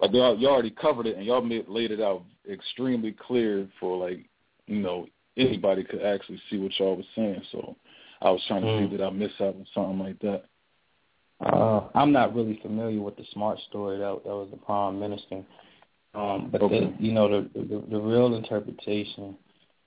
[0.00, 3.96] like y'all, you already covered it and y'all made, laid it out extremely clear for
[3.96, 4.24] like
[4.66, 5.06] you know
[5.36, 7.42] anybody could actually see what y'all was saying.
[7.52, 7.76] So
[8.20, 8.84] I was trying to mm.
[8.84, 10.44] see did I miss out on something like that.
[11.40, 13.98] Uh, I'm not really familiar with the smart story.
[13.98, 15.42] That that was the prime minister.
[16.14, 16.80] Um, but okay.
[16.80, 19.36] the, you know the, the the real interpretation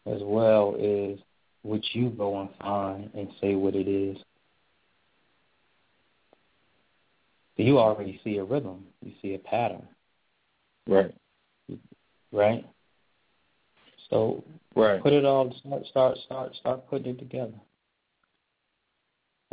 [0.06, 1.20] as well is
[1.62, 4.18] what you go and find and say what it is.
[7.56, 8.86] So you already see a rhythm.
[9.02, 9.88] You see a pattern.
[10.88, 11.14] Right.
[12.32, 12.66] Right.
[14.10, 14.44] So
[14.76, 15.02] right.
[15.04, 17.54] put it all start start start start putting it together.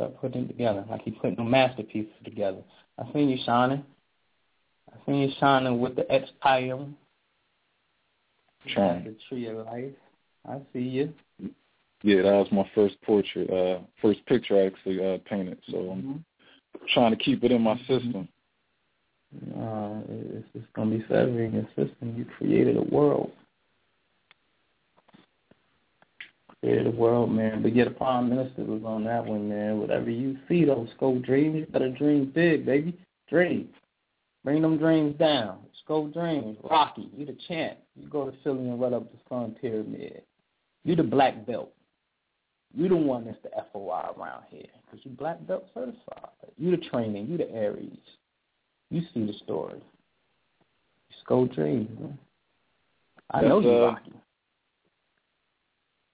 [0.01, 0.83] Start putting it together.
[0.89, 2.63] Like you putting the masterpieces together.
[2.97, 3.85] I seen you shining.
[4.91, 6.93] I seen you shining with the expium.
[8.73, 9.03] Trying.
[9.03, 9.91] The tree of life.
[10.49, 11.13] I see you.
[12.01, 15.59] Yeah, that was my first portrait, uh, first picture I actually uh, painted.
[15.69, 16.85] So I'm mm-hmm.
[16.95, 17.93] trying to keep it in my mm-hmm.
[17.93, 18.27] system.
[19.55, 22.15] Uh, it's just gonna be forever in your system.
[22.17, 23.31] You created a world.
[26.61, 27.61] Created a world, man.
[27.61, 29.79] But yeah, the prime minister was on that one, man.
[29.79, 31.57] Whatever you see, those go dreams.
[31.57, 32.97] You better dream big, baby.
[33.29, 33.69] Dream.
[34.43, 35.59] Bring them dreams down.
[35.91, 36.57] Go dreams.
[36.69, 37.77] Rocky, you the champ.
[37.97, 40.21] You go to Philly and run up the Sun Pyramid.
[40.85, 41.73] You the black belt.
[42.73, 46.29] You the one that's the FOI around here because you black belt certified.
[46.57, 47.27] You the training.
[47.27, 47.97] You the Aries.
[48.89, 49.83] You see the story.
[51.25, 52.17] Skull dreams, man.
[53.31, 54.13] I know you, uh, Rocky.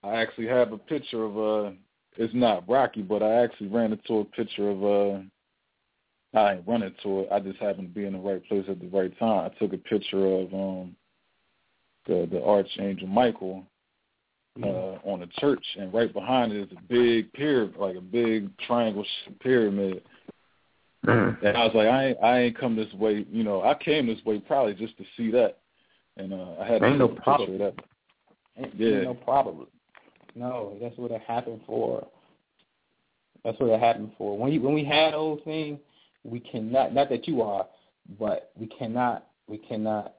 [0.07, 1.71] I actually have a picture of uh
[2.17, 5.19] it's not Rocky, but I actually ran into a picture of uh
[6.37, 7.29] I ain't run into it.
[7.31, 9.49] I just happened to be in the right place at the right time.
[9.51, 10.95] I took a picture of um
[12.07, 13.65] the the Archangel Michael
[14.63, 18.49] uh, on a church, and right behind it is a big pyramid, like a big
[18.59, 19.05] triangle
[19.39, 20.01] pyramid.
[21.05, 21.45] Mm-hmm.
[21.45, 23.25] And I was like, I ain't, I ain't come this way.
[23.31, 25.59] You know, I came this way probably just to see that,
[26.17, 27.59] and uh, I had ain't no problem.
[27.59, 27.75] That.
[28.57, 29.67] Ain't, yeah, ain't no problem.
[30.37, 32.07] No, that's what it happened for.
[33.43, 34.37] That's what it happened for.
[34.37, 35.79] When you, when we had those things,
[36.23, 36.93] we cannot.
[36.93, 37.65] Not that you are,
[38.19, 39.27] but we cannot.
[39.47, 40.15] We cannot.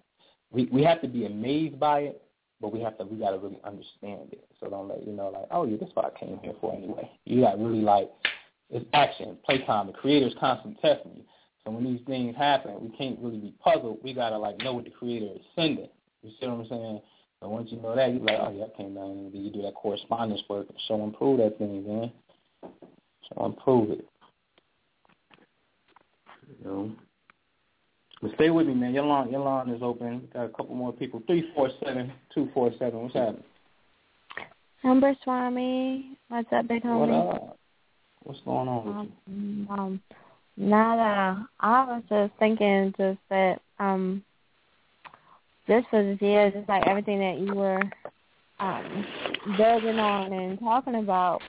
[0.50, 2.22] We we have to be amazed by it
[2.60, 4.46] but we have to we gotta really understand it.
[4.60, 6.74] So don't let you know like, oh yeah, this is what I came here for
[6.74, 7.10] anyway.
[7.24, 8.10] You got to really like
[8.70, 9.86] it's action, playtime.
[9.86, 11.22] The creator's constantly testing you.
[11.64, 13.98] So when these things happen, we can't really be puzzled.
[14.02, 15.88] We gotta like know what the creator is sending.
[16.22, 17.00] You see what I'm saying?
[17.40, 19.62] So once you know that, you're like, oh yeah, I came down and you do
[19.62, 22.12] that correspondence work, and prove that thing, man.
[23.36, 24.04] And prove it.
[26.48, 26.92] You know.
[28.20, 28.94] But stay with me, man.
[28.94, 30.22] Your line, your line is open.
[30.22, 31.22] We Got a couple more people.
[31.26, 33.02] Three four seven two four seven.
[33.02, 33.44] What's happening?
[34.82, 36.18] Number Swami.
[36.28, 37.08] What's up, big homie?
[37.08, 37.58] What up?
[38.24, 39.74] What's going on with um, you?
[39.74, 40.00] Um,
[40.56, 41.48] nada.
[41.60, 44.24] I was just thinking, just that um,
[45.68, 47.82] this was yeah, just like everything that you were
[48.58, 49.06] um
[49.56, 51.42] building on and talking about.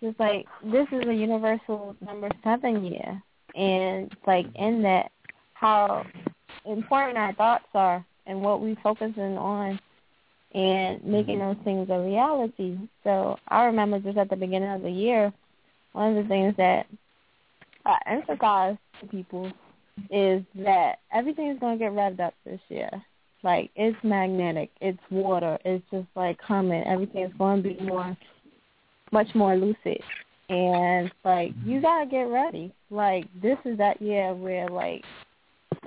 [0.00, 3.22] Just like this is a universal number seven year,
[3.54, 5.10] and like in that
[5.54, 6.06] how
[6.64, 9.78] important our thoughts are and what we focusing on
[10.52, 12.78] and making those things a reality.
[13.04, 15.32] So I remember just at the beginning of the year,
[15.92, 16.86] one of the things that
[17.84, 19.50] I emphasize to people
[20.10, 22.90] is that everything is going to get revved up this year.
[23.42, 26.82] Like it's magnetic, it's water, it's just like coming.
[26.84, 28.16] Everything is going to be more,
[29.12, 30.02] much more lucid.
[30.48, 32.72] And like you gotta get ready.
[32.90, 35.04] Like this is that year where like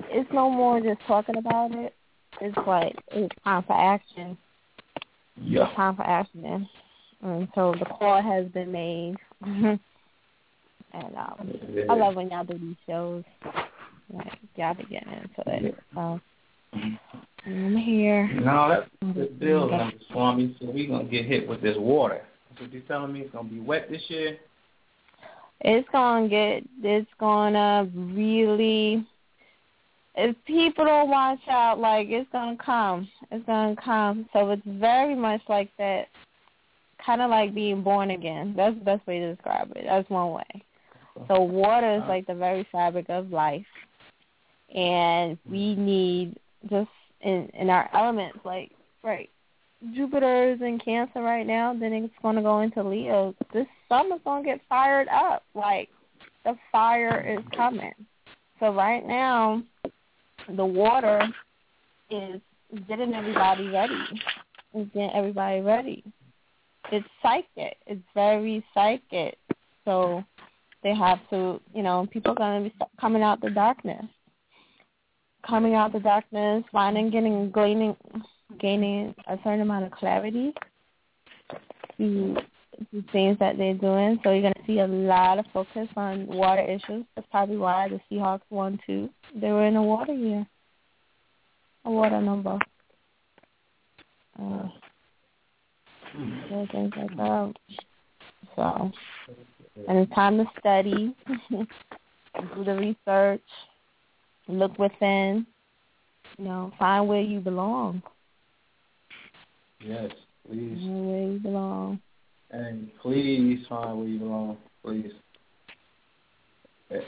[0.09, 1.93] it's no more just talking about it.
[2.41, 4.37] It's like it's time for action.
[5.41, 5.67] Yeah.
[5.67, 6.67] It's time for action.
[7.21, 9.15] And so the call has been made.
[9.41, 9.79] and
[10.93, 11.53] um
[11.89, 13.23] I love when y'all do these shows.
[14.13, 15.77] Like y'all be getting into it.
[15.93, 16.19] So
[16.73, 18.27] I'm here.
[18.27, 19.91] No, that's the deal, Mr.
[20.11, 20.55] Swami.
[20.59, 22.21] So we're gonna get hit with this water.
[22.57, 24.37] So you telling me it's gonna be wet this year?
[25.61, 29.05] It's gonna get it's gonna really
[30.15, 33.07] if people don't watch out, like it's gonna come.
[33.31, 34.27] It's gonna come.
[34.33, 36.07] So it's very much like that
[37.05, 38.53] kinda like being born again.
[38.55, 39.85] That's the best way to describe it.
[39.85, 40.63] That's one way.
[41.27, 42.09] So water is uh-huh.
[42.09, 43.65] like the very fabric of life.
[44.75, 46.37] And we need
[46.69, 46.89] just
[47.21, 48.71] in in our elements like
[49.03, 49.29] right
[49.95, 53.33] Jupiter is in Cancer right now, then it's going to go into Leo.
[53.53, 55.43] This summer's going to get fired up.
[55.53, 55.89] Like,
[56.43, 57.93] the fire is coming.
[58.59, 59.63] So right now,
[60.49, 61.21] the water
[62.09, 62.41] is
[62.87, 64.03] getting everybody ready.
[64.73, 66.03] It's getting everybody ready.
[66.91, 67.77] It's psychic.
[67.87, 69.37] It's very psychic.
[69.85, 70.23] So
[70.83, 74.05] they have to, you know, people are going to be coming out the darkness.
[75.47, 77.95] Coming out the darkness, finding, getting, gleaning,
[78.59, 80.53] gaining a certain amount of clarity
[81.97, 82.37] to
[82.91, 84.19] the things that they're doing.
[84.23, 87.05] So you're going to see a lot of focus on water issues.
[87.15, 89.09] That's probably why the Seahawks won too.
[89.35, 90.45] They were in a water year,
[91.85, 92.57] a water number.
[94.39, 94.69] Uh,
[96.49, 97.53] yeah, things like that.
[98.55, 98.91] So,
[99.87, 101.15] and it's time to study,
[101.49, 103.41] do the research,
[104.49, 105.45] look within,
[106.37, 108.01] you know, find where you belong.
[109.79, 110.11] Yes,
[110.47, 110.77] please.
[110.81, 111.99] Where you belong.
[112.51, 115.11] And please find where you belong, please.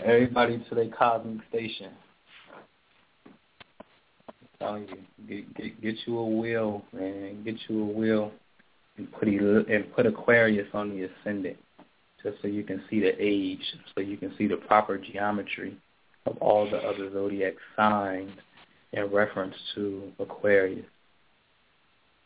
[0.06, 1.90] Everybody to their cosmic station.
[3.26, 4.98] I'm telling you,
[5.28, 7.44] get get get you a wheel, man.
[7.44, 8.32] Get you a wheel,
[8.98, 11.58] and put and put Aquarius on the ascendant,
[12.22, 13.64] just so you can see the age,
[13.95, 15.76] so you can see the proper geometry
[16.25, 18.32] of all the other zodiac signs
[18.93, 20.85] in reference to Aquarius.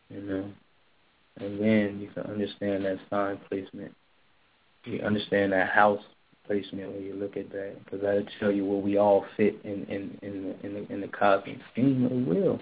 [0.09, 0.51] You know,
[1.37, 3.93] and then you can understand that sign placement.
[4.83, 6.01] You understand that house
[6.45, 9.85] placement when you look at that, because that'll tell you where we all fit in
[9.85, 12.59] in in the in the, in the cosmic scheme of the will.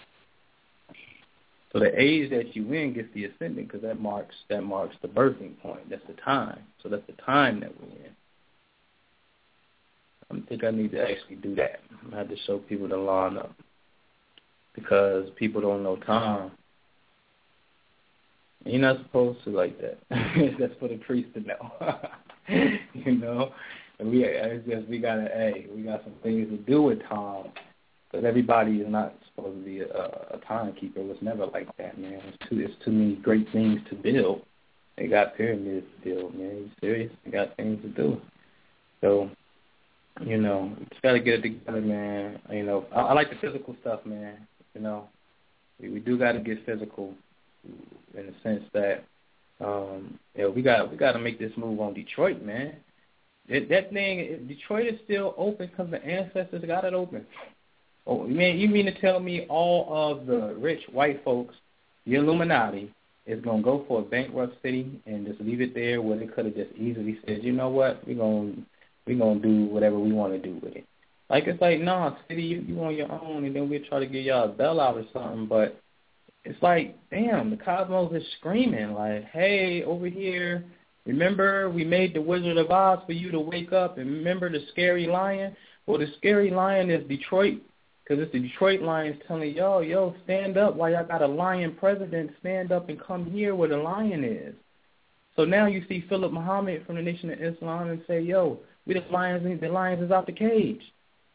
[1.72, 5.08] So the age that you in gets the ascendant, because that marks that marks the
[5.08, 5.90] birthing point.
[5.90, 6.60] That's the time.
[6.82, 8.12] So that's the time that we're in.
[10.34, 11.82] I think I need to actually do that.
[12.12, 13.54] I have to show people the line up
[14.76, 16.52] because people don't know time.
[18.66, 19.98] You're not supposed to like that.
[20.60, 22.00] That's for the priest to know.
[22.94, 23.52] you know,
[24.00, 27.52] and we it's just we gotta hey, we got some things to do with time.
[28.12, 31.00] But everybody is not supposed to be a, a timekeeper.
[31.00, 32.22] It was never like that, man.
[32.26, 34.44] It's too it's too many great things to build.
[34.98, 36.56] They got pyramids to build, man.
[36.58, 37.12] You serious?
[37.26, 38.22] They got things to do.
[39.02, 39.30] So,
[40.22, 42.40] you know, just gotta get it together, man.
[42.52, 44.48] You know, I, I like the physical stuff, man.
[44.76, 45.10] You know,
[45.80, 47.14] we, we do gotta get physical
[48.16, 49.04] in the sense that
[49.60, 52.76] um yeah, we got we got to make this move on Detroit, man.
[53.50, 57.26] That, that thing, Detroit is still open because the ancestors got it open.
[58.06, 61.56] Oh, man, you mean to tell me all of the rich white folks,
[62.06, 62.94] the Illuminati,
[63.26, 66.46] is gonna go for a bankrupt city and just leave it there where they could
[66.46, 68.54] have just easily said, you know what, we're gonna
[69.06, 70.86] we're gonna do whatever we want to do with it.
[71.30, 74.06] Like it's like, nah, city, you you on your own, and then we'll try to
[74.06, 75.80] get y'all a bailout or something, but
[76.46, 80.66] it's like, damn, the cosmos is screaming like, hey, over here,
[81.06, 84.60] remember we made the Wizard of Oz for you to wake up, and remember the
[84.72, 85.56] scary lion?
[85.86, 87.62] Well, the scary lion is Detroit,
[88.04, 91.76] because it's the Detroit Lions telling y'all, yo, stand up while y'all got a lion
[91.80, 94.56] president, stand up and come here where the lion is.
[95.36, 98.94] So now you see Philip Muhammad from the Nation of Islam and say, yo, we
[98.94, 100.82] the lions, the lions is out the cage.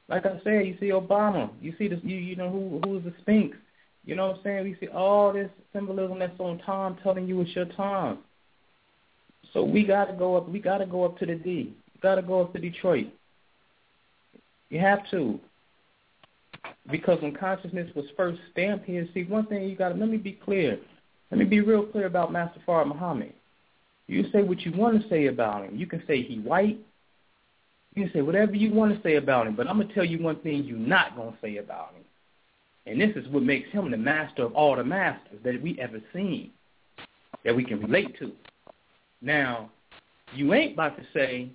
[0.08, 3.12] Like I said, you see Obama, you see the, you you know who who's the
[3.20, 3.56] Sphinx.
[4.04, 4.64] You know what I'm saying?
[4.64, 8.18] We see all this symbolism that's on time telling you it's your time.
[9.52, 11.74] So we gotta go up we gotta go up to the D.
[11.94, 13.08] We gotta go up to Detroit.
[14.70, 15.40] You have to.
[16.90, 20.16] Because when consciousness was first stamped here, see, one thing you got to, let me
[20.16, 20.78] be clear.
[21.30, 23.34] Let me be real clear about Master Fard Muhammad.
[24.06, 25.76] You say what you want to say about him.
[25.76, 26.78] You can say he white.
[27.98, 29.56] You can say whatever you want to say about him.
[29.56, 32.04] But I'm going to tell you one thing you're not going to say about him.
[32.86, 36.00] And this is what makes him the master of all the masters that we ever
[36.14, 36.52] seen,
[37.44, 38.30] that we can relate to.
[39.20, 39.70] Now,
[40.32, 41.50] you ain't about to say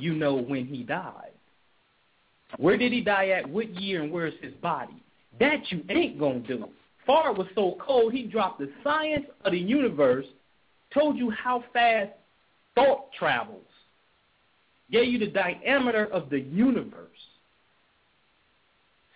[0.00, 1.30] you know when he died.
[2.56, 3.48] Where did he die at?
[3.48, 5.00] What year and where's his body?
[5.38, 6.64] That you ain't going to do.
[7.08, 10.26] Fard was so cold, he dropped the science of the universe,
[10.92, 12.10] told you how fast
[12.74, 13.62] thought travels,
[14.92, 17.08] gave you the diameter of the universe,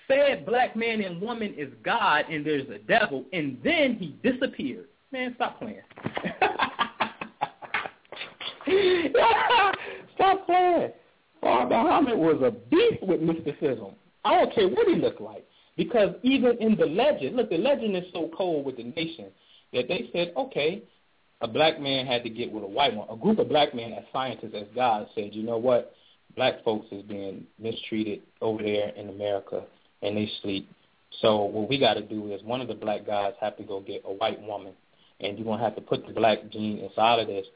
[0.09, 4.87] said black man and woman is God and there's a devil, and then he disappeared.
[5.13, 5.83] Man, stop playing.
[10.15, 10.93] stop playing.
[11.43, 13.95] Fard Muhammad was a beast with mysticism.
[14.25, 15.47] I don't care what he looked like.
[15.77, 19.27] Because even in the legend, look, the legend is so cold with the nation
[19.73, 20.83] that they said, okay,
[21.40, 23.08] a black man had to get with a white one.
[23.10, 25.92] A group of black men as scientists, as God said, you know what?
[26.34, 29.65] Black folks is being mistreated over there in America,
[30.02, 30.68] and they sleep.
[31.20, 33.81] So what we got to do is one of the black guys have to go
[33.81, 34.73] get a white woman,
[35.20, 37.47] and you're to have to put the black gene inside of this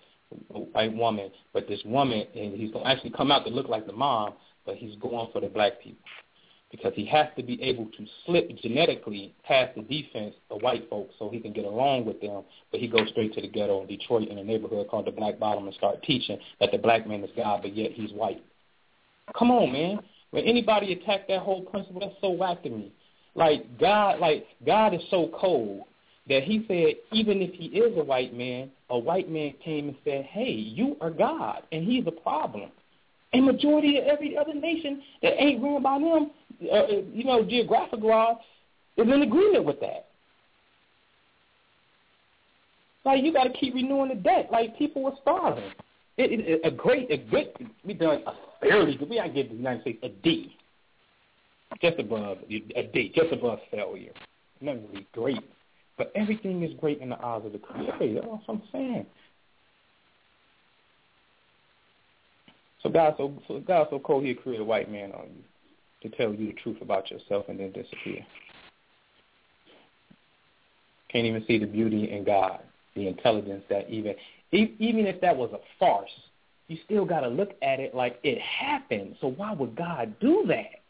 [0.49, 1.31] white woman.
[1.52, 4.34] But this woman, and he's to actually come out to look like the mom,
[4.65, 6.02] but he's going for the black people
[6.71, 11.15] because he has to be able to slip genetically past the defense of white folks
[11.19, 12.43] so he can get along with them.
[12.71, 15.39] But he goes straight to the ghetto in Detroit in a neighborhood called the Black
[15.39, 18.43] Bottom and start teaching that the black man is God, but yet he's white.
[19.37, 20.01] Come on, man.
[20.31, 22.93] When anybody attack that whole principle, that's so whack to me.
[23.35, 25.85] Like God, like God is so cold
[26.29, 29.97] that He said, even if He is a white man, a white man came and
[30.05, 32.71] said, "Hey, you are God, and He's a problem."
[33.33, 36.31] And majority of every other nation that ain't ran by them,
[36.63, 38.39] uh, you know, geographic law,
[38.97, 40.07] is in agreement with that.
[43.05, 44.49] Like you got to keep renewing the debt.
[44.53, 45.73] Like people were starving.
[46.19, 47.49] It, it, a great, a good,
[47.85, 49.09] we done a fairly good.
[49.09, 50.55] We to give the United States a D,
[51.81, 54.13] just above a D, just above failure.
[54.61, 55.41] Nothing really great,
[55.97, 58.21] but everything is great in the eyes of the Creator.
[58.21, 59.07] That's what I'm saying.
[62.83, 65.43] So God so, so God so cold he'll create a white man on you
[66.03, 68.25] to tell you the truth about yourself and then disappear.
[71.11, 72.61] Can't even see the beauty in God,
[72.95, 74.15] the intelligence that even
[74.53, 76.11] even if that was a farce,
[76.69, 79.17] you still got to look at it like it happened.
[79.20, 80.81] So why would God do that?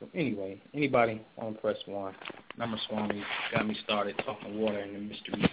[0.00, 2.14] So anyway, anybody want to press one?
[2.56, 3.22] Number Swami
[3.52, 5.52] got me started talking water and the mystery.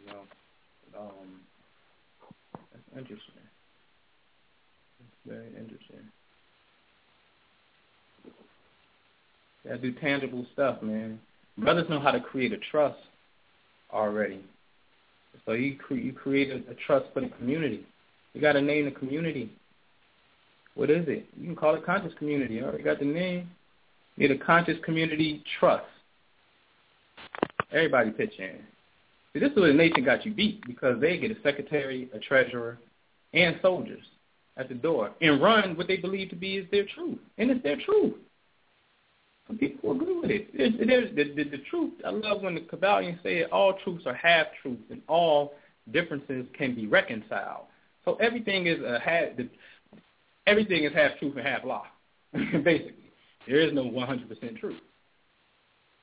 [0.00, 0.20] You know,
[0.98, 1.40] um,
[2.98, 3.34] interesting.
[5.26, 6.00] Very interesting.
[9.64, 11.20] Gotta do tangible stuff, man.
[11.58, 12.98] Brothers know how to create a trust
[13.92, 14.42] already.
[15.44, 17.84] So you cre- you create a, a trust for the community.
[18.34, 19.50] You got to name the community.
[20.74, 21.26] What is it?
[21.36, 22.54] You can call it conscious community.
[22.54, 23.50] You already got the name.
[24.16, 25.86] You need a conscious community trust.
[27.72, 28.58] Everybody pitch in.
[29.32, 32.18] See, this is where the nation got you beat because they get a secretary, a
[32.18, 32.78] treasurer,
[33.34, 34.04] and soldiers
[34.56, 37.62] at the door and run what they believe to be is their truth, and it's
[37.62, 38.14] their truth.
[39.46, 40.56] Some people agree with it.
[40.56, 41.94] There's, there's the, the, the truth.
[42.04, 45.54] I love when the Kybalions say all truths are half truths and all
[45.90, 47.64] differences can be reconciled.
[48.04, 49.36] So everything is a half.
[49.38, 49.48] The,
[50.46, 51.86] everything is half truth and half lie.
[52.32, 53.10] Basically,
[53.46, 54.76] there is no 100% truth.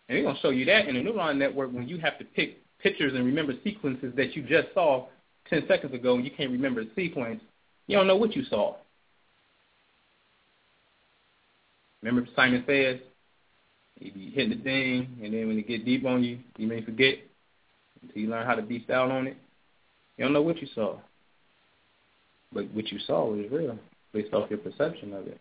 [0.10, 2.64] And they're gonna show you that in the neuron network when you have to pick
[2.80, 5.08] pictures and remember sequences that you just saw
[5.50, 7.42] 10 seconds ago and you can't remember the sequence.
[7.88, 8.76] You don't know what you saw.
[12.02, 13.00] Remember Simon says,
[14.00, 16.84] you be hitting the thing, and then when it get deep on you, you may
[16.84, 17.16] forget
[18.02, 19.38] until you learn how to beast out on it.
[20.18, 20.98] You don't know what you saw.
[22.52, 23.78] But what you saw was real,
[24.14, 25.40] based off your perception of it.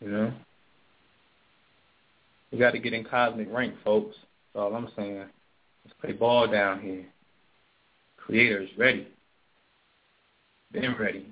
[0.00, 0.32] You know?
[2.50, 4.16] You got to get in cosmic rank, folks.
[4.54, 5.18] That's all I'm saying.
[5.84, 7.04] Let's play ball down here.
[8.24, 9.08] Creators ready.
[10.72, 11.26] Been ready.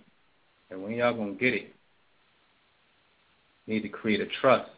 [0.70, 1.75] And when y'all to get it?
[3.67, 4.70] Need to create a trust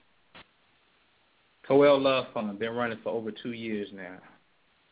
[1.71, 4.17] Toel Love Fund been running for over two years now.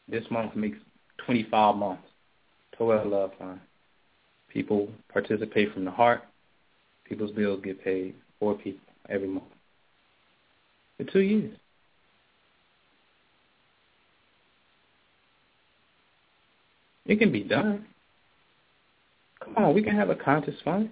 [0.09, 0.79] This month makes
[1.27, 2.05] 25 months.
[2.79, 3.59] Toel Love Fund.
[4.49, 6.23] People participate from the heart.
[7.05, 8.15] People's bills get paid.
[8.39, 9.45] Four people every month.
[10.97, 11.57] For two years.
[17.09, 17.87] It can be done.
[19.43, 20.91] Come on, we can have a conscious fund,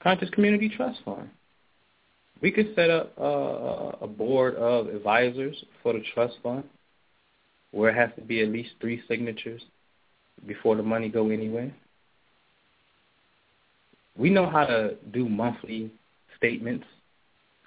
[0.00, 1.28] conscious community trust fund.
[2.40, 6.62] We could set up uh, a board of advisors for the trust fund,
[7.72, 9.60] where it has to be at least three signatures
[10.46, 11.72] before the money go anywhere.
[14.16, 15.90] We know how to do monthly
[16.36, 16.86] statements,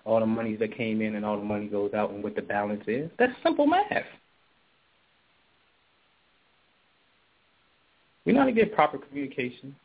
[0.05, 2.41] all the monies that came in and all the money goes out and what the
[2.41, 3.09] balance is.
[3.19, 4.05] That's simple math.
[8.25, 9.75] We know how to get proper communication.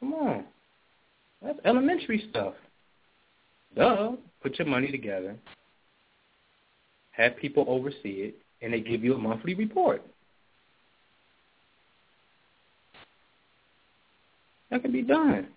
[0.00, 0.44] Come on.
[1.42, 2.54] That's elementary stuff.
[3.76, 4.12] Duh.
[4.42, 5.36] Put your money together.
[7.12, 10.02] Have people oversee it, and they give you a monthly report.
[14.70, 15.48] That can be done.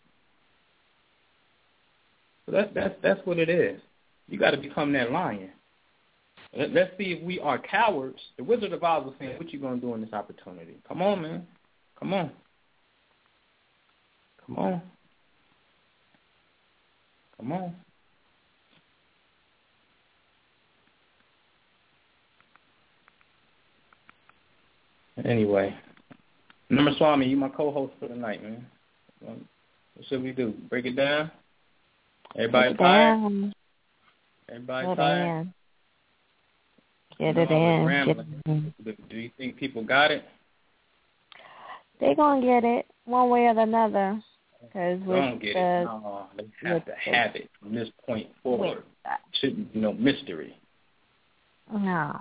[2.45, 3.81] So that's that's that's what it is.
[4.27, 5.51] You got to become that lion.
[6.55, 8.19] Let, let's see if we are cowards.
[8.37, 10.77] The Wizard of Oz was saying, "What you gonna do in this opportunity?
[10.87, 11.47] Come on, man.
[11.99, 12.31] Come on.
[14.45, 14.81] Come on.
[17.37, 17.75] Come on."
[25.23, 25.73] Anyway,
[26.69, 28.65] Number Swami, you my co-host for the night, man.
[29.21, 29.37] What
[30.07, 30.53] should we do?
[30.69, 31.31] Break it down?
[32.35, 33.21] Everybody Break it tired?
[33.21, 33.53] down.
[34.49, 35.53] Everybody tired?
[37.19, 38.05] Get it in.
[38.05, 38.17] Get
[38.87, 39.09] it.
[39.09, 40.23] Do, you think people got it?
[41.99, 44.21] They gonna get it one way or another.
[44.73, 45.85] Cause with Don't get the, it.
[45.85, 48.83] No, they have to the- have it from this point forward.
[49.39, 50.57] Shouldn't you know mystery.
[51.71, 52.19] No,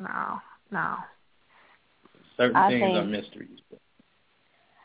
[0.00, 0.40] no,
[0.70, 0.96] no.
[2.36, 3.58] Certain I things are think- mysteries.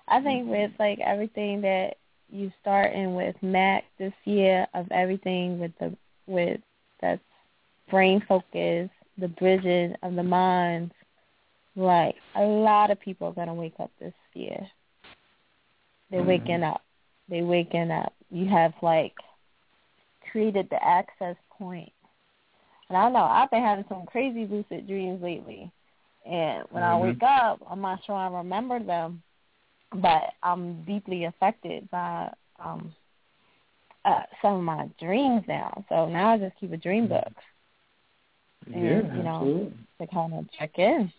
[0.09, 1.97] I think with like everything that
[2.29, 5.95] you starting with Mac this year of everything with the
[6.27, 6.61] with
[7.01, 7.21] that's
[7.89, 10.93] brain focus, the bridges of the minds,
[11.75, 14.69] like a lot of people are gonna wake up this year.
[16.09, 16.27] They're Mhm.
[16.27, 16.83] waking up.
[17.27, 18.13] They're waking up.
[18.29, 19.15] You have like
[20.31, 21.91] created the access point.
[22.89, 25.71] And I know I've been having some crazy lucid dreams lately.
[26.25, 27.01] And when I Mhm.
[27.01, 29.23] wake up, I'm not sure I remember them,
[29.91, 32.95] but I'm deeply affected by um
[34.05, 35.83] uh some of my dreams now.
[35.89, 37.33] So now I just keep a dream book.
[38.73, 39.73] And, yeah, you know, absolutely.
[40.01, 41.11] to kind of check in,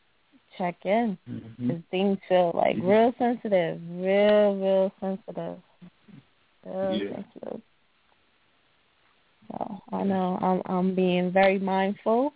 [0.56, 1.18] check in.
[1.28, 1.82] Mhm.
[1.90, 5.58] Things feel like real sensitive, real, real sensitive,
[6.64, 7.08] real Yeah.
[7.14, 7.62] sensitive.
[9.50, 12.32] So I know I'm I'm being very mindful,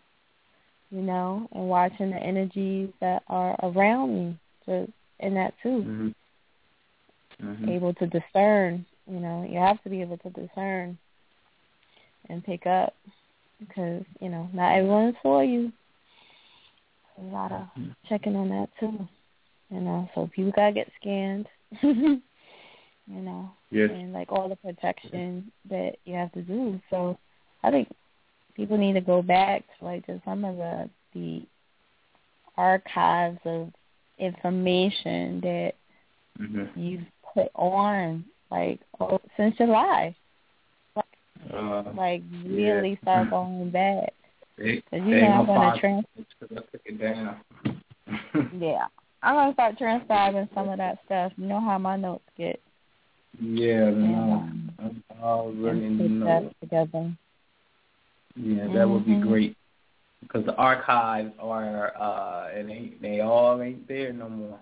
[0.90, 5.82] you know, and watching the energies that are around me, just in that too.
[5.84, 6.14] Mhm.
[7.42, 7.68] Mhm.
[7.70, 10.96] Able to discern, you know, you have to be able to discern
[12.28, 12.94] and pick up
[13.68, 15.72] because you know not everyone's for you.
[17.18, 17.66] A lot of
[18.08, 19.06] checking on that too,
[19.70, 20.08] you know.
[20.14, 21.46] So people gotta get scanned,
[21.82, 22.20] you
[23.06, 23.90] know, Yes.
[23.92, 26.80] and like all the protection that you have to do.
[26.90, 27.18] So
[27.62, 27.88] I think
[28.54, 31.42] people need to go back to like just some of the the
[32.56, 33.72] archives of
[34.18, 35.74] information that
[36.38, 36.70] Mhm.
[36.76, 40.14] you've put on like oh, since July.
[41.52, 44.12] Uh, Like really start going back.
[44.56, 47.40] they, 'Cause you know I'm gonna gonna trans- it 'cause I took it down.
[48.60, 48.86] Yeah.
[49.22, 51.32] I'm gonna start transcribing some of that stuff.
[51.36, 52.60] You know how my notes get.
[53.40, 54.74] Yeah, no, um,
[55.10, 56.26] I already and put know.
[56.26, 57.12] that together.
[58.36, 59.22] Yeah, that would be Mhm.
[59.28, 59.56] great
[60.20, 64.60] because the archives are uh, it ain't they all ain't there no more.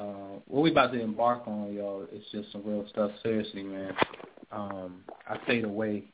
[0.00, 3.10] Uh, what we about to embark on, y'all, is just some real stuff.
[3.22, 3.94] Seriously, man.
[4.50, 6.04] Um, I stayed away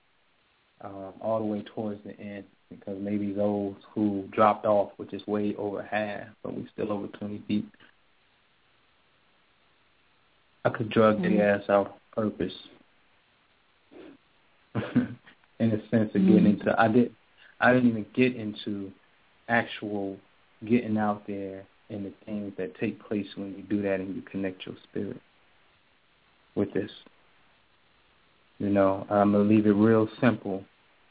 [0.81, 5.25] um, all the way towards the end because maybe those who dropped off, which is
[5.29, 7.71] way over half, but we still over twenty deep.
[10.65, 11.37] I could drug Mhm.
[11.37, 12.69] their ass out on purpose.
[15.59, 16.61] in a sense of getting Mhm.
[16.61, 17.15] into I did
[17.61, 18.93] I didn't even get into
[19.49, 20.19] actual
[20.65, 24.23] getting out there and the things that take place when you do that and you
[24.23, 25.21] connect your spirit
[26.55, 26.91] with this.
[28.59, 30.65] You know, I'm gonna leave it real simple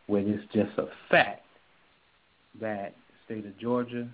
[0.07, 1.45] where it's just a fact
[2.59, 4.07] that the state of Georgia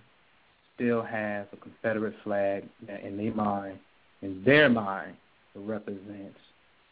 [0.76, 3.80] still has a Confederate flag that in their mind,
[4.22, 5.16] in their mind,
[5.56, 6.38] represents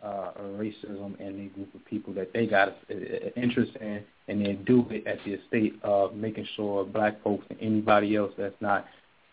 [0.04, 4.54] uh, racism and a group of people that they got an interest in, and they
[4.54, 8.86] do it at the estate of making sure black folks and anybody else that's not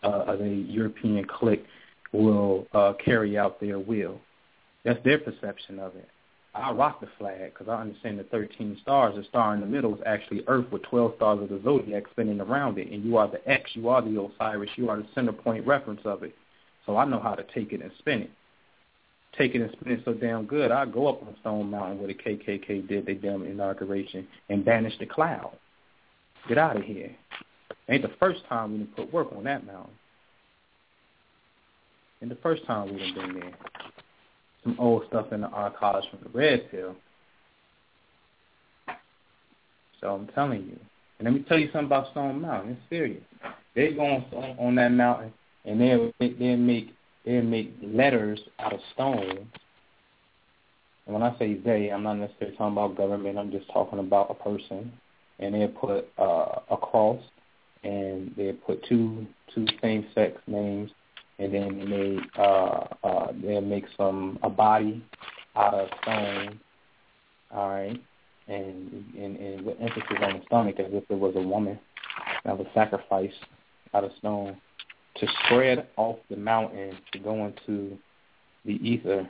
[0.03, 1.65] uh, a European clique
[2.13, 4.19] will uh, carry out their will.
[4.83, 6.07] That's their perception of it.
[6.55, 9.15] I rock the flag because I understand the 13 stars.
[9.15, 12.41] The star in the middle is actually Earth with 12 stars of the zodiac spinning
[12.41, 15.33] around it, and you are the X, you are the Osiris, you are the center
[15.33, 16.33] point reference of it.
[16.85, 18.31] So I know how to take it and spin it.
[19.37, 20.71] Take it and spin it so damn good.
[20.71, 24.97] I go up on Stone Mountain where the KKK did their damn inauguration and banish
[24.97, 25.51] the cloud.
[26.47, 27.11] Get out of here.
[27.89, 29.93] Ain't the first time we done put work on that mountain.
[32.21, 33.53] And the first time we done been there.
[34.63, 36.95] Some old stuff in the archives from the Red Pill.
[40.01, 40.79] So I'm telling you.
[41.19, 42.71] And let me tell you something about Stone Mountain.
[42.71, 43.23] It's serious.
[43.75, 44.23] They go on,
[44.59, 45.33] on that mountain
[45.67, 49.47] and they they make they make letters out of stone.
[51.05, 53.37] And when I say they, I'm not necessarily talking about government.
[53.37, 54.91] I'm just talking about a person.
[55.39, 57.21] And they put uh, a cross,
[57.83, 60.91] and they put two two same sex names,
[61.39, 65.03] and then they uh, uh, they make some a body
[65.55, 66.59] out of stone.
[67.51, 68.01] All right,
[68.47, 71.79] and and, and with emphasis on the stomach as if it was a woman
[72.43, 73.35] that was sacrificed
[73.93, 74.57] out of stone
[75.17, 77.97] to spread off the mountain to go into
[78.65, 79.27] the ether,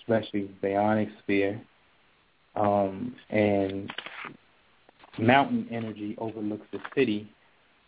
[0.00, 1.60] especially the ionic sphere.
[2.54, 3.90] Um, and
[5.18, 7.30] mountain energy overlooks the city.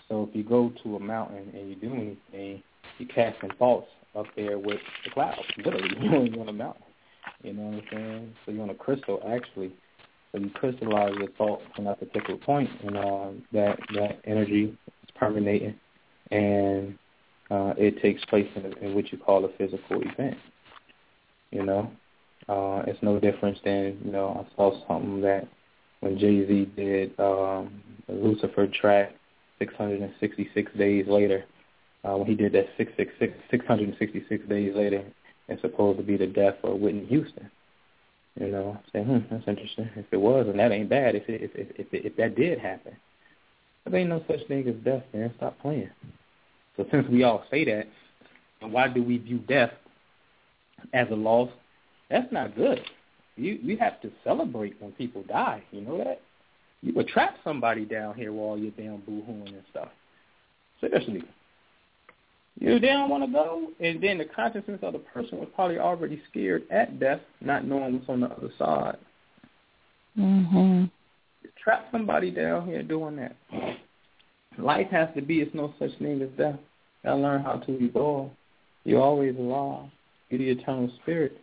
[0.08, 2.62] So if you go to a mountain and you do anything,
[2.98, 5.40] you're casting thoughts up there with the clouds.
[5.58, 6.82] Literally, you're on a mountain.
[7.42, 8.34] You know what I'm saying?
[8.44, 9.72] So you're on a crystal, actually.
[10.32, 15.10] So you crystallize your thought from that particular point, and uh, that that energy is
[15.14, 15.74] permeating
[16.30, 16.98] and
[17.50, 20.36] uh, it takes place in, in what you call a physical event.
[21.50, 21.90] You know,
[22.48, 25.46] uh, it's no difference than you know I saw something that
[26.04, 29.14] when Jay Z did um, the Lucifer track,
[29.58, 31.44] 666 days later,
[32.04, 35.02] uh, when he did that 666, 666 days later,
[35.48, 37.50] it's supposed to be the death of Whitney Houston.
[38.38, 39.88] You know, say, hmm, that's interesting.
[39.96, 41.14] If it was, and that ain't bad.
[41.14, 42.94] If it, if if if, if that did happen,
[43.86, 45.32] there ain't no such thing as death, man.
[45.38, 45.90] Stop playing.
[46.76, 47.86] So since we all say that,
[48.60, 49.72] why do we view death
[50.92, 51.48] as a loss?
[52.10, 52.80] That's not good.
[53.36, 55.62] You we have to celebrate when people die.
[55.70, 56.20] You know that?
[56.82, 59.88] You would trap somebody down here with all your damn boo-hooing and stuff.
[60.80, 61.24] Seriously.
[62.60, 66.22] You don't want to go, and then the consciousness of the person was probably already
[66.30, 68.96] scared at death, not knowing what's on the other side.
[70.16, 70.90] Mhm
[71.64, 73.34] trap somebody down here doing that.
[74.58, 75.40] Life has to be.
[75.40, 76.58] It's no such thing as death.
[77.02, 78.30] Gotta learn how to evolve.
[78.84, 79.88] You're always alive.
[80.28, 81.40] You're the eternal spirit.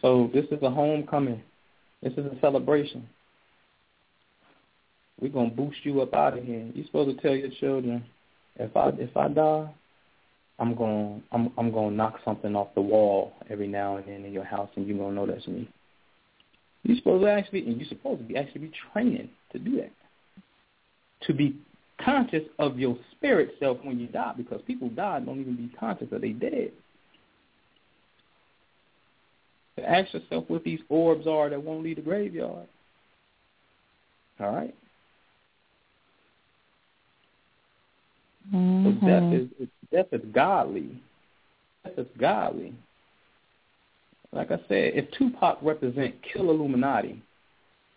[0.00, 1.42] So this is a homecoming.
[2.02, 3.08] This is a celebration.
[5.20, 6.68] We're gonna boost you up out of here.
[6.74, 8.04] You're supposed to tell your children,
[8.56, 9.68] if I if I die,
[10.58, 14.32] I'm gonna I'm I'm gonna knock something off the wall every now and then in
[14.32, 15.68] your house, and you're gonna know that's me.
[16.84, 19.90] You're supposed to actually, and you're supposed to be actually be training to do that.
[21.26, 21.56] To be
[22.00, 26.08] conscious of your spirit self when you die, because people die don't even be conscious
[26.12, 26.70] that they dead.
[29.78, 32.66] To ask yourself what these orbs are that won't leave the graveyard.
[34.40, 34.74] All right?
[38.54, 39.00] Mm-hmm.
[39.00, 41.02] So death is death is godly.
[41.84, 42.74] Death is godly
[44.32, 47.22] like I said, if Tupac represent Kill Illuminati,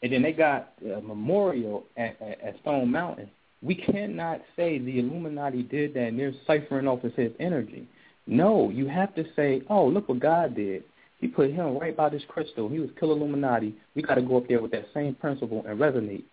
[0.04, 3.30] and then they got a memorial at, at, at Stone Mountain,
[3.62, 7.88] we cannot say the Illuminati did that and they're ciphering off as his energy.
[8.26, 10.84] No, you have to say, oh, look what God did.
[11.22, 12.68] He put him right by this crystal.
[12.68, 13.76] He was Kill Illuminati.
[13.96, 16.24] We got to go up there with that same principle and resonate.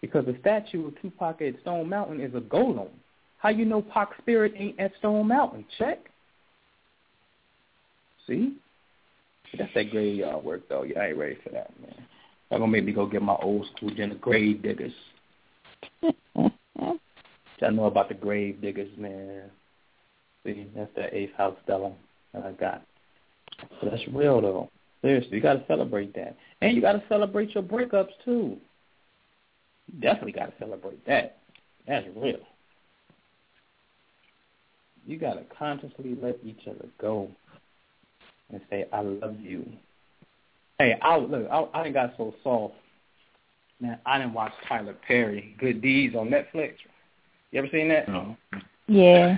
[0.00, 2.88] Because the statue of Tupac at Stone Mountain is a golem.
[3.38, 5.64] How you know Pac's spirit ain't at Stone Mountain?
[5.78, 6.10] Check.
[8.26, 8.56] See?
[9.56, 10.82] That's that graveyard work, though.
[10.82, 11.94] Yeah, I ain't ready for that, man.
[12.50, 14.92] Y'all gonna make me go get my old school gen grave diggers.
[16.02, 19.50] I know about the grave diggers, man.
[20.44, 21.94] See, that's that eighth house stellium
[22.34, 22.82] that I got.
[23.80, 24.70] So that's real, though.
[25.02, 28.56] Seriously, you gotta celebrate that, and you gotta celebrate your breakups too.
[29.86, 31.38] You definitely gotta celebrate that.
[31.88, 32.38] That's real.
[35.04, 37.28] You gotta consciously let each other go
[38.50, 39.66] and say, I love you.
[40.78, 42.74] Hey, I look, I, I didn't got so soft.
[43.80, 46.74] Man, I didn't watch Tyler Perry, Good Deeds on Netflix.
[47.50, 48.08] You ever seen that?
[48.08, 48.36] No.
[48.86, 49.36] Yeah.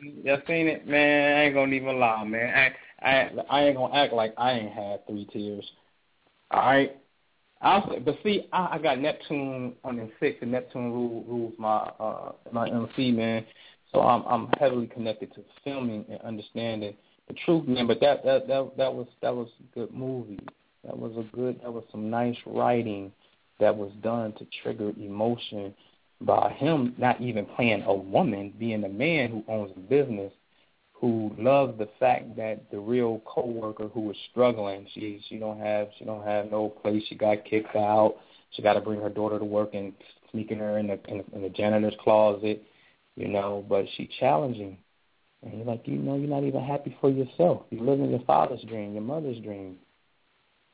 [0.00, 0.86] You ever seen it?
[0.86, 2.54] Man, I ain't gonna even lie, man.
[2.54, 5.64] I I I ain't gonna act like I ain't had three tears.
[6.50, 6.96] All right.
[7.62, 11.90] I but see, I, I got Neptune on the six, and Neptune rule, rules my
[12.00, 13.44] uh my MC man.
[13.92, 16.94] So I'm I'm heavily connected to filming and understanding
[17.28, 17.86] the truth, man.
[17.86, 20.40] But that that that that was that was a good movie.
[20.84, 21.60] That was a good.
[21.62, 23.12] That was some nice writing
[23.58, 25.74] that was done to trigger emotion
[26.22, 30.32] by him not even playing a woman, being a man who owns a business,
[31.00, 35.88] who loves the fact that the real coworker who was struggling, she she don't have
[35.98, 37.02] she don't have no place.
[37.08, 38.16] She got kicked out.
[38.50, 39.92] She got to bring her daughter to work and
[40.30, 42.62] sneaking her in the in in the janitor's closet,
[43.16, 43.64] you know.
[43.66, 44.76] But she challenging,
[45.42, 47.62] and you're like, you know, you're not even happy for yourself.
[47.70, 49.76] You're living your father's dream, your mother's dream,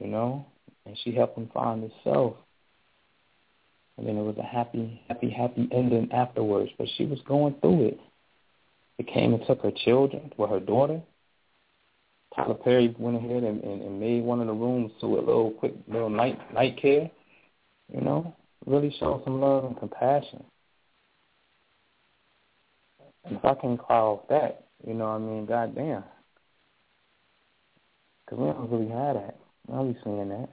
[0.00, 0.44] you know.
[0.86, 2.34] And she helped him find himself.
[3.96, 6.70] And then it was a happy, happy, happy ending afterwards.
[6.78, 8.00] But she was going through it.
[8.99, 11.02] It came and took her children, well, her daughter.
[12.34, 15.50] Tyler Perry went ahead and, and, and made one of the rooms to a little
[15.52, 17.10] quick little night night care.
[17.92, 18.34] You know,
[18.66, 20.44] really showed some love and compassion.
[23.25, 26.05] And if I can cry off that, you know, I mean, goddamn,
[28.25, 29.36] because we don't really have that.
[29.68, 30.49] I don't be seeing that.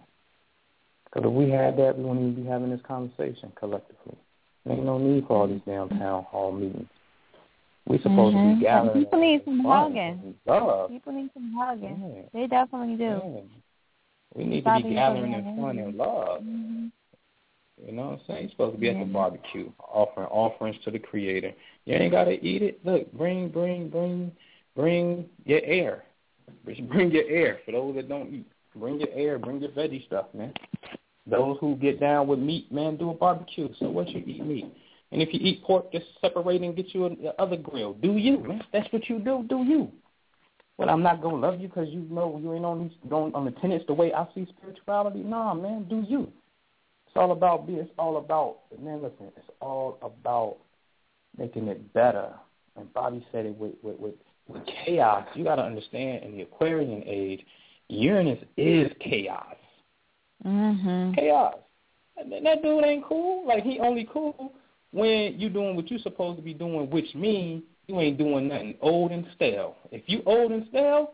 [1.05, 4.17] Because if we had that, we wouldn't even be having this conversation collectively.
[4.65, 6.87] There ain't no need for all these damn town hall meetings.
[7.87, 8.49] We supposed mm-hmm.
[8.49, 9.03] to be gathering.
[9.03, 10.35] People need some hugging.
[10.45, 10.89] Love.
[10.89, 12.13] People need some hugging.
[12.15, 12.21] Yeah.
[12.33, 13.03] They definitely do.
[13.03, 13.41] Yeah.
[14.35, 16.41] We need to be gathering in fun and love.
[16.41, 16.87] Mm-hmm.
[17.85, 18.41] You know what I'm saying?
[18.41, 21.51] You're supposed to be at the barbecue, offering offerings to the Creator.
[21.85, 22.85] You ain't gotta eat it.
[22.85, 24.31] Look, bring, bring, bring,
[24.75, 26.03] bring your air.
[26.89, 28.45] Bring your air for those that don't eat.
[28.75, 29.39] Bring your air.
[29.39, 30.53] Bring your veggie stuff, man.
[31.25, 33.69] Those who get down with meat, man, do a barbecue.
[33.79, 34.73] So what you eat meat.
[35.13, 37.93] And if you eat pork, just separate and get you a- the other grill.
[37.93, 38.59] Do you?
[38.73, 39.43] That's what you do.
[39.47, 39.91] Do you?
[40.77, 43.45] Well, I'm not gonna love you because you know you ain't on these going on
[43.45, 45.19] the tenets the way I see spirituality.
[45.19, 46.31] Nah, man, do you?
[47.05, 47.75] It's all about be.
[47.75, 49.03] It's all about man.
[49.03, 50.57] Listen, it's all about
[51.37, 52.33] making it better.
[52.75, 54.15] And Bobby said it with with with,
[54.47, 55.27] with chaos.
[55.35, 57.45] You got to understand in the Aquarian age,
[57.89, 59.57] Uranus is chaos.
[60.43, 61.15] Mhm.
[61.15, 61.59] Chaos.
[62.17, 63.45] And that that dude ain't cool.
[63.45, 64.55] Like he only cool
[64.93, 68.75] when you doing what you're supposed to be doing, which means you ain't doing nothing
[68.79, 69.75] old and stale.
[69.91, 71.13] If you old and stale,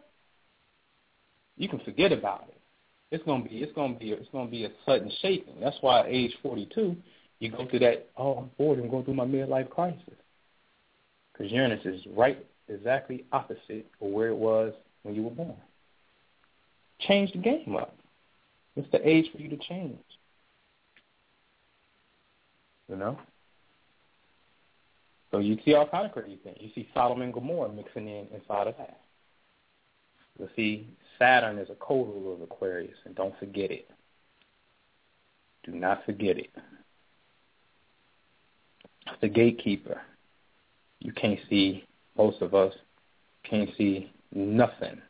[1.58, 2.58] you can forget about it.
[3.12, 5.60] It's gonna be it's gonna be it's gonna be a sudden shaking.
[5.60, 6.96] That's why at age forty two,
[7.40, 8.10] you go through that.
[8.18, 8.80] Oh, I'm bored.
[8.80, 10.04] I'm going through my midlife crisis.
[11.32, 15.56] Because Uranus is right exactly opposite of where it was when you were born.
[17.00, 17.96] Change the game up.
[18.76, 19.98] It's the age for you to change.
[22.90, 23.18] You know?
[25.32, 26.58] So you see all kind of crazy things.
[26.60, 29.00] You see Sodom and Gomorrah mixing in inside of that.
[30.40, 33.90] You see Saturn is a co-ruler of Aquarius, and don't forget it.
[35.64, 36.50] Do not forget it.
[39.22, 40.02] The gatekeeper.
[41.00, 41.84] You can't see,
[42.18, 42.74] most of us
[43.44, 45.02] can't see nothing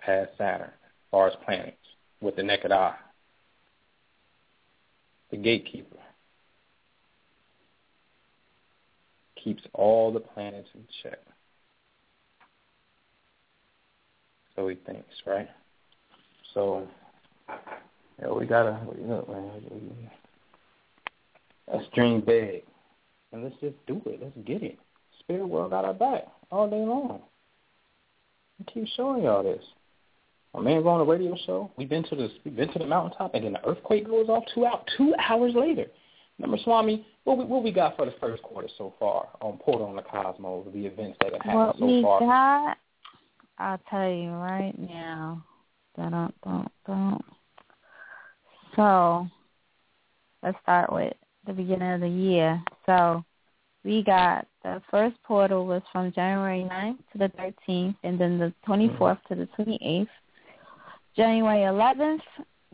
[0.00, 1.76] past Saturn as far as planets
[2.20, 2.96] with the naked eye.
[5.30, 5.98] The gatekeeper
[9.44, 11.18] keeps all the planets in check.
[14.56, 15.48] So he thinks, right?
[16.54, 16.88] So,
[18.20, 20.10] yeah, we gotta, you know, man,
[21.70, 22.62] let's dream big,
[23.32, 24.20] and let's just do it.
[24.22, 24.78] Let's get it.
[25.20, 27.20] Spirit world got our back all day long.
[28.60, 29.64] I keep showing y'all this.
[30.54, 31.72] My man go on a radio show.
[31.76, 34.44] We've been to the we've been to the mountaintop, and then the earthquake goes off
[34.54, 35.86] two out two hours later.
[36.62, 39.96] Swami, what we, what we got for the first quarter so far on Portal on
[39.96, 42.20] the Cosmos, the events that have happened What so we far?
[42.20, 42.78] got,
[43.58, 45.44] I'll tell you right now.
[45.96, 47.20] Dun, dun, dun.
[48.74, 49.28] So,
[50.42, 51.12] let's start with
[51.46, 52.62] the beginning of the year.
[52.86, 53.24] So,
[53.84, 57.30] we got the first portal was from January 9th to the
[57.68, 59.34] 13th, and then the 24th mm-hmm.
[59.34, 60.08] to the 28th.
[61.16, 62.22] January 11th,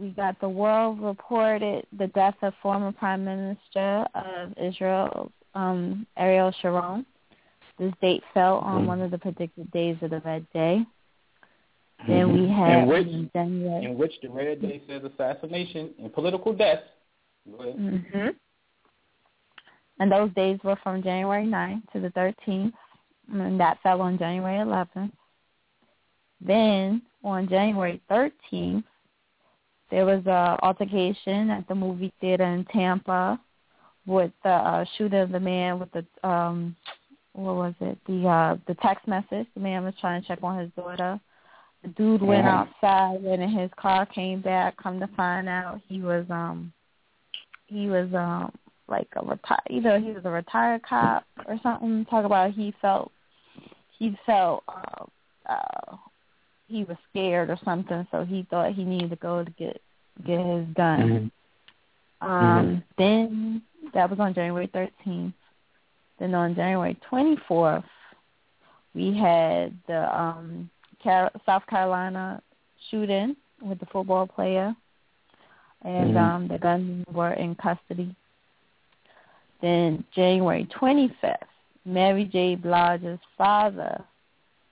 [0.01, 6.53] we got the world reported the death of former Prime Minister of Israel, um, Ariel
[6.63, 7.05] Sharon.
[7.79, 10.85] This date fell on one of the predicted days of the Red Day.
[12.07, 16.81] Then we had in which, in which the Red Day says assassination and political death.
[17.51, 17.75] Go ahead.
[17.77, 18.29] hmm
[19.99, 22.73] And those days were from January 9th to the 13th,
[23.33, 25.13] and that fell on January 11th.
[26.41, 28.85] Then on January 13th,
[29.91, 33.41] there was a altercation at the movie theater in Tampa
[34.07, 36.77] with the uh, shooter of the man with the um
[37.33, 37.99] what was it?
[38.07, 39.47] The uh the text message.
[39.55, 41.21] The man was trying to check on his daughter.
[41.83, 42.69] The dude went Mhm.
[42.69, 44.77] outside and in his car came back.
[44.77, 46.73] Come to find out he was um
[47.67, 48.53] he was um
[48.89, 52.05] like a retire either he was a retired cop or something.
[52.07, 53.13] Talk about he felt
[53.99, 55.05] he felt uh
[55.47, 55.97] uh
[56.71, 59.81] he was scared or something, so he thought he needed to go to get
[60.25, 61.31] get his gun.
[62.23, 62.27] Mhm.
[62.27, 63.63] Um, then
[63.95, 65.33] that was on January 13th.
[66.19, 67.85] Then on January 24th,
[68.95, 70.69] we had the um,
[71.03, 72.43] Car- South Carolina
[72.91, 74.75] shooting with the football player,
[75.83, 76.21] and Mhm.
[76.21, 78.15] um, the guns were in custody.
[79.61, 81.49] Then January 25th,
[81.85, 82.55] Mary J.
[82.55, 84.05] Blige's father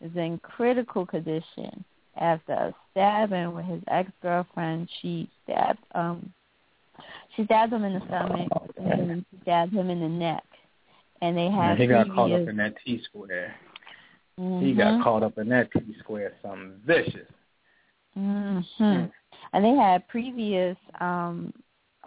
[0.01, 1.85] is in critical condition
[2.17, 4.89] after a stabbing with his ex-girlfriend.
[5.01, 6.33] She stabbed um
[7.36, 10.44] she stabbed him in the stomach and then she stabbed him in the neck.
[11.20, 13.55] And they had he got caught previous- up in that T square.
[14.36, 14.77] He Mhm.
[14.77, 17.28] got caught up in that T square, something vicious.
[18.15, 19.05] hmm
[19.52, 21.52] And they had previous um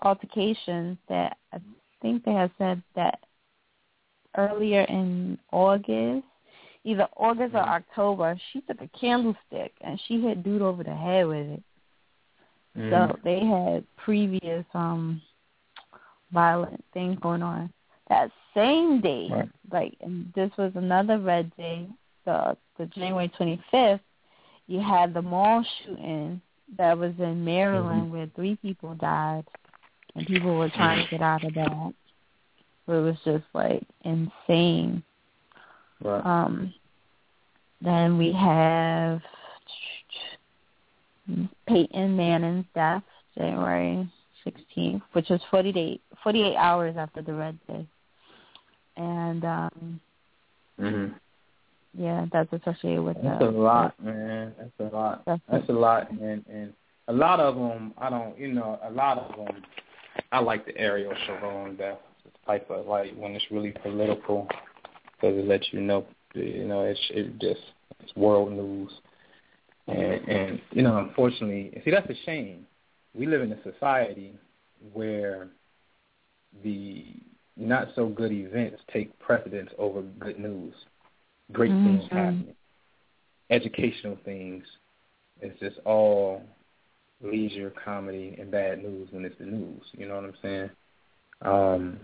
[0.03, 1.59] altercations that I
[2.01, 3.19] think they had said that
[4.37, 6.25] earlier in August,
[6.83, 7.69] either August or mm-hmm.
[7.69, 11.63] October, she took a candlestick and she hit dude over the head with it.
[12.75, 13.21] So mm-hmm.
[13.23, 15.21] they had previous um
[16.31, 17.71] violent things going on.
[18.09, 19.49] That same day, Right.
[19.71, 21.87] like and this was another red day,
[22.25, 24.01] the the January twenty fifth,
[24.67, 26.41] you had the mall shooting
[26.77, 28.13] that was in Maryland mm-hmm.
[28.13, 29.43] where three people died
[30.15, 31.93] and people were trying to get out of that.
[32.87, 35.03] It was just like insane.
[36.03, 36.25] Right.
[36.25, 36.73] Um
[37.81, 39.21] then we have
[41.67, 43.03] Peyton Manning's death,
[43.37, 44.07] January
[44.45, 47.85] 16th, which was 48, 48 hours after the Red Day.
[48.97, 50.01] And, um,
[50.79, 51.15] Mhm.
[51.93, 53.39] yeah, that's associated with that.
[53.39, 54.53] That's the, a lot, man.
[54.57, 55.25] That's a lot.
[55.25, 56.73] That's That's a lot, and and
[57.07, 57.93] a lot of them.
[57.97, 59.63] I don't, you know, a lot of them.
[60.31, 61.99] I like the Ariel Sharon death
[62.45, 64.47] type of like when it's really political,
[65.21, 67.61] because it lets you know, you know, it's it just
[67.99, 68.91] it's world news,
[69.87, 72.65] and and you know, unfortunately, see that's a shame.
[73.13, 74.33] We live in a society
[74.93, 75.49] where
[76.63, 77.05] the
[77.57, 80.73] not so good events take precedence over good news.
[81.51, 82.11] Great things Mhm.
[82.11, 82.55] happening
[83.51, 84.63] educational things.
[85.41, 86.41] It's just all
[87.21, 89.83] leisure comedy and bad news when it's the news.
[89.93, 90.69] You know what I'm saying?
[91.41, 91.99] Um,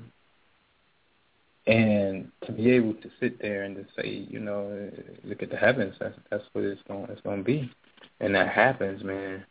[1.67, 4.89] and to be able to sit there and to say, you know,
[5.23, 5.95] look at the heavens.
[5.99, 7.69] That's that's what it's going it's going to be,
[8.21, 9.45] and that happens, man.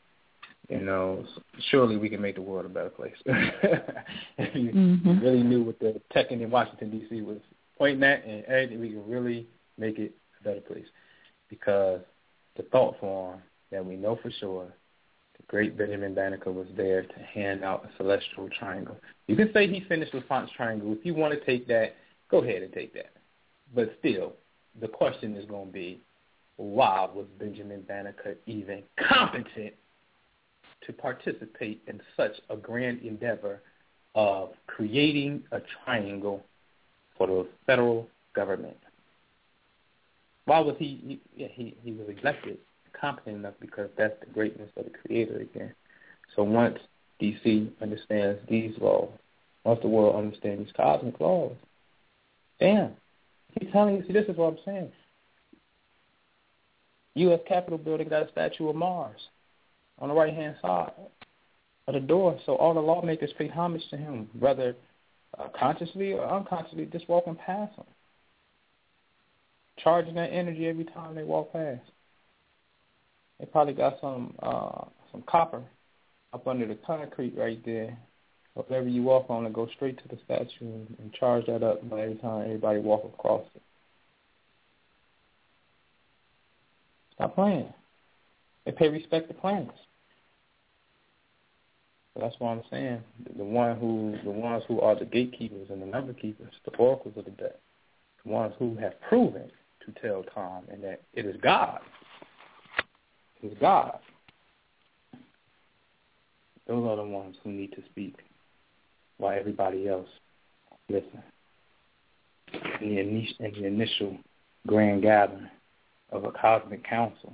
[0.68, 1.24] You know,
[1.70, 3.14] surely we can make the world a better place.
[3.26, 5.22] if you Mhm.
[5.22, 7.20] really knew what the Tekhen Washington D.C.
[7.22, 7.38] was
[7.78, 9.46] pointing at, and everything, we can really
[9.78, 10.86] make it a better place
[11.48, 12.00] because
[12.56, 14.66] the thought form that we know for sure,
[15.36, 18.96] the great Benjamin Banneker was there to hand out a celestial triangle.
[19.28, 20.92] You can say he finished with Font's triangle.
[20.92, 21.94] If you want to take that,
[22.30, 23.12] go ahead and take that.
[23.74, 24.34] But still,
[24.80, 26.00] the question is going to be,
[26.56, 29.74] why was Benjamin Banneker even competent
[30.86, 33.60] to participate in such a grand endeavor
[34.14, 36.42] of creating a triangle
[37.18, 38.76] for the federal government?
[40.46, 41.20] Why was he?
[41.34, 42.58] he he he was elected
[42.98, 45.74] competent enough because that's the greatness of the Creator again.
[46.34, 46.78] So once
[47.20, 49.10] DC understands these laws,
[49.64, 51.52] once the world understands these cosmic laws,
[52.60, 52.92] damn,
[53.58, 54.04] keep telling you.
[54.06, 54.92] See, this is what I'm saying.
[57.14, 57.40] U.S.
[57.48, 59.20] Capitol building got a statue of Mars
[59.98, 60.92] on the right hand side
[61.88, 64.74] of the door, so all the lawmakers paid homage to him, whether
[65.38, 67.84] uh, consciously or unconsciously, just walking past him
[69.82, 71.80] charging that energy every time they walk past.
[73.38, 75.62] They probably got some uh some copper
[76.32, 77.96] up under the concrete right there.
[78.56, 81.86] Whatever you walk on, to go straight to the statue and, and charge that up
[81.90, 83.62] by every time everybody walk across it.
[87.14, 87.70] Stop playing.
[88.64, 89.76] They pay respect to planets.
[92.14, 93.02] So that's what I'm saying.
[93.36, 97.12] The, one who the ones who are the gatekeepers and the number keepers, the oracles
[97.18, 97.56] of the dead,
[98.24, 99.50] the ones who have proven
[99.84, 101.80] to tell Tom and that it is God.
[103.42, 103.98] It is God.
[106.66, 108.16] Those are the ones who need to speak
[109.18, 110.08] while everybody else
[110.88, 111.22] listen.
[112.80, 114.16] In the, in the initial
[114.66, 115.48] grand gathering
[116.10, 117.32] of a cosmic council.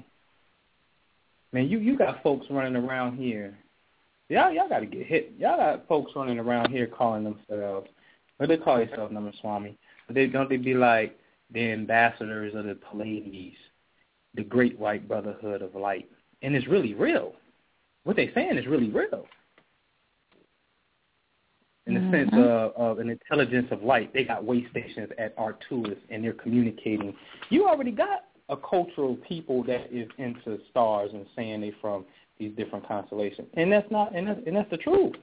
[1.52, 3.56] Man, you, you got folks running around here.
[4.28, 5.32] Y'all y'all gotta get hit.
[5.38, 7.88] Y'all got folks running around here calling themselves
[8.38, 9.76] what they call themselves, Nama Swami.
[10.06, 11.18] But they don't they be like
[11.52, 13.56] the ambassadors of the Pleiades,
[14.34, 16.08] the great white brotherhood of light.
[16.40, 17.34] And it's really real.
[18.04, 19.26] What they're saying is really real.
[21.86, 22.10] In the Mhm.
[22.12, 26.32] sense of, of an intelligence of light, they got way stations at Arcturus and they're
[26.32, 27.14] communicating.
[27.50, 32.04] You already got a cultural people that is into stars and saying they from
[32.38, 35.16] these different constellations, and that's not and that's, and that's the truth.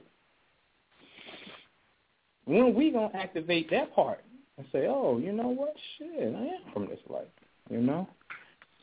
[2.44, 4.24] When we gonna activate that part
[4.58, 7.30] and say, oh, you know what, shit, I am from this light,
[7.70, 8.08] you know.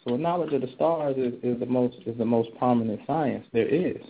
[0.04, 3.68] So knowledge of the stars is, is the most is the most prominent science there
[3.68, 4.02] is,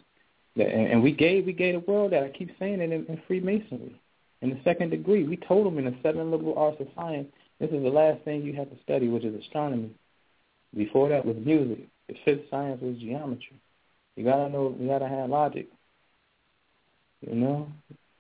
[0.60, 2.24] and, and we gave we gave the world that.
[2.24, 4.00] I keep saying it in, in Freemasonry,
[4.42, 5.24] in the second degree.
[5.24, 7.27] We told them in the seven liberal arts of science,
[7.60, 9.92] this is the last thing you have to study, which is astronomy.
[10.76, 11.88] Before that was music.
[12.08, 13.60] The fifth science was geometry.
[14.16, 14.76] You gotta know.
[14.80, 15.68] You gotta have logic.
[17.22, 17.69] You know.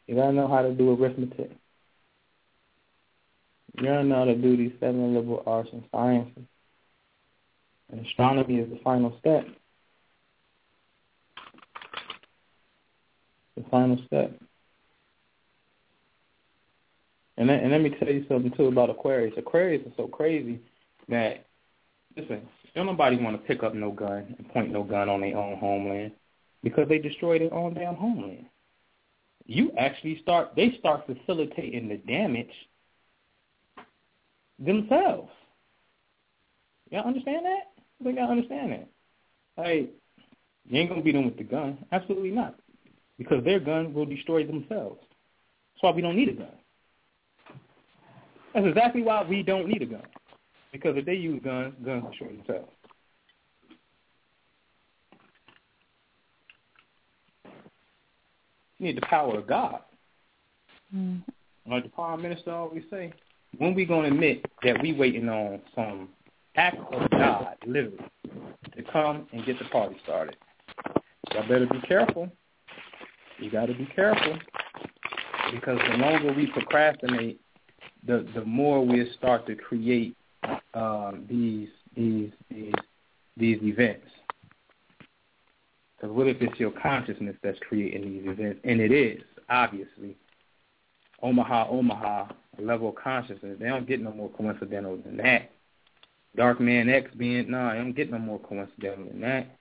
[0.07, 1.51] You gotta know how to do arithmetic.
[3.77, 6.43] You gotta know how to do these seven liberal arts and sciences.
[7.91, 9.45] And astronomy is the final step.
[13.57, 14.39] The final step.
[17.37, 19.33] And, then, and let me tell you something too about Aquarius.
[19.35, 20.59] Aquarius is so crazy
[21.09, 21.45] that
[22.15, 22.41] listen,
[22.75, 25.57] don't nobody want to pick up no gun and point no gun on their own
[25.57, 26.11] homeland
[26.63, 28.45] because they destroy their own damn homeland.
[29.45, 32.53] You actually start they start facilitating the damage
[34.59, 35.31] themselves.
[36.91, 37.71] Y'all understand that?
[37.99, 38.87] I think y'all understand that.
[39.57, 39.91] Like,
[40.69, 41.79] you ain't gonna beat them with the gun.
[41.91, 42.55] Absolutely not.
[43.17, 44.99] Because their gun will destroy themselves.
[45.01, 46.47] That's why we don't need a gun.
[48.53, 50.03] That's exactly why we don't need a gun.
[50.71, 52.71] Because if they use guns, guns destroy themselves.
[58.79, 59.79] You need the power of God.
[60.95, 61.71] Mm-hmm.
[61.71, 63.11] Like the Prime Minister always say,
[63.57, 66.09] when we gonna admit that we waiting on some
[66.55, 67.97] act of God, literally,
[68.75, 70.37] to come and get the party started?
[71.33, 72.31] Y'all better be careful.
[73.39, 74.37] You got to be careful
[75.53, 77.39] because the longer we procrastinate,
[78.05, 80.15] the the more we start to create
[80.73, 82.73] um, these these these
[83.35, 84.07] these events.
[85.95, 88.59] Because what if it's your consciousness that's creating these events?
[88.63, 90.15] And it is, obviously.
[91.23, 92.27] Omaha, Omaha,
[92.59, 93.57] level of consciousness.
[93.59, 95.49] They don't get no more coincidental than that.
[96.35, 99.56] Dark Man X being, nah, they don't get no more coincidental than that.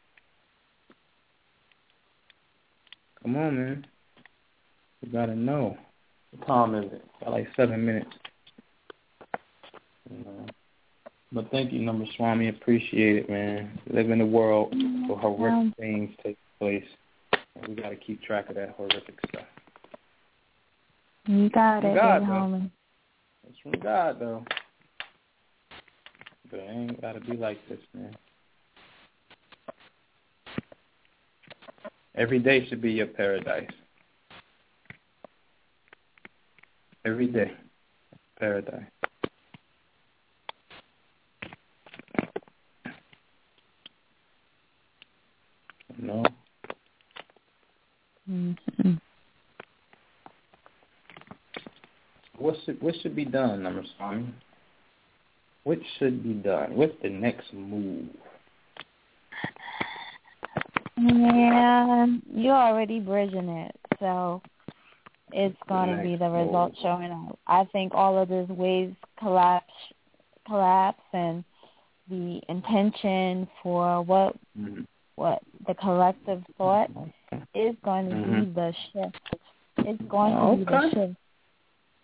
[3.26, 3.86] Come on, man.
[5.02, 5.76] You gotta know.
[6.30, 7.04] What time is it?
[7.18, 8.12] Got like seven minutes.
[10.08, 10.24] You.
[11.32, 12.48] But thank you, Number Swami.
[12.48, 13.80] Appreciate it, man.
[13.92, 14.72] Live in a world
[15.08, 15.82] where horrific mm-hmm.
[15.82, 16.84] things take place.
[17.56, 19.46] And we got to keep track of that horrific stuff.
[21.26, 22.70] You got From it, God, homie.
[23.48, 24.44] It's from God, though.
[26.48, 28.16] But it ain't got to be like this, man.
[32.16, 33.68] Every day should be your paradise.
[37.04, 37.52] Every day.
[38.38, 38.84] Paradise.
[45.98, 46.24] No.
[48.30, 48.94] Mm-hmm.
[52.38, 54.34] What should what should be done, number Swami?
[55.64, 56.76] What should be done?
[56.76, 58.08] What's the next move?
[60.98, 64.40] Yeah, you're already bridging it, so
[65.32, 67.38] it's going to be the result showing up.
[67.46, 69.72] I think all of these waves collapse,
[70.46, 71.44] collapse, and
[72.08, 74.36] the intention for what
[75.16, 76.90] what the collective thought
[77.54, 78.54] is going to be Mhm.
[78.54, 79.40] the shift.
[79.78, 81.16] It's going to be the shift.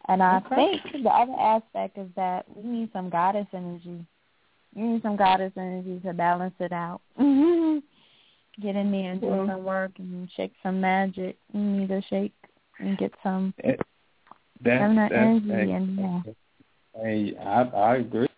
[0.07, 0.79] And I Okay.
[0.81, 4.05] think the other aspect is that we need some goddess energy.
[4.75, 7.03] You need some goddess energy to balance it out.
[8.61, 11.37] Get in there and do Well- some work and shake some magic.
[11.53, 12.35] You need to shake
[12.79, 13.81] and get some It,
[14.61, 16.35] that's, feminine that's, energy in there.
[17.03, 18.29] Hey, I I agree.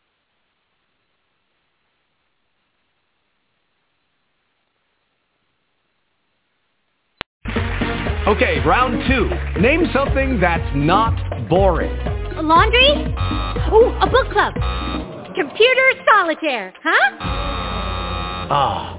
[8.27, 9.29] Okay, round two.
[9.61, 11.13] Name something that's not
[11.51, 11.95] boring.
[12.37, 12.89] A laundry?
[13.71, 14.55] Ooh, a book club.
[15.35, 17.17] Computer solitaire, huh?
[18.51, 18.99] Ah,